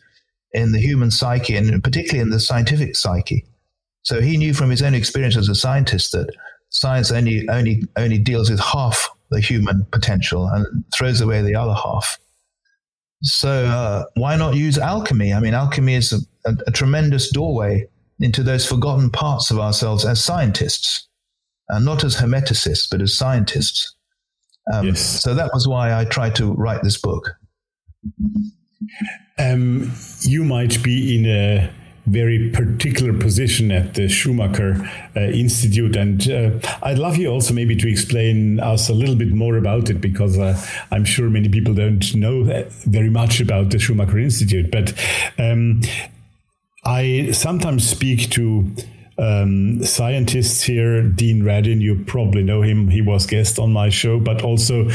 in 0.52 0.72
the 0.72 0.78
human 0.78 1.10
psyche 1.10 1.56
and 1.56 1.82
particularly 1.82 2.20
in 2.20 2.30
the 2.30 2.40
scientific 2.40 2.94
psyche. 2.94 3.44
So 4.02 4.20
he 4.20 4.36
knew 4.36 4.52
from 4.52 4.70
his 4.70 4.82
own 4.82 4.94
experience 4.94 5.36
as 5.36 5.48
a 5.48 5.54
scientist 5.54 6.12
that 6.12 6.28
science 6.70 7.10
only, 7.10 7.48
only, 7.48 7.82
only 7.96 8.18
deals 8.18 8.50
with 8.50 8.60
half 8.60 9.08
the 9.30 9.40
human 9.40 9.86
potential 9.92 10.46
and 10.48 10.84
throws 10.94 11.20
away 11.20 11.42
the 11.42 11.54
other 11.54 11.74
half. 11.74 12.18
So 13.22 13.66
uh, 13.66 14.04
why 14.14 14.36
not 14.36 14.56
use 14.56 14.78
alchemy? 14.78 15.32
I 15.32 15.40
mean, 15.40 15.54
alchemy 15.54 15.94
is 15.94 16.26
a, 16.46 16.54
a, 16.66 16.70
tremendous 16.70 17.30
doorway 17.30 17.86
into 18.20 18.42
those 18.42 18.66
forgotten 18.66 19.10
parts 19.10 19.50
of 19.50 19.58
ourselves 19.58 20.04
as 20.04 20.22
scientists, 20.22 21.08
and 21.68 21.84
not 21.84 22.04
as 22.04 22.16
hermeticists, 22.16 22.88
but 22.90 23.00
as 23.02 23.16
scientists. 23.16 23.94
Um, 24.72 24.86
Yes. 24.86 25.00
So 25.00 25.34
that 25.34 25.50
was 25.52 25.66
why 25.66 25.98
I 25.98 26.04
tried 26.04 26.36
to 26.36 26.52
write 26.52 26.82
this 26.82 27.00
book. 27.00 27.34
Um, 29.38 29.92
you 30.20 30.44
might 30.44 30.82
be 30.82 31.18
in 31.18 31.26
a 31.26 31.72
very 32.06 32.50
particular 32.50 33.12
position 33.16 33.70
at 33.70 33.94
the 33.94 34.08
Schumacher 34.08 34.76
uh, 35.16 35.20
Institute, 35.20 35.96
and 35.96 36.28
uh, 36.30 36.50
I'd 36.82 36.98
love 36.98 37.16
you 37.16 37.28
also 37.28 37.54
maybe 37.54 37.76
to 37.76 37.88
explain 37.88 38.58
us 38.60 38.88
a 38.88 38.94
little 38.94 39.14
bit 39.14 39.32
more 39.32 39.56
about 39.56 39.88
it 39.88 40.00
because 40.00 40.38
uh, 40.38 40.60
I'm 40.90 41.04
sure 41.04 41.30
many 41.30 41.48
people 41.48 41.74
don't 41.74 42.14
know 42.14 42.66
very 42.86 43.10
much 43.10 43.40
about 43.40 43.70
the 43.70 43.78
Schumacher 43.78 44.18
Institute. 44.18 44.70
But 44.70 44.92
um, 45.38 45.82
I 46.84 47.30
sometimes 47.30 47.88
speak 47.88 48.30
to 48.30 48.74
um, 49.18 49.84
scientists 49.84 50.62
here, 50.62 51.02
Dean 51.02 51.42
Radin, 51.42 51.80
you 51.80 52.02
probably 52.04 52.42
know 52.42 52.62
him. 52.62 52.88
He 52.88 53.00
was 53.00 53.26
guest 53.26 53.58
on 53.58 53.72
my 53.72 53.88
show, 53.88 54.18
but 54.18 54.42
also 54.42 54.88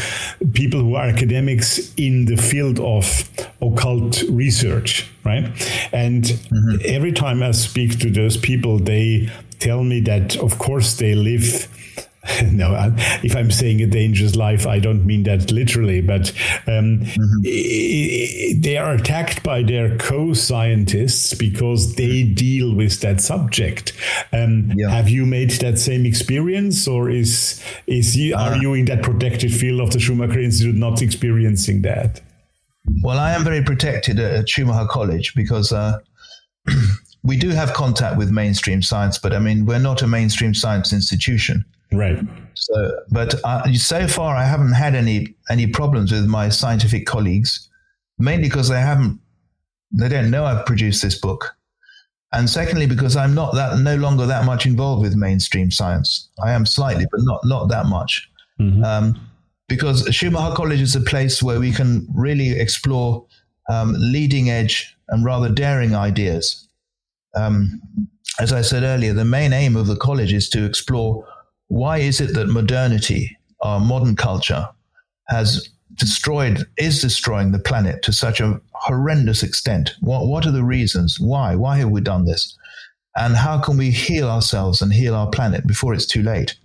people 0.54 0.82
who 0.82 0.96
are 0.96 1.06
academics 1.06 1.94
in 1.96 2.26
the 2.26 2.36
field 2.36 2.80
of 2.80 3.30
occult 3.62 4.24
research, 4.30 5.10
right? 5.24 5.50
And 5.94 6.40
every 6.84 7.14
time 7.14 7.42
I 7.42 7.52
speak 7.52 8.00
to 8.00 8.10
those 8.10 8.36
people, 8.36 8.80
they 8.80 9.30
tell 9.60 9.84
me 9.84 10.02
that, 10.02 10.36
of 10.38 10.60
course, 10.60 10.96
they 10.96 11.16
live 11.16 11.68
no, 12.52 12.74
I- 12.74 12.92
if 13.24 13.36
I'm 13.36 13.52
saying 13.52 13.82
a 13.82 13.88
dangerous 13.88 14.36
life, 14.36 14.66
I 14.68 14.80
don't 14.80 15.06
mean 15.06 15.24
that 15.24 15.52
literally, 15.52 16.02
but 16.02 16.32
um, 16.68 17.04
i- 17.46 17.48
i- 17.48 18.54
they 18.60 18.78
are 18.78 18.94
attacked 18.94 19.44
by 19.44 19.64
their 19.64 19.98
co-scientists 19.98 21.34
because 21.34 21.96
they 21.96 22.24
deal 22.24 22.74
with 22.76 23.00
that 23.02 23.22
subject. 23.22 23.94
Um, 24.34 24.72
Yeah. 24.76 24.90
Have 24.90 25.10
you 25.10 25.26
made 25.26 25.52
that 25.62 25.80
same 25.80 26.06
experience, 26.06 26.88
or 26.88 27.10
is 27.10 27.62
is 27.88 28.16
you, 28.18 28.36
are 28.36 28.58
you 28.58 28.74
in 28.74 28.86
that 28.86 29.04
protected 29.04 29.54
field 29.54 29.80
of 29.82 29.92
the 29.92 30.00
Schumacher 30.00 30.40
Institute 30.40 30.76
not 30.76 31.02
experiencing 31.02 31.82
that? 31.84 32.22
Well, 33.04 33.20
I 33.20 33.32
am 33.34 33.44
very 33.44 33.62
protected 33.64 34.20
at, 34.20 34.32
at 34.34 34.50
Schumacher 34.50 34.88
College 34.88 35.34
because 35.36 35.72
uh, 35.74 36.00
we 37.24 37.38
do 37.38 37.50
have 37.50 37.74
contact 37.74 38.18
with 38.18 38.30
mainstream 38.32 38.82
science, 38.82 39.18
but 39.18 39.34
I 39.34 39.40
mean, 39.40 39.66
we're 39.66 39.80
not 39.80 40.02
a 40.02 40.08
mainstream 40.08 40.54
science 40.54 40.94
institution. 40.94 41.66
Right. 41.92 42.20
So, 42.54 43.00
but 43.10 43.36
uh, 43.44 43.72
so 43.74 44.08
far, 44.08 44.36
I 44.36 44.44
haven't 44.44 44.74
had 44.74 44.96
any 44.96 45.36
any 45.50 45.68
problems 45.68 46.12
with 46.12 46.26
my 46.26 46.50
scientific 46.50 47.06
colleagues, 47.06 47.70
mainly 48.18 48.50
because 48.50 48.68
they 48.68 48.82
haven't, 48.82 49.20
they 49.92 50.10
don't 50.10 50.30
know 50.30 50.46
I've 50.46 50.66
produced 50.66 51.02
this 51.02 51.18
book, 51.20 51.56
and 52.34 52.50
secondly 52.50 52.88
because 52.88 53.16
I'm 53.16 53.34
not 53.34 53.54
that 53.54 53.80
no 53.80 53.96
longer 53.96 54.26
that 54.26 54.46
much 54.46 54.66
involved 54.66 55.02
with 55.02 55.16
mainstream 55.16 55.72
science. 55.72 56.30
I 56.44 56.52
am 56.52 56.66
slightly, 56.66 57.06
but 57.10 57.22
not 57.24 57.42
not 57.46 57.70
that 57.70 57.86
much, 57.86 58.30
um, 58.84 59.30
because 59.70 60.04
Schumacher 60.14 60.56
College 60.56 60.82
is 60.82 60.96
a 60.96 61.02
place 61.02 61.42
where 61.42 61.60
we 61.60 61.72
can 61.72 62.08
really 62.14 62.60
explore 62.60 63.26
um, 63.70 63.96
leading 63.98 64.50
edge 64.50 64.98
and 65.10 65.24
rather 65.24 65.50
daring 65.50 65.96
ideas. 65.96 66.68
Um, 67.36 67.82
as 68.40 68.52
I 68.52 68.62
said 68.62 68.84
earlier, 68.84 69.14
the 69.14 69.26
main 69.26 69.54
aim 69.54 69.76
of 69.76 69.88
the 69.88 69.96
college 69.96 70.34
is 70.34 70.50
to 70.50 70.66
explore 70.66 71.26
why 71.68 71.98
is 71.98 72.22
it 72.22 72.34
that 72.34 72.48
modernity, 72.48 73.38
our 73.62 73.80
modern 73.80 74.16
culture, 74.16 74.68
has 75.30 75.70
destroyed, 75.96 76.66
is 76.78 77.02
destroying 77.02 77.52
the 77.52 77.60
planet 77.60 78.04
to 78.04 78.14
such 78.14 78.40
a 78.40 78.60
horrendous 78.74 79.44
extent? 79.44 79.92
What, 80.02 80.28
what 80.28 80.46
are 80.46 80.52
the 80.52 80.64
reasons? 80.64 81.20
Why? 81.20 81.56
Why 81.56 81.78
have 81.78 81.90
we 81.90 82.02
done 82.02 82.26
this? 82.26 82.56
And 83.18 83.36
how 83.36 83.60
can 83.60 83.78
we 83.78 83.90
heal 83.90 84.30
ourselves 84.30 84.82
and 84.82 84.94
heal 84.94 85.16
our 85.16 85.30
planet 85.30 85.66
before 85.66 85.94
it's 85.94 86.06
too 86.06 86.22
late? 86.22 86.56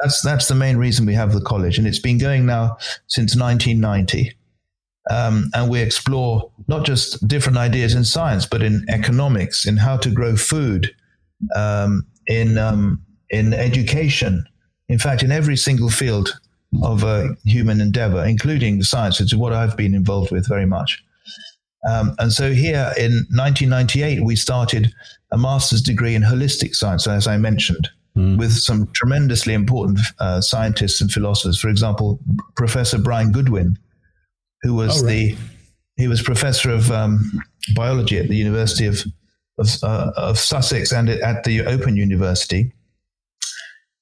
That's, 0.00 0.22
that's 0.22 0.48
the 0.48 0.54
main 0.54 0.76
reason 0.76 1.06
we 1.06 1.14
have 1.14 1.32
the 1.32 1.40
college. 1.40 1.78
And 1.78 1.86
it's 1.86 1.98
been 1.98 2.18
going 2.18 2.46
now 2.46 2.76
since 3.08 3.36
1990. 3.36 4.32
Um, 5.10 5.50
and 5.54 5.70
we 5.70 5.80
explore 5.80 6.50
not 6.68 6.86
just 6.86 7.26
different 7.28 7.58
ideas 7.58 7.94
in 7.94 8.04
science, 8.04 8.46
but 8.46 8.62
in 8.62 8.86
economics, 8.88 9.66
in 9.66 9.76
how 9.76 9.96
to 9.98 10.10
grow 10.10 10.34
food, 10.36 10.94
um, 11.54 12.06
in 12.26 12.56
um, 12.56 13.02
in 13.34 13.52
education. 13.52 14.46
In 14.88 14.98
fact, 14.98 15.22
in 15.22 15.32
every 15.32 15.56
single 15.56 15.90
field 15.90 16.40
of 16.82 17.04
uh, 17.04 17.28
human 17.44 17.80
endeavor, 17.80 18.24
including 18.24 18.82
science, 18.82 19.20
which 19.20 19.32
is 19.32 19.38
what 19.38 19.52
I've 19.52 19.76
been 19.76 19.94
involved 19.94 20.30
with 20.30 20.48
very 20.48 20.66
much. 20.66 21.02
Um, 21.88 22.14
and 22.18 22.32
so 22.32 22.52
here 22.52 22.92
in 22.96 23.12
1998, 23.30 24.24
we 24.24 24.36
started 24.36 24.92
a 25.32 25.38
master's 25.38 25.82
degree 25.82 26.14
in 26.14 26.22
holistic 26.22 26.74
science, 26.74 27.06
as 27.06 27.26
I 27.26 27.36
mentioned, 27.36 27.88
mm. 28.16 28.38
with 28.38 28.52
some 28.52 28.88
tremendously 28.92 29.52
important 29.52 30.00
uh, 30.18 30.40
scientists 30.40 31.00
and 31.00 31.12
philosophers. 31.12 31.60
For 31.60 31.68
example, 31.68 32.20
Professor 32.56 32.98
Brian 32.98 33.32
Goodwin, 33.32 33.78
who 34.62 34.74
was 34.74 35.02
oh, 35.02 35.06
right. 35.06 35.12
the 35.12 35.36
he 35.96 36.08
was 36.08 36.22
professor 36.22 36.70
of 36.70 36.90
um, 36.90 37.30
biology 37.76 38.18
at 38.18 38.28
the 38.28 38.36
University 38.36 38.86
of 38.86 39.04
of, 39.58 39.68
uh, 39.84 40.10
of 40.16 40.38
Sussex 40.38 40.92
and 40.92 41.08
at 41.08 41.44
the 41.44 41.64
Open 41.66 41.96
University 41.96 42.72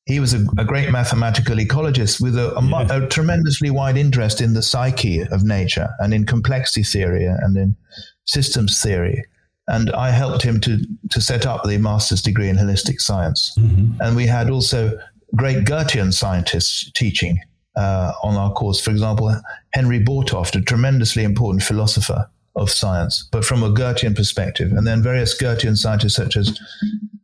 he 0.06 0.18
was 0.18 0.34
a, 0.34 0.44
a, 0.58 0.64
great 0.64 0.90
mathematical 0.90 1.56
ecologist 1.56 2.20
with 2.20 2.36
a, 2.36 2.56
a, 2.56 2.64
yeah. 2.64 3.04
a, 3.04 3.08
tremendously 3.08 3.70
wide 3.70 3.96
interest 3.96 4.40
in 4.40 4.52
the 4.52 4.62
psyche 4.62 5.20
of 5.20 5.44
nature 5.44 5.88
and 6.00 6.12
in 6.12 6.26
complexity 6.26 6.82
theory 6.82 7.24
and 7.24 7.56
in 7.56 7.76
systems 8.24 8.82
theory. 8.82 9.24
And 9.68 9.90
I 9.92 10.10
helped 10.10 10.42
him 10.42 10.60
to, 10.62 10.84
to 11.10 11.20
set 11.20 11.46
up 11.46 11.62
the 11.62 11.78
master's 11.78 12.20
degree 12.20 12.48
in 12.48 12.56
holistic 12.56 13.00
science. 13.00 13.56
Mm-hmm. 13.58 14.00
And 14.00 14.16
we 14.16 14.26
had 14.26 14.50
also 14.50 14.98
great 15.36 15.64
Goethean 15.64 16.12
scientists 16.12 16.90
teaching 16.92 17.38
uh, 17.76 18.12
on 18.24 18.34
our 18.34 18.52
course. 18.52 18.80
For 18.80 18.90
example, 18.90 19.34
Henry 19.72 20.00
Bortoft, 20.00 20.56
a 20.56 20.60
tremendously 20.62 21.22
important 21.22 21.62
philosopher 21.62 22.28
of 22.56 22.70
science, 22.70 23.28
but 23.30 23.44
from 23.44 23.62
a 23.62 23.70
Goethean 23.70 24.16
perspective. 24.16 24.72
And 24.72 24.84
then 24.84 25.00
various 25.00 25.40
Goethean 25.40 25.76
scientists 25.76 26.16
such 26.16 26.36
as 26.36 26.58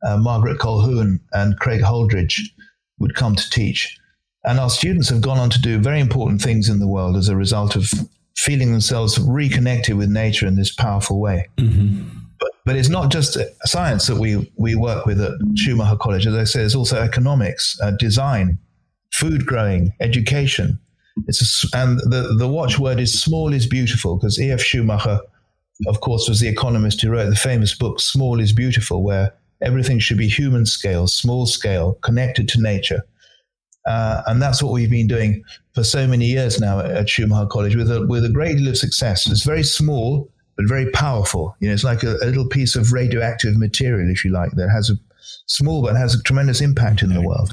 uh, 0.07 0.17
Margaret 0.17 0.59
Colquhoun 0.59 1.19
and 1.33 1.59
Craig 1.59 1.83
Holdrege 1.83 2.41
would 2.99 3.15
come 3.15 3.35
to 3.35 3.51
teach. 3.51 3.99
And 4.45 4.59
our 4.59 4.71
students 4.71 5.09
have 5.11 5.21
gone 5.21 5.39
on 5.39 5.51
to 5.51 5.61
do 5.61 5.79
very 5.79 6.01
important 6.01 6.41
things 6.41 6.69
in 6.69 6.79
the 6.79 6.87
world 6.87 7.17
as 7.17 7.29
a 7.29 7.37
result 7.37 7.77
of 7.77 7.91
feeling 8.37 8.71
themselves 8.71 9.19
reconnected 9.19 9.97
with 9.97 10.09
nature 10.09 10.47
in 10.47 10.57
this 10.57 10.73
powerful 10.73 11.21
way. 11.21 11.49
Mm-hmm. 11.57 12.09
But, 12.41 12.51
but 12.65 12.77
it's 12.77 12.89
not 12.89 13.11
just 13.11 13.37
science 13.65 14.07
that 14.07 14.17
we, 14.17 14.51
we 14.57 14.77
work 14.77 15.07
with 15.07 15.21
at 15.21 15.33
Schumacher 15.57 15.97
College. 15.97 16.27
As 16.27 16.35
I 16.35 16.45
say, 16.45 16.61
there's 16.61 16.77
also 16.77 17.03
economics, 17.03 17.77
uh, 17.83 17.91
design, 17.93 18.59
food 19.13 19.45
growing, 19.45 19.93
education. 20.01 20.79
It's 21.27 21.65
a, 21.75 21.77
and 21.77 21.99
the, 21.99 22.37
the 22.39 22.47
watchword 22.47 23.01
is 23.01 23.21
small 23.21 23.53
is 23.53 23.67
beautiful 23.67 24.17
because 24.17 24.41
E.F. 24.41 24.61
Schumacher, 24.61 25.19
of 25.89 26.01
course, 26.01 26.29
was 26.29 26.39
the 26.39 26.49
economist 26.49 27.01
who 27.01 27.11
wrote 27.11 27.29
the 27.29 27.37
famous 27.37 27.75
book 27.77 27.99
Small 28.01 28.39
is 28.39 28.53
Beautiful, 28.53 29.03
where 29.03 29.35
Everything 29.63 29.99
should 29.99 30.19
be 30.19 30.29
human 30.29 30.67
scale, 30.67 31.07
small 31.07 31.47
scale, 31.47 31.95
connected 32.03 32.49
to 32.49 32.61
nature. 32.61 33.03
Uh, 33.87 34.23
and 34.27 34.43
that's 34.43 34.63
what 34.63 34.73
we've 34.73 34.91
been 34.91 35.07
doing 35.07 35.43
for 35.75 35.83
so 35.83 36.07
many 36.07 36.27
years 36.27 36.61
now 36.61 36.81
at, 36.81 37.09
Schumacher 37.09 37.47
College 37.47 37.75
with 37.75 37.91
a, 37.91 38.07
with 38.07 38.25
a 38.25 38.29
great 38.29 38.59
deal 38.59 38.69
of 38.69 38.77
success. 38.77 39.29
It's 39.31 39.45
very 39.45 39.63
small, 39.63 40.31
but 40.57 40.69
very 40.69 40.91
powerful. 40.91 41.57
You 41.61 41.69
know, 41.69 41.75
it's 41.75 41.85
like 41.85 42.03
a, 42.03 42.17
a 42.17 42.27
little 42.27 42.49
piece 42.49 42.77
of 42.77 42.93
radioactive 42.93 43.57
material, 43.57 44.11
if 44.11 44.25
you 44.25 44.31
like, 44.31 44.51
that 44.53 44.69
has 44.69 44.91
a 44.91 44.95
small 45.47 45.83
but 45.83 45.97
has 45.97 46.15
a 46.15 46.23
tremendous 46.23 46.61
impact 46.61 47.03
in 47.03 47.13
the 47.13 47.23
world. 47.23 47.51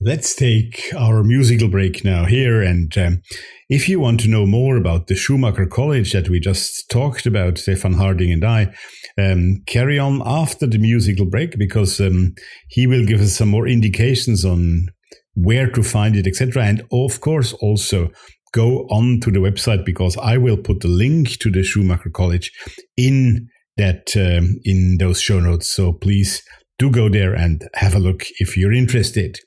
Let's 0.00 0.34
take 0.34 0.92
our 0.96 1.22
musical 1.22 1.68
break 1.68 2.04
now 2.04 2.24
here. 2.24 2.60
And 2.60 2.96
um, 2.98 3.22
if 3.70 3.88
you 3.88 4.00
want 4.00 4.20
to 4.20 4.28
know 4.28 4.44
more 4.44 4.76
about 4.76 5.06
the 5.06 5.14
Schumacher 5.14 5.66
College 5.66 6.12
that 6.12 6.28
we 6.28 6.40
just 6.40 6.90
talked 6.90 7.26
about, 7.26 7.58
Stephan 7.58 7.94
Harding 7.94 8.30
and 8.30 8.44
I, 8.44 8.74
um, 9.18 9.62
carry 9.66 9.98
on 9.98 10.22
after 10.24 10.66
the 10.66 10.78
musical 10.78 11.26
break 11.26 11.56
because 11.58 12.00
um, 12.00 12.34
he 12.68 12.86
will 12.86 13.06
give 13.06 13.20
us 13.20 13.36
some 13.36 13.48
more 13.48 13.68
indications 13.68 14.44
on 14.44 14.88
where 15.34 15.68
to 15.70 15.82
find 15.82 16.16
it, 16.16 16.26
etc. 16.26 16.64
And 16.64 16.82
of 16.92 17.20
course, 17.20 17.52
also 17.54 18.10
go 18.52 18.86
on 18.88 19.20
to 19.20 19.30
the 19.30 19.40
website 19.40 19.84
because 19.84 20.16
I 20.16 20.36
will 20.36 20.56
put 20.56 20.80
the 20.80 20.88
link 20.88 21.38
to 21.40 21.50
the 21.50 21.62
Schumacher 21.62 22.10
College 22.10 22.52
in 22.96 23.48
that 23.76 24.16
um, 24.16 24.60
in 24.64 24.98
those 24.98 25.20
show 25.20 25.40
notes. 25.40 25.68
So 25.68 25.92
please 25.92 26.42
do 26.78 26.90
go 26.90 27.08
there 27.08 27.34
and 27.34 27.68
have 27.74 27.94
a 27.94 28.00
look 28.00 28.24
if 28.38 28.56
you're 28.56 28.72
interested. 28.72 29.38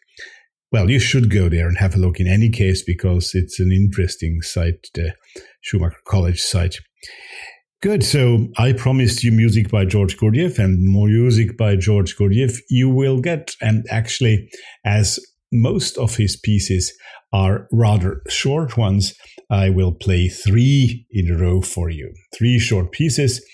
Well, 0.72 0.89
you 0.89 0.99
should 0.99 1.32
go 1.32 1.47
there 1.47 1.68
and 1.68 1.78
have 1.78 1.95
a 1.95 1.99
look 1.99 2.20
in 2.20 2.28
any 2.28 2.49
case 2.49 2.84
because 2.84 3.32
it's 3.34 3.59
an 3.59 3.72
interesting 3.72 4.41
site, 4.41 4.88
the 4.93 5.13
Schumacher 5.61 5.95
College 6.05 6.41
site. 6.41 6.76
Good. 7.80 8.03
So 8.03 8.47
I 8.57 8.73
promised 8.73 9.23
you 9.23 9.32
music 9.32 9.69
by 9.69 9.86
George 9.86 10.17
Gurdjieff 10.17 10.57
and 10.57 10.84
more 10.84 11.07
music 11.07 11.55
by 11.57 11.75
George 11.75 12.17
Gurdjieff 12.17 12.57
you 12.69 12.89
will 12.89 13.21
get. 13.21 13.51
And 13.61 13.86
actually, 13.91 14.49
as 14.84 15.19
most 15.51 15.95
of 15.97 16.15
his 16.15 16.36
pieces 16.36 16.91
are 17.32 17.67
rather 17.71 18.23
short 18.30 18.78
ones, 18.78 19.13
I 19.51 19.69
will 19.69 19.91
play 19.91 20.28
three 20.28 21.05
in 21.11 21.32
a 21.32 21.38
row 21.38 21.61
for 21.61 21.91
you. 21.91 22.11
Three 22.36 22.57
short 22.57 22.91
pieces. 22.91 23.45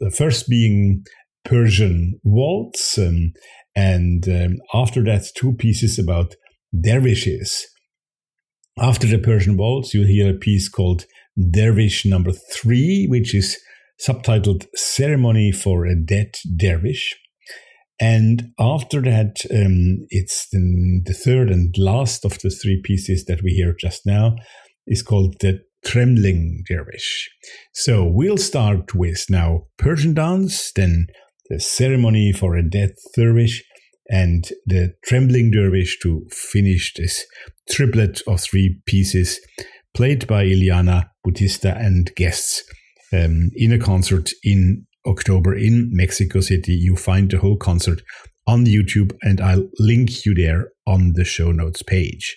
The 0.00 0.10
first 0.10 0.48
being 0.48 1.04
Persian 1.44 2.18
Waltz, 2.24 2.96
um, 2.96 3.32
and 3.76 4.26
um, 4.28 4.56
after 4.72 5.04
that, 5.04 5.26
two 5.36 5.52
pieces 5.52 5.98
about 5.98 6.34
dervishes. 6.78 7.66
After 8.78 9.06
the 9.06 9.18
Persian 9.18 9.56
Waltz, 9.56 9.92
you'll 9.92 10.06
hear 10.06 10.30
a 10.30 10.38
piece 10.38 10.68
called 10.68 11.04
Dervish 11.38 12.04
number 12.04 12.32
three, 12.32 13.06
which 13.08 13.34
is 13.34 13.58
subtitled 14.06 14.66
Ceremony 14.74 15.52
for 15.52 15.86
a 15.86 15.94
Dead 15.96 16.34
Dervish. 16.56 17.14
And 18.00 18.52
after 18.58 19.00
that, 19.02 19.40
um, 19.50 20.06
it's 20.10 20.48
the, 20.50 21.02
the, 21.04 21.14
third 21.14 21.50
and 21.50 21.76
last 21.76 22.24
of 22.24 22.38
the 22.38 22.50
three 22.50 22.80
pieces 22.84 23.24
that 23.24 23.42
we 23.42 23.50
hear 23.50 23.74
just 23.78 24.06
now 24.06 24.36
is 24.86 25.02
called 25.02 25.40
the 25.40 25.60
Trembling 25.84 26.62
Dervish. 26.68 27.28
So 27.72 28.04
we'll 28.04 28.36
start 28.36 28.94
with 28.94 29.26
now 29.28 29.66
Persian 29.78 30.14
dance, 30.14 30.70
then 30.72 31.08
the 31.48 31.58
ceremony 31.58 32.32
for 32.32 32.56
a 32.56 32.68
dead 32.68 32.92
dervish, 33.16 33.64
and 34.08 34.48
the 34.66 34.94
Trembling 35.04 35.50
Dervish 35.50 35.98
to 36.02 36.26
finish 36.30 36.94
this 36.96 37.24
triplet 37.68 38.22
of 38.26 38.40
three 38.40 38.80
pieces 38.86 39.40
played 39.98 40.28
by 40.28 40.44
Iliana 40.44 41.10
Bautista 41.24 41.76
and 41.76 42.14
guests 42.14 42.62
um, 43.12 43.50
in 43.56 43.72
a 43.72 43.80
concert 43.80 44.30
in 44.44 44.86
October 45.04 45.56
in 45.56 45.88
Mexico 45.90 46.38
City. 46.38 46.72
You 46.72 46.94
find 46.94 47.28
the 47.28 47.38
whole 47.38 47.56
concert 47.56 48.02
on 48.46 48.64
YouTube 48.64 49.10
and 49.22 49.40
I'll 49.40 49.68
link 49.80 50.24
you 50.24 50.36
there 50.36 50.68
on 50.86 51.14
the 51.16 51.24
show 51.24 51.50
notes 51.50 51.82
page. 51.82 52.36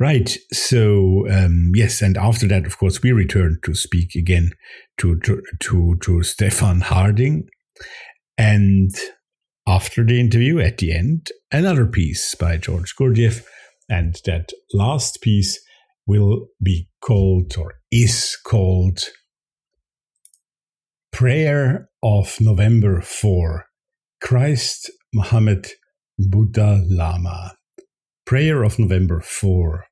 Right. 0.00 0.36
So 0.52 1.28
um, 1.30 1.70
yes, 1.76 2.02
and 2.02 2.18
after 2.18 2.48
that, 2.48 2.66
of 2.66 2.76
course, 2.76 3.00
we 3.04 3.12
return 3.12 3.58
to 3.62 3.76
speak 3.76 4.16
again 4.16 4.50
to 4.98 5.16
to 5.20 5.40
to, 5.60 5.96
to 6.02 6.24
Stephan 6.24 6.80
Harding, 6.80 7.46
and 8.36 8.90
after 9.64 10.04
the 10.04 10.18
interview, 10.18 10.58
at 10.58 10.78
the 10.78 10.92
end, 10.92 11.28
another 11.52 11.86
piece 11.86 12.34
by 12.34 12.56
George 12.56 12.96
Gurdjieff. 12.96 13.44
And 13.88 14.16
that 14.24 14.52
last 14.72 15.20
piece 15.20 15.60
will 16.06 16.48
be 16.62 16.88
called 17.00 17.56
or 17.58 17.74
is 17.90 18.36
called 18.44 19.00
Prayer 21.12 21.88
of 22.02 22.40
November 22.40 23.00
4 23.00 23.66
Christ, 24.20 24.90
Muhammad, 25.14 25.68
Buddha, 26.18 26.82
Lama. 26.88 27.54
Prayer 28.26 28.62
of 28.62 28.78
November 28.78 29.20
4. 29.20 29.84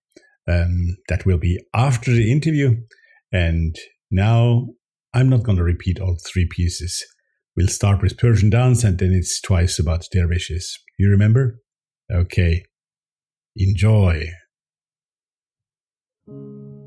Um, 0.46 0.96
that 1.08 1.26
will 1.26 1.38
be 1.38 1.58
after 1.74 2.12
the 2.12 2.30
interview. 2.30 2.76
And 3.32 3.76
now 4.10 4.68
I'm 5.12 5.28
not 5.28 5.42
going 5.42 5.58
to 5.58 5.64
repeat 5.64 6.00
all 6.00 6.16
three 6.26 6.48
pieces. 6.50 7.04
We'll 7.56 7.68
start 7.68 8.02
with 8.02 8.18
Persian 8.18 8.50
dance 8.50 8.84
and 8.84 8.98
then 8.98 9.12
it's 9.12 9.40
twice 9.40 9.78
about 9.78 10.06
dervishes. 10.12 10.78
You 10.98 11.10
remember? 11.10 11.58
Okay. 12.12 12.64
Enjoy 13.56 14.28
thank 16.28 16.40
you 16.40 16.77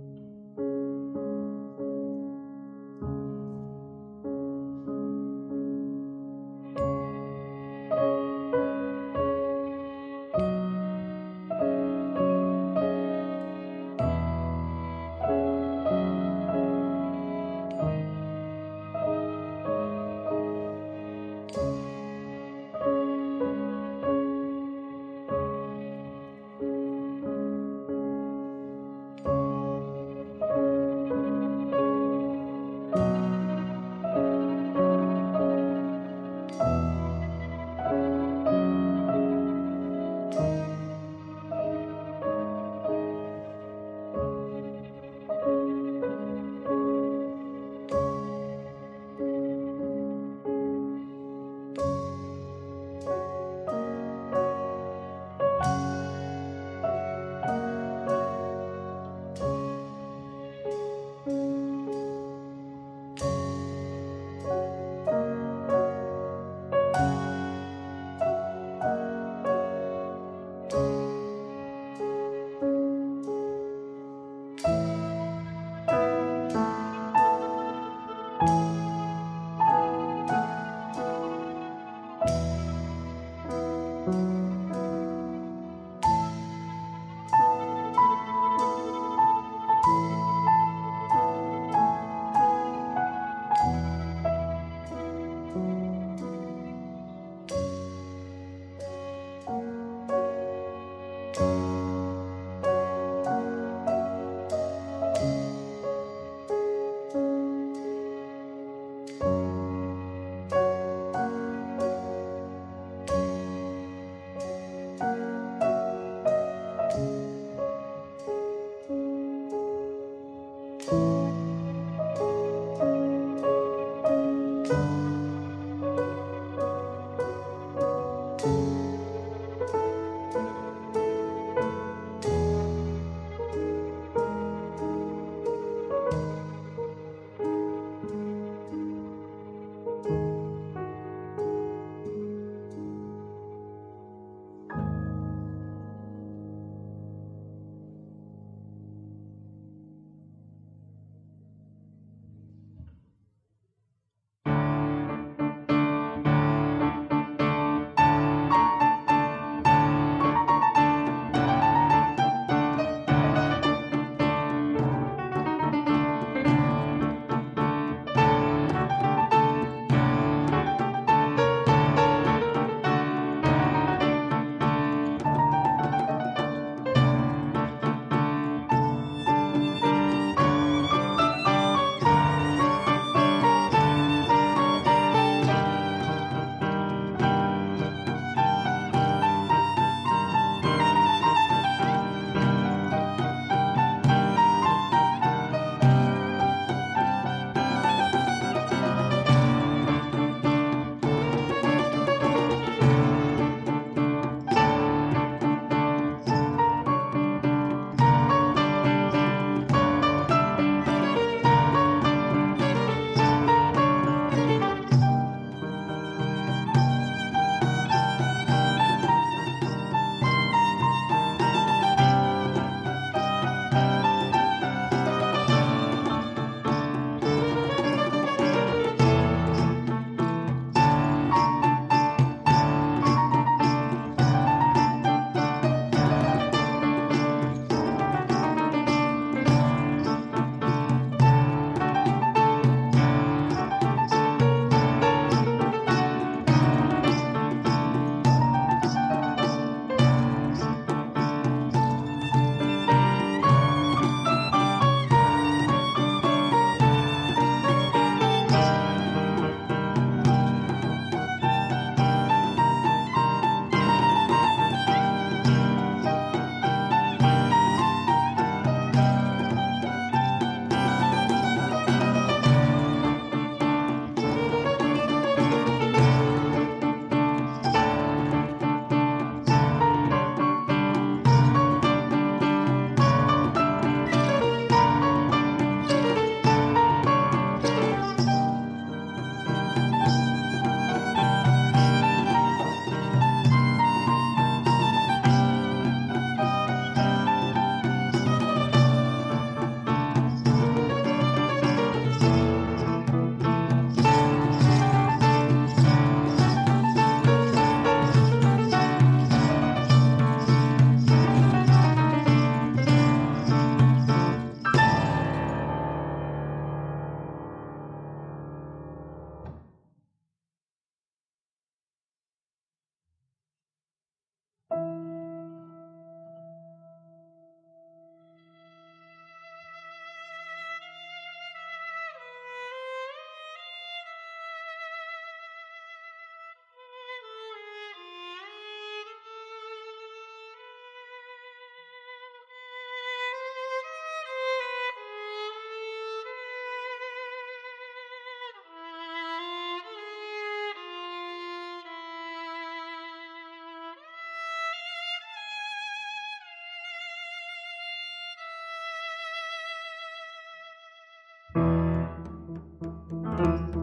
Música 363.12 363.81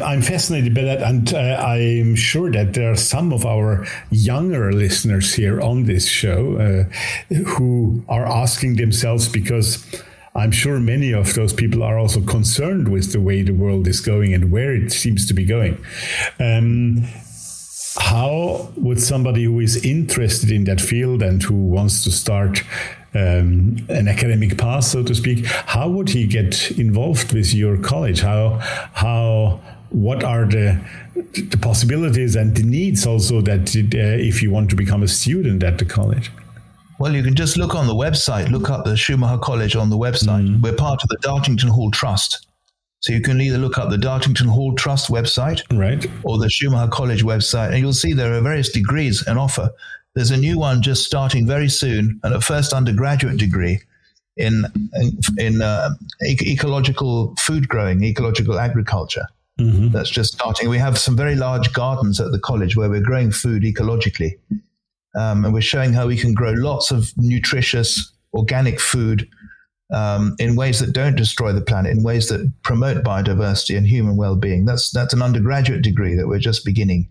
uh, 0.00 0.04
I'm 0.04 0.22
fascinated 0.22 0.74
by 0.74 0.82
that, 0.82 1.02
and 1.02 1.32
uh, 1.32 1.38
I'm 1.38 2.14
sure 2.14 2.50
that 2.50 2.74
there 2.74 2.90
are 2.92 2.96
some 2.96 3.32
of 3.32 3.44
our 3.44 3.86
younger 4.10 4.72
listeners 4.72 5.34
here 5.34 5.60
on 5.60 5.84
this 5.84 6.08
show 6.08 6.56
uh, 6.56 7.34
who 7.34 8.04
are 8.08 8.26
asking 8.26 8.76
themselves 8.76 9.28
because 9.28 9.84
I'm 10.34 10.50
sure 10.50 10.80
many 10.80 11.12
of 11.12 11.34
those 11.34 11.52
people 11.52 11.82
are 11.82 11.98
also 11.98 12.20
concerned 12.22 12.88
with 12.88 13.12
the 13.12 13.20
way 13.20 13.42
the 13.42 13.52
world 13.52 13.86
is 13.86 14.00
going 14.00 14.32
and 14.32 14.50
where 14.50 14.74
it 14.74 14.90
seems 14.92 15.26
to 15.28 15.34
be 15.34 15.44
going. 15.44 15.82
Um, 16.40 17.06
how 17.98 18.72
would 18.76 19.00
somebody 19.00 19.44
who 19.44 19.60
is 19.60 19.84
interested 19.84 20.50
in 20.50 20.64
that 20.64 20.80
field 20.80 21.22
and 21.22 21.42
who 21.42 21.54
wants 21.54 22.04
to 22.04 22.10
start 22.10 22.62
um, 23.14 23.84
an 23.88 24.08
academic 24.08 24.56
path, 24.56 24.84
so 24.84 25.02
to 25.02 25.14
speak, 25.14 25.44
how 25.44 25.88
would 25.88 26.08
he 26.08 26.26
get 26.26 26.70
involved 26.72 27.34
with 27.34 27.52
your 27.52 27.76
college? 27.76 28.20
How 28.22 28.58
how 28.94 29.60
what 29.92 30.24
are 30.24 30.46
the 30.46 30.80
the 31.50 31.58
possibilities 31.60 32.36
and 32.36 32.56
the 32.56 32.62
needs 32.62 33.06
also 33.06 33.40
that 33.42 33.74
uh, 33.76 34.26
if 34.28 34.42
you 34.42 34.50
want 34.50 34.70
to 34.70 34.76
become 34.76 35.02
a 35.02 35.08
student 35.08 35.62
at 35.62 35.78
the 35.78 35.84
college? 35.84 36.30
Well, 36.98 37.14
you 37.14 37.22
can 37.22 37.34
just 37.34 37.56
look 37.56 37.74
on 37.74 37.86
the 37.86 37.94
website, 37.94 38.50
look 38.50 38.70
up 38.70 38.84
the 38.84 38.96
Schumacher 38.96 39.38
College 39.38 39.76
on 39.76 39.90
the 39.90 39.96
website. 39.96 40.46
Mm. 40.46 40.62
We're 40.62 40.74
part 40.74 41.02
of 41.02 41.08
the 41.08 41.18
Dartington 41.18 41.68
Hall 41.68 41.90
Trust. 41.90 42.46
So 43.00 43.12
you 43.12 43.20
can 43.20 43.40
either 43.40 43.58
look 43.58 43.78
up 43.78 43.90
the 43.90 43.96
Dartington 43.96 44.46
Hall 44.46 44.74
Trust 44.76 45.10
website 45.10 45.62
right. 45.76 46.06
or 46.22 46.38
the 46.38 46.48
Schumacher 46.48 46.90
College 46.90 47.24
website, 47.24 47.70
and 47.70 47.78
you'll 47.78 47.92
see 47.92 48.12
there 48.12 48.32
are 48.34 48.40
various 48.40 48.70
degrees 48.70 49.26
and 49.26 49.38
offer. 49.38 49.70
There's 50.14 50.30
a 50.30 50.36
new 50.36 50.58
one 50.58 50.82
just 50.82 51.04
starting 51.04 51.46
very 51.46 51.68
soon, 51.68 52.20
and 52.22 52.34
a 52.34 52.40
first 52.40 52.72
undergraduate 52.72 53.38
degree 53.38 53.80
in 54.36 54.64
in 55.38 55.60
uh, 55.60 55.90
ecological 56.22 57.34
food 57.38 57.68
growing, 57.68 58.04
ecological 58.04 58.58
agriculture. 58.58 59.26
Mm-hmm. 59.62 59.88
That's 59.90 60.10
just 60.10 60.32
starting. 60.32 60.68
We 60.68 60.78
have 60.78 60.98
some 60.98 61.16
very 61.16 61.36
large 61.36 61.72
gardens 61.72 62.20
at 62.20 62.32
the 62.32 62.40
college 62.40 62.76
where 62.76 62.90
we're 62.90 63.00
growing 63.00 63.30
food 63.30 63.62
ecologically, 63.62 64.32
um, 65.18 65.44
and 65.44 65.54
we're 65.54 65.62
showing 65.62 65.92
how 65.92 66.06
we 66.06 66.16
can 66.16 66.34
grow 66.34 66.52
lots 66.52 66.90
of 66.90 67.12
nutritious 67.16 68.12
organic 68.34 68.80
food 68.80 69.28
um, 69.92 70.34
in 70.38 70.56
ways 70.56 70.80
that 70.80 70.92
don't 70.92 71.16
destroy 71.16 71.52
the 71.52 71.60
planet, 71.60 71.92
in 71.92 72.02
ways 72.02 72.28
that 72.28 72.50
promote 72.62 73.04
biodiversity 73.04 73.76
and 73.76 73.86
human 73.86 74.16
well-being. 74.16 74.64
That's 74.64 74.90
that's 74.90 75.14
an 75.14 75.22
undergraduate 75.22 75.82
degree 75.82 76.16
that 76.16 76.28
we're 76.28 76.38
just 76.38 76.64
beginning. 76.64 77.08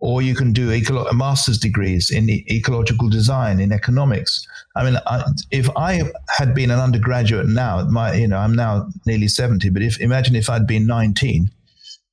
Or 0.00 0.22
you 0.22 0.36
can 0.36 0.52
do 0.52 0.70
eco- 0.70 1.12
master's 1.12 1.58
degrees 1.58 2.10
in 2.10 2.30
ecological 2.30 3.08
design, 3.08 3.58
in 3.58 3.72
economics. 3.72 4.46
I 4.76 4.84
mean, 4.84 4.96
I, 5.06 5.24
if 5.50 5.68
I 5.76 6.02
had 6.28 6.54
been 6.54 6.70
an 6.70 6.78
undergraduate 6.78 7.48
now, 7.48 7.84
my 7.84 8.14
you 8.14 8.28
know 8.28 8.38
I'm 8.38 8.54
now 8.54 8.88
nearly 9.06 9.26
seventy, 9.26 9.70
but 9.70 9.82
if 9.82 10.00
imagine 10.00 10.36
if 10.36 10.48
I'd 10.48 10.68
been 10.68 10.86
nineteen, 10.86 11.50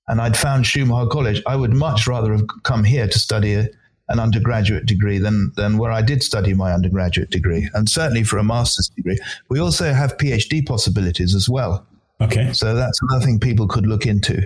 and 0.08 0.20
I'd 0.20 0.36
found 0.36 0.66
Schumacher 0.66 1.10
College, 1.10 1.44
I 1.46 1.56
would 1.56 1.74
much 1.74 2.08
rather 2.08 2.32
have 2.32 2.48
come 2.64 2.84
here 2.84 3.08
to 3.08 3.20
study 3.20 3.54
a, 3.54 3.70
an 4.10 4.20
undergraduate 4.20 4.88
degree 4.88 5.20
than 5.20 5.52
than 5.56 5.78
where 5.78 5.92
I 5.92 6.02
did 6.02 6.24
study 6.24 6.56
my 6.56 6.74
undergraduate 6.74 7.30
degree, 7.30 7.70
and 7.76 7.88
certainly 7.88 8.24
for 8.24 8.40
a 8.40 8.44
master's 8.44 8.90
degree. 8.96 9.20
We 9.50 9.60
also 9.60 9.94
have 9.94 10.18
PhD 10.18 10.66
possibilities 10.66 11.36
as 11.36 11.48
well. 11.48 11.86
Okay, 12.22 12.54
so 12.54 12.74
that's 12.74 13.00
another 13.02 13.26
thing 13.26 13.40
people 13.40 13.68
could 13.68 13.86
look 13.86 14.06
into. 14.06 14.42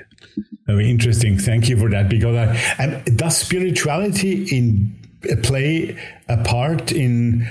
Very 0.65 0.89
interesting. 0.89 1.37
Thank 1.37 1.69
you 1.69 1.77
for 1.77 1.89
that. 1.89 2.09
Because 2.09 2.35
I, 2.35 2.83
and 2.83 3.17
does 3.17 3.37
spirituality 3.37 4.43
in 4.55 4.95
play 5.43 5.97
a 6.27 6.37
part 6.43 6.91
in 6.91 7.47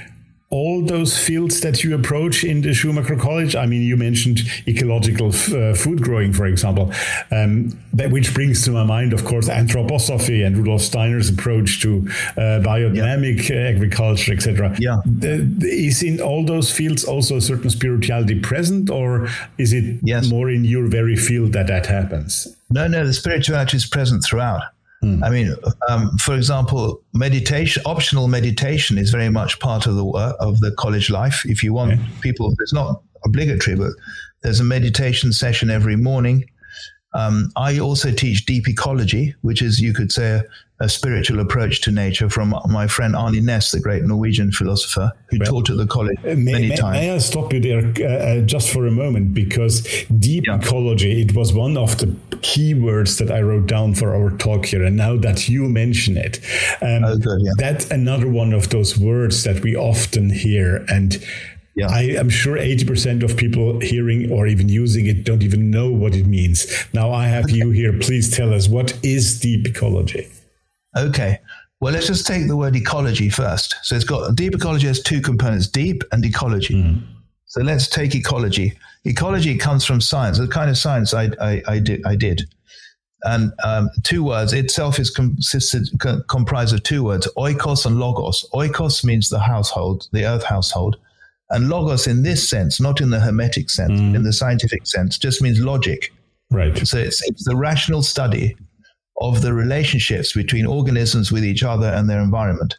all 0.50 0.82
those 0.82 1.18
fields 1.18 1.60
that 1.60 1.84
you 1.84 1.94
approach 1.94 2.42
in 2.42 2.62
the 2.62 2.72
Schumacher 2.72 3.16
College? 3.16 3.54
I 3.54 3.66
mean, 3.66 3.82
you 3.82 3.96
mentioned 3.96 4.40
ecological 4.66 5.28
f- 5.28 5.52
uh, 5.52 5.74
food 5.74 6.02
growing, 6.02 6.32
for 6.32 6.46
example, 6.46 6.90
um, 7.30 7.78
that, 7.92 8.10
which 8.10 8.32
brings 8.32 8.64
to 8.64 8.70
my 8.70 8.84
mind, 8.84 9.12
of 9.12 9.24
course, 9.24 9.48
anthroposophy 9.48 10.46
and 10.46 10.56
Rudolf 10.56 10.80
Steiner's 10.80 11.28
approach 11.28 11.82
to 11.82 12.08
uh, 12.36 12.62
biodynamic 12.64 13.48
yeah. 13.48 13.68
agriculture, 13.68 14.32
etc. 14.32 14.74
Yeah, 14.78 14.96
is 15.60 16.02
in 16.02 16.20
all 16.20 16.44
those 16.44 16.72
fields 16.72 17.04
also 17.04 17.36
a 17.36 17.40
certain 17.42 17.68
spirituality 17.68 18.40
present, 18.40 18.88
or 18.88 19.28
is 19.58 19.74
it 19.74 20.00
yes. 20.02 20.30
more 20.30 20.50
in 20.50 20.64
your 20.64 20.86
very 20.86 21.16
field 21.16 21.52
that 21.52 21.66
that 21.66 21.86
happens? 21.86 22.56
No, 22.70 22.86
no, 22.86 23.06
the 23.06 23.12
spirituality 23.12 23.76
is 23.76 23.86
present 23.86 24.24
throughout. 24.24 24.62
Mm. 25.02 25.22
I 25.22 25.30
mean, 25.30 25.54
um, 25.88 26.16
for 26.18 26.34
example, 26.34 27.00
meditation, 27.14 27.82
optional 27.86 28.26
meditation 28.26 28.98
is 28.98 29.10
very 29.10 29.30
much 29.30 29.60
part 29.60 29.86
of 29.86 29.94
the 29.94 30.04
work 30.04 30.36
of 30.40 30.60
the 30.60 30.72
college 30.72 31.08
life. 31.08 31.44
If 31.44 31.62
you 31.62 31.72
want 31.72 32.00
people, 32.20 32.52
it's 32.58 32.72
not 32.72 33.02
obligatory, 33.24 33.76
but 33.76 33.92
there's 34.42 34.60
a 34.60 34.64
meditation 34.64 35.32
session 35.32 35.70
every 35.70 35.96
morning. 35.96 36.44
Um, 37.14 37.50
I 37.56 37.78
also 37.78 38.10
teach 38.10 38.44
deep 38.44 38.68
ecology, 38.68 39.34
which 39.42 39.62
is, 39.62 39.80
you 39.80 39.94
could 39.94 40.12
say, 40.12 40.42
a, 40.80 40.88
spiritual 40.88 41.40
approach 41.40 41.80
to 41.82 41.90
nature 41.90 42.28
from 42.28 42.54
my 42.68 42.86
friend 42.86 43.14
Arne 43.14 43.34
Næss, 43.34 43.72
the 43.72 43.80
great 43.80 44.02
Norwegian 44.04 44.50
philosopher 44.50 45.12
who 45.26 45.38
well, 45.38 45.50
taught 45.50 45.70
at 45.70 45.76
the 45.76 45.86
college 45.86 46.18
may, 46.22 46.34
many 46.34 46.68
may, 46.68 46.76
times. 46.76 46.94
May 46.94 47.10
I 47.10 47.18
stop 47.18 47.52
you 47.52 47.60
there 47.60 47.92
uh, 48.08 48.38
uh, 48.38 48.40
just 48.42 48.72
for 48.72 48.86
a 48.86 48.90
moment? 48.90 49.34
Because 49.34 49.82
deep 50.18 50.46
yeah. 50.46 50.56
ecology, 50.56 51.22
it 51.22 51.34
was 51.34 51.52
one 51.52 51.76
of 51.76 51.98
the 51.98 52.14
key 52.42 52.74
words 52.74 53.18
that 53.18 53.30
I 53.30 53.42
wrote 53.42 53.66
down 53.66 53.94
for 53.94 54.14
our 54.14 54.30
talk 54.36 54.66
here. 54.66 54.84
And 54.84 54.96
now 54.96 55.16
that 55.16 55.48
you 55.48 55.68
mention 55.68 56.16
it, 56.16 56.40
um, 56.82 57.04
oh, 57.04 57.16
good, 57.18 57.40
yeah. 57.42 57.52
that's 57.56 57.90
another 57.90 58.28
one 58.28 58.52
of 58.52 58.70
those 58.70 58.98
words 58.98 59.44
that 59.44 59.62
we 59.62 59.76
often 59.76 60.30
hear. 60.30 60.84
And 60.88 61.24
yeah. 61.78 61.86
I 61.90 62.02
am 62.02 62.28
sure 62.28 62.56
80% 62.56 63.22
of 63.22 63.36
people 63.36 63.78
hearing 63.80 64.32
or 64.32 64.46
even 64.46 64.68
using 64.68 65.06
it 65.06 65.24
don't 65.24 65.42
even 65.42 65.70
know 65.70 65.90
what 65.90 66.14
it 66.14 66.26
means. 66.26 66.66
Now 66.92 67.12
I 67.12 67.28
have 67.28 67.50
you 67.50 67.70
here. 67.70 67.96
Please 67.98 68.36
tell 68.36 68.52
us 68.52 68.68
what 68.68 68.98
is 69.04 69.38
deep 69.38 69.66
ecology? 69.66 70.28
Okay. 70.98 71.38
Well, 71.80 71.92
let's 71.92 72.08
just 72.08 72.26
take 72.26 72.48
the 72.48 72.56
word 72.56 72.74
ecology 72.74 73.30
first. 73.30 73.76
So 73.82 73.94
it's 73.94 74.04
got 74.04 74.34
deep 74.34 74.54
ecology 74.54 74.88
has 74.88 75.00
two 75.00 75.20
components, 75.20 75.68
deep 75.68 76.02
and 76.10 76.24
ecology. 76.24 76.74
Mm. 76.74 77.02
So 77.46 77.62
let's 77.62 77.88
take 77.88 78.14
ecology. 78.14 78.76
Ecology 79.04 79.56
comes 79.56 79.84
from 79.84 80.00
science, 80.00 80.38
the 80.38 80.48
kind 80.48 80.68
of 80.68 80.76
science 80.76 81.14
I, 81.14 81.30
I, 81.40 81.62
I, 81.66 81.78
did, 81.78 82.04
I 82.04 82.16
did. 82.16 82.42
And 83.22 83.52
um, 83.64 83.90
two 84.02 84.22
words 84.22 84.52
itself 84.52 84.98
is 84.98 85.10
consisted, 85.10 85.88
comprised 86.28 86.74
of 86.74 86.82
two 86.82 87.04
words, 87.04 87.28
oikos 87.36 87.86
and 87.86 87.98
logos. 87.98 88.44
Oikos 88.52 89.04
means 89.04 89.28
the 89.28 89.40
household, 89.40 90.08
the 90.12 90.26
earth 90.26 90.44
household. 90.44 90.96
And 91.50 91.68
logos, 91.68 92.06
in 92.06 92.22
this 92.22 92.48
sense, 92.48 92.80
not 92.80 93.00
in 93.00 93.10
the 93.10 93.20
hermetic 93.20 93.70
sense, 93.70 93.98
mm. 93.98 94.14
in 94.14 94.22
the 94.22 94.32
scientific 94.32 94.86
sense, 94.86 95.16
just 95.16 95.40
means 95.40 95.60
logic. 95.60 96.12
Right. 96.50 96.76
So 96.86 96.98
it's, 96.98 97.26
it's 97.28 97.44
the 97.44 97.56
rational 97.56 98.02
study 98.02 98.56
of 99.20 99.42
the 99.42 99.52
relationships 99.52 100.32
between 100.32 100.66
organisms 100.66 101.32
with 101.32 101.44
each 101.44 101.62
other 101.62 101.88
and 101.88 102.08
their 102.08 102.20
environment. 102.20 102.76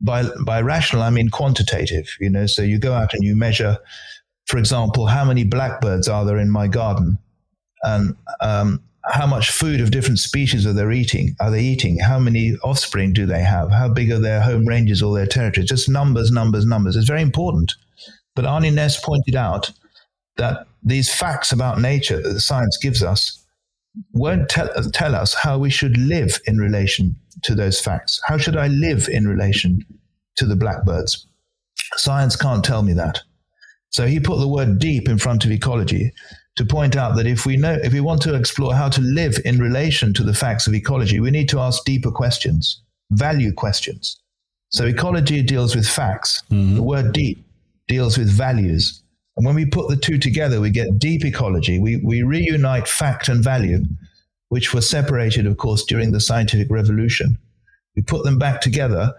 By, 0.00 0.24
by 0.44 0.60
rational, 0.60 1.02
I 1.02 1.10
mean 1.10 1.28
quantitative, 1.28 2.08
you 2.20 2.30
know, 2.30 2.46
so 2.46 2.62
you 2.62 2.78
go 2.78 2.92
out 2.92 3.12
and 3.12 3.22
you 3.22 3.36
measure, 3.36 3.78
for 4.46 4.58
example, 4.58 5.06
how 5.06 5.24
many 5.24 5.44
blackbirds 5.44 6.08
are 6.08 6.24
there 6.24 6.38
in 6.38 6.50
my 6.50 6.68
garden? 6.68 7.18
And 7.82 8.16
um, 8.40 8.82
how 9.04 9.26
much 9.26 9.50
food 9.50 9.80
of 9.80 9.90
different 9.90 10.18
species 10.18 10.66
are 10.66 10.72
they 10.72 10.90
eating? 10.92 11.34
Are 11.40 11.50
they 11.50 11.62
eating? 11.62 11.98
How 11.98 12.18
many 12.18 12.56
offspring 12.62 13.12
do 13.12 13.26
they 13.26 13.42
have? 13.42 13.70
How 13.70 13.88
big 13.88 14.10
are 14.10 14.18
their 14.18 14.40
home 14.40 14.66
ranges 14.66 15.02
or 15.02 15.14
their 15.14 15.26
territories? 15.26 15.68
Just 15.68 15.88
numbers, 15.88 16.30
numbers, 16.30 16.66
numbers. 16.66 16.96
It's 16.96 17.08
very 17.08 17.22
important. 17.22 17.74
But 18.36 18.44
Arne 18.44 18.64
Næss 18.64 19.02
pointed 19.02 19.36
out 19.36 19.70
that 20.36 20.66
these 20.82 21.12
facts 21.12 21.52
about 21.52 21.80
nature 21.80 22.20
that 22.22 22.32
the 22.32 22.40
science 22.40 22.78
gives 22.80 23.02
us 23.02 23.39
won't 24.12 24.48
tell, 24.48 24.68
tell 24.92 25.14
us 25.14 25.34
how 25.34 25.58
we 25.58 25.70
should 25.70 25.96
live 25.96 26.40
in 26.46 26.58
relation 26.58 27.16
to 27.42 27.54
those 27.54 27.80
facts. 27.80 28.20
How 28.26 28.38
should 28.38 28.56
I 28.56 28.68
live 28.68 29.08
in 29.08 29.26
relation 29.26 29.84
to 30.36 30.46
the 30.46 30.56
blackbirds? 30.56 31.26
Science 31.96 32.36
can't 32.36 32.64
tell 32.64 32.82
me 32.82 32.92
that. 32.94 33.20
So 33.90 34.06
he 34.06 34.20
put 34.20 34.38
the 34.38 34.48
word 34.48 34.78
deep 34.78 35.08
in 35.08 35.18
front 35.18 35.44
of 35.44 35.50
ecology 35.50 36.12
to 36.56 36.64
point 36.64 36.96
out 36.96 37.16
that 37.16 37.26
if 37.26 37.46
we 37.46 37.56
know 37.56 37.78
if 37.82 37.92
we 37.92 38.00
want 38.00 38.22
to 38.22 38.34
explore 38.34 38.74
how 38.74 38.88
to 38.88 39.00
live 39.00 39.38
in 39.44 39.58
relation 39.58 40.12
to 40.14 40.22
the 40.22 40.34
facts 40.34 40.66
of 40.66 40.74
ecology, 40.74 41.20
we 41.20 41.30
need 41.30 41.48
to 41.48 41.58
ask 41.58 41.84
deeper 41.84 42.10
questions, 42.10 42.82
value 43.10 43.52
questions. 43.52 44.20
So 44.68 44.86
ecology 44.86 45.42
deals 45.42 45.74
with 45.74 45.86
facts. 45.86 46.42
Mm-hmm. 46.50 46.76
The 46.76 46.82
word 46.82 47.12
deep 47.12 47.44
deals 47.88 48.16
with 48.16 48.30
values. 48.30 48.99
And 49.40 49.46
when 49.46 49.54
we 49.54 49.64
put 49.64 49.88
the 49.88 49.96
two 49.96 50.18
together, 50.18 50.60
we 50.60 50.68
get 50.68 50.98
deep 50.98 51.24
ecology. 51.24 51.78
We, 51.78 51.96
we 51.96 52.22
reunite 52.22 52.86
fact 52.86 53.26
and 53.26 53.42
value, 53.42 53.86
which 54.50 54.74
were 54.74 54.82
separated, 54.82 55.46
of 55.46 55.56
course, 55.56 55.82
during 55.82 56.12
the 56.12 56.20
scientific 56.20 56.70
revolution. 56.70 57.38
We 57.96 58.02
put 58.02 58.22
them 58.22 58.38
back 58.38 58.60
together 58.60 59.14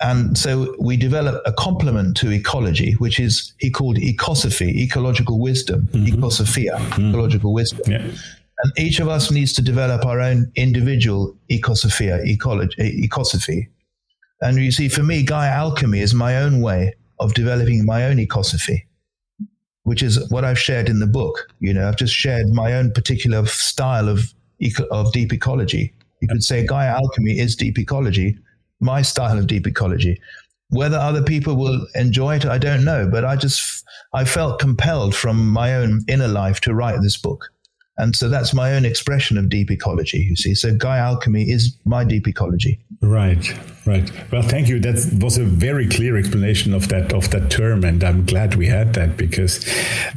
and 0.00 0.38
so 0.38 0.76
we 0.78 0.96
develop 0.96 1.42
a 1.46 1.52
complement 1.52 2.16
to 2.18 2.30
ecology, 2.30 2.92
which 2.92 3.18
is 3.18 3.54
he 3.58 3.68
called 3.68 3.96
ecosophy, 3.96 4.68
ecological 4.82 5.40
wisdom, 5.40 5.88
mm-hmm. 5.90 6.14
ecosophia, 6.14 6.76
mm-hmm. 6.76 7.08
ecological 7.08 7.52
wisdom. 7.52 7.90
Yeah. 7.90 8.06
And 8.62 8.72
each 8.78 9.00
of 9.00 9.08
us 9.08 9.32
needs 9.32 9.52
to 9.54 9.62
develop 9.62 10.04
our 10.04 10.20
own 10.20 10.52
individual 10.54 11.36
ecosophia, 11.50 12.24
ecology, 12.24 13.02
ecosophy. 13.04 13.66
And 14.42 14.58
you 14.58 14.70
see, 14.70 14.88
for 14.88 15.02
me, 15.02 15.24
Gaia 15.24 15.50
alchemy 15.50 15.98
is 15.98 16.14
my 16.14 16.36
own 16.36 16.60
way 16.60 16.94
of 17.18 17.34
developing 17.34 17.84
my 17.84 18.04
own 18.04 18.18
ecosophy. 18.18 18.84
Which 19.86 20.02
is 20.02 20.28
what 20.30 20.44
I've 20.44 20.58
shared 20.58 20.88
in 20.88 20.98
the 20.98 21.06
book. 21.06 21.48
You 21.60 21.72
know, 21.72 21.86
I've 21.88 21.96
just 21.96 22.12
shared 22.12 22.48
my 22.48 22.74
own 22.74 22.90
particular 22.90 23.46
style 23.46 24.08
of 24.08 24.34
of 24.90 25.12
deep 25.12 25.32
ecology. 25.32 25.94
You 26.20 26.28
could 26.28 26.42
say 26.42 26.66
Gaia 26.66 26.88
alchemy 26.88 27.38
is 27.38 27.54
deep 27.54 27.78
ecology, 27.78 28.36
my 28.80 29.02
style 29.02 29.38
of 29.38 29.46
deep 29.46 29.66
ecology. 29.66 30.20
Whether 30.70 30.96
other 30.96 31.22
people 31.22 31.54
will 31.54 31.86
enjoy 31.94 32.34
it, 32.36 32.44
I 32.44 32.58
don't 32.58 32.84
know. 32.84 33.08
But 33.08 33.24
I 33.24 33.36
just 33.36 33.84
I 34.12 34.24
felt 34.24 34.58
compelled 34.58 35.14
from 35.14 35.48
my 35.48 35.74
own 35.74 36.04
inner 36.08 36.28
life 36.28 36.60
to 36.62 36.74
write 36.74 37.00
this 37.00 37.16
book. 37.16 37.48
And 37.96 38.16
so 38.16 38.28
that's 38.28 38.52
my 38.52 38.74
own 38.74 38.84
expression 38.84 39.38
of 39.38 39.48
deep 39.48 39.70
ecology, 39.70 40.18
you 40.18 40.34
see. 40.34 40.54
So 40.54 40.74
Gaia 40.74 41.02
Alchemy 41.02 41.44
is 41.44 41.78
my 41.84 42.02
deep 42.02 42.26
ecology. 42.26 42.80
Right, 43.00 43.54
right. 43.86 44.10
Well, 44.30 44.42
thank 44.42 44.68
you. 44.68 44.78
That 44.80 44.96
was 45.20 45.38
a 45.38 45.44
very 45.44 45.88
clear 45.88 46.16
explanation 46.16 46.74
of 46.74 46.88
that 46.88 47.12
of 47.12 47.30
that 47.30 47.50
term, 47.50 47.84
and 47.84 48.02
I'm 48.02 48.24
glad 48.24 48.54
we 48.54 48.66
had 48.66 48.94
that 48.94 49.16
because 49.16 49.64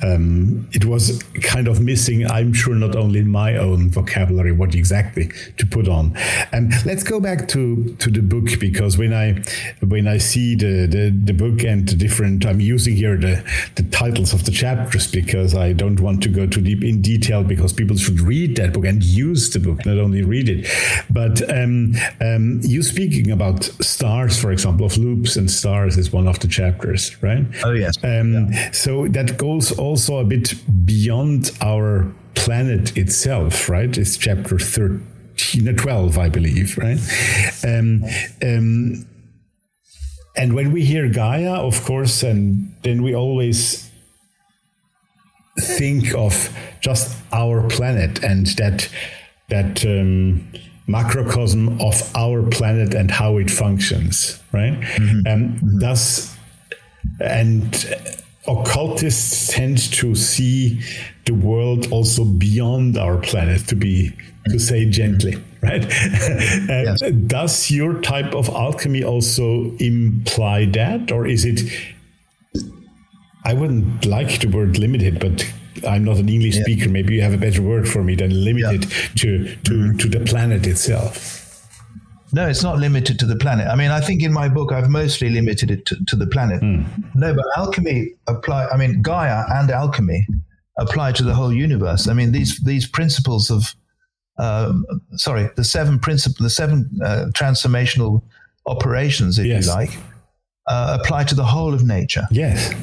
um, 0.03 0.67
it 0.72 0.86
was 0.86 1.22
kind 1.41 1.67
of 1.67 1.82
missing. 1.82 2.30
I'm 2.30 2.53
sure 2.53 2.76
not 2.76 2.95
only 2.95 3.20
in 3.20 3.30
my 3.30 3.57
own 3.57 3.89
vocabulary 3.89 4.51
what 4.51 4.76
exactly 4.76 5.32
to 5.57 5.65
put 5.65 5.88
on. 5.88 6.15
And 6.51 6.74
let's 6.86 7.03
go 7.03 7.20
back 7.20 7.47
to 7.49 7.95
to 7.95 8.09
the 8.09 8.22
book 8.22 8.59
because 8.59 8.97
when 8.97 9.13
I 9.13 9.41
when 9.86 10.07
I 10.07 10.17
see 10.17 10.55
the 10.55 10.88
the, 10.88 11.11
the 11.11 11.34
book 11.34 11.63
and 11.63 11.88
the 11.88 11.95
different, 11.95 12.45
I'm 12.45 12.59
using 12.59 12.95
here 12.95 13.17
the 13.17 13.43
the 13.76 13.84
titles 13.84 14.34
of 14.34 14.45
the 14.45 14.51
chapters 14.51 15.09
because 15.11 15.55
I 15.55 15.74
don't 15.74 15.99
want 15.99 16.24
to 16.24 16.30
go 16.30 16.47
too 16.47 16.61
deep 16.61 16.84
in 16.84 17.01
detail 17.01 17.43
because 17.43 17.74
people 17.74 17.97
should 17.97 18.20
read 18.22 18.55
that 18.57 18.74
book 18.74 18.86
and 18.86 19.03
use 19.03 19.49
the 19.51 19.59
book, 19.59 19.86
not 19.86 19.97
only 19.97 20.24
read 20.24 20.49
it, 20.49 20.67
but. 21.09 21.41
Um, 21.49 21.93
um, 22.22 22.59
you 22.63 22.84
speaking 22.84 23.32
about 23.32 23.59
stars, 23.64 24.39
for 24.39 24.51
example, 24.51 24.86
of 24.86 24.97
loops 24.97 25.36
and 25.36 25.49
stars 25.49 25.97
is 25.97 26.12
one 26.12 26.28
of 26.28 26.39
the 26.39 26.47
chapters, 26.47 27.22
right? 27.22 27.45
Oh 27.64 27.72
yes. 27.72 27.95
Um, 28.03 28.51
yeah. 28.51 28.72
So 28.72 29.07
that 29.10 29.38
goes 29.38 29.72
also 29.72 30.18
a 30.18 30.24
bit 30.24 30.53
beyond 30.86 31.51
our 31.62 32.12
planet 32.36 32.97
itself, 32.97 33.70
right? 33.70 33.97
It's 33.97 34.18
chapter 34.18 34.60
thirteen 34.60 35.68
or 35.68 35.74
twelve, 35.74 36.18
I 36.18 36.30
believe, 36.30 36.78
right? 36.78 36.99
Um, 37.64 38.03
um, 38.43 39.05
and 40.36 40.53
when 40.53 40.72
we 40.72 40.86
hear 40.86 41.10
Gaia, 41.10 41.55
of 41.55 41.84
course, 41.84 42.24
and 42.24 42.74
then 42.84 43.03
we 43.03 43.14
always 43.14 43.89
think 45.60 46.16
of 46.16 46.55
just 46.82 47.18
our 47.34 47.68
planet 47.68 48.24
and 48.24 48.47
that 48.57 48.89
that 49.49 49.86
um, 49.86 50.47
macrocosm 50.89 51.79
of 51.79 51.95
our 52.15 52.41
planet 52.49 52.95
and 52.95 53.11
how 53.11 53.37
it 53.37 53.51
functions, 53.51 54.41
right? 54.51 54.73
Mm-hmm. 54.73 55.27
And 55.27 55.49
mm-hmm. 55.55 55.79
thus, 55.79 56.35
and 57.19 57.95
occultists 58.47 59.53
tend 59.53 59.77
to 59.93 60.15
see 60.15 60.81
the 61.25 61.33
world 61.33 61.91
also 61.91 62.25
beyond 62.25 62.97
our 62.97 63.17
planet, 63.17 63.67
to 63.67 63.75
be 63.75 64.11
to 64.47 64.57
say 64.57 64.89
gently, 64.89 65.35
right? 65.61 65.83
yes. 65.83 67.01
Does 67.27 67.69
your 67.69 68.01
type 68.01 68.33
of 68.33 68.49
alchemy 68.49 69.03
also 69.03 69.71
imply 69.77 70.65
that, 70.65 71.11
or 71.11 71.27
is 71.27 71.45
it? 71.45 71.61
I 73.45 73.53
wouldn't 73.53 74.05
like 74.05 74.41
the 74.41 74.47
word 74.47 74.79
limited, 74.79 75.19
but 75.19 75.45
I'm 75.88 76.03
not 76.03 76.17
an 76.17 76.30
English 76.30 76.57
yeah. 76.57 76.63
speaker. 76.63 76.89
Maybe 76.89 77.15
you 77.15 77.22
have 77.22 77.34
a 77.34 77.38
better 77.38 77.61
word 77.61 77.88
for 77.88 78.03
me 78.03 78.15
than 78.15 78.43
limited 78.43 78.86
yeah. 78.86 78.97
to 79.15 79.55
to 79.55 79.72
mm-hmm. 79.72 79.97
to 79.97 80.07
the 80.07 80.20
planet 80.26 80.67
itself. 80.67 81.36
No, 82.32 82.47
it's 82.47 82.61
not 82.61 82.78
limited 82.78 83.17
to 83.20 83.26
the 83.26 83.36
planet. 83.36 83.67
I 83.67 83.76
mean, 83.76 83.89
I 83.89 84.01
think 84.01 84.22
in 84.22 84.32
my 84.32 84.49
book 84.49 84.72
I've 84.72 84.89
mostly 84.89 85.30
limited 85.30 85.72
it 85.72 85.86
to, 85.88 85.97
to 86.05 86.15
the 86.15 86.28
planet. 86.28 86.61
Mm. 86.61 86.86
No, 87.15 87.34
but 87.34 87.45
alchemy 87.57 88.11
apply. 88.28 88.67
I 88.67 88.78
mean, 88.78 89.01
Gaia 89.01 89.45
and 89.49 89.72
alchemy 89.72 90.28
apply 90.78 91.13
to 91.13 91.24
the 91.24 91.34
whole 91.34 91.51
universe. 91.51 92.07
I 92.07 92.13
mean, 92.13 92.32
these 92.32 92.59
these 92.59 92.88
principles 92.88 93.49
of 93.49 93.76
um, 94.38 94.86
sorry, 95.15 95.49
the 95.55 95.63
seven 95.63 95.99
principle, 95.99 96.43
the 96.43 96.49
seven 96.49 96.89
uh, 97.03 97.26
transformational 97.34 98.22
operations, 98.65 99.38
if 99.38 99.45
yes. 99.45 99.65
you 99.65 99.74
like, 99.74 99.97
uh, 100.67 100.97
apply 100.99 101.26
to 101.26 101.36
the 101.36 101.43
whole 101.43 101.74
of 101.74 101.84
nature. 101.86 102.26
Yes. 102.32 102.74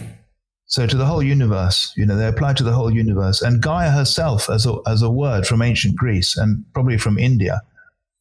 So 0.66 0.86
to 0.86 0.96
the 0.96 1.06
whole 1.06 1.22
universe, 1.22 1.92
you 1.96 2.04
know, 2.04 2.16
they 2.16 2.26
apply 2.26 2.54
to 2.54 2.64
the 2.64 2.72
whole 2.72 2.92
universe. 2.92 3.40
And 3.40 3.62
Gaia 3.62 3.90
herself, 3.90 4.50
as 4.50 4.66
a, 4.66 4.76
as 4.86 5.00
a 5.02 5.10
word 5.10 5.46
from 5.46 5.62
ancient 5.62 5.96
Greece 5.96 6.36
and 6.36 6.64
probably 6.74 6.98
from 6.98 7.18
India, 7.18 7.62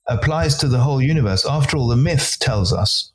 applies 0.08 0.56
to 0.58 0.68
the 0.68 0.78
whole 0.78 1.02
universe. 1.02 1.46
After 1.46 1.78
all, 1.78 1.88
the 1.88 1.96
myth 1.96 2.38
tells 2.40 2.72
us 2.72 3.12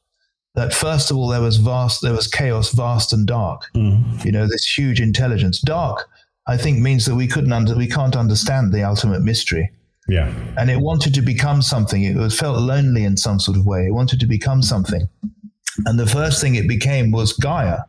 that 0.57 0.74
first 0.74 1.11
of 1.11 1.16
all 1.16 1.28
there 1.28 1.41
was 1.41 1.59
vast, 1.59 2.03
there 2.03 2.12
was 2.12 2.26
chaos, 2.26 2.72
vast 2.72 3.12
and 3.12 3.24
dark. 3.26 3.62
Mm. 3.76 4.24
You 4.24 4.33
know, 4.33 4.49
this 4.49 4.66
huge 4.66 5.01
intelligence. 5.01 5.61
Dark, 5.61 6.09
I 6.49 6.57
think, 6.57 6.81
means 6.81 7.07
that 7.07 7.14
we 7.14 7.28
couldn't 7.28 7.53
under, 7.53 7.76
we 7.76 7.89
can't 7.89 8.16
understand 8.16 8.72
the 8.72 8.83
ultimate 8.83 9.22
mystery. 9.22 9.70
Yeah. 10.09 10.35
And 10.59 10.70
it 10.70 10.81
wanted 10.81 11.14
to 11.14 11.22
become 11.22 11.62
something. 11.62 12.03
It 12.03 12.33
felt 12.33 12.59
lonely 12.59 13.05
in 13.05 13.16
some 13.16 13.39
sort 13.39 13.57
of 13.57 13.64
way. 13.64 13.87
It 13.87 13.95
wanted 13.95 14.18
to 14.18 14.26
become 14.26 14.61
something. 14.61 15.09
And 15.87 16.01
the 16.01 16.07
first 16.07 16.41
thing 16.41 16.57
it 16.57 16.66
became 16.66 17.12
was 17.12 17.33
Gaia 17.33 17.83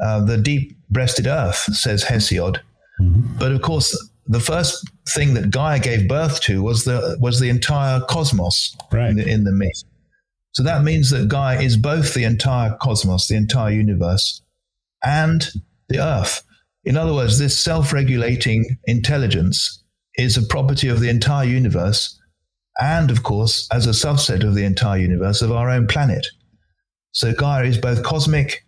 uh, 0.00 0.24
the 0.24 0.36
deep 0.36 0.76
breasted 0.90 1.26
earth, 1.26 1.56
says 1.74 2.04
Hesiod. 2.04 2.58
Mm-hmm. 3.00 3.38
But 3.38 3.52
of 3.52 3.62
course, 3.62 3.96
the 4.26 4.40
first 4.40 4.88
thing 5.10 5.34
that 5.34 5.50
Gaia 5.50 5.78
gave 5.78 6.08
birth 6.08 6.40
to 6.42 6.62
was 6.62 6.84
the 6.84 7.16
was 7.20 7.40
the 7.40 7.48
entire 7.48 8.00
cosmos 8.00 8.76
right. 8.92 9.10
in, 9.10 9.16
the, 9.16 9.28
in 9.28 9.44
the 9.44 9.52
myth. 9.52 9.84
So 10.52 10.62
that 10.62 10.84
means 10.84 11.10
that 11.10 11.28
Gaia 11.28 11.60
is 11.60 11.76
both 11.76 12.14
the 12.14 12.24
entire 12.24 12.76
cosmos, 12.80 13.26
the 13.26 13.36
entire 13.36 13.72
universe, 13.72 14.40
and 15.02 15.46
the 15.88 15.98
earth. 15.98 16.42
In 16.84 16.96
other 16.96 17.12
words, 17.12 17.38
this 17.38 17.58
self-regulating 17.58 18.78
intelligence 18.84 19.82
is 20.16 20.36
a 20.36 20.46
property 20.46 20.88
of 20.88 21.00
the 21.00 21.08
entire 21.08 21.46
universe, 21.46 22.18
and 22.80 23.10
of 23.10 23.22
course, 23.22 23.68
as 23.72 23.86
a 23.86 23.90
subset 23.90 24.44
of 24.44 24.54
the 24.54 24.64
entire 24.64 24.98
universe, 24.98 25.42
of 25.42 25.50
our 25.50 25.68
own 25.70 25.86
planet. 25.86 26.26
So 27.12 27.32
Gaia 27.32 27.64
is 27.64 27.78
both 27.78 28.02
cosmic 28.02 28.63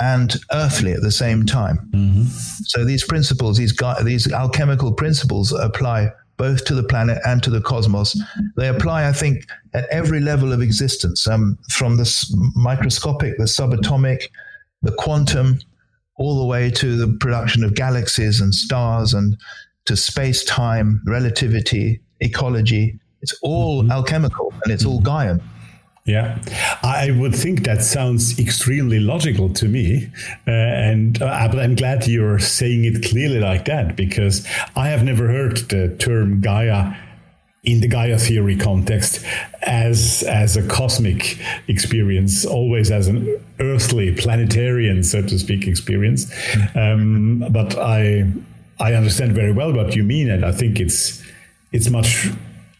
and 0.00 0.36
earthly 0.52 0.92
at 0.92 1.02
the 1.02 1.10
same 1.10 1.46
time. 1.46 1.88
Mm-hmm. 1.92 2.24
So 2.64 2.84
these 2.84 3.04
principles, 3.04 3.56
these 3.58 3.76
these 4.04 4.30
alchemical 4.32 4.92
principles, 4.92 5.52
apply 5.52 6.10
both 6.36 6.64
to 6.64 6.74
the 6.74 6.82
planet 6.82 7.18
and 7.24 7.42
to 7.42 7.50
the 7.50 7.60
cosmos. 7.60 8.20
They 8.56 8.68
apply, 8.68 9.08
I 9.08 9.12
think, 9.12 9.44
at 9.72 9.86
every 9.90 10.20
level 10.20 10.52
of 10.52 10.60
existence, 10.60 11.28
um, 11.28 11.58
from 11.70 11.96
the 11.96 12.26
microscopic, 12.56 13.38
the 13.38 13.44
subatomic, 13.44 14.24
the 14.82 14.92
quantum, 14.92 15.60
all 16.16 16.38
the 16.38 16.46
way 16.46 16.70
to 16.70 16.96
the 16.96 17.16
production 17.18 17.62
of 17.64 17.74
galaxies 17.74 18.40
and 18.40 18.54
stars, 18.54 19.14
and 19.14 19.36
to 19.86 19.96
space 19.96 20.44
time, 20.44 21.02
relativity, 21.06 22.00
ecology. 22.20 22.98
It's 23.22 23.38
all 23.42 23.82
mm-hmm. 23.82 23.92
alchemical 23.92 24.52
and 24.64 24.72
it's 24.72 24.84
all 24.84 25.00
Gaian. 25.00 25.40
Yeah, 26.06 26.73
I 26.84 27.12
would 27.12 27.34
think 27.34 27.64
that 27.64 27.82
sounds 27.82 28.38
extremely 28.38 29.00
logical 29.00 29.48
to 29.54 29.66
me, 29.66 30.10
uh, 30.46 30.50
and 30.50 31.20
uh, 31.22 31.48
but 31.50 31.58
I'm 31.58 31.76
glad 31.76 32.06
you're 32.06 32.38
saying 32.38 32.84
it 32.84 33.02
clearly 33.02 33.40
like 33.40 33.64
that 33.64 33.96
because 33.96 34.46
I 34.76 34.88
have 34.88 35.02
never 35.02 35.28
heard 35.28 35.56
the 35.70 35.96
term 35.98 36.42
Gaia 36.42 36.94
in 37.62 37.80
the 37.80 37.88
Gaia 37.88 38.18
theory 38.18 38.56
context 38.56 39.24
as 39.62 40.24
as 40.24 40.58
a 40.58 40.68
cosmic 40.68 41.38
experience, 41.68 42.44
always 42.44 42.90
as 42.90 43.08
an 43.08 43.34
earthly, 43.60 44.14
planetarian, 44.14 45.02
so 45.02 45.22
to 45.22 45.38
speak, 45.38 45.66
experience. 45.66 46.30
Um, 46.74 47.46
but 47.50 47.78
I 47.78 48.30
I 48.78 48.92
understand 48.92 49.32
very 49.32 49.52
well 49.52 49.72
what 49.72 49.96
you 49.96 50.02
mean, 50.02 50.30
and 50.30 50.44
I 50.44 50.52
think 50.52 50.80
it's 50.80 51.22
it's 51.72 51.88
much 51.88 52.28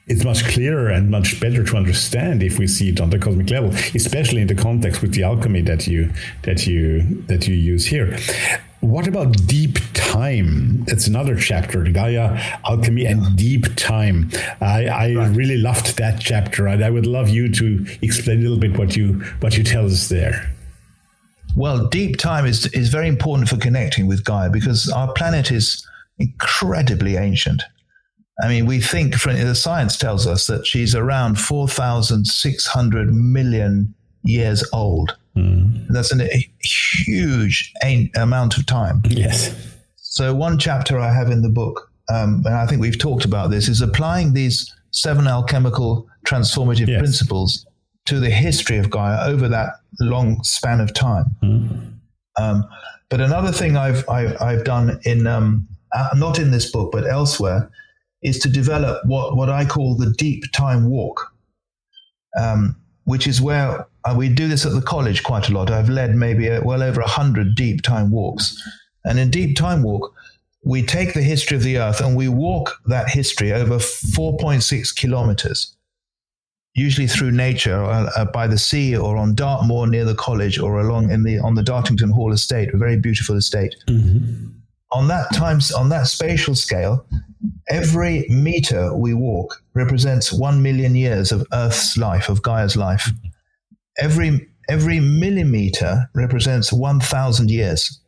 it's 0.07 0.25
much 0.25 0.45
clearer 0.45 0.89
and 0.89 1.11
much 1.11 1.41
better 1.41 1.65
to 1.65 1.77
understand 1.77 2.43
if 2.43 2.59
we 2.59 2.67
see 2.67 2.91
it 2.91 3.01
on 3.01 3.11
the 3.11 3.19
cosmic 3.19 3.51
level, 3.51 3.71
especially 3.95 4.43
in 4.43 4.47
the 4.47 4.55
context 4.55 5.01
with 5.01 5.15
the 5.15 5.23
alchemy 5.23 5.63
that 5.63 5.87
you 5.87 6.11
that 6.43 6.67
you 6.67 7.03
that 7.27 7.49
you 7.49 7.55
use 7.55 7.87
here. 7.87 8.19
What 8.81 9.09
about 9.09 9.47
deep 9.47 9.79
time? 9.95 10.85
That's 10.85 11.07
another 11.07 11.37
chapter, 11.37 11.83
the 11.83 11.91
Gaia, 11.91 12.39
alchemy, 12.67 13.07
and 13.07 13.35
deep 13.35 13.65
time. 13.77 14.31
I, 14.61 14.87
I 14.87 15.15
right. 15.15 15.35
really 15.35 15.57
loved 15.57 15.97
that 15.97 16.21
chapter, 16.21 16.67
and 16.67 16.85
I 16.85 16.91
would 16.91 17.07
love 17.07 17.31
you 17.31 17.51
to 17.53 17.87
explain 18.03 18.41
a 18.41 18.43
little 18.43 18.59
bit 18.59 18.77
what 18.77 18.95
you 18.95 19.25
what 19.41 19.57
you 19.57 19.65
tell 19.65 19.87
us 19.87 20.11
there. 20.11 20.55
Well, 21.57 21.87
deep 21.89 22.19
time 22.19 22.45
is 22.45 22.67
is 22.75 22.91
very 22.91 23.09
important 23.09 23.49
for 23.49 23.57
connecting 23.57 24.07
with 24.07 24.23
Gaia 24.23 24.51
because 24.51 24.91
our 24.91 25.11
planet 25.15 25.51
is 25.51 25.87
incredibly 26.19 27.17
ancient. 27.17 27.63
I 28.43 28.49
mean, 28.49 28.67
we 28.67 28.81
think 28.81 29.15
from, 29.15 29.37
the 29.37 29.55
science 29.55 29.97
tells 29.97 30.27
us 30.27 30.47
that 30.49 30.67
she's 30.67 30.95
around 30.95 31.39
4,600 31.39 33.15
million 33.15 33.95
years 34.25 34.69
old. 34.73 35.17
Mm. 35.37 35.87
That's 35.89 36.11
an, 36.13 36.23
a 36.23 36.51
huge 37.05 37.73
amount 38.17 38.57
of 38.57 38.67
time. 38.67 39.03
Yes. 39.09 39.55
So, 39.97 40.35
one 40.35 40.59
chapter 40.59 40.99
I 40.99 41.13
have 41.13 41.31
in 41.31 41.43
the 41.43 41.49
book, 41.49 41.91
um, 42.13 42.43
and 42.45 42.55
I 42.55 42.67
think 42.67 42.81
we've 42.81 42.99
talked 42.99 43.25
about 43.25 43.51
this, 43.51 43.69
is 43.69 43.81
applying 43.81 44.33
these 44.33 44.73
seven 44.91 45.27
alchemical 45.27 46.09
transformative 46.27 46.89
yes. 46.89 46.99
principles 46.99 47.67
to 48.07 48.21
the 48.21 48.31
history 48.31 48.79
of 48.79 48.91
Gaia 48.91 49.29
over 49.29 49.49
that 49.49 49.75
long 50.01 50.43
span 50.45 50.81
of 50.81 50.95
time. 50.95 51.25
Mm. 51.43 51.95
Um, 52.37 52.65
but 53.11 53.21
another 53.21 53.53
thing 53.53 53.77
I've 53.77 54.09
I've, 54.09 54.41
I've 54.41 54.65
done 54.65 55.01
in 55.05 55.27
um, 55.27 55.69
uh, 55.93 56.11
not 56.17 56.39
in 56.39 56.51
this 56.51 56.71
book 56.71 56.91
but 56.93 57.07
elsewhere 57.07 57.71
is 58.25 58.39
to 58.41 58.49
develop 58.49 59.05
what 59.07 59.37
what 59.37 59.49
I 59.49 59.65
call 59.65 59.97
the 59.97 60.13
deep 60.19 60.45
time 60.53 60.91
walk, 60.91 61.33
um, 62.41 62.77
which 63.05 63.27
is 63.27 63.41
where 63.41 63.87
uh, 64.05 64.15
we 64.17 64.29
do 64.29 64.49
this 64.49 64.67
at 64.67 64.73
the 64.73 64.83
college 64.83 65.23
quite 65.23 65.49
a 65.49 65.53
lot. 65.53 65.71
I've 65.71 65.89
led 65.89 66.17
maybe 66.17 66.49
a, 66.49 66.61
well 66.63 66.83
over 66.83 67.01
a 67.01 67.09
hundred 67.09 67.55
deep 67.55 67.83
time 67.83 68.11
walks, 68.11 68.61
and 69.05 69.19
in 69.19 69.31
deep 69.31 69.57
time 69.57 69.83
walk. 69.83 70.13
We 70.67 70.83
take 70.83 71.13
the 71.13 71.21
history 71.21 71.59
of 71.59 71.63
the 71.63 71.77
Earth 71.77 72.01
and 72.01 72.17
we 72.17 72.27
walk 72.29 72.81
that 72.87 73.11
history 73.11 73.53
over 73.53 73.77
4.6 73.77 74.97
kilometers 74.97 75.77
usually 76.75 77.07
through 77.07 77.31
nature, 77.31 77.83
uh, 77.83 78.11
uh, 78.17 78.25
by 78.27 78.47
the 78.47 78.59
sea, 78.59 78.97
or 78.97 79.17
on 79.17 79.35
Dartmoor 79.35 79.87
near 79.87 80.05
the 80.05 80.15
college, 80.15 80.59
or 80.59 80.81
along 80.81 81.11
in 81.11 81.23
the 81.23 81.39
on 81.39 81.55
the 81.55 81.63
Dartington 81.63 82.11
Hall 82.11 82.33
estate, 82.33 82.75
a 82.75 82.77
very 82.77 82.99
beautiful 82.99 83.37
estate. 83.37 83.75
Mm-hmm. 83.87 84.49
On 84.95 85.09
that 85.09 85.33
times 85.35 85.73
on 85.73 85.89
that 85.91 86.07
spatial 86.07 86.55
scale, 86.55 87.05
every 87.69 88.27
meter 88.29 88.95
we 88.97 89.13
walk 89.13 89.63
represents 89.75 90.33
one 90.33 90.63
million 90.63 90.95
years 90.95 91.33
of 91.33 91.47
Earth's 91.53 91.97
life, 91.97 92.29
of 92.29 92.43
Gaia's 92.43 92.77
life. 92.77 93.11
Every 93.99 94.49
every 94.69 95.01
millimeter 95.01 96.09
represents 96.15 96.73
one 96.73 97.01
thousand 97.01 97.51
years. 97.51 98.01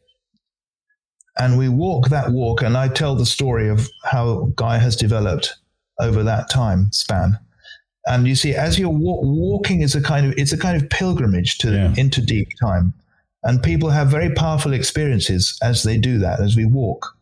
And 1.39 1.59
we 1.59 1.69
walk 1.69 2.09
that 2.09 2.31
walk, 2.31 2.63
and 2.63 2.79
I 2.79 2.89
tell 2.89 3.15
the 3.15 3.27
story 3.27 3.69
of 3.69 3.91
how 4.05 4.53
Gaia 4.57 4.79
has 4.79 4.97
developed 4.97 5.55
over 6.01 6.23
that 6.23 6.49
time 6.49 6.91
span 6.93 7.39
and 8.07 8.27
you 8.27 8.35
see 8.35 8.55
as 8.55 8.79
you're 8.79 8.89
wa- 8.89 9.21
walking 9.21 9.83
is 9.83 9.95
a 9.95 10.01
kind 10.01 10.27
of 10.27 10.35
it's 10.39 10.53
a 10.53 10.59
kind 10.59 10.81
of 10.81 10.89
pilgrimage 10.89 11.59
to 11.59 11.73
yeah. 11.73 11.95
into 11.97 12.23
deep 12.23 12.49
time 12.61 12.95
and 13.47 13.63
people 13.63 13.91
have 13.91 14.09
very 14.09 14.35
powerful 14.35 14.73
experiences 14.73 15.59
as 15.63 15.85
they 15.85 15.97
do 15.97 16.19
that 16.19 16.41
as 16.41 16.57
we 16.57 16.67
walk. 16.67 17.15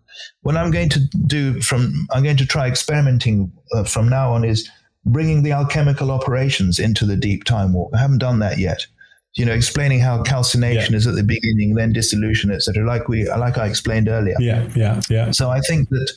What 0.43 0.57
i'm 0.57 0.71
going 0.71 0.89
to 0.91 1.01
do 1.27 1.61
from 1.61 1.93
i'm 2.13 2.23
going 2.23 2.37
to 2.37 2.47
try 2.47 2.69
experimenting 2.69 3.53
uh, 3.73 3.85
from 3.85 4.09
now 4.09 4.33
on 4.33 4.45
is 4.45 4.69
bringing 5.05 5.43
the 5.43 5.53
alchemical 5.53 6.11
operations 6.11 6.79
into 6.79 7.05
the 7.05 7.17
deep 7.17 7.45
time 7.45 7.73
walk. 7.73 7.91
I 7.95 7.99
haven't 7.99 8.19
done 8.19 8.39
that 8.39 8.59
yet. 8.59 8.87
You 9.35 9.45
know 9.45 9.53
explaining 9.53 10.01
how 10.01 10.23
calcination 10.23 10.93
yeah. 10.93 10.97
is 10.97 11.07
at 11.07 11.17
the 11.17 11.25
beginning 11.25 11.75
then 11.75 11.93
dissolution 11.93 12.53
etc 12.53 12.87
like 12.87 13.09
we 13.09 13.29
like 13.29 13.59
i 13.59 13.67
explained 13.67 14.09
earlier. 14.09 14.37
Yeah 14.39 14.69
yeah 14.75 15.01
yeah. 15.11 15.31
So 15.33 15.51
i 15.51 15.61
think 15.61 15.89
that 15.91 16.13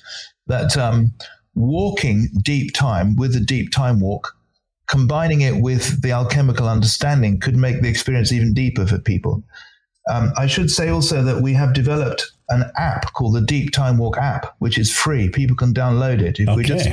that 0.45 0.77
um, 0.77 1.11
walking 1.55 2.29
deep 2.43 2.73
time 2.73 3.15
with 3.15 3.33
the 3.33 3.39
deep 3.39 3.71
time 3.71 3.99
walk 3.99 4.37
combining 4.87 5.41
it 5.41 5.61
with 5.61 6.01
the 6.01 6.11
alchemical 6.11 6.67
understanding 6.67 7.39
could 7.39 7.55
make 7.55 7.81
the 7.81 7.89
experience 7.89 8.31
even 8.31 8.53
deeper 8.53 8.87
for 8.87 8.97
people. 8.97 9.43
Um, 10.09 10.31
I 10.37 10.47
should 10.47 10.71
say 10.71 10.89
also 10.89 11.21
that 11.23 11.41
we 11.41 11.53
have 11.53 11.73
developed 11.73 12.31
an 12.49 12.63
app 12.77 13.13
called 13.13 13.35
the 13.35 13.41
Deep 13.41 13.71
Time 13.71 13.97
Walk 13.97 14.17
app, 14.17 14.55
which 14.59 14.77
is 14.77 14.91
free. 14.91 15.29
People 15.29 15.55
can 15.55 15.73
download 15.73 16.21
it. 16.21 16.39
If 16.39 16.47
okay. 16.47 16.55
we 16.55 16.63
just 16.63 16.89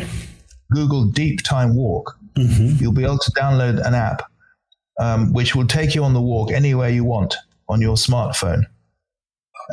Google 0.73 1.05
Deep 1.05 1.43
Time 1.43 1.77
Walk, 1.77 2.16
mm-hmm. 2.35 2.82
you'll 2.82 2.93
be 2.93 3.05
able 3.05 3.19
to 3.19 3.31
download 3.32 3.85
an 3.86 3.95
app 3.95 4.23
um, 5.01 5.32
which 5.32 5.55
will 5.55 5.66
take 5.66 5.95
you 5.95 6.05
on 6.05 6.15
the 6.15 6.20
walk 6.20 6.53
anywhere 6.53 6.89
you 6.89 7.05
want 7.05 7.35
on 7.69 7.81
your 7.81 7.97
smartphone. 7.97 8.66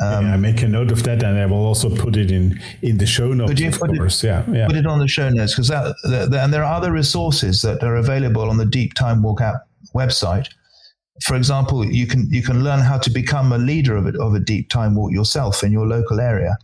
Um, 0.00 0.24
yeah, 0.24 0.34
I 0.34 0.36
make 0.38 0.62
a 0.62 0.68
note 0.68 0.90
of 0.90 1.02
that, 1.02 1.22
and 1.22 1.38
I 1.38 1.44
will 1.44 1.66
also 1.66 1.94
put 1.94 2.16
it 2.16 2.30
in 2.30 2.58
in 2.80 2.96
the 2.96 3.06
show 3.06 3.34
notes. 3.34 3.60
of 3.60 3.78
course, 3.78 4.24
it, 4.24 4.28
yeah, 4.28 4.44
yeah, 4.50 4.66
put 4.66 4.76
it 4.76 4.86
on 4.86 4.98
the 4.98 5.08
show 5.08 5.28
notes 5.28 5.54
because 5.54 5.68
that, 5.68 5.94
that, 6.04 6.32
and 6.32 6.52
there 6.52 6.64
are 6.64 6.74
other 6.74 6.92
resources 6.92 7.60
that 7.62 7.82
are 7.82 7.96
available 7.96 8.48
on 8.48 8.56
the 8.56 8.64
Deep 8.64 8.94
Time 8.94 9.22
Walk 9.22 9.42
app 9.42 9.66
website. 9.94 10.48
For 11.24 11.36
example, 11.36 11.84
you 11.84 12.06
can 12.06 12.30
you 12.30 12.42
can 12.42 12.64
learn 12.64 12.80
how 12.80 12.98
to 12.98 13.10
become 13.10 13.52
a 13.52 13.58
leader 13.58 13.96
of, 13.96 14.06
it, 14.06 14.16
of 14.16 14.34
a 14.34 14.40
deep 14.40 14.68
time 14.68 14.94
walk 14.94 15.12
yourself 15.12 15.62
in 15.62 15.72
your 15.72 15.86
local 15.86 16.20
area. 16.20 16.56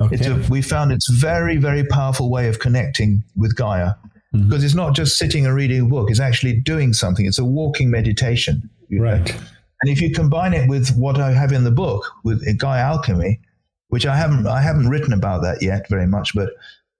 Okay. 0.00 0.26
A, 0.26 0.34
we 0.48 0.62
found 0.62 0.92
it's 0.92 1.10
very 1.10 1.56
very 1.56 1.84
powerful 1.84 2.30
way 2.30 2.48
of 2.48 2.58
connecting 2.58 3.22
with 3.36 3.54
Gaia 3.56 3.92
mm-hmm. 4.34 4.48
because 4.48 4.64
it's 4.64 4.74
not 4.74 4.94
just 4.94 5.16
sitting 5.16 5.46
and 5.46 5.54
reading 5.54 5.82
a 5.82 5.84
book; 5.84 6.10
it's 6.10 6.20
actually 6.20 6.60
doing 6.60 6.92
something. 6.92 7.26
It's 7.26 7.38
a 7.38 7.44
walking 7.44 7.90
meditation. 7.90 8.68
Right. 8.90 9.26
Know? 9.26 9.40
And 9.82 9.90
if 9.90 10.00
you 10.00 10.12
combine 10.12 10.54
it 10.54 10.68
with 10.68 10.96
what 10.96 11.18
I 11.18 11.32
have 11.32 11.52
in 11.52 11.64
the 11.64 11.70
book 11.70 12.04
with 12.24 12.40
Gaia 12.58 12.82
Alchemy, 12.82 13.40
which 13.88 14.06
I 14.06 14.16
haven't 14.16 14.46
I 14.46 14.60
haven't 14.60 14.88
written 14.88 15.12
about 15.12 15.42
that 15.42 15.62
yet 15.62 15.88
very 15.88 16.06
much, 16.06 16.34
but 16.34 16.50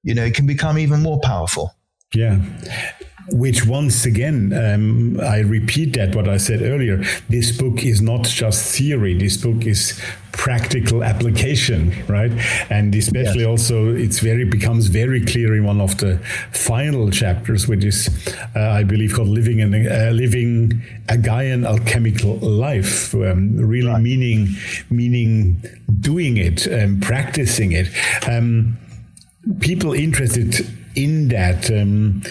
you 0.02 0.14
know, 0.14 0.24
it 0.24 0.34
can 0.34 0.46
become 0.46 0.78
even 0.78 1.00
more 1.02 1.20
powerful. 1.20 1.74
Yeah 2.14 2.40
which 3.30 3.64
once 3.66 4.04
again 4.04 4.52
um, 4.52 5.20
i 5.20 5.38
repeat 5.38 5.94
that 5.94 6.14
what 6.14 6.28
i 6.28 6.36
said 6.36 6.60
earlier 6.62 7.02
this 7.28 7.56
book 7.56 7.84
is 7.84 8.00
not 8.00 8.24
just 8.24 8.76
theory 8.76 9.16
this 9.16 9.36
book 9.36 9.64
is 9.64 10.00
practical 10.32 11.04
application 11.04 11.92
right 12.08 12.32
and 12.70 12.94
especially 12.94 13.40
yes. 13.40 13.46
also 13.46 13.94
it's 13.94 14.18
very 14.18 14.44
becomes 14.44 14.86
very 14.86 15.24
clear 15.24 15.54
in 15.54 15.64
one 15.64 15.80
of 15.80 15.96
the 15.98 16.18
final 16.50 17.10
chapters 17.10 17.68
which 17.68 17.84
is 17.84 18.08
uh, 18.56 18.60
i 18.60 18.82
believe 18.82 19.14
called 19.14 19.28
living 19.28 19.60
in 19.60 19.74
uh, 19.74 20.10
living 20.12 20.82
a 21.08 21.16
gaian 21.16 21.64
alchemical 21.66 22.36
life 22.38 23.14
um, 23.14 23.56
really 23.56 23.88
right. 23.88 24.02
meaning 24.02 24.48
meaning 24.90 25.62
doing 26.00 26.36
it 26.36 26.66
and 26.66 27.02
practicing 27.02 27.72
it 27.72 27.88
um, 28.26 28.76
people 29.60 29.92
interested 29.92 30.66
in 30.94 31.28
that 31.28 31.70
um, 31.70 32.22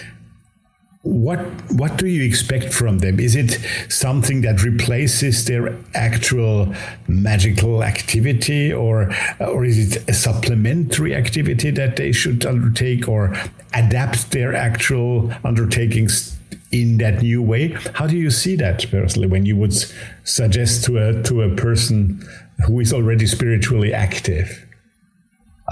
what 1.02 1.40
what 1.72 1.96
do 1.96 2.06
you 2.06 2.22
expect 2.22 2.72
from 2.72 2.98
them? 2.98 3.18
Is 3.18 3.34
it 3.34 3.58
something 3.88 4.42
that 4.42 4.62
replaces 4.62 5.44
their 5.46 5.76
actual 5.94 6.72
magical 7.08 7.82
activity, 7.82 8.72
or 8.72 9.12
or 9.40 9.64
is 9.64 9.96
it 9.96 10.08
a 10.08 10.14
supplementary 10.14 11.14
activity 11.14 11.70
that 11.72 11.96
they 11.96 12.12
should 12.12 12.46
undertake, 12.46 13.08
or 13.08 13.34
adapt 13.74 14.30
their 14.30 14.54
actual 14.54 15.32
undertakings 15.44 16.36
in 16.70 16.98
that 16.98 17.20
new 17.20 17.42
way? 17.42 17.76
How 17.94 18.06
do 18.06 18.16
you 18.16 18.30
see 18.30 18.54
that 18.56 18.88
personally 18.88 19.26
when 19.26 19.44
you 19.44 19.56
would 19.56 19.74
suggest 20.22 20.84
to 20.84 20.98
a 20.98 21.22
to 21.24 21.42
a 21.42 21.54
person 21.56 22.24
who 22.66 22.78
is 22.78 22.92
already 22.92 23.26
spiritually 23.26 23.92
active? 23.92 24.71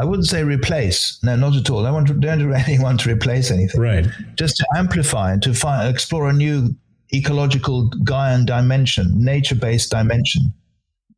I 0.00 0.04
wouldn't 0.04 0.28
say 0.28 0.42
replace. 0.42 1.18
No, 1.22 1.36
not 1.36 1.54
at 1.54 1.68
all. 1.68 1.86
I 1.86 1.90
want 1.90 2.06
to, 2.06 2.14
don't 2.14 2.42
really 2.46 2.78
want 2.86 3.00
to 3.00 3.12
replace 3.12 3.50
anything. 3.50 3.78
Right. 3.78 4.06
Just 4.34 4.56
to 4.56 4.66
amplify 4.74 5.32
and 5.32 5.42
to 5.42 5.52
find, 5.52 5.86
explore 5.86 6.30
a 6.30 6.32
new 6.32 6.74
ecological 7.12 7.90
Gaian 8.02 8.46
dimension, 8.46 9.12
nature-based 9.14 9.90
dimension 9.90 10.54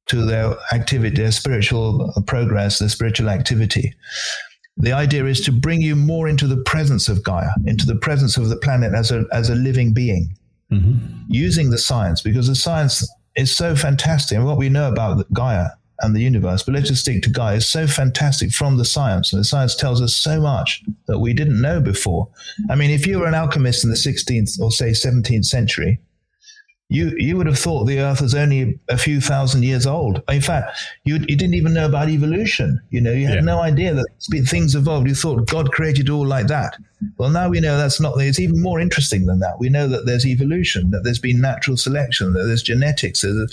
to 0.07 0.25
their 0.25 0.57
activity, 0.73 1.15
their 1.15 1.31
spiritual 1.31 2.13
progress, 2.27 2.81
their 2.81 2.89
spiritual 2.89 3.29
activity. 3.29 3.95
The 4.79 4.93
idea 4.93 5.27
is 5.27 5.41
to 5.43 5.53
bring 5.53 5.81
you 5.81 5.95
more 5.95 6.27
into 6.27 6.49
the 6.49 6.57
presence 6.65 7.09
of 7.09 7.23
Gaia, 7.23 7.51
into 7.67 7.87
the 7.87 7.95
presence 7.95 8.37
of 8.37 8.49
the 8.49 8.57
planet 8.57 8.95
as 8.95 9.13
a 9.13 9.27
as 9.31 9.49
a 9.49 9.55
living 9.55 9.93
being, 9.95 10.37
mm-hmm. 10.73 10.97
using 11.29 11.71
the 11.71 11.79
science 11.79 12.21
because 12.21 12.49
the 12.49 12.57
science 12.57 13.07
is 13.37 13.55
so 13.55 13.77
fantastic. 13.77 14.37
And 14.37 14.47
what 14.47 14.57
we 14.57 14.71
know 14.71 14.89
about 14.89 15.31
Gaia 15.33 15.69
and 16.01 16.17
the 16.17 16.21
universe, 16.21 16.63
but 16.63 16.75
let's 16.75 16.89
just 16.89 17.03
stick 17.03 17.23
to 17.23 17.31
Gaia, 17.31 17.57
is 17.57 17.67
so 17.67 17.87
fantastic 17.87 18.53
from 18.53 18.77
the 18.77 18.85
science. 18.85 19.33
And 19.33 19.41
the 19.41 19.45
science 19.45 19.75
tells 19.75 20.01
us 20.01 20.15
so 20.15 20.41
much 20.41 20.83
that 21.07 21.19
we 21.19 21.33
didn't 21.33 21.61
know 21.61 21.81
before. 21.81 22.29
I 22.71 22.75
mean, 22.75 22.91
if 22.91 23.07
you 23.07 23.19
were 23.19 23.27
an 23.27 23.35
alchemist 23.35 23.85
in 23.85 23.91
the 23.91 23.97
16th 23.97 24.61
or 24.61 24.71
say 24.71 24.91
17th 24.91 25.45
century, 25.45 26.01
you 26.93 27.15
you 27.17 27.37
would 27.37 27.47
have 27.47 27.59
thought 27.59 27.85
the 27.85 28.01
Earth 28.01 28.21
was 28.21 28.35
only 28.35 28.79
a 28.89 28.99
few 28.99 29.21
thousand 29.21 29.63
years 29.63 29.87
old. 29.87 30.23
In 30.29 30.43
fact, 30.43 30.79
you 31.05 31.15
you 31.15 31.37
didn't 31.37 31.55
even 31.55 31.73
know 31.73 31.87
about 31.87 32.11
evolution. 32.11 32.81
You 32.91 33.01
know, 33.01 33.13
you 33.13 33.27
had 33.27 33.37
yeah. 33.37 33.41
no 33.41 33.61
idea 33.61 33.95
that 33.95 34.07
things 34.47 34.75
evolved. 34.75 35.09
You 35.09 35.15
thought 35.15 35.47
God 35.49 35.73
created 35.73 36.11
all 36.11 36.27
like 36.27 36.49
that. 36.49 36.77
Well, 37.17 37.31
now 37.31 37.49
we 37.49 37.61
know 37.61 37.79
that's 37.79 38.01
not. 38.01 38.21
It's 38.21 38.39
even 38.39 38.61
more 38.61 38.79
interesting 38.79 39.25
than 39.25 39.39
that. 39.39 39.59
We 39.59 39.71
know 39.71 39.89
that 39.89 40.05
there's 40.05 40.27
evolution, 40.27 40.91
that 40.91 41.03
there's 41.03 41.19
been 41.19 41.41
natural 41.41 41.77
selection, 41.79 42.35
that 42.35 42.45
there's 42.45 42.63
genetics, 42.63 43.23
there's 43.23 43.37
an 43.37 43.49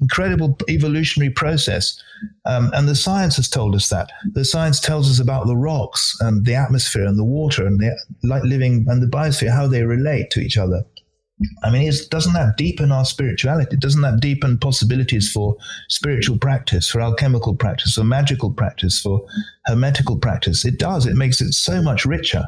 incredible 0.00 0.56
evolutionary 0.68 1.32
process, 1.32 2.00
um, 2.46 2.70
and 2.74 2.88
the 2.88 2.94
science 2.94 3.36
has 3.36 3.48
told 3.48 3.74
us 3.74 3.88
that. 3.88 4.10
The 4.32 4.44
science 4.44 4.80
tells 4.80 5.10
us 5.10 5.20
about 5.20 5.46
the 5.46 5.56
rocks 5.56 6.16
and 6.20 6.44
the 6.44 6.54
atmosphere 6.54 7.04
and 7.04 7.18
the 7.18 7.24
water 7.24 7.66
and 7.66 7.78
the 7.78 7.96
light 8.22 8.44
living 8.44 8.86
and 8.88 9.02
the 9.02 9.06
biosphere, 9.06 9.52
how 9.52 9.66
they 9.66 9.82
relate 9.82 10.30
to 10.30 10.40
each 10.40 10.56
other. 10.56 10.84
I 11.62 11.70
mean, 11.70 11.90
doesn't 12.10 12.34
that 12.34 12.56
deepen 12.58 12.92
our 12.92 13.04
spirituality? 13.04 13.76
Doesn't 13.76 14.02
that 14.02 14.20
deepen 14.20 14.58
possibilities 14.58 15.32
for 15.32 15.56
spiritual 15.88 16.38
practice, 16.38 16.88
for 16.88 17.00
alchemical 17.00 17.54
practice, 17.54 17.94
for 17.94 18.04
magical 18.04 18.52
practice, 18.52 19.00
for 19.00 19.24
hermetical 19.64 20.18
practice? 20.18 20.66
It 20.66 20.78
does. 20.78 21.06
It 21.06 21.16
makes 21.16 21.40
it 21.40 21.54
so 21.54 21.80
much 21.80 22.04
richer. 22.04 22.46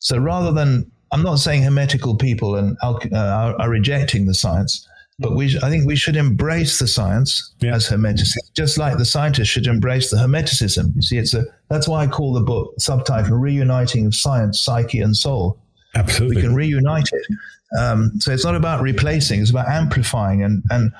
So 0.00 0.18
rather 0.18 0.50
than, 0.50 0.90
I'm 1.12 1.22
not 1.22 1.38
saying 1.38 1.62
hermetical 1.62 2.16
people 2.16 2.56
and 2.56 2.76
uh, 2.82 2.98
are, 3.12 3.60
are, 3.60 3.70
rejecting 3.70 4.26
the 4.26 4.34
science, 4.34 4.86
but 5.20 5.36
we, 5.36 5.56
I 5.62 5.68
think 5.68 5.86
we 5.86 5.96
should 5.96 6.16
embrace 6.16 6.78
the 6.78 6.88
science 6.88 7.54
yeah. 7.60 7.74
as 7.74 7.88
hermeticism, 7.88 8.52
just 8.54 8.78
like 8.78 8.98
the 8.98 9.04
scientists 9.04 9.48
should 9.48 9.66
embrace 9.66 10.10
the 10.10 10.16
hermeticism. 10.16 10.94
You 10.96 11.02
see, 11.02 11.18
it's 11.18 11.34
a 11.34 11.44
that's 11.68 11.86
why 11.86 12.02
I 12.02 12.06
call 12.06 12.32
the 12.32 12.40
book 12.40 12.74
subtitle 12.78 13.36
"Reuniting 13.36 14.06
of 14.06 14.14
Science, 14.14 14.60
Psyche, 14.60 15.00
and 15.00 15.16
Soul." 15.16 15.58
Absolutely, 15.94 16.36
we 16.36 16.42
can 16.42 16.54
reunite 16.54 17.08
it 17.12 17.26
um, 17.78 18.12
so 18.18 18.32
it's 18.32 18.44
not 18.44 18.56
about 18.56 18.82
replacing; 18.82 19.40
it's 19.40 19.50
about 19.50 19.68
amplifying 19.68 20.42
and 20.42 20.62
and 20.70 20.92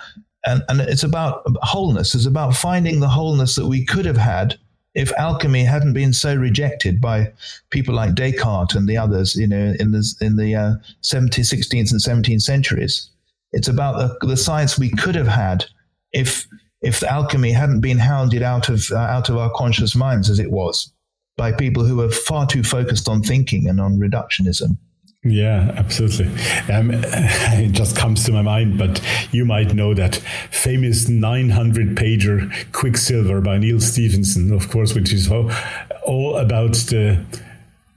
and, 0.45 0.63
and 0.69 0.81
it's 0.81 1.03
about 1.03 1.43
wholeness. 1.63 2.15
It's 2.15 2.27
about 2.27 2.55
finding 2.55 3.01
the 3.01 3.09
wholeness 3.09 3.57
that 3.57 3.67
we 3.67 3.85
could 3.85 4.07
have 4.07 4.17
had 4.17 4.59
if 4.95 5.13
alchemy 5.19 5.65
hadn't 5.65 5.93
been 5.93 6.13
so 6.13 6.35
rejected 6.35 7.01
by 7.01 7.33
people 7.71 7.95
like 7.95 8.15
Descartes 8.15 8.75
and 8.75 8.89
the 8.89 8.97
others, 8.97 9.37
you 9.37 9.47
know, 9.47 9.75
in 9.79 9.93
the 9.93 10.15
in 10.21 10.37
the 10.37 10.55
uh, 10.55 10.75
17th, 11.03 11.53
16th, 11.53 11.91
and 11.91 12.25
17th 12.25 12.43
centuries. 12.43 13.11
It's 13.53 13.69
about 13.69 14.19
the, 14.21 14.27
the 14.27 14.37
science 14.37 14.79
we 14.79 14.91
could 14.91 15.15
have 15.15 15.29
had 15.29 15.65
if 16.13 16.47
if 16.83 17.03
alchemy 17.03 17.53
hadn't 17.53 17.81
been 17.81 17.99
hounded 17.99 18.43
out 18.43 18.69
of 18.69 18.91
uh, 18.91 18.97
out 18.97 19.29
of 19.29 19.37
our 19.37 19.51
conscious 19.55 19.95
minds 19.95 20.31
as 20.31 20.39
it 20.39 20.51
was 20.51 20.93
by 21.37 21.53
people 21.53 21.85
who 21.85 21.97
were 21.97 22.11
far 22.11 22.47
too 22.47 22.63
focused 22.63 23.09
on 23.09 23.23
thinking 23.23 23.69
and 23.69 23.81
on 23.81 23.99
reductionism. 23.99 24.77
Yeah, 25.23 25.75
absolutely. 25.77 26.27
Um, 26.73 26.91
it 26.95 27.73
just 27.73 27.95
comes 27.95 28.25
to 28.25 28.33
my 28.33 28.41
mind, 28.41 28.79
but 28.79 29.03
you 29.33 29.45
might 29.45 29.75
know 29.75 29.93
that 29.93 30.17
famous 30.51 31.11
900 31.11 31.95
pager 31.95 32.51
Quicksilver 32.73 33.43
by 33.43 33.59
Neal 33.59 33.81
Stephenson, 33.81 34.51
of 34.53 34.71
course, 34.71 34.95
which 34.95 35.13
is 35.13 35.31
all 35.31 36.37
about 36.37 36.73
the 36.73 37.23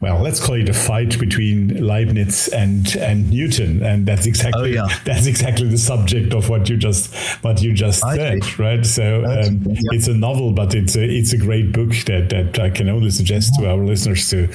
well, 0.03 0.19
let's 0.21 0.45
call 0.45 0.55
it 0.55 0.67
a 0.67 0.73
fight 0.73 1.17
between 1.17 1.81
Leibniz 1.81 2.49
and 2.49 2.93
and 2.97 3.29
Newton, 3.31 3.81
and 3.81 4.05
that's 4.05 4.25
exactly 4.25 4.77
oh, 4.77 4.85
yeah. 4.85 4.99
that's 5.05 5.27
exactly 5.27 5.69
the 5.69 5.77
subject 5.77 6.33
of 6.33 6.49
what 6.49 6.69
you 6.69 6.75
just 6.75 7.15
what 7.41 7.61
you 7.61 7.71
just 7.71 8.03
I 8.03 8.17
said, 8.17 8.43
see. 8.43 8.61
right? 8.61 8.85
So 8.85 9.23
um, 9.23 9.61
yeah. 9.63 9.75
it's 9.93 10.09
a 10.09 10.13
novel, 10.13 10.51
but 10.51 10.75
it's 10.75 10.97
a 10.97 11.03
it's 11.05 11.31
a 11.31 11.37
great 11.37 11.71
book 11.71 11.91
that 12.07 12.27
that 12.31 12.59
I 12.59 12.69
can 12.69 12.89
only 12.89 13.11
suggest 13.11 13.53
to 13.59 13.69
our 13.69 13.77
listeners 13.77 14.29
to 14.31 14.49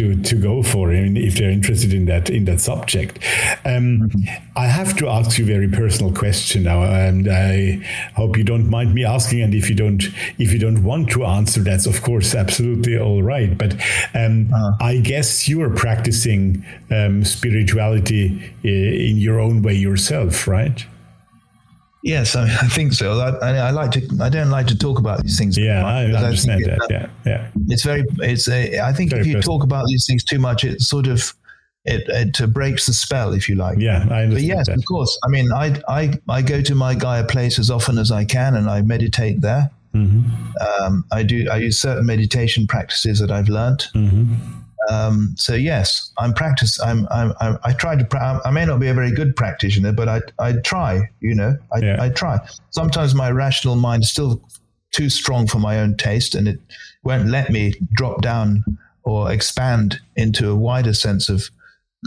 to 0.00 0.16
to 0.22 0.36
go 0.36 0.62
for 0.62 0.92
if 0.92 1.36
they're 1.36 1.50
interested 1.50 1.92
in 1.92 2.06
that 2.06 2.30
in 2.30 2.44
that 2.46 2.60
subject. 2.60 3.18
Um, 3.64 4.00
mm-hmm. 4.00 4.58
I 4.58 4.66
have 4.66 4.96
to 4.98 5.08
ask 5.08 5.38
you 5.38 5.44
a 5.44 5.46
very 5.46 5.68
personal 5.68 6.12
question 6.12 6.62
now, 6.62 6.82
and 6.82 7.28
I 7.28 7.84
hope 8.14 8.36
you 8.36 8.44
don't 8.44 8.68
mind 8.68 8.94
me 8.94 9.04
asking. 9.04 9.42
And 9.42 9.54
if 9.54 9.68
you 9.68 9.76
don't 9.76 10.02
if 10.38 10.52
you 10.52 10.58
don't 10.58 10.82
want 10.82 11.10
to 11.10 11.24
answer, 11.24 11.60
that's 11.60 11.86
of 11.86 12.02
course 12.02 12.34
absolutely 12.34 12.98
all 12.98 13.22
right. 13.22 13.56
But 13.56 13.74
um, 14.14 14.52
uh. 14.54 14.72
I 14.80 14.98
guess 14.98 15.48
you 15.48 15.60
are 15.62 15.70
practicing 15.70 16.64
um, 16.90 17.24
spirituality 17.24 18.54
in 18.62 19.16
your 19.16 19.38
own 19.38 19.62
way 19.62 19.74
yourself, 19.74 20.48
right? 20.48 20.84
Yes, 22.02 22.34
I, 22.34 22.44
I 22.44 22.68
think 22.68 22.92
so. 22.92 23.20
I, 23.20 23.56
I, 23.56 23.70
like 23.70 23.90
to. 23.92 24.08
I 24.20 24.28
don't 24.28 24.50
like 24.50 24.66
to 24.68 24.78
talk 24.78 24.98
about 24.98 25.22
these 25.22 25.38
things. 25.38 25.58
Yeah, 25.58 25.84
I 25.84 26.04
understand 26.06 26.64
that. 26.64 26.86
yeah, 26.88 27.08
yeah. 27.26 27.50
It's 27.68 27.84
very. 27.84 28.04
It's. 28.20 28.48
A, 28.48 28.80
I 28.80 28.92
think 28.92 29.10
very 29.10 29.20
if 29.20 29.26
you 29.26 29.34
personal. 29.34 29.58
talk 29.58 29.64
about 29.64 29.86
these 29.86 30.06
things 30.06 30.24
too 30.24 30.38
much, 30.38 30.64
it 30.64 30.80
sort 30.80 31.06
of 31.06 31.34
it, 31.84 32.08
it 32.08 32.40
uh, 32.40 32.46
breaks 32.46 32.86
the 32.86 32.92
spell, 32.92 33.32
if 33.32 33.48
you 33.48 33.56
like. 33.56 33.78
Yeah, 33.78 34.06
I 34.10 34.22
understand. 34.22 34.32
But 34.32 34.42
yes, 34.42 34.66
that. 34.66 34.78
of 34.78 34.84
course. 34.86 35.18
I 35.24 35.28
mean, 35.28 35.52
I 35.52 35.80
I 35.88 36.12
I 36.28 36.42
go 36.42 36.62
to 36.62 36.74
my 36.74 36.94
Gaia 36.94 37.24
place 37.24 37.58
as 37.58 37.70
often 37.70 37.98
as 37.98 38.10
I 38.10 38.24
can, 38.24 38.56
and 38.56 38.68
I 38.68 38.82
meditate 38.82 39.40
there. 39.40 39.70
Mm-hmm. 39.94 40.84
Um, 40.84 41.04
I 41.10 41.22
do. 41.22 41.48
I 41.50 41.58
use 41.58 41.78
certain 41.80 42.06
meditation 42.06 42.66
practices 42.66 43.18
that 43.20 43.30
I've 43.30 43.48
learned. 43.48 43.86
Mm-hmm. 43.94 44.34
Um, 44.88 45.34
so 45.36 45.54
yes, 45.54 46.12
I'm 46.18 46.32
practice. 46.32 46.80
I'm, 46.80 47.06
I'm, 47.10 47.32
I'm, 47.40 47.58
i 47.64 47.72
try 47.72 47.96
to. 47.96 48.04
Pra- 48.04 48.40
I 48.44 48.50
may 48.50 48.64
not 48.64 48.80
be 48.80 48.88
a 48.88 48.94
very 48.94 49.12
good 49.12 49.36
practitioner, 49.36 49.92
but 49.92 50.08
I, 50.08 50.20
I 50.38 50.52
try. 50.52 51.10
You 51.20 51.34
know, 51.34 51.56
I, 51.72 51.78
yeah. 51.78 52.02
I 52.02 52.08
try. 52.08 52.38
Sometimes 52.70 53.14
my 53.14 53.30
rational 53.30 53.76
mind 53.76 54.04
is 54.04 54.10
still 54.10 54.42
too 54.92 55.10
strong 55.10 55.46
for 55.46 55.58
my 55.58 55.80
own 55.80 55.96
taste, 55.96 56.34
and 56.34 56.48
it 56.48 56.58
won't 57.04 57.28
let 57.28 57.50
me 57.50 57.74
drop 57.92 58.22
down 58.22 58.64
or 59.02 59.32
expand 59.32 60.00
into 60.16 60.50
a 60.50 60.56
wider 60.56 60.94
sense 60.94 61.28
of 61.28 61.50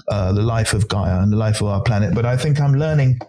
uh, 0.07 0.33
the 0.33 0.41
life 0.41 0.73
of 0.73 0.87
Gaia 0.87 1.21
and 1.21 1.31
the 1.31 1.37
life 1.37 1.61
of 1.61 1.67
our 1.67 1.81
planet. 1.81 2.15
But 2.15 2.25
I 2.25 2.37
think 2.37 2.59
I'm 2.59 2.73
learning 2.73 3.19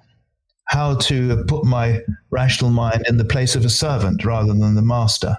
how 0.69 0.97
to 0.97 1.45
put 1.45 1.65
my 1.65 2.01
rational 2.31 2.71
mind 2.71 3.05
in 3.09 3.19
the 3.19 3.25
place 3.25 3.55
of 3.55 3.65
a 3.65 3.71
servant 3.71 4.25
rather 4.25 4.53
than 4.53 4.75
the 4.75 4.83
master. 4.83 5.37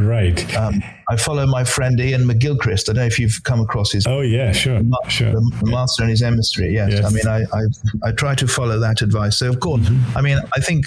Right. 0.00 0.56
Um, 0.56 0.82
I 1.08 1.16
follow 1.16 1.46
my 1.46 1.64
friend 1.64 2.00
Iain 2.00 2.22
McGilchrist. 2.22 2.88
I 2.88 2.92
don't 2.92 2.96
know 2.96 3.06
if 3.06 3.18
you've 3.18 3.42
come 3.44 3.60
across 3.60 3.92
his. 3.92 4.06
Oh 4.06 4.20
yeah, 4.20 4.52
sure, 4.52 4.82
ma- 4.82 4.96
sure. 5.08 5.32
The, 5.32 5.52
the 5.62 5.70
master 5.70 6.02
and 6.02 6.10
his 6.10 6.22
emissary. 6.22 6.74
Yes. 6.74 6.92
yes. 6.92 7.04
I 7.04 7.10
mean, 7.10 7.26
I, 7.26 7.44
I, 7.56 8.08
I 8.08 8.12
try 8.12 8.34
to 8.34 8.46
follow 8.46 8.78
that 8.78 9.02
advice. 9.02 9.38
So 9.38 9.48
of 9.48 9.60
course, 9.60 9.82
mm-hmm. 9.82 10.16
I 10.16 10.20
mean, 10.20 10.38
I 10.56 10.60
think, 10.60 10.86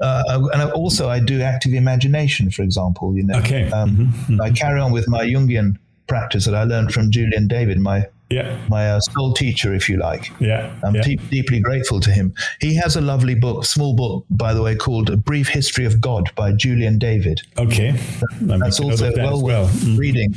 uh, 0.00 0.48
and 0.52 0.70
also 0.72 1.08
I 1.08 1.20
do 1.20 1.40
active 1.42 1.74
imagination, 1.74 2.50
for 2.50 2.62
example. 2.62 3.16
You 3.16 3.24
know, 3.24 3.38
okay. 3.38 3.70
Um, 3.70 3.90
mm-hmm. 3.90 4.02
mm-hmm. 4.02 4.40
I 4.40 4.50
carry 4.50 4.80
on 4.80 4.92
with 4.92 5.08
my 5.08 5.26
Jungian 5.26 5.76
practice 6.06 6.44
that 6.44 6.54
I 6.54 6.64
learned 6.64 6.92
from 6.92 7.10
Julian 7.10 7.48
David, 7.48 7.78
my 7.78 8.06
yeah. 8.30 8.58
my 8.68 8.90
uh, 8.90 9.00
soul 9.00 9.32
teacher, 9.32 9.74
if 9.74 9.88
you 9.88 9.98
like. 9.98 10.30
Yeah, 10.40 10.74
I'm 10.84 10.94
yeah. 10.94 11.02
deeply 11.30 11.60
grateful 11.60 12.00
to 12.00 12.10
him. 12.10 12.34
He 12.60 12.74
has 12.76 12.96
a 12.96 13.00
lovely 13.00 13.34
book, 13.34 13.64
small 13.64 13.94
book, 13.94 14.24
by 14.30 14.54
the 14.54 14.62
way, 14.62 14.74
called 14.76 15.10
A 15.10 15.16
Brief 15.16 15.48
History 15.48 15.84
of 15.84 16.00
God 16.00 16.30
by 16.34 16.52
Julian 16.52 16.98
David. 16.98 17.42
Okay, 17.58 17.98
that's 18.40 18.80
also 18.80 19.10
that 19.10 19.16
well, 19.16 19.42
well. 19.42 19.68
Mm. 19.68 19.98
reading 19.98 20.34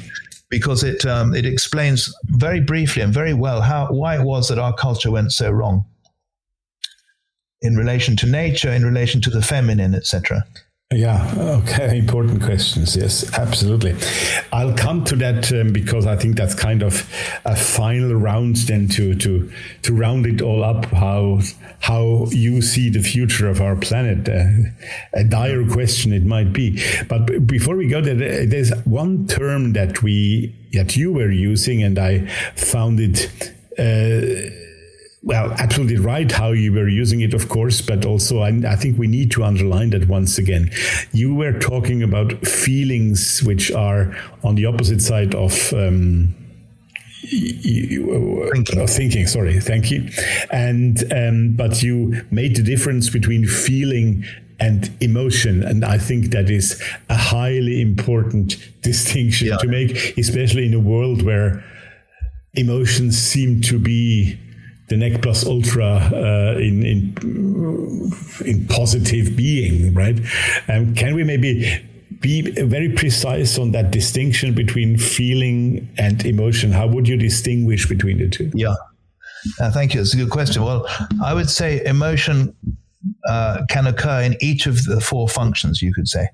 because 0.50 0.84
it 0.84 1.06
um, 1.06 1.34
it 1.36 1.46
explains 1.46 2.14
very 2.26 2.60
briefly 2.60 3.02
and 3.02 3.14
very 3.14 3.34
well 3.34 3.62
how 3.62 3.88
why 3.88 4.20
it 4.20 4.24
was 4.24 4.48
that 4.50 4.58
our 4.58 4.74
culture 4.74 5.12
went 5.12 5.32
so 5.32 5.50
wrong 5.50 5.86
in 7.62 7.76
relation 7.76 8.16
to 8.16 8.26
nature, 8.26 8.72
in 8.72 8.86
relation 8.86 9.22
to 9.22 9.30
the 9.30 9.42
feminine, 9.42 9.94
etc. 9.94 10.46
Yeah, 10.92 11.32
okay, 11.38 12.00
important 12.00 12.42
questions. 12.42 12.96
Yes, 12.96 13.32
absolutely. 13.38 13.96
I'll 14.52 14.76
come 14.76 15.04
to 15.06 15.16
that 15.18 15.52
um, 15.54 15.72
because 15.72 16.08
I 16.08 16.16
think 16.16 16.36
that's 16.36 16.56
kind 16.56 16.82
of 16.82 17.08
a 17.46 17.56
final 17.56 18.16
round 18.16 18.56
then 18.56 18.88
to 18.88 19.14
to 19.14 19.52
to 19.84 19.94
round 19.94 20.26
it 20.26 20.42
all 20.42 20.64
up. 20.64 20.86
How 20.86 21.42
how 21.82 22.26
you 22.32 22.64
see 22.64 22.90
the 22.90 23.04
future 23.04 23.48
of 23.48 23.62
our 23.62 23.76
planet? 23.76 24.28
Uh, 24.28 24.72
a 25.14 25.24
dire 25.24 25.64
question 25.70 26.12
it 26.12 26.26
might 26.26 26.54
be, 26.54 26.82
but 27.08 27.46
before 27.46 27.76
we 27.76 27.88
go 27.88 28.02
there, 28.02 28.48
there's 28.48 28.72
one 28.86 29.28
term 29.28 29.74
that 29.74 30.02
we 30.02 30.56
that 30.74 30.98
you 30.98 31.14
were 31.14 31.30
using, 31.30 31.84
and 31.84 32.00
I 32.00 32.26
found 32.56 33.00
it. 33.00 33.30
Uh, 33.78 34.59
well, 35.22 35.52
absolutely 35.54 35.98
right 35.98 36.32
how 36.32 36.52
you 36.52 36.72
were 36.72 36.88
using 36.88 37.22
it, 37.22 37.34
of 37.34 37.50
course, 37.50 37.82
but 37.82 38.06
also 38.06 38.40
I, 38.40 38.50
I, 38.66 38.76
think 38.76 38.98
we 38.98 39.08
need 39.08 39.32
to 39.32 39.44
underline 39.44 39.90
that 39.90 40.08
once 40.08 40.38
again. 40.38 40.72
You 41.12 41.36
were 41.36 41.60
talking 41.60 42.02
about 42.02 42.48
feelings 42.48 43.44
which 43.44 43.72
are 43.72 44.16
on 44.44 44.56
the 44.56 44.66
opposite 44.66 45.02
side 45.02 45.36
of. 45.36 45.74
Um, 45.74 46.36
thinking. 47.22 48.80
Uh, 48.80 48.88
thinking. 48.88 49.28
Sorry, 49.28 49.60
thank 49.60 49.92
you. 49.92 50.10
And 50.52 51.04
um, 51.12 51.54
but 51.54 51.84
you 51.84 52.26
made 52.32 52.56
the 52.56 52.64
difference 52.64 53.10
between 53.10 53.46
feeling 53.46 54.24
and 54.62 54.90
emotion, 55.02 55.64
and 55.64 55.84
I 55.84 55.98
think 55.98 56.32
that 56.32 56.50
is 56.50 56.82
a 57.10 57.16
highly 57.16 57.82
important 57.82 58.58
distinction 58.82 59.48
yeah. 59.48 59.58
to 59.58 59.68
make, 59.68 60.18
especially 60.18 60.66
in 60.66 60.74
a 60.74 60.80
world 60.80 61.24
where 61.24 61.64
emotions 62.54 63.18
seem 63.18 63.62
to 63.62 63.78
be 63.78 64.40
the 64.90 64.98
Neck 64.98 65.22
plus 65.22 65.46
ultra 65.46 65.86
uh, 65.86 66.60
in 66.60 66.84
in 66.84 68.12
in 68.46 68.68
positive 68.68 69.36
being, 69.36 69.94
right? 69.94 70.20
Um, 70.68 70.96
can 70.96 71.16
we 71.16 71.24
maybe 71.24 71.82
be 72.20 72.42
very 72.64 72.90
precise 72.90 73.58
on 73.58 73.72
that 73.72 73.92
distinction 73.92 74.54
between 74.54 74.98
feeling 74.98 75.88
and 75.98 76.26
emotion? 76.26 76.72
How 76.72 76.88
would 76.88 77.08
you 77.08 77.18
distinguish 77.18 77.88
between 77.88 78.18
the 78.18 78.30
two? 78.30 78.52
Yeah, 78.54 78.76
uh, 79.60 79.72
thank 79.72 79.94
you. 79.94 80.02
It's 80.02 80.14
a 80.14 80.18
good 80.18 80.32
question. 80.32 80.64
Well, 80.64 80.88
I 81.24 81.34
would 81.34 81.50
say 81.50 81.84
emotion 81.86 82.56
uh, 83.28 83.62
can 83.70 83.88
occur 83.88 84.22
in 84.22 84.36
each 84.42 84.66
of 84.66 84.84
the 84.84 85.00
four 85.00 85.30
functions. 85.30 85.82
You 85.82 85.94
could 85.94 86.08
say. 86.08 86.28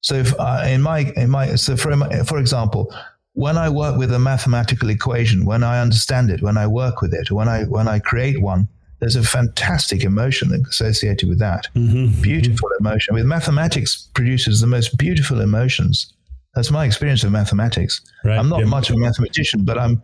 So, 0.00 0.14
if, 0.14 0.32
uh, 0.38 0.62
in 0.66 0.82
my 0.82 1.12
in 1.16 1.30
my 1.30 1.56
so 1.56 1.76
for 1.76 1.94
for 2.24 2.38
example, 2.38 2.94
when 3.36 3.58
I 3.58 3.68
work 3.68 3.98
with 3.98 4.10
a 4.14 4.18
mathematical 4.18 4.88
equation, 4.88 5.44
when 5.44 5.62
I 5.62 5.82
understand 5.82 6.30
it, 6.30 6.40
when 6.40 6.56
I 6.56 6.66
work 6.66 7.02
with 7.02 7.12
it, 7.12 7.30
when 7.30 7.48
I 7.48 7.64
when 7.64 7.86
I 7.86 7.98
create 7.98 8.40
one, 8.40 8.66
there's 8.98 9.14
a 9.14 9.22
fantastic 9.22 10.04
emotion 10.04 10.64
associated 10.66 11.28
with 11.28 11.38
that. 11.38 11.68
Mm-hmm. 11.74 12.22
Beautiful 12.22 12.70
emotion. 12.80 13.14
With 13.14 13.26
mathematics 13.26 14.08
produces 14.14 14.62
the 14.62 14.66
most 14.66 14.96
beautiful 14.96 15.42
emotions. 15.42 16.14
That's 16.54 16.70
my 16.70 16.86
experience 16.86 17.24
of 17.24 17.30
mathematics. 17.30 18.00
Right. 18.24 18.38
I'm 18.38 18.48
not 18.48 18.60
yeah. 18.60 18.64
much 18.64 18.88
of 18.88 18.96
a 18.96 19.00
mathematician, 19.00 19.66
but 19.66 19.76
I'm 19.76 20.02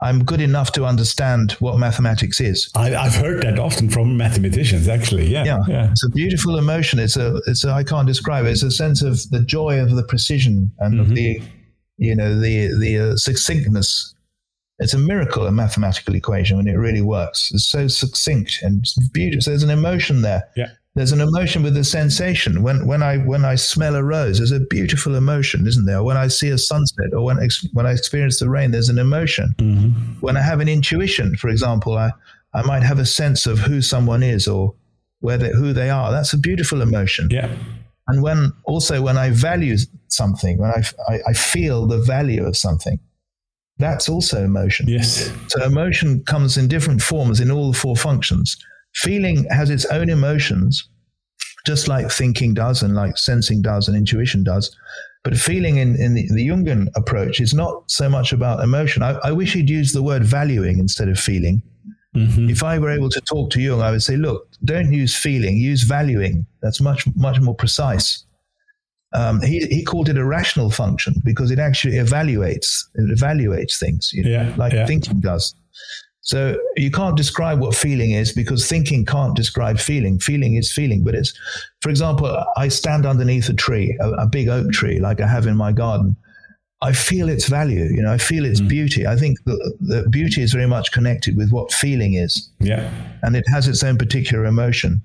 I'm 0.00 0.24
good 0.24 0.40
enough 0.40 0.72
to 0.72 0.84
understand 0.84 1.52
what 1.60 1.78
mathematics 1.78 2.40
is. 2.40 2.68
I, 2.74 2.88
have 2.88 3.14
heard 3.14 3.44
that 3.44 3.60
often 3.60 3.90
from 3.90 4.16
mathematicians, 4.16 4.88
actually. 4.88 5.28
Yeah, 5.28 5.44
yeah, 5.44 5.58
yeah, 5.68 5.90
It's 5.92 6.04
a 6.04 6.10
beautiful 6.10 6.58
emotion. 6.58 6.98
It's 6.98 7.16
a, 7.16 7.40
it's 7.46 7.62
a, 7.62 7.70
I 7.70 7.84
can't 7.84 8.08
describe 8.08 8.44
it. 8.46 8.50
It's 8.50 8.64
a 8.64 8.72
sense 8.72 9.02
of 9.02 9.30
the 9.30 9.38
joy 9.38 9.78
of 9.78 9.94
the 9.94 10.02
precision 10.02 10.72
and 10.80 10.94
mm-hmm. 10.94 11.02
of 11.02 11.14
the 11.14 11.40
you 12.02 12.16
know, 12.16 12.38
the, 12.38 12.76
the 12.80 12.98
uh, 12.98 13.16
succinctness. 13.16 14.14
It's 14.78 14.94
a 14.94 14.98
miracle, 14.98 15.46
a 15.46 15.52
mathematical 15.52 16.16
equation, 16.16 16.56
when 16.56 16.66
it 16.66 16.72
really 16.72 17.00
works. 17.00 17.50
It's 17.54 17.68
so 17.68 17.86
succinct 17.86 18.58
and 18.62 18.84
beautiful. 19.12 19.42
So 19.42 19.50
there's 19.50 19.62
an 19.62 19.70
emotion 19.70 20.22
there. 20.22 20.42
Yeah. 20.56 20.70
There's 20.96 21.12
an 21.12 21.20
emotion 21.20 21.62
with 21.62 21.76
a 21.76 21.84
sensation. 21.84 22.62
When, 22.62 22.86
when, 22.86 23.02
I, 23.02 23.18
when 23.18 23.44
I 23.44 23.54
smell 23.54 23.94
a 23.94 24.02
rose, 24.02 24.38
there's 24.38 24.50
a 24.50 24.60
beautiful 24.60 25.14
emotion, 25.14 25.66
isn't 25.66 25.86
there? 25.86 26.02
When 26.02 26.16
I 26.16 26.28
see 26.28 26.50
a 26.50 26.58
sunset 26.58 27.14
or 27.14 27.24
when, 27.24 27.38
when 27.72 27.86
I 27.86 27.92
experience 27.92 28.40
the 28.40 28.50
rain, 28.50 28.72
there's 28.72 28.88
an 28.88 28.98
emotion. 28.98 29.54
Mm-hmm. 29.58 30.20
When 30.20 30.36
I 30.36 30.42
have 30.42 30.60
an 30.60 30.68
intuition, 30.68 31.36
for 31.36 31.48
example, 31.48 31.96
I, 31.96 32.10
I 32.52 32.62
might 32.62 32.82
have 32.82 32.98
a 32.98 33.06
sense 33.06 33.46
of 33.46 33.60
who 33.60 33.80
someone 33.80 34.22
is 34.24 34.48
or 34.48 34.74
where 35.20 35.38
they, 35.38 35.52
who 35.52 35.72
they 35.72 35.88
are. 35.88 36.10
That's 36.10 36.32
a 36.32 36.38
beautiful 36.38 36.82
emotion. 36.82 37.28
Yeah. 37.30 37.54
And 38.08 38.20
when 38.22 38.52
also 38.64 39.00
when 39.00 39.16
I 39.16 39.30
value 39.30 39.76
something, 40.12 40.58
when 40.58 40.70
I, 40.70 40.82
I, 41.08 41.18
I 41.28 41.32
feel 41.32 41.86
the 41.86 41.98
value 41.98 42.46
of 42.46 42.56
something, 42.56 42.98
that's 43.78 44.08
also 44.08 44.44
emotion. 44.44 44.86
Yes. 44.88 45.32
So 45.48 45.64
emotion 45.64 46.22
comes 46.24 46.56
in 46.56 46.68
different 46.68 47.02
forms 47.02 47.40
in 47.40 47.50
all 47.50 47.72
the 47.72 47.78
four 47.78 47.96
functions. 47.96 48.56
Feeling 48.94 49.44
has 49.50 49.70
its 49.70 49.86
own 49.86 50.08
emotions, 50.10 50.88
just 51.66 51.88
like 51.88 52.10
thinking 52.10 52.54
does 52.54 52.82
and 52.82 52.94
like 52.94 53.16
sensing 53.16 53.62
does 53.62 53.88
and 53.88 53.96
intuition 53.96 54.44
does. 54.44 54.76
But 55.24 55.36
feeling 55.36 55.76
in, 55.76 55.96
in 55.96 56.14
the, 56.14 56.28
the 56.32 56.48
Jungian 56.48 56.88
approach 56.96 57.40
is 57.40 57.54
not 57.54 57.90
so 57.90 58.08
much 58.08 58.32
about 58.32 58.62
emotion. 58.62 59.02
I, 59.02 59.12
I 59.24 59.32
wish 59.32 59.54
he'd 59.54 59.70
use 59.70 59.92
the 59.92 60.02
word 60.02 60.24
valuing 60.24 60.78
instead 60.78 61.08
of 61.08 61.18
feeling. 61.18 61.62
Mm-hmm. 62.14 62.50
If 62.50 62.62
I 62.62 62.78
were 62.78 62.90
able 62.90 63.08
to 63.08 63.20
talk 63.22 63.50
to 63.50 63.60
Jung, 63.60 63.80
I 63.80 63.90
would 63.90 64.02
say, 64.02 64.16
look, 64.16 64.48
don't 64.64 64.92
use 64.92 65.16
feeling, 65.16 65.56
use 65.56 65.84
valuing. 65.84 66.44
That's 66.60 66.80
much, 66.80 67.06
much 67.16 67.40
more 67.40 67.54
precise. 67.54 68.26
Um, 69.14 69.40
he, 69.42 69.66
he 69.66 69.84
called 69.84 70.08
it 70.08 70.16
a 70.16 70.24
rational 70.24 70.70
function 70.70 71.14
because 71.24 71.50
it 71.50 71.58
actually 71.58 71.96
evaluates, 71.96 72.84
it 72.94 73.18
evaluates 73.18 73.78
things, 73.78 74.10
you 74.12 74.24
know, 74.24 74.30
yeah, 74.30 74.54
like 74.56 74.72
yeah. 74.72 74.86
thinking 74.86 75.20
does. 75.20 75.54
So 76.22 76.56
you 76.76 76.90
can't 76.90 77.16
describe 77.16 77.60
what 77.60 77.74
feeling 77.74 78.12
is 78.12 78.32
because 78.32 78.68
thinking 78.68 79.04
can't 79.04 79.34
describe 79.34 79.78
feeling. 79.78 80.20
Feeling 80.20 80.54
is 80.54 80.72
feeling, 80.72 81.02
but 81.02 81.14
it's, 81.14 81.32
for 81.80 81.90
example, 81.90 82.42
I 82.56 82.68
stand 82.68 83.06
underneath 83.06 83.48
a 83.48 83.54
tree, 83.54 83.98
a, 84.00 84.10
a 84.12 84.26
big 84.26 84.48
oak 84.48 84.70
tree, 84.70 85.00
like 85.00 85.20
I 85.20 85.26
have 85.26 85.46
in 85.46 85.56
my 85.56 85.72
garden. 85.72 86.16
I 86.80 86.92
feel 86.92 87.28
its 87.28 87.48
value. 87.48 87.84
You 87.84 88.02
know, 88.02 88.12
I 88.12 88.18
feel 88.18 88.44
its 88.44 88.60
mm. 88.60 88.68
beauty. 88.68 89.06
I 89.06 89.16
think 89.16 89.38
the, 89.44 89.76
the 89.80 90.08
beauty 90.10 90.42
is 90.42 90.52
very 90.52 90.66
much 90.66 90.90
connected 90.92 91.36
with 91.36 91.50
what 91.50 91.72
feeling 91.72 92.14
is. 92.14 92.50
Yeah, 92.60 92.90
and 93.22 93.36
it 93.36 93.44
has 93.48 93.68
its 93.68 93.82
own 93.82 93.98
particular 93.98 94.44
emotion. 94.46 95.02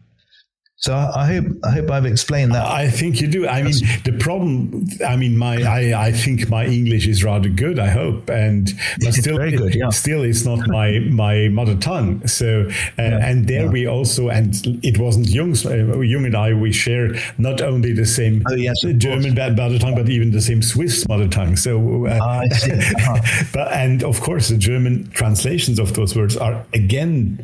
So 0.80 0.94
I 0.94 1.26
hope 1.26 1.46
I 1.64 1.72
hope 1.72 1.90
I've 1.90 2.06
explained 2.06 2.54
that. 2.54 2.68
I 2.68 2.88
think 2.88 3.20
you 3.20 3.28
do. 3.28 3.48
I 3.48 3.64
mean, 3.64 3.74
the 4.04 4.16
problem. 4.20 4.86
I 5.06 5.16
mean, 5.16 5.36
my 5.36 5.64
I, 5.64 6.08
I 6.10 6.12
think 6.12 6.50
my 6.52 6.68
English 6.68 7.08
is 7.08 7.24
rather 7.24 7.50
good. 7.50 7.80
I 7.80 7.88
hope, 7.88 8.30
and 8.30 8.70
but 9.00 9.16
still, 9.16 9.38
very 9.38 9.58
good. 9.58 9.74
Yeah. 9.74 9.90
Still, 9.90 10.22
it's 10.22 10.46
not 10.46 10.68
my 10.68 11.00
my 11.00 11.48
mother 11.48 11.76
tongue. 11.76 12.28
So, 12.28 12.68
uh, 12.70 12.72
yeah. 13.00 13.28
and 13.28 13.48
there 13.48 13.64
yeah. 13.64 13.72
we 13.72 13.88
also, 13.88 14.30
and 14.30 14.54
it 14.84 15.00
wasn't 15.00 15.30
Jung's. 15.30 15.66
Uh, 15.66 16.00
Jung 16.00 16.26
and 16.26 16.38
I, 16.38 16.54
we 16.54 16.72
share 16.72 17.10
not 17.40 17.60
only 17.60 17.92
the 17.92 18.06
same 18.06 18.44
oh, 18.48 18.54
yes, 18.54 18.76
German 18.98 19.34
mother 19.34 19.80
tongue, 19.80 19.96
but 19.96 20.10
even 20.10 20.30
the 20.30 20.42
same 20.42 20.62
Swiss 20.62 21.08
mother 21.10 21.28
tongue. 21.28 21.56
So, 21.56 22.06
uh, 22.06 22.20
uh-huh. 22.22 23.46
but 23.52 23.74
and 23.74 24.04
of 24.04 24.22
course, 24.22 24.50
the 24.50 24.58
German 24.58 25.10
translations 25.10 25.80
of 25.80 25.96
those 25.96 26.16
words 26.16 26.38
are 26.38 26.64
again 26.76 27.44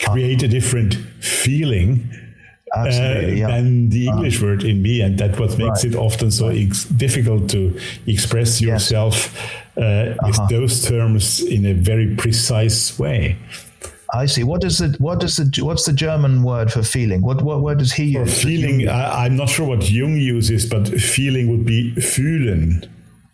create 0.00 0.42
a 0.42 0.48
different 0.48 0.94
feeling 1.20 2.10
Absolutely, 2.76 3.32
uh, 3.32 3.48
yeah. 3.48 3.56
than 3.56 3.88
the 3.88 4.08
uh-huh. 4.08 4.16
English 4.16 4.42
uh, 4.42 4.46
word 4.46 4.64
in 4.64 4.82
me, 4.82 5.00
and 5.00 5.18
that 5.18 5.38
what 5.40 5.58
makes 5.58 5.84
right. 5.84 5.92
it 5.92 5.94
often 5.96 6.30
so 6.30 6.48
ex- 6.48 6.84
difficult 6.84 7.50
to 7.50 7.78
express 8.06 8.60
yourself 8.60 9.34
yes. 9.76 9.76
uh, 9.76 10.16
uh-huh. 10.22 10.26
with 10.26 10.48
those 10.50 10.84
terms 10.84 11.40
in 11.40 11.66
a 11.66 11.72
very 11.72 12.14
precise 12.14 12.98
way. 12.98 13.36
I 14.12 14.26
see. 14.26 14.44
What 14.44 14.64
is 14.64 14.78
the 14.78 14.94
what 14.98 15.20
does 15.20 15.36
the 15.36 15.64
what's 15.64 15.84
the 15.84 15.92
German 15.92 16.42
word 16.42 16.72
for 16.72 16.82
feeling? 16.82 17.22
What 17.22 17.42
what 17.42 17.60
word 17.60 17.78
does 17.78 17.92
he 17.92 18.14
for 18.14 18.20
use? 18.20 18.42
Feeling. 18.42 18.88
I, 18.88 19.26
am 19.26 19.36
not 19.36 19.48
sure 19.48 19.66
what 19.66 19.88
Jung 19.88 20.16
uses, 20.16 20.66
but 20.66 20.88
feeling 20.88 21.48
would 21.50 21.64
be 21.64 21.94
fühlen 21.94 22.88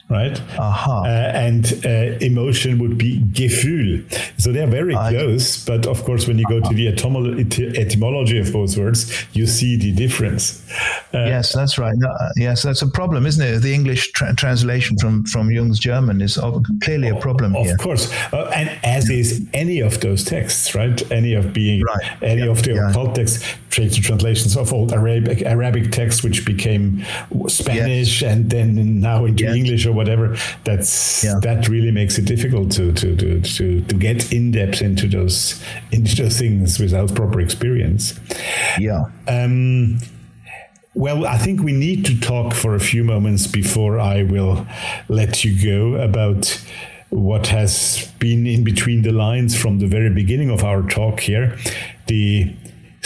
right? 0.09 0.41
Uh-huh. 0.59 1.03
Uh, 1.03 1.07
and 1.07 1.81
uh, 1.85 2.17
emotion 2.25 2.79
would 2.79 2.97
be 2.97 3.19
Gefühl. 3.21 4.05
So 4.39 4.53
they're 4.53 4.67
very 4.67 4.95
I 4.95 5.11
close, 5.11 5.65
but 5.65 5.87
of 5.87 6.05
course, 6.05 6.29
when 6.29 6.39
you 6.39 6.45
uh-huh. 6.47 6.61
go 6.61 6.69
to 6.69 6.75
the 6.75 6.93
etymo- 6.93 7.77
etymology 7.77 8.39
of 8.39 8.53
both 8.53 8.77
words, 8.77 9.27
you 9.33 9.47
see 9.47 9.77
the 9.77 9.93
difference. 9.93 10.65
Uh, 11.13 11.27
yes, 11.27 11.53
that's 11.53 11.79
right. 11.79 11.95
No, 11.97 12.09
uh, 12.09 12.29
yes, 12.37 12.63
that's 12.63 12.83
a 12.83 12.89
problem, 12.89 13.27
isn't 13.27 13.45
it? 13.45 13.61
The 13.61 13.75
English 13.75 14.13
tra- 14.13 14.35
translation 14.35 14.97
from 14.99 15.25
from 15.25 15.51
Jung's 15.51 15.79
German 15.79 16.21
is 16.21 16.39
clearly 16.83 17.09
a 17.09 17.17
problem 17.17 17.57
of 17.57 17.67
here. 17.67 17.77
course, 17.77 18.13
uh, 18.33 18.51
and 18.55 18.71
as 18.85 19.11
is 19.11 19.47
any 19.53 19.81
of 19.81 20.01
those 20.01 20.25
texts, 20.25 20.75
right? 20.75 21.11
Any 21.11 21.35
of 21.35 21.53
being 21.53 21.83
right. 21.83 22.23
any 22.23 22.43
yeah. 22.43 22.51
of 22.51 22.63
the 22.63 22.75
yeah. 22.75 22.91
occult 22.91 23.15
texts, 23.15 23.45
translations 23.77 24.57
of 24.57 24.73
old 24.73 24.93
Arabic 24.93 25.43
Arabic 25.43 25.93
texts, 25.93 26.23
which 26.23 26.45
became 26.45 27.05
Spanish 27.49 28.23
yes. 28.23 28.33
and 28.33 28.51
then 28.51 29.01
now 29.01 29.25
into 29.25 29.45
yes. 29.45 29.55
English 29.55 29.87
or 29.87 29.93
whatever, 29.93 30.37
that's 30.65 31.25
yeah. 31.25 31.39
that 31.43 31.69
really 31.69 31.91
makes 31.91 32.19
it 32.19 32.25
difficult 32.25 32.73
to 32.73 32.93
to 32.93 33.17
to 33.17 33.41
to, 33.41 33.81
to 33.83 33.95
get 33.95 34.33
in 34.33 34.51
depth 34.51 34.83
into 34.83 35.09
those 35.09 35.63
into 35.93 36.23
those 36.23 36.39
things 36.39 36.79
without 36.79 37.15
proper 37.15 37.41
experience. 37.41 38.19
Yeah. 38.79 39.05
Um, 39.29 39.99
well, 40.95 41.27
I 41.27 41.37
think 41.37 41.63
we 41.63 41.73
need 41.73 42.07
to 42.07 42.19
talk 42.19 42.55
for 42.55 42.75
a 42.75 42.81
few 42.81 43.05
moments 43.05 43.47
before 43.47 44.01
I 44.01 44.23
will 44.23 44.67
let 45.09 45.45
you 45.45 45.63
go 45.63 46.01
about 46.01 46.59
what 47.11 47.49
has 47.49 48.11
been 48.19 48.47
in 48.47 48.65
between 48.65 49.03
the 49.03 49.13
lines 49.13 49.55
from 49.61 49.79
the 49.79 49.87
very 49.87 50.11
beginning 50.11 50.51
of 50.51 50.65
our 50.65 50.83
talk 50.83 51.21
here. 51.21 51.59
The 52.07 52.55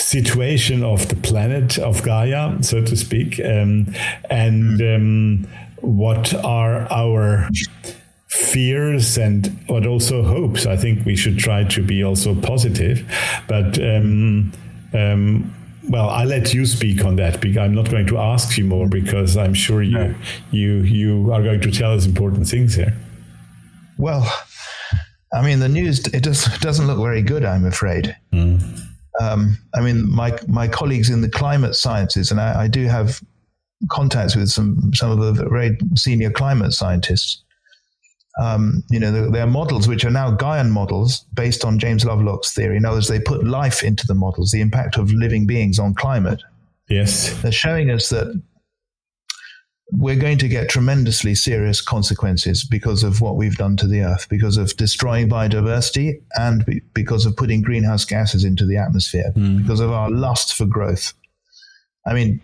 situation 0.01 0.83
of 0.83 1.09
the 1.09 1.17
planet 1.17 1.79
of 1.79 2.03
Gaia, 2.03 2.63
so 2.63 2.83
to 2.85 2.97
speak, 2.97 3.41
um, 3.45 3.95
and 4.29 4.81
um, 4.81 5.49
what 5.81 6.35
are 6.45 6.91
our 6.93 7.49
fears 8.29 9.19
and 9.19 9.47
what 9.67 9.87
also 9.87 10.23
hopes. 10.23 10.67
I 10.67 10.77
think 10.77 11.05
we 11.05 11.17
should 11.17 11.39
try 11.39 11.65
to 11.65 11.83
be 11.83 12.03
also 12.03 12.35
positive, 12.35 13.05
but 13.49 13.79
um, 13.79 14.53
um, 14.95 15.55
well, 15.89 16.09
I'll 16.09 16.27
let 16.27 16.55
you 16.55 16.67
speak 16.67 17.05
on 17.05 17.17
that 17.17 17.41
because 17.41 17.59
I'm 17.59 17.75
not 17.75 17.91
going 17.91 18.07
to 18.09 18.19
ask 18.19 18.57
you 18.57 18.65
more 18.65 18.89
because 18.89 19.37
I'm 19.37 19.55
sure 19.55 19.83
you 19.83 19.99
no. 19.99 20.15
you 20.51 20.79
you 20.83 21.33
are 21.33 21.43
going 21.43 21.61
to 21.63 21.71
tell 21.71 21.93
us 21.93 22.07
important 22.07 22.47
things 22.47 22.75
here. 22.75 22.97
Well, 23.99 24.31
I 25.33 25.43
mean, 25.43 25.59
the 25.59 25.69
news 25.69 26.07
it 26.07 26.23
just 26.23 26.61
doesn't 26.61 26.87
look 26.87 26.99
very 26.99 27.23
good. 27.23 27.45
I'm 27.45 27.65
afraid. 27.65 28.17
Mm. 28.33 28.81
Um, 29.21 29.59
I 29.75 29.81
mean, 29.81 30.11
my 30.11 30.39
my 30.49 30.67
colleagues 30.67 31.11
in 31.11 31.21
the 31.21 31.29
climate 31.29 31.77
sciences, 31.77 32.31
and 32.31 32.41
I, 32.41 32.63
I 32.63 32.69
do 32.69 32.87
have 32.87 33.21
contacts 33.91 34.35
with 34.35 34.49
some 34.49 34.93
some 34.95 35.11
of 35.11 35.19
the 35.19 35.49
very 35.49 35.77
senior 35.95 36.31
climate 36.31 36.73
scientists. 36.73 37.43
Um, 38.41 38.83
you 38.91 38.99
know, 38.99 39.31
there 39.31 39.43
are 39.43 39.47
models 39.47 39.89
which 39.89 40.05
are 40.05 40.11
now 40.11 40.35
Gaian 40.35 40.71
models 40.71 41.27
based 41.35 41.65
on 41.65 41.79
James 41.79 42.05
Lovelock's 42.05 42.55
theory. 42.55 42.77
In 42.77 42.87
other 42.87 42.97
words, 42.97 43.09
they 43.09 43.21
put 43.21 43.45
life 43.45 43.83
into 43.83 44.07
the 44.07 44.15
models, 44.15 44.53
the 44.53 44.61
impact 44.61 44.97
of 44.97 45.13
living 45.13 45.47
beings 45.47 45.79
on 45.79 45.95
climate. 45.95 46.43
Yes, 46.89 47.35
they're 47.43 47.53
showing 47.53 47.91
us 47.91 48.09
that 48.09 48.41
we're 49.93 50.17
going 50.17 50.39
to 50.39 50.49
get 50.49 50.69
tremendously 50.69 51.35
serious 51.35 51.81
consequences 51.81 52.65
because 52.65 53.03
of 53.03 53.21
what 53.21 53.37
we've 53.37 53.57
done 53.57 53.77
to 53.79 53.87
the 53.87 54.01
earth, 54.03 54.29
because 54.29 54.57
of 54.57 54.77
destroying 54.77 55.29
biodiversity 55.29 56.21
and 56.37 56.83
because 56.95 57.27
of 57.27 57.37
putting 57.37 57.63
greenhouse 57.63 58.05
gases 58.05 58.45
into 58.45 58.67
the 58.67 58.77
atmosphere, 58.77 59.33
mm. 59.37 59.63
because 59.63 59.81
of 59.81 59.91
our 59.91 60.11
lust 60.11 60.55
for 60.55 60.67
growth. 60.67 61.13
I 62.07 62.15
mean, 62.15 62.41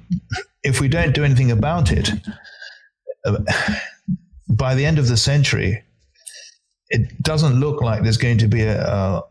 if 0.63 0.81
we 0.81 0.89
don't 0.89 1.15
do 1.15 1.25
anything 1.25 1.51
about 1.51 1.93
it, 1.93 2.11
uh, 3.25 3.39
by 4.49 4.75
the 4.75 4.85
end 4.85 4.99
of 4.99 5.09
the 5.09 5.17
century, 5.17 5.83
it 6.89 7.23
doesn't 7.23 7.59
look 7.59 7.83
like 7.83 8.03
there's 8.03 8.17
going 8.17 8.39
to 8.39 8.49
be 8.49 8.63
a, 8.63 8.83
a, 8.83 9.23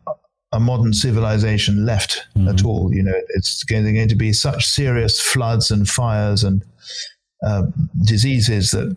a 0.54 0.60
modern 0.60 0.94
civilization 0.94 1.86
left 1.86 2.28
mm-hmm. 2.36 2.48
at 2.48 2.66
all. 2.66 2.94
You 2.94 3.04
know, 3.04 3.14
it's 3.30 3.64
going, 3.64 3.84
going, 3.94 4.08
to 4.08 4.16
be 4.16 4.34
such 4.34 4.66
serious 4.66 5.22
floods 5.22 5.72
and 5.72 5.88
fires 5.88 6.44
and 6.44 6.64
uh, 7.44 7.64
diseases 8.04 8.72
that 8.72 8.96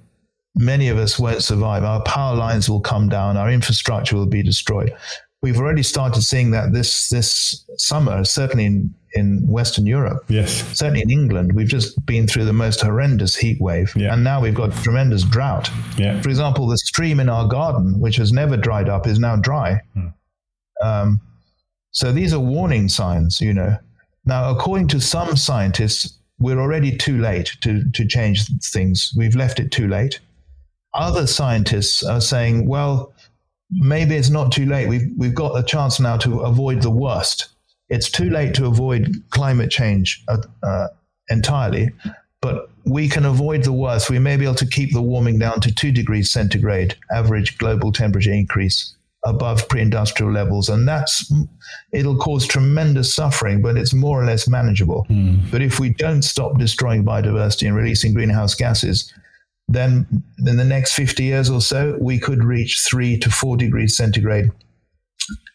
many 0.54 0.88
of 0.88 0.98
us 0.98 1.18
won't 1.18 1.42
survive. 1.42 1.84
Our 1.84 2.02
power 2.02 2.34
lines 2.36 2.68
will 2.68 2.80
come 2.80 3.08
down, 3.08 3.36
our 3.36 3.50
infrastructure 3.50 4.16
will 4.16 4.26
be 4.26 4.42
destroyed. 4.42 4.94
We've 5.40 5.58
already 5.58 5.84
started 5.84 6.22
seeing 6.22 6.50
that 6.50 6.72
this 6.72 7.08
this 7.10 7.64
summer, 7.76 8.24
certainly 8.24 8.66
in 8.66 8.94
in 9.14 9.46
Western 9.46 9.86
Europe. 9.86 10.24
Yes. 10.28 10.64
Certainly 10.76 11.02
in 11.02 11.10
England, 11.10 11.52
we've 11.54 11.68
just 11.68 12.04
been 12.04 12.26
through 12.26 12.44
the 12.44 12.52
most 12.52 12.80
horrendous 12.80 13.36
heat 13.36 13.60
wave. 13.60 13.92
Yeah. 13.96 14.12
And 14.12 14.22
now 14.24 14.40
we've 14.40 14.54
got 14.54 14.72
tremendous 14.82 15.22
drought. 15.22 15.70
Yeah. 15.96 16.20
For 16.20 16.28
example, 16.28 16.66
the 16.66 16.78
stream 16.78 17.20
in 17.20 17.28
our 17.28 17.46
garden, 17.46 17.98
which 18.00 18.16
has 18.16 18.32
never 18.32 18.56
dried 18.56 18.88
up, 18.88 19.06
is 19.06 19.18
now 19.18 19.36
dry. 19.36 19.80
Hmm. 19.94 20.08
Um, 20.82 21.20
so 21.90 22.12
these 22.12 22.34
are 22.34 22.40
warning 22.40 22.88
signs, 22.88 23.40
you 23.40 23.54
know. 23.54 23.76
Now, 24.24 24.50
according 24.50 24.88
to 24.88 25.00
some 25.00 25.36
scientists, 25.36 26.17
we're 26.38 26.60
already 26.60 26.96
too 26.96 27.18
late 27.18 27.56
to, 27.62 27.88
to 27.92 28.06
change 28.06 28.46
things. 28.62 29.12
We've 29.16 29.34
left 29.34 29.60
it 29.60 29.70
too 29.70 29.88
late. 29.88 30.20
Other 30.94 31.26
scientists 31.26 32.02
are 32.02 32.20
saying, 32.20 32.66
well, 32.66 33.12
maybe 33.70 34.14
it's 34.16 34.30
not 34.30 34.52
too 34.52 34.66
late. 34.66 34.88
We've, 34.88 35.10
we've 35.16 35.34
got 35.34 35.58
a 35.58 35.62
chance 35.62 36.00
now 36.00 36.16
to 36.18 36.40
avoid 36.40 36.82
the 36.82 36.90
worst 36.90 37.48
it's 37.88 38.10
too 38.10 38.30
late 38.30 38.54
to 38.54 38.66
avoid 38.66 39.22
climate 39.30 39.70
change 39.70 40.22
uh, 40.28 40.38
uh, 40.62 40.88
entirely, 41.30 41.90
but 42.40 42.70
we 42.84 43.08
can 43.08 43.24
avoid 43.24 43.64
the 43.64 43.72
worst. 43.72 44.10
We 44.10 44.18
may 44.18 44.36
be 44.36 44.44
able 44.44 44.54
to 44.56 44.66
keep 44.66 44.92
the 44.92 45.02
warming 45.02 45.38
down 45.38 45.60
to 45.60 45.74
two 45.74 45.92
degrees 45.92 46.30
centigrade 46.30 46.96
average 47.10 47.58
global 47.58 47.92
temperature 47.92 48.32
increase 48.32 48.94
above 49.28 49.68
pre-industrial 49.68 50.32
levels, 50.32 50.68
and 50.68 50.86
that's 50.86 51.32
it'll 51.92 52.16
cause 52.16 52.46
tremendous 52.46 53.14
suffering, 53.14 53.62
but 53.62 53.76
it's 53.76 53.94
more 53.94 54.20
or 54.20 54.24
less 54.24 54.48
manageable. 54.48 55.06
Mm. 55.08 55.50
But 55.50 55.62
if 55.62 55.78
we 55.78 55.90
don't 55.90 56.22
stop 56.22 56.58
destroying 56.58 57.04
biodiversity 57.04 57.66
and 57.66 57.76
releasing 57.76 58.14
greenhouse 58.14 58.54
gases, 58.54 59.12
then 59.68 60.06
in 60.46 60.56
the 60.56 60.64
next 60.64 60.94
50 60.94 61.22
years 61.22 61.50
or 61.50 61.60
so, 61.60 61.96
we 62.00 62.18
could 62.18 62.42
reach 62.42 62.80
three 62.80 63.18
to 63.18 63.30
four 63.30 63.56
degrees 63.56 63.96
centigrade 63.96 64.50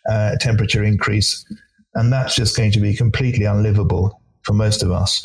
uh, 0.10 0.36
temperature 0.40 0.84
increase, 0.84 1.46
and 1.96 2.12
that's 2.12 2.36
just 2.36 2.56
going 2.56 2.72
to 2.72 2.80
be 2.80 2.94
completely 2.96 3.46
unlivable 3.46 4.20
for 4.44 4.54
most 4.54 4.84
of 4.84 4.92
us. 4.92 5.24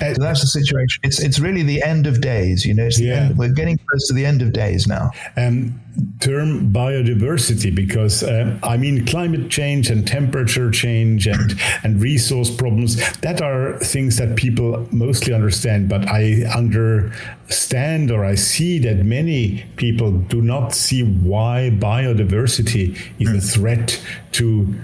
Uh, 0.00 0.14
so 0.14 0.22
that's 0.22 0.40
the 0.40 0.46
situation. 0.46 1.00
It's 1.02 1.20
it's 1.20 1.38
really 1.38 1.62
the 1.62 1.82
end 1.82 2.06
of 2.06 2.20
days. 2.20 2.64
You 2.64 2.74
know, 2.74 2.88
yeah. 2.98 3.14
end, 3.14 3.38
we're 3.38 3.52
getting 3.52 3.78
close 3.78 4.06
to 4.08 4.14
the 4.14 4.24
end 4.24 4.42
of 4.42 4.52
days 4.52 4.86
now. 4.86 5.10
Um, 5.36 5.80
term 6.20 6.72
biodiversity 6.72 7.74
because 7.74 8.22
uh, 8.22 8.58
I 8.62 8.76
mean 8.76 9.06
climate 9.06 9.50
change 9.50 9.90
and 9.90 10.06
temperature 10.06 10.70
change 10.70 11.26
and 11.26 11.58
and 11.82 12.00
resource 12.00 12.54
problems 12.54 12.96
that 13.20 13.40
are 13.40 13.78
things 13.78 14.16
that 14.18 14.36
people 14.36 14.86
mostly 14.92 15.32
understand. 15.32 15.88
But 15.88 16.06
I 16.08 16.44
understand 16.54 18.10
or 18.10 18.24
I 18.24 18.34
see 18.34 18.78
that 18.80 19.04
many 19.04 19.64
people 19.76 20.12
do 20.12 20.42
not 20.42 20.74
see 20.74 21.02
why 21.02 21.70
biodiversity 21.72 22.98
is 23.18 23.28
a 23.28 23.40
threat 23.40 24.00
to 24.32 24.74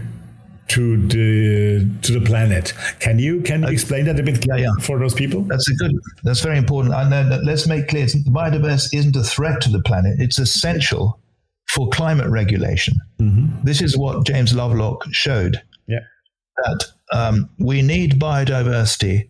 to 0.68 0.96
the 1.08 1.88
to 2.02 2.18
the 2.18 2.24
planet. 2.24 2.72
Can 3.00 3.18
you 3.18 3.42
can 3.42 3.62
you 3.62 3.68
explain 3.68 4.06
that 4.06 4.18
a 4.18 4.22
bit 4.22 4.44
yeah, 4.46 4.56
yeah. 4.56 4.74
for 4.80 4.98
those 4.98 5.14
people? 5.14 5.42
That's 5.42 5.68
a 5.68 5.74
good. 5.74 5.92
That's 6.22 6.40
very 6.40 6.58
important. 6.58 6.94
And 6.94 7.12
then 7.12 7.44
let's 7.44 7.66
make 7.66 7.88
clear: 7.88 8.06
biodiversity 8.06 8.98
isn't 8.98 9.16
a 9.16 9.22
threat 9.22 9.60
to 9.62 9.70
the 9.70 9.82
planet. 9.82 10.20
It's 10.20 10.38
essential 10.38 11.20
for 11.68 11.88
climate 11.88 12.28
regulation. 12.28 12.94
Mm-hmm. 13.18 13.64
This 13.64 13.82
is 13.82 13.96
what 13.96 14.26
James 14.26 14.54
Lovelock 14.54 15.04
showed. 15.12 15.62
Yeah. 15.86 16.00
That 16.56 16.84
um, 17.12 17.50
we 17.58 17.82
need 17.82 18.20
biodiversity 18.20 19.28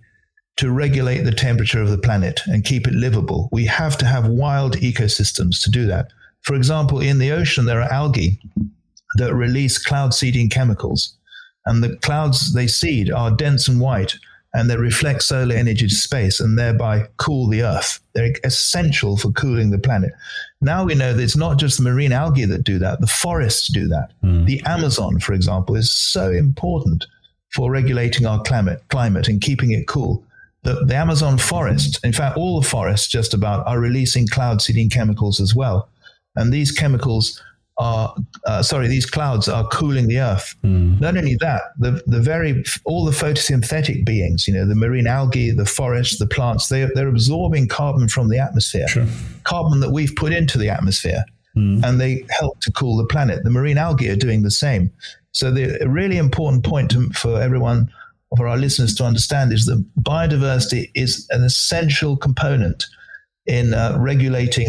to 0.56 0.70
regulate 0.70 1.22
the 1.22 1.32
temperature 1.32 1.80
of 1.80 1.90
the 1.90 1.98
planet 1.98 2.40
and 2.46 2.64
keep 2.64 2.86
it 2.86 2.94
livable. 2.94 3.48
We 3.50 3.66
have 3.66 3.96
to 3.98 4.06
have 4.06 4.28
wild 4.28 4.76
ecosystems 4.76 5.62
to 5.64 5.70
do 5.70 5.86
that. 5.86 6.08
For 6.42 6.54
example, 6.54 7.00
in 7.00 7.18
the 7.18 7.32
ocean, 7.32 7.64
there 7.64 7.80
are 7.80 7.90
algae 7.90 8.38
that 9.16 9.34
release 9.34 9.78
cloud 9.78 10.14
seeding 10.14 10.48
chemicals 10.48 11.16
and 11.66 11.82
the 11.82 11.96
clouds 11.96 12.52
they 12.52 12.66
seed 12.66 13.10
are 13.10 13.30
dense 13.30 13.68
and 13.68 13.80
white 13.80 14.14
and 14.54 14.70
they 14.70 14.76
reflect 14.76 15.22
solar 15.22 15.54
energy 15.54 15.88
to 15.88 15.94
space 15.94 16.38
and 16.38 16.56
thereby 16.56 17.08
cool 17.16 17.48
the 17.48 17.62
earth. 17.62 17.98
They're 18.14 18.32
essential 18.44 19.16
for 19.16 19.32
cooling 19.32 19.70
the 19.70 19.78
planet. 19.78 20.12
Now 20.60 20.84
we 20.84 20.94
know 20.94 21.12
that 21.12 21.22
it's 21.22 21.36
not 21.36 21.58
just 21.58 21.76
the 21.76 21.82
marine 21.82 22.12
algae 22.12 22.44
that 22.44 22.62
do 22.62 22.78
that, 22.78 23.00
the 23.00 23.08
forests 23.08 23.70
do 23.72 23.88
that. 23.88 24.12
Mm. 24.22 24.46
The 24.46 24.62
Amazon, 24.64 25.18
for 25.18 25.32
example, 25.32 25.74
is 25.74 25.92
so 25.92 26.30
important 26.30 27.04
for 27.52 27.70
regulating 27.70 28.26
our 28.26 28.40
climate, 28.42 28.82
climate 28.90 29.26
and 29.28 29.40
keeping 29.40 29.72
it 29.72 29.88
cool. 29.88 30.24
The, 30.62 30.84
the 30.84 30.94
Amazon 30.94 31.36
forest, 31.36 32.02
in 32.04 32.12
fact, 32.12 32.36
all 32.36 32.60
the 32.60 32.66
forests 32.66 33.08
just 33.08 33.34
about 33.34 33.66
are 33.66 33.80
releasing 33.80 34.26
cloud 34.28 34.62
seeding 34.62 34.88
chemicals 34.88 35.40
as 35.40 35.54
well. 35.54 35.88
And 36.36 36.52
these 36.52 36.70
chemicals 36.72 37.42
are 37.78 38.14
uh, 38.46 38.62
sorry 38.62 38.86
these 38.86 39.06
clouds 39.06 39.48
are 39.48 39.66
cooling 39.68 40.06
the 40.06 40.18
earth 40.18 40.54
mm. 40.62 40.98
not 41.00 41.16
only 41.16 41.36
that 41.40 41.62
the 41.78 42.02
the 42.06 42.20
very 42.20 42.62
all 42.84 43.04
the 43.04 43.10
photosynthetic 43.10 44.04
beings 44.04 44.46
you 44.46 44.54
know 44.54 44.66
the 44.66 44.76
marine 44.76 45.08
algae 45.08 45.50
the 45.50 45.66
forests 45.66 46.18
the 46.18 46.26
plants 46.26 46.68
they, 46.68 46.88
they're 46.94 47.08
absorbing 47.08 47.66
carbon 47.66 48.06
from 48.06 48.28
the 48.28 48.38
atmosphere 48.38 48.86
sure. 48.86 49.06
carbon 49.42 49.80
that 49.80 49.90
we've 49.90 50.14
put 50.14 50.32
into 50.32 50.56
the 50.56 50.68
atmosphere 50.68 51.24
mm. 51.56 51.82
and 51.84 52.00
they 52.00 52.24
help 52.30 52.60
to 52.60 52.70
cool 52.72 52.96
the 52.96 53.06
planet 53.06 53.42
the 53.42 53.50
marine 53.50 53.78
algae 53.78 54.08
are 54.08 54.16
doing 54.16 54.42
the 54.42 54.50
same 54.50 54.90
so 55.32 55.50
the 55.50 55.76
really 55.88 56.16
important 56.16 56.64
point 56.64 56.92
to, 56.92 57.10
for 57.10 57.42
everyone 57.42 57.90
for 58.36 58.46
our 58.46 58.56
listeners 58.56 58.94
to 58.94 59.04
understand 59.04 59.52
is 59.52 59.66
that 59.66 59.84
biodiversity 60.00 60.90
is 60.94 61.26
an 61.30 61.42
essential 61.42 62.16
component 62.16 62.84
in 63.46 63.74
uh, 63.74 63.96
regulating 63.98 64.68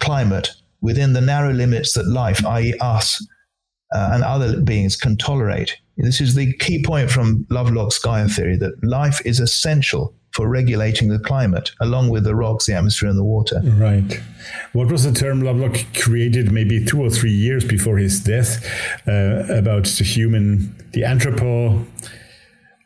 climate 0.00 0.50
within 0.82 1.14
the 1.14 1.20
narrow 1.20 1.52
limits 1.52 1.94
that 1.94 2.06
life, 2.06 2.44
i.e., 2.44 2.74
us 2.80 3.24
uh, 3.94 4.10
and 4.12 4.22
other 4.22 4.60
beings, 4.60 4.96
can 4.96 5.16
tolerate. 5.16 5.78
This 5.96 6.20
is 6.20 6.34
the 6.34 6.52
key 6.54 6.82
point 6.84 7.10
from 7.10 7.46
Lovelock's 7.48 7.98
Gaia 7.98 8.28
theory 8.28 8.56
that 8.56 8.82
life 8.82 9.20
is 9.24 9.40
essential 9.40 10.14
for 10.32 10.48
regulating 10.48 11.08
the 11.08 11.18
climate, 11.18 11.72
along 11.80 12.08
with 12.08 12.24
the 12.24 12.34
rocks, 12.34 12.66
the 12.66 12.74
atmosphere, 12.74 13.08
and 13.08 13.18
the 13.18 13.24
water. 13.24 13.60
Right. 13.62 14.20
What 14.72 14.90
was 14.90 15.04
the 15.04 15.12
term 15.12 15.42
Lovelock 15.42 15.76
created 15.94 16.50
maybe 16.50 16.84
two 16.84 17.02
or 17.02 17.10
three 17.10 17.32
years 17.32 17.64
before 17.64 17.98
his 17.98 18.20
death 18.20 18.64
uh, 19.06 19.44
about 19.50 19.84
the 19.84 20.04
human, 20.04 20.74
the 20.92 21.02
anthropo? 21.02 21.84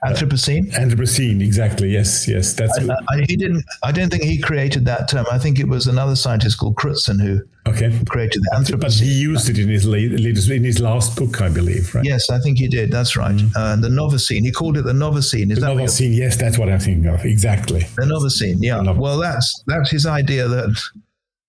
Anthropocene. 0.07 0.73
Anthropocene, 0.73 1.43
exactly. 1.43 1.91
Yes, 1.91 2.29
yes. 2.29 2.53
That's. 2.53 2.79
I, 2.79 2.95
I, 3.09 3.25
he 3.27 3.37
didn't. 3.37 3.65
I 3.83 3.93
don't 3.93 4.11
think 4.11 4.23
he 4.23 4.39
created 4.39 4.85
that 4.87 5.09
term. 5.09 5.27
I 5.31 5.39
think 5.39 5.59
it 5.59 5.69
was 5.69 5.87
another 5.87 6.15
scientist 6.15 6.59
called 6.59 6.77
Crutzen 6.77 7.21
who 7.21 7.41
okay. 7.69 7.99
created 8.09 8.43
the 8.43 8.57
Anthropocene. 8.57 8.81
But 8.81 8.93
he 8.93 9.13
used 9.13 9.49
it 9.49 9.59
in 9.59 9.69
his 9.69 9.87
latest, 9.87 10.51
in 10.51 10.65
his 10.65 10.81
last 10.81 11.17
book, 11.17 11.41
I 11.41 11.49
believe. 11.49 11.95
Right. 11.95 12.05
Yes, 12.05 12.31
I 12.31 12.39
think 12.39 12.59
he 12.59 12.69
did. 12.69 12.91
That's 12.91 13.17
right. 13.17 13.35
Mm. 13.35 13.53
Uh, 13.57 13.77
the 13.77 13.89
Novacene. 13.89 14.43
He 14.43 14.53
called 14.53 14.77
it 14.77 14.83
the 14.83 14.93
Novacene. 14.93 15.51
Is 15.51 15.59
the 15.59 15.67
that 15.67 15.77
Novacene? 15.77 16.17
Yes, 16.17 16.37
that's 16.37 16.59
what 16.59 16.69
I'm 16.69 16.79
thinking 16.79 17.07
of. 17.07 17.25
Exactly. 17.25 17.81
The 17.97 18.03
Novacene. 18.03 18.59
Yeah. 18.61 18.83
The 18.83 18.93
well, 18.93 19.19
that's 19.19 19.63
that's 19.67 19.91
his 19.91 20.07
idea 20.07 20.49
that. 20.49 20.81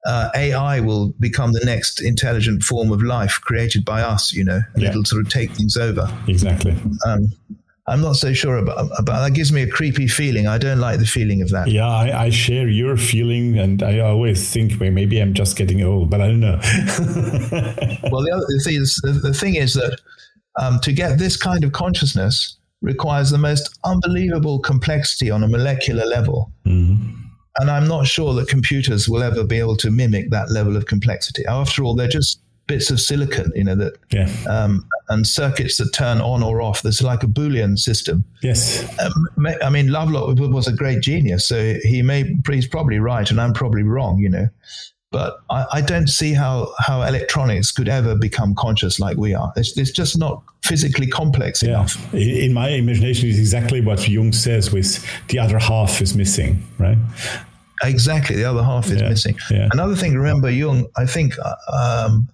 Uh, 0.06 0.30
AI 0.36 0.80
will 0.80 1.10
become 1.20 1.52
the 1.52 1.66
next 1.66 2.02
intelligent 2.02 2.64
form 2.64 2.94
of 2.94 3.04
life 3.04 3.42
created 3.42 3.84
by 3.84 4.02
us, 4.02 4.32
you 4.32 4.42
know, 4.42 4.62
and 4.74 4.84
yeah. 4.84 4.90
it'll 4.90 5.04
sort 5.04 5.22
of 5.22 5.30
take 5.30 5.52
things 5.52 5.76
over. 5.76 6.08
Exactly. 6.30 6.74
Um, 7.06 7.28
I'm 7.90 8.02
not 8.02 8.18
so 8.18 8.34
sure 8.34 8.58
about, 8.58 8.90
about 8.98 9.22
that. 9.22 9.34
Gives 9.34 9.54
me 9.54 9.62
a 9.62 9.68
creepy 9.68 10.08
feeling. 10.08 10.46
I 10.46 10.58
don't 10.58 10.80
like 10.80 11.00
the 11.00 11.06
feeling 11.06 11.42
of 11.42 11.50
that. 11.52 11.70
Yeah, 11.70 11.88
I, 11.88 12.26
I 12.26 12.30
share 12.30 12.68
your 12.68 12.98
feeling, 12.98 13.58
and 13.58 13.82
I 13.82 14.00
always 14.00 14.52
think 14.52 14.78
well, 14.80 14.92
maybe 14.92 15.22
I'm 15.22 15.34
just 15.34 15.56
getting 15.56 15.82
old, 15.84 16.10
but 16.10 16.20
I 16.20 16.28
don't 16.28 16.42
know. 16.42 16.60
well, 18.12 18.24
the, 18.24 18.32
other, 18.34 18.46
the, 18.48 18.62
thing 18.64 18.76
is, 18.76 19.00
the, 19.04 19.12
the 19.12 19.34
thing 19.34 19.56
is 19.56 19.74
that 19.76 20.00
um, 20.60 20.80
to 20.80 20.92
get 20.92 21.18
this 21.18 21.38
kind 21.38 21.64
of 21.64 21.72
consciousness 21.72 22.58
requires 22.82 23.30
the 23.30 23.38
most 23.38 23.80
unbelievable 23.86 24.60
complexity 24.60 25.32
on 25.32 25.44
a 25.44 25.48
molecular 25.48 26.06
level. 26.06 26.52
Mm-hmm. 26.66 27.14
And 27.60 27.72
I'm 27.72 27.88
not 27.88 28.06
sure 28.06 28.34
that 28.36 28.50
computers 28.50 29.10
will 29.10 29.24
ever 29.24 29.44
be 29.44 29.58
able 29.58 29.78
to 29.78 29.90
mimic 29.90 30.30
that 30.30 30.52
level 30.52 30.78
of 30.78 30.86
complexity. 30.86 31.44
After 31.48 31.84
all, 31.84 31.96
they're 31.96 32.08
just 32.08 32.42
bits 32.68 32.92
of 32.92 33.00
silicon, 33.00 33.52
you 33.56 33.64
know, 33.64 33.76
that 33.76 33.98
yeah. 34.12 34.30
um, 34.48 34.86
and 35.10 35.26
circuits 35.26 35.78
that 35.78 35.92
turn 35.94 36.20
on 36.20 36.44
or 36.44 36.62
off. 36.62 36.82
There's 36.82 37.02
like 37.02 37.24
a 37.24 37.28
Boolean 37.28 37.80
system. 37.80 38.24
Yes. 38.44 38.86
Um, 39.00 39.28
I 39.64 39.70
mean, 39.70 39.88
Lovelock 39.88 40.38
was 40.38 40.68
a 40.68 40.74
great 40.74 41.02
genius, 41.02 41.48
so 41.48 41.76
he 41.84 42.02
may 42.02 42.36
he's 42.50 42.68
probably 42.68 43.00
right, 43.00 43.30
and 43.32 43.42
I'm 43.42 43.54
probably 43.54 43.84
wrong, 43.84 44.20
you 44.20 44.30
know. 44.30 44.50
But 45.10 45.38
I, 45.50 45.66
I 45.72 45.82
don't 45.82 46.08
see 46.08 46.34
how 46.34 46.74
how 46.80 47.02
electronics 47.04 47.72
could 47.72 47.88
ever 47.88 48.16
become 48.16 48.54
conscious 48.56 49.00
like 49.00 49.16
we 49.16 49.34
are. 49.34 49.54
It's, 49.56 49.78
it's 49.78 49.92
just 49.92 50.18
not 50.18 50.44
physically 50.66 51.08
complex 51.08 51.64
yeah. 51.64 51.70
enough. 51.70 52.14
In 52.14 52.54
my 52.54 52.70
imagination, 52.70 53.30
is 53.30 53.40
exactly 53.40 53.80
what 53.80 54.08
Jung 54.08 54.34
says: 54.34 54.74
with 54.74 55.06
the 55.30 55.40
other 55.40 55.58
half 55.58 56.02
is 56.02 56.14
missing, 56.14 56.62
right? 56.78 56.98
Exactly, 57.84 58.36
the 58.36 58.44
other 58.44 58.64
half 58.64 58.88
is 58.88 59.02
yeah, 59.02 59.10
missing. 59.10 59.38
Yeah. 59.50 59.70
Another 59.72 59.96
thing, 59.96 60.14
remember 60.16 60.50
Jung. 60.50 60.88
I 60.98 61.06
think 61.06 61.36
um, 61.72 62.28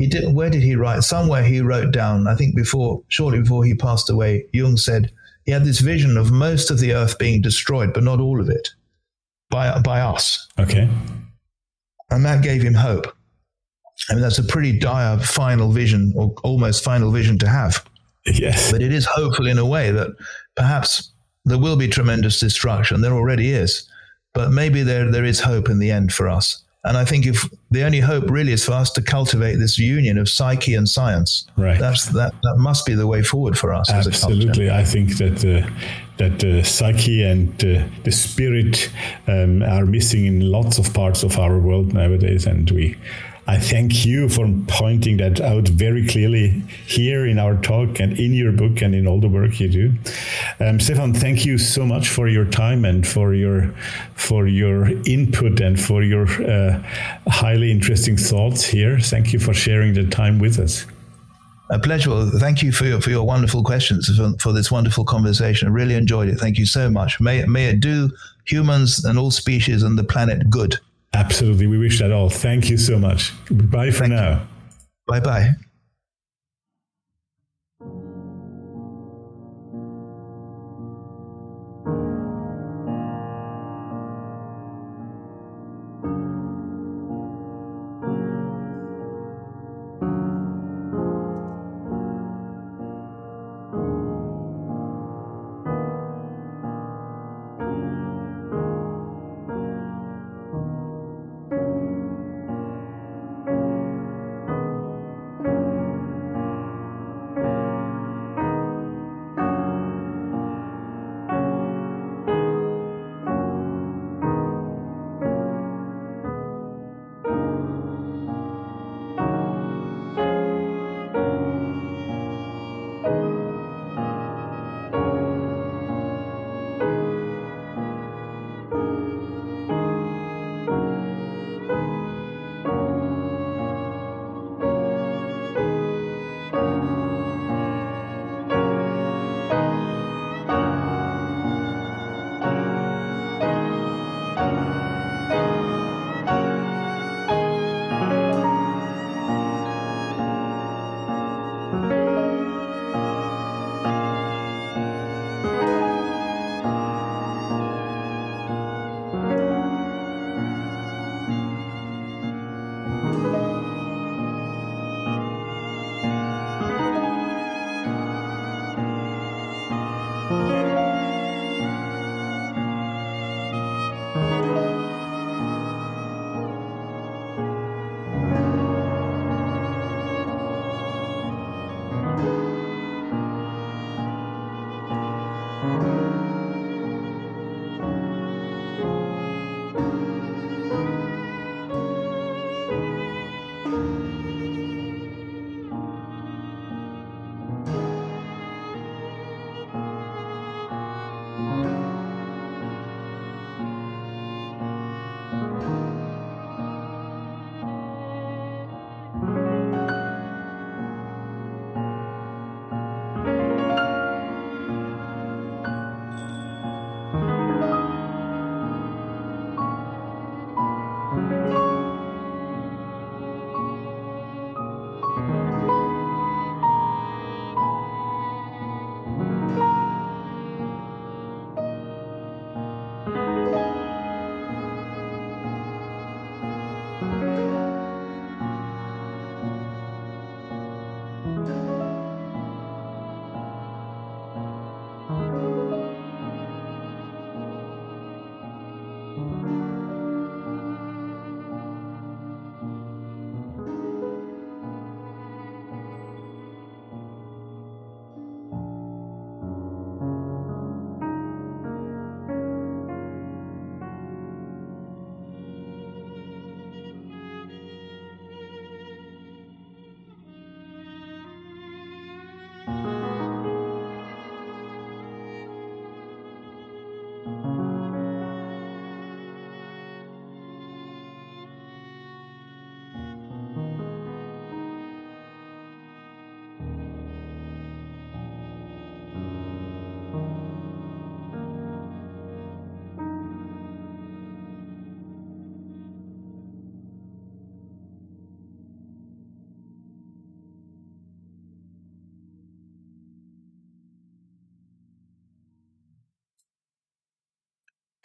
he 0.00 0.08
did 0.08 0.34
where 0.34 0.50
did 0.50 0.62
he 0.62 0.74
write? 0.74 1.02
Somewhere 1.02 1.42
he 1.42 1.60
wrote 1.60 1.92
down 1.92 2.26
i 2.26 2.34
think 2.34 2.56
before 2.56 3.02
shortly 3.08 3.40
before 3.40 3.64
he 3.64 3.74
passed 3.74 4.10
away 4.10 4.46
jung 4.52 4.76
said 4.76 5.12
he 5.44 5.52
had 5.52 5.64
this 5.64 5.80
vision 5.80 6.16
of 6.16 6.30
most 6.30 6.70
of 6.70 6.78
the 6.80 6.92
earth 6.92 7.18
being 7.18 7.40
destroyed 7.40 7.92
but 7.92 8.04
not 8.04 8.20
all 8.20 8.40
of 8.40 8.48
it 8.48 8.68
by 9.50 9.78
by 9.80 10.00
us. 10.00 10.48
Okay. 10.58 10.88
And 12.10 12.24
that 12.24 12.42
gave 12.42 12.62
him 12.62 12.74
hope. 12.74 13.14
I 14.08 14.14
mean 14.14 14.22
that's 14.22 14.38
a 14.38 14.44
pretty 14.44 14.78
dire 14.78 15.18
final 15.18 15.70
vision 15.70 16.14
or 16.16 16.34
almost 16.42 16.82
final 16.82 17.10
vision 17.10 17.38
to 17.40 17.48
have. 17.48 17.84
Yes. 18.26 18.72
But 18.72 18.82
it 18.82 18.92
is 18.92 19.04
hopeful 19.04 19.46
in 19.46 19.58
a 19.58 19.66
way 19.66 19.90
that 19.90 20.08
perhaps 20.56 21.12
there 21.44 21.58
will 21.58 21.76
be 21.76 21.88
tremendous 21.88 22.40
destruction. 22.40 23.00
There 23.00 23.12
already 23.12 23.50
is. 23.50 23.88
But 24.32 24.52
maybe 24.52 24.82
there 24.82 25.10
there 25.10 25.24
is 25.24 25.40
hope 25.40 25.68
in 25.68 25.80
the 25.80 25.90
end 25.90 26.12
for 26.12 26.28
us 26.28 26.62
and 26.84 26.96
I 26.96 27.04
think 27.04 27.26
if 27.26 27.48
the 27.70 27.84
only 27.84 28.00
hope 28.00 28.30
really 28.30 28.52
is 28.52 28.64
for 28.64 28.72
us 28.72 28.90
to 28.92 29.02
cultivate 29.02 29.56
this 29.56 29.78
union 29.78 30.16
of 30.16 30.28
psyche 30.28 30.74
and 30.74 30.88
science, 30.88 31.46
right? 31.56 31.78
That's 31.78 32.06
that 32.06 32.32
that 32.42 32.56
must 32.56 32.86
be 32.86 32.94
the 32.94 33.06
way 33.06 33.22
forward 33.22 33.58
for 33.58 33.74
us. 33.74 33.90
Absolutely, 33.90 34.70
I 34.70 34.84
think 34.84 35.18
that 35.18 35.44
uh, 35.44 35.68
that 36.16 36.38
the 36.38 36.62
psyche 36.64 37.22
and 37.22 37.52
uh, 37.64 37.84
the 38.04 38.12
spirit 38.12 38.90
um, 39.26 39.62
are 39.62 39.84
missing 39.84 40.24
in 40.24 40.50
lots 40.50 40.78
of 40.78 40.92
parts 40.94 41.22
of 41.22 41.38
our 41.38 41.58
world 41.58 41.92
nowadays, 41.92 42.46
and 42.46 42.70
we 42.70 42.96
I 43.50 43.58
thank 43.58 44.06
you 44.06 44.28
for 44.28 44.48
pointing 44.68 45.16
that 45.16 45.40
out 45.40 45.66
very 45.66 46.06
clearly 46.06 46.62
here 46.86 47.26
in 47.26 47.40
our 47.40 47.56
talk 47.56 47.98
and 47.98 48.16
in 48.16 48.32
your 48.32 48.52
book 48.52 48.80
and 48.80 48.94
in 48.94 49.08
all 49.08 49.18
the 49.18 49.28
work 49.28 49.58
you 49.58 49.68
do. 49.68 49.92
Um, 50.60 50.78
Stephan, 50.78 51.14
thank 51.14 51.44
you 51.44 51.58
so 51.58 51.84
much 51.84 52.08
for 52.10 52.28
your 52.28 52.44
time 52.44 52.84
and 52.84 53.04
for 53.04 53.34
your 53.34 53.74
for 54.14 54.46
your 54.46 54.90
input 55.04 55.58
and 55.58 55.80
for 55.80 56.04
your 56.04 56.28
uh, 56.48 56.80
highly 57.26 57.72
interesting 57.72 58.16
thoughts 58.16 58.64
here. 58.64 59.00
Thank 59.00 59.32
you 59.32 59.40
for 59.40 59.52
sharing 59.52 59.94
the 59.94 60.06
time 60.06 60.38
with 60.38 60.60
us. 60.60 60.86
A 61.70 61.78
pleasure. 61.80 62.26
Thank 62.38 62.62
you 62.62 62.70
for 62.70 62.84
your, 62.84 63.00
for 63.00 63.10
your 63.10 63.26
wonderful 63.26 63.64
questions, 63.64 64.16
for, 64.16 64.32
for 64.38 64.52
this 64.52 64.70
wonderful 64.70 65.04
conversation. 65.04 65.66
I 65.66 65.72
really 65.72 65.96
enjoyed 65.96 66.28
it. 66.28 66.38
Thank 66.38 66.56
you 66.56 66.66
so 66.66 66.88
much. 66.88 67.20
May, 67.20 67.44
may 67.46 67.66
it 67.66 67.80
do 67.80 68.10
humans 68.44 69.04
and 69.04 69.18
all 69.18 69.32
species 69.32 69.82
and 69.82 69.98
the 69.98 70.04
planet 70.04 70.50
good. 70.50 70.78
Absolutely. 71.12 71.66
We 71.66 71.78
wish 71.78 71.98
that 71.98 72.12
all. 72.12 72.30
Thank 72.30 72.70
you 72.70 72.76
so 72.76 72.98
much. 72.98 73.32
Bye 73.50 73.90
for 73.90 74.00
thank 74.04 74.12
now. 74.12 74.46
Bye 75.06 75.20
bye. 75.20 75.50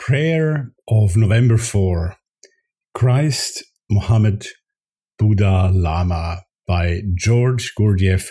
Prayer 0.06 0.72
of 0.88 1.18
November 1.18 1.58
4 1.58 2.16
Christ, 2.94 3.64
Muhammad, 3.90 4.46
Buddha, 5.18 5.72
Lama 5.74 6.44
by 6.68 7.02
George 7.16 7.74
Gurdjieff, 7.76 8.28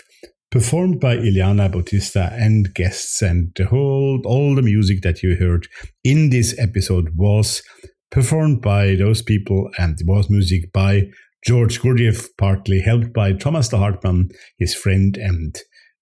performed 0.49 1.01
by 1.01 1.17
Ileana 1.17 1.69
Bautista 1.69 2.31
and 2.31 2.73
guests. 2.73 3.21
And 3.21 3.51
the 3.57 3.65
whole, 3.65 4.21
all 4.23 4.55
the 4.55 4.61
music 4.61 5.01
that 5.01 5.21
you 5.21 5.35
heard 5.35 5.67
in 6.01 6.29
this 6.29 6.57
episode 6.57 7.09
was 7.17 7.61
performed 8.09 8.61
by 8.61 8.95
those 8.95 9.21
people 9.21 9.69
and 9.77 9.97
was 10.05 10.29
music 10.29 10.71
by 10.71 11.09
George 11.45 11.81
Gurdjieff, 11.81 12.27
partly 12.37 12.79
helped 12.79 13.11
by 13.11 13.33
Thomas 13.33 13.67
de 13.67 13.77
Hartmann, 13.77 14.29
his 14.57 14.73
friend 14.73 15.17
and 15.17 15.53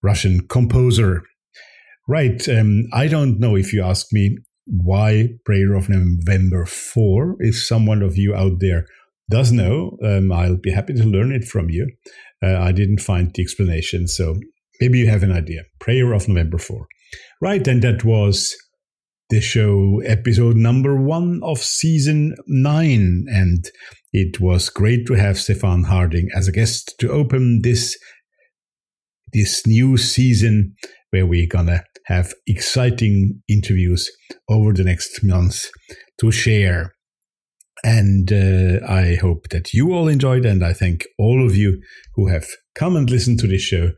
Russian 0.03 0.47
composer. 0.47 1.23
Right. 2.07 2.47
Um, 2.47 2.83
I 2.93 3.07
don't 3.07 3.39
know 3.39 3.55
if 3.55 3.73
you 3.73 3.81
ask 3.81 4.05
me 4.11 4.37
why 4.65 5.29
Prayer 5.45 5.73
of 5.73 5.89
November 5.89 6.65
4. 6.65 7.37
If 7.39 7.57
someone 7.57 8.01
of 8.01 8.17
you 8.17 8.33
out 8.33 8.59
there 8.59 8.85
does 9.29 9.51
know, 9.51 9.97
um, 10.03 10.31
I'll 10.31 10.57
be 10.57 10.71
happy 10.71 10.93
to 10.93 11.03
learn 11.03 11.31
it 11.31 11.45
from 11.45 11.69
you. 11.69 11.89
Uh, 12.43 12.57
I 12.57 12.71
didn't 12.71 12.99
find 12.99 13.31
the 13.33 13.41
explanation, 13.41 14.07
so 14.07 14.35
maybe 14.79 14.99
you 14.99 15.09
have 15.09 15.23
an 15.23 15.31
idea. 15.31 15.63
Prayer 15.79 16.13
of 16.13 16.27
November 16.27 16.57
4. 16.57 16.87
Right, 17.41 17.65
and 17.67 17.81
that 17.83 18.03
was 18.03 18.55
the 19.29 19.41
show 19.41 20.01
episode 20.05 20.55
number 20.55 20.95
one 20.95 21.39
of 21.43 21.57
season 21.59 22.35
nine. 22.47 23.25
And 23.29 23.65
it 24.11 24.39
was 24.39 24.69
great 24.69 25.07
to 25.07 25.13
have 25.13 25.39
Stephan 25.39 25.85
Harding 25.85 26.29
as 26.35 26.47
a 26.47 26.51
guest 26.51 26.95
to 26.99 27.11
open 27.11 27.61
this 27.63 27.97
this 29.31 29.65
new 29.65 29.97
season 29.97 30.75
where 31.09 31.25
we're 31.25 31.47
gonna 31.47 31.83
have 32.05 32.33
exciting 32.47 33.41
interviews 33.47 34.09
over 34.49 34.73
the 34.73 34.83
next 34.83 35.23
months 35.23 35.69
to 36.19 36.31
share. 36.31 36.93
And 37.83 38.31
uh, 38.31 38.85
I 38.87 39.15
hope 39.15 39.49
that 39.49 39.73
you 39.73 39.93
all 39.93 40.07
enjoyed, 40.07 40.45
and 40.45 40.63
I 40.63 40.73
thank 40.73 41.05
all 41.19 41.45
of 41.45 41.55
you 41.55 41.81
who 42.15 42.27
have 42.27 42.47
come 42.75 42.95
and 42.95 43.09
listened 43.09 43.39
to 43.39 43.47
this 43.47 43.61
show 43.61 43.91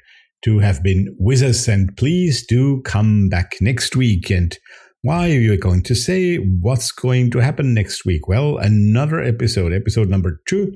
to 0.43 0.59
have 0.59 0.81
been 0.81 1.15
with 1.19 1.41
us. 1.41 1.67
And 1.67 1.95
please 1.95 2.45
do 2.45 2.81
come 2.83 3.29
back 3.29 3.57
next 3.61 3.95
week. 3.95 4.29
And 4.29 4.57
why 5.01 5.29
are 5.29 5.39
you 5.39 5.55
going 5.57 5.83
to 5.83 5.95
say 5.95 6.37
what's 6.37 6.91
going 6.91 7.29
to 7.31 7.39
happen 7.39 7.75
next 7.75 8.05
week? 8.05 8.27
Well, 8.27 8.57
another 8.57 9.19
episode, 9.19 9.71
episode 9.71 10.09
number 10.09 10.41
two, 10.47 10.71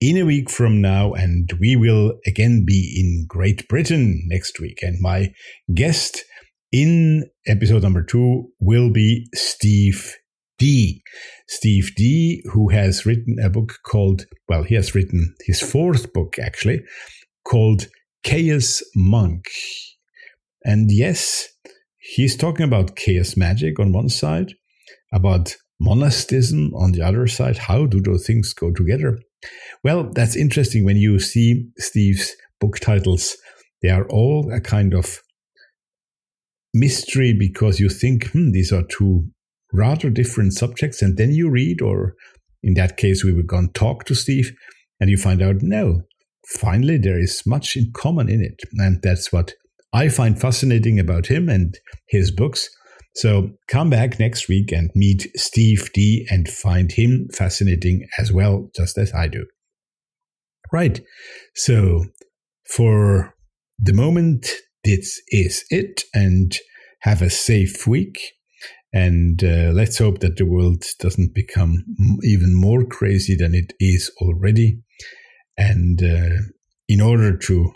in 0.00 0.16
a 0.16 0.24
week 0.24 0.48
from 0.48 0.80
now, 0.80 1.12
and 1.12 1.50
we 1.60 1.76
will 1.76 2.14
again 2.26 2.64
be 2.66 2.96
in 2.98 3.26
Great 3.28 3.68
Britain 3.68 4.22
next 4.26 4.58
week. 4.58 4.78
And 4.80 4.96
my 5.00 5.32
guest 5.74 6.24
in 6.72 7.24
episode 7.46 7.82
number 7.82 8.02
two 8.02 8.48
will 8.60 8.90
be 8.90 9.26
Steve 9.34 10.16
Dee. 10.58 11.02
Steve 11.46 11.92
Dee, 11.96 12.42
who 12.52 12.68
has 12.68 13.06
written 13.06 13.36
a 13.42 13.48
book 13.48 13.78
called, 13.86 14.26
well, 14.48 14.64
he 14.64 14.74
has 14.74 14.94
written 14.94 15.34
his 15.46 15.60
fourth 15.60 16.12
book 16.12 16.38
actually, 16.38 16.82
called 17.44 17.86
Chaos 18.22 18.82
Monk. 18.94 19.46
And 20.64 20.90
yes, 20.90 21.48
he's 21.96 22.36
talking 22.36 22.64
about 22.64 22.96
chaos 22.96 23.36
magic 23.36 23.78
on 23.78 23.92
one 23.92 24.08
side, 24.08 24.52
about 25.12 25.54
monasticism 25.80 26.74
on 26.74 26.92
the 26.92 27.02
other 27.02 27.26
side. 27.26 27.56
How 27.56 27.86
do 27.86 28.00
those 28.00 28.26
things 28.26 28.52
go 28.52 28.72
together? 28.72 29.18
Well, 29.84 30.10
that's 30.12 30.36
interesting 30.36 30.84
when 30.84 30.96
you 30.96 31.20
see 31.20 31.68
Steve's 31.78 32.34
book 32.60 32.80
titles. 32.80 33.36
They 33.80 33.90
are 33.90 34.08
all 34.08 34.52
a 34.52 34.60
kind 34.60 34.92
of 34.92 35.22
mystery 36.78 37.34
because 37.38 37.80
you 37.80 37.88
think, 37.88 38.30
hmm, 38.30 38.50
these 38.50 38.72
are 38.72 38.82
two 38.82 39.24
rather 39.72 40.10
different 40.10 40.54
subjects. 40.54 41.02
And 41.02 41.16
then 41.16 41.32
you 41.32 41.50
read, 41.50 41.82
or 41.82 42.14
in 42.62 42.74
that 42.74 42.96
case, 42.96 43.24
we 43.24 43.32
would 43.32 43.46
go 43.46 43.58
and 43.58 43.74
talk 43.74 44.04
to 44.04 44.14
Steve, 44.14 44.52
and 45.00 45.10
you 45.10 45.16
find 45.16 45.42
out, 45.42 45.56
no, 45.60 46.02
finally, 46.48 46.98
there 46.98 47.18
is 47.18 47.42
much 47.46 47.76
in 47.76 47.92
common 47.94 48.28
in 48.28 48.42
it. 48.42 48.60
And 48.78 49.00
that's 49.02 49.32
what 49.32 49.52
I 49.92 50.08
find 50.08 50.40
fascinating 50.40 50.98
about 50.98 51.26
him 51.26 51.48
and 51.48 51.74
his 52.08 52.30
books. 52.30 52.68
So 53.14 53.50
come 53.68 53.90
back 53.90 54.20
next 54.20 54.48
week 54.48 54.70
and 54.70 54.90
meet 54.94 55.28
Steve 55.34 55.90
Dee 55.92 56.26
and 56.30 56.48
find 56.48 56.92
him 56.92 57.28
fascinating 57.32 58.06
as 58.18 58.32
well, 58.32 58.70
just 58.76 58.96
as 58.98 59.12
I 59.12 59.28
do. 59.28 59.44
Right. 60.72 61.00
So 61.54 62.04
for 62.70 63.34
the 63.78 63.94
moment, 63.94 64.46
this 64.84 65.20
is 65.28 65.64
it. 65.70 66.04
And 66.14 66.52
have 67.00 67.22
a 67.22 67.30
safe 67.30 67.86
week. 67.86 68.18
And 68.92 69.42
uh, 69.44 69.70
let's 69.74 69.98
hope 69.98 70.20
that 70.20 70.36
the 70.36 70.46
world 70.46 70.82
doesn't 70.98 71.34
become 71.34 71.84
even 72.22 72.54
more 72.54 72.84
crazy 72.84 73.36
than 73.36 73.54
it 73.54 73.74
is 73.78 74.10
already. 74.20 74.80
And 75.56 76.02
uh, 76.02 76.36
in 76.88 77.00
order 77.00 77.36
to 77.36 77.72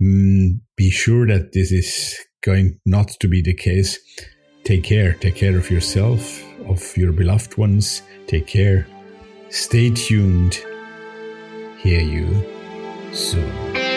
mm, 0.00 0.60
be 0.76 0.90
sure 0.90 1.26
that 1.26 1.52
this 1.52 1.72
is 1.72 2.16
going 2.44 2.78
not 2.86 3.08
to 3.20 3.28
be 3.28 3.42
the 3.42 3.54
case, 3.54 3.98
take 4.64 4.84
care. 4.84 5.14
Take 5.14 5.34
care 5.34 5.58
of 5.58 5.70
yourself, 5.70 6.42
of 6.68 6.96
your 6.96 7.12
beloved 7.12 7.58
ones. 7.58 8.02
Take 8.26 8.46
care. 8.46 8.86
Stay 9.50 9.90
tuned. 9.90 10.62
Hear 11.78 12.00
you 12.00 12.44
soon. 13.12 13.87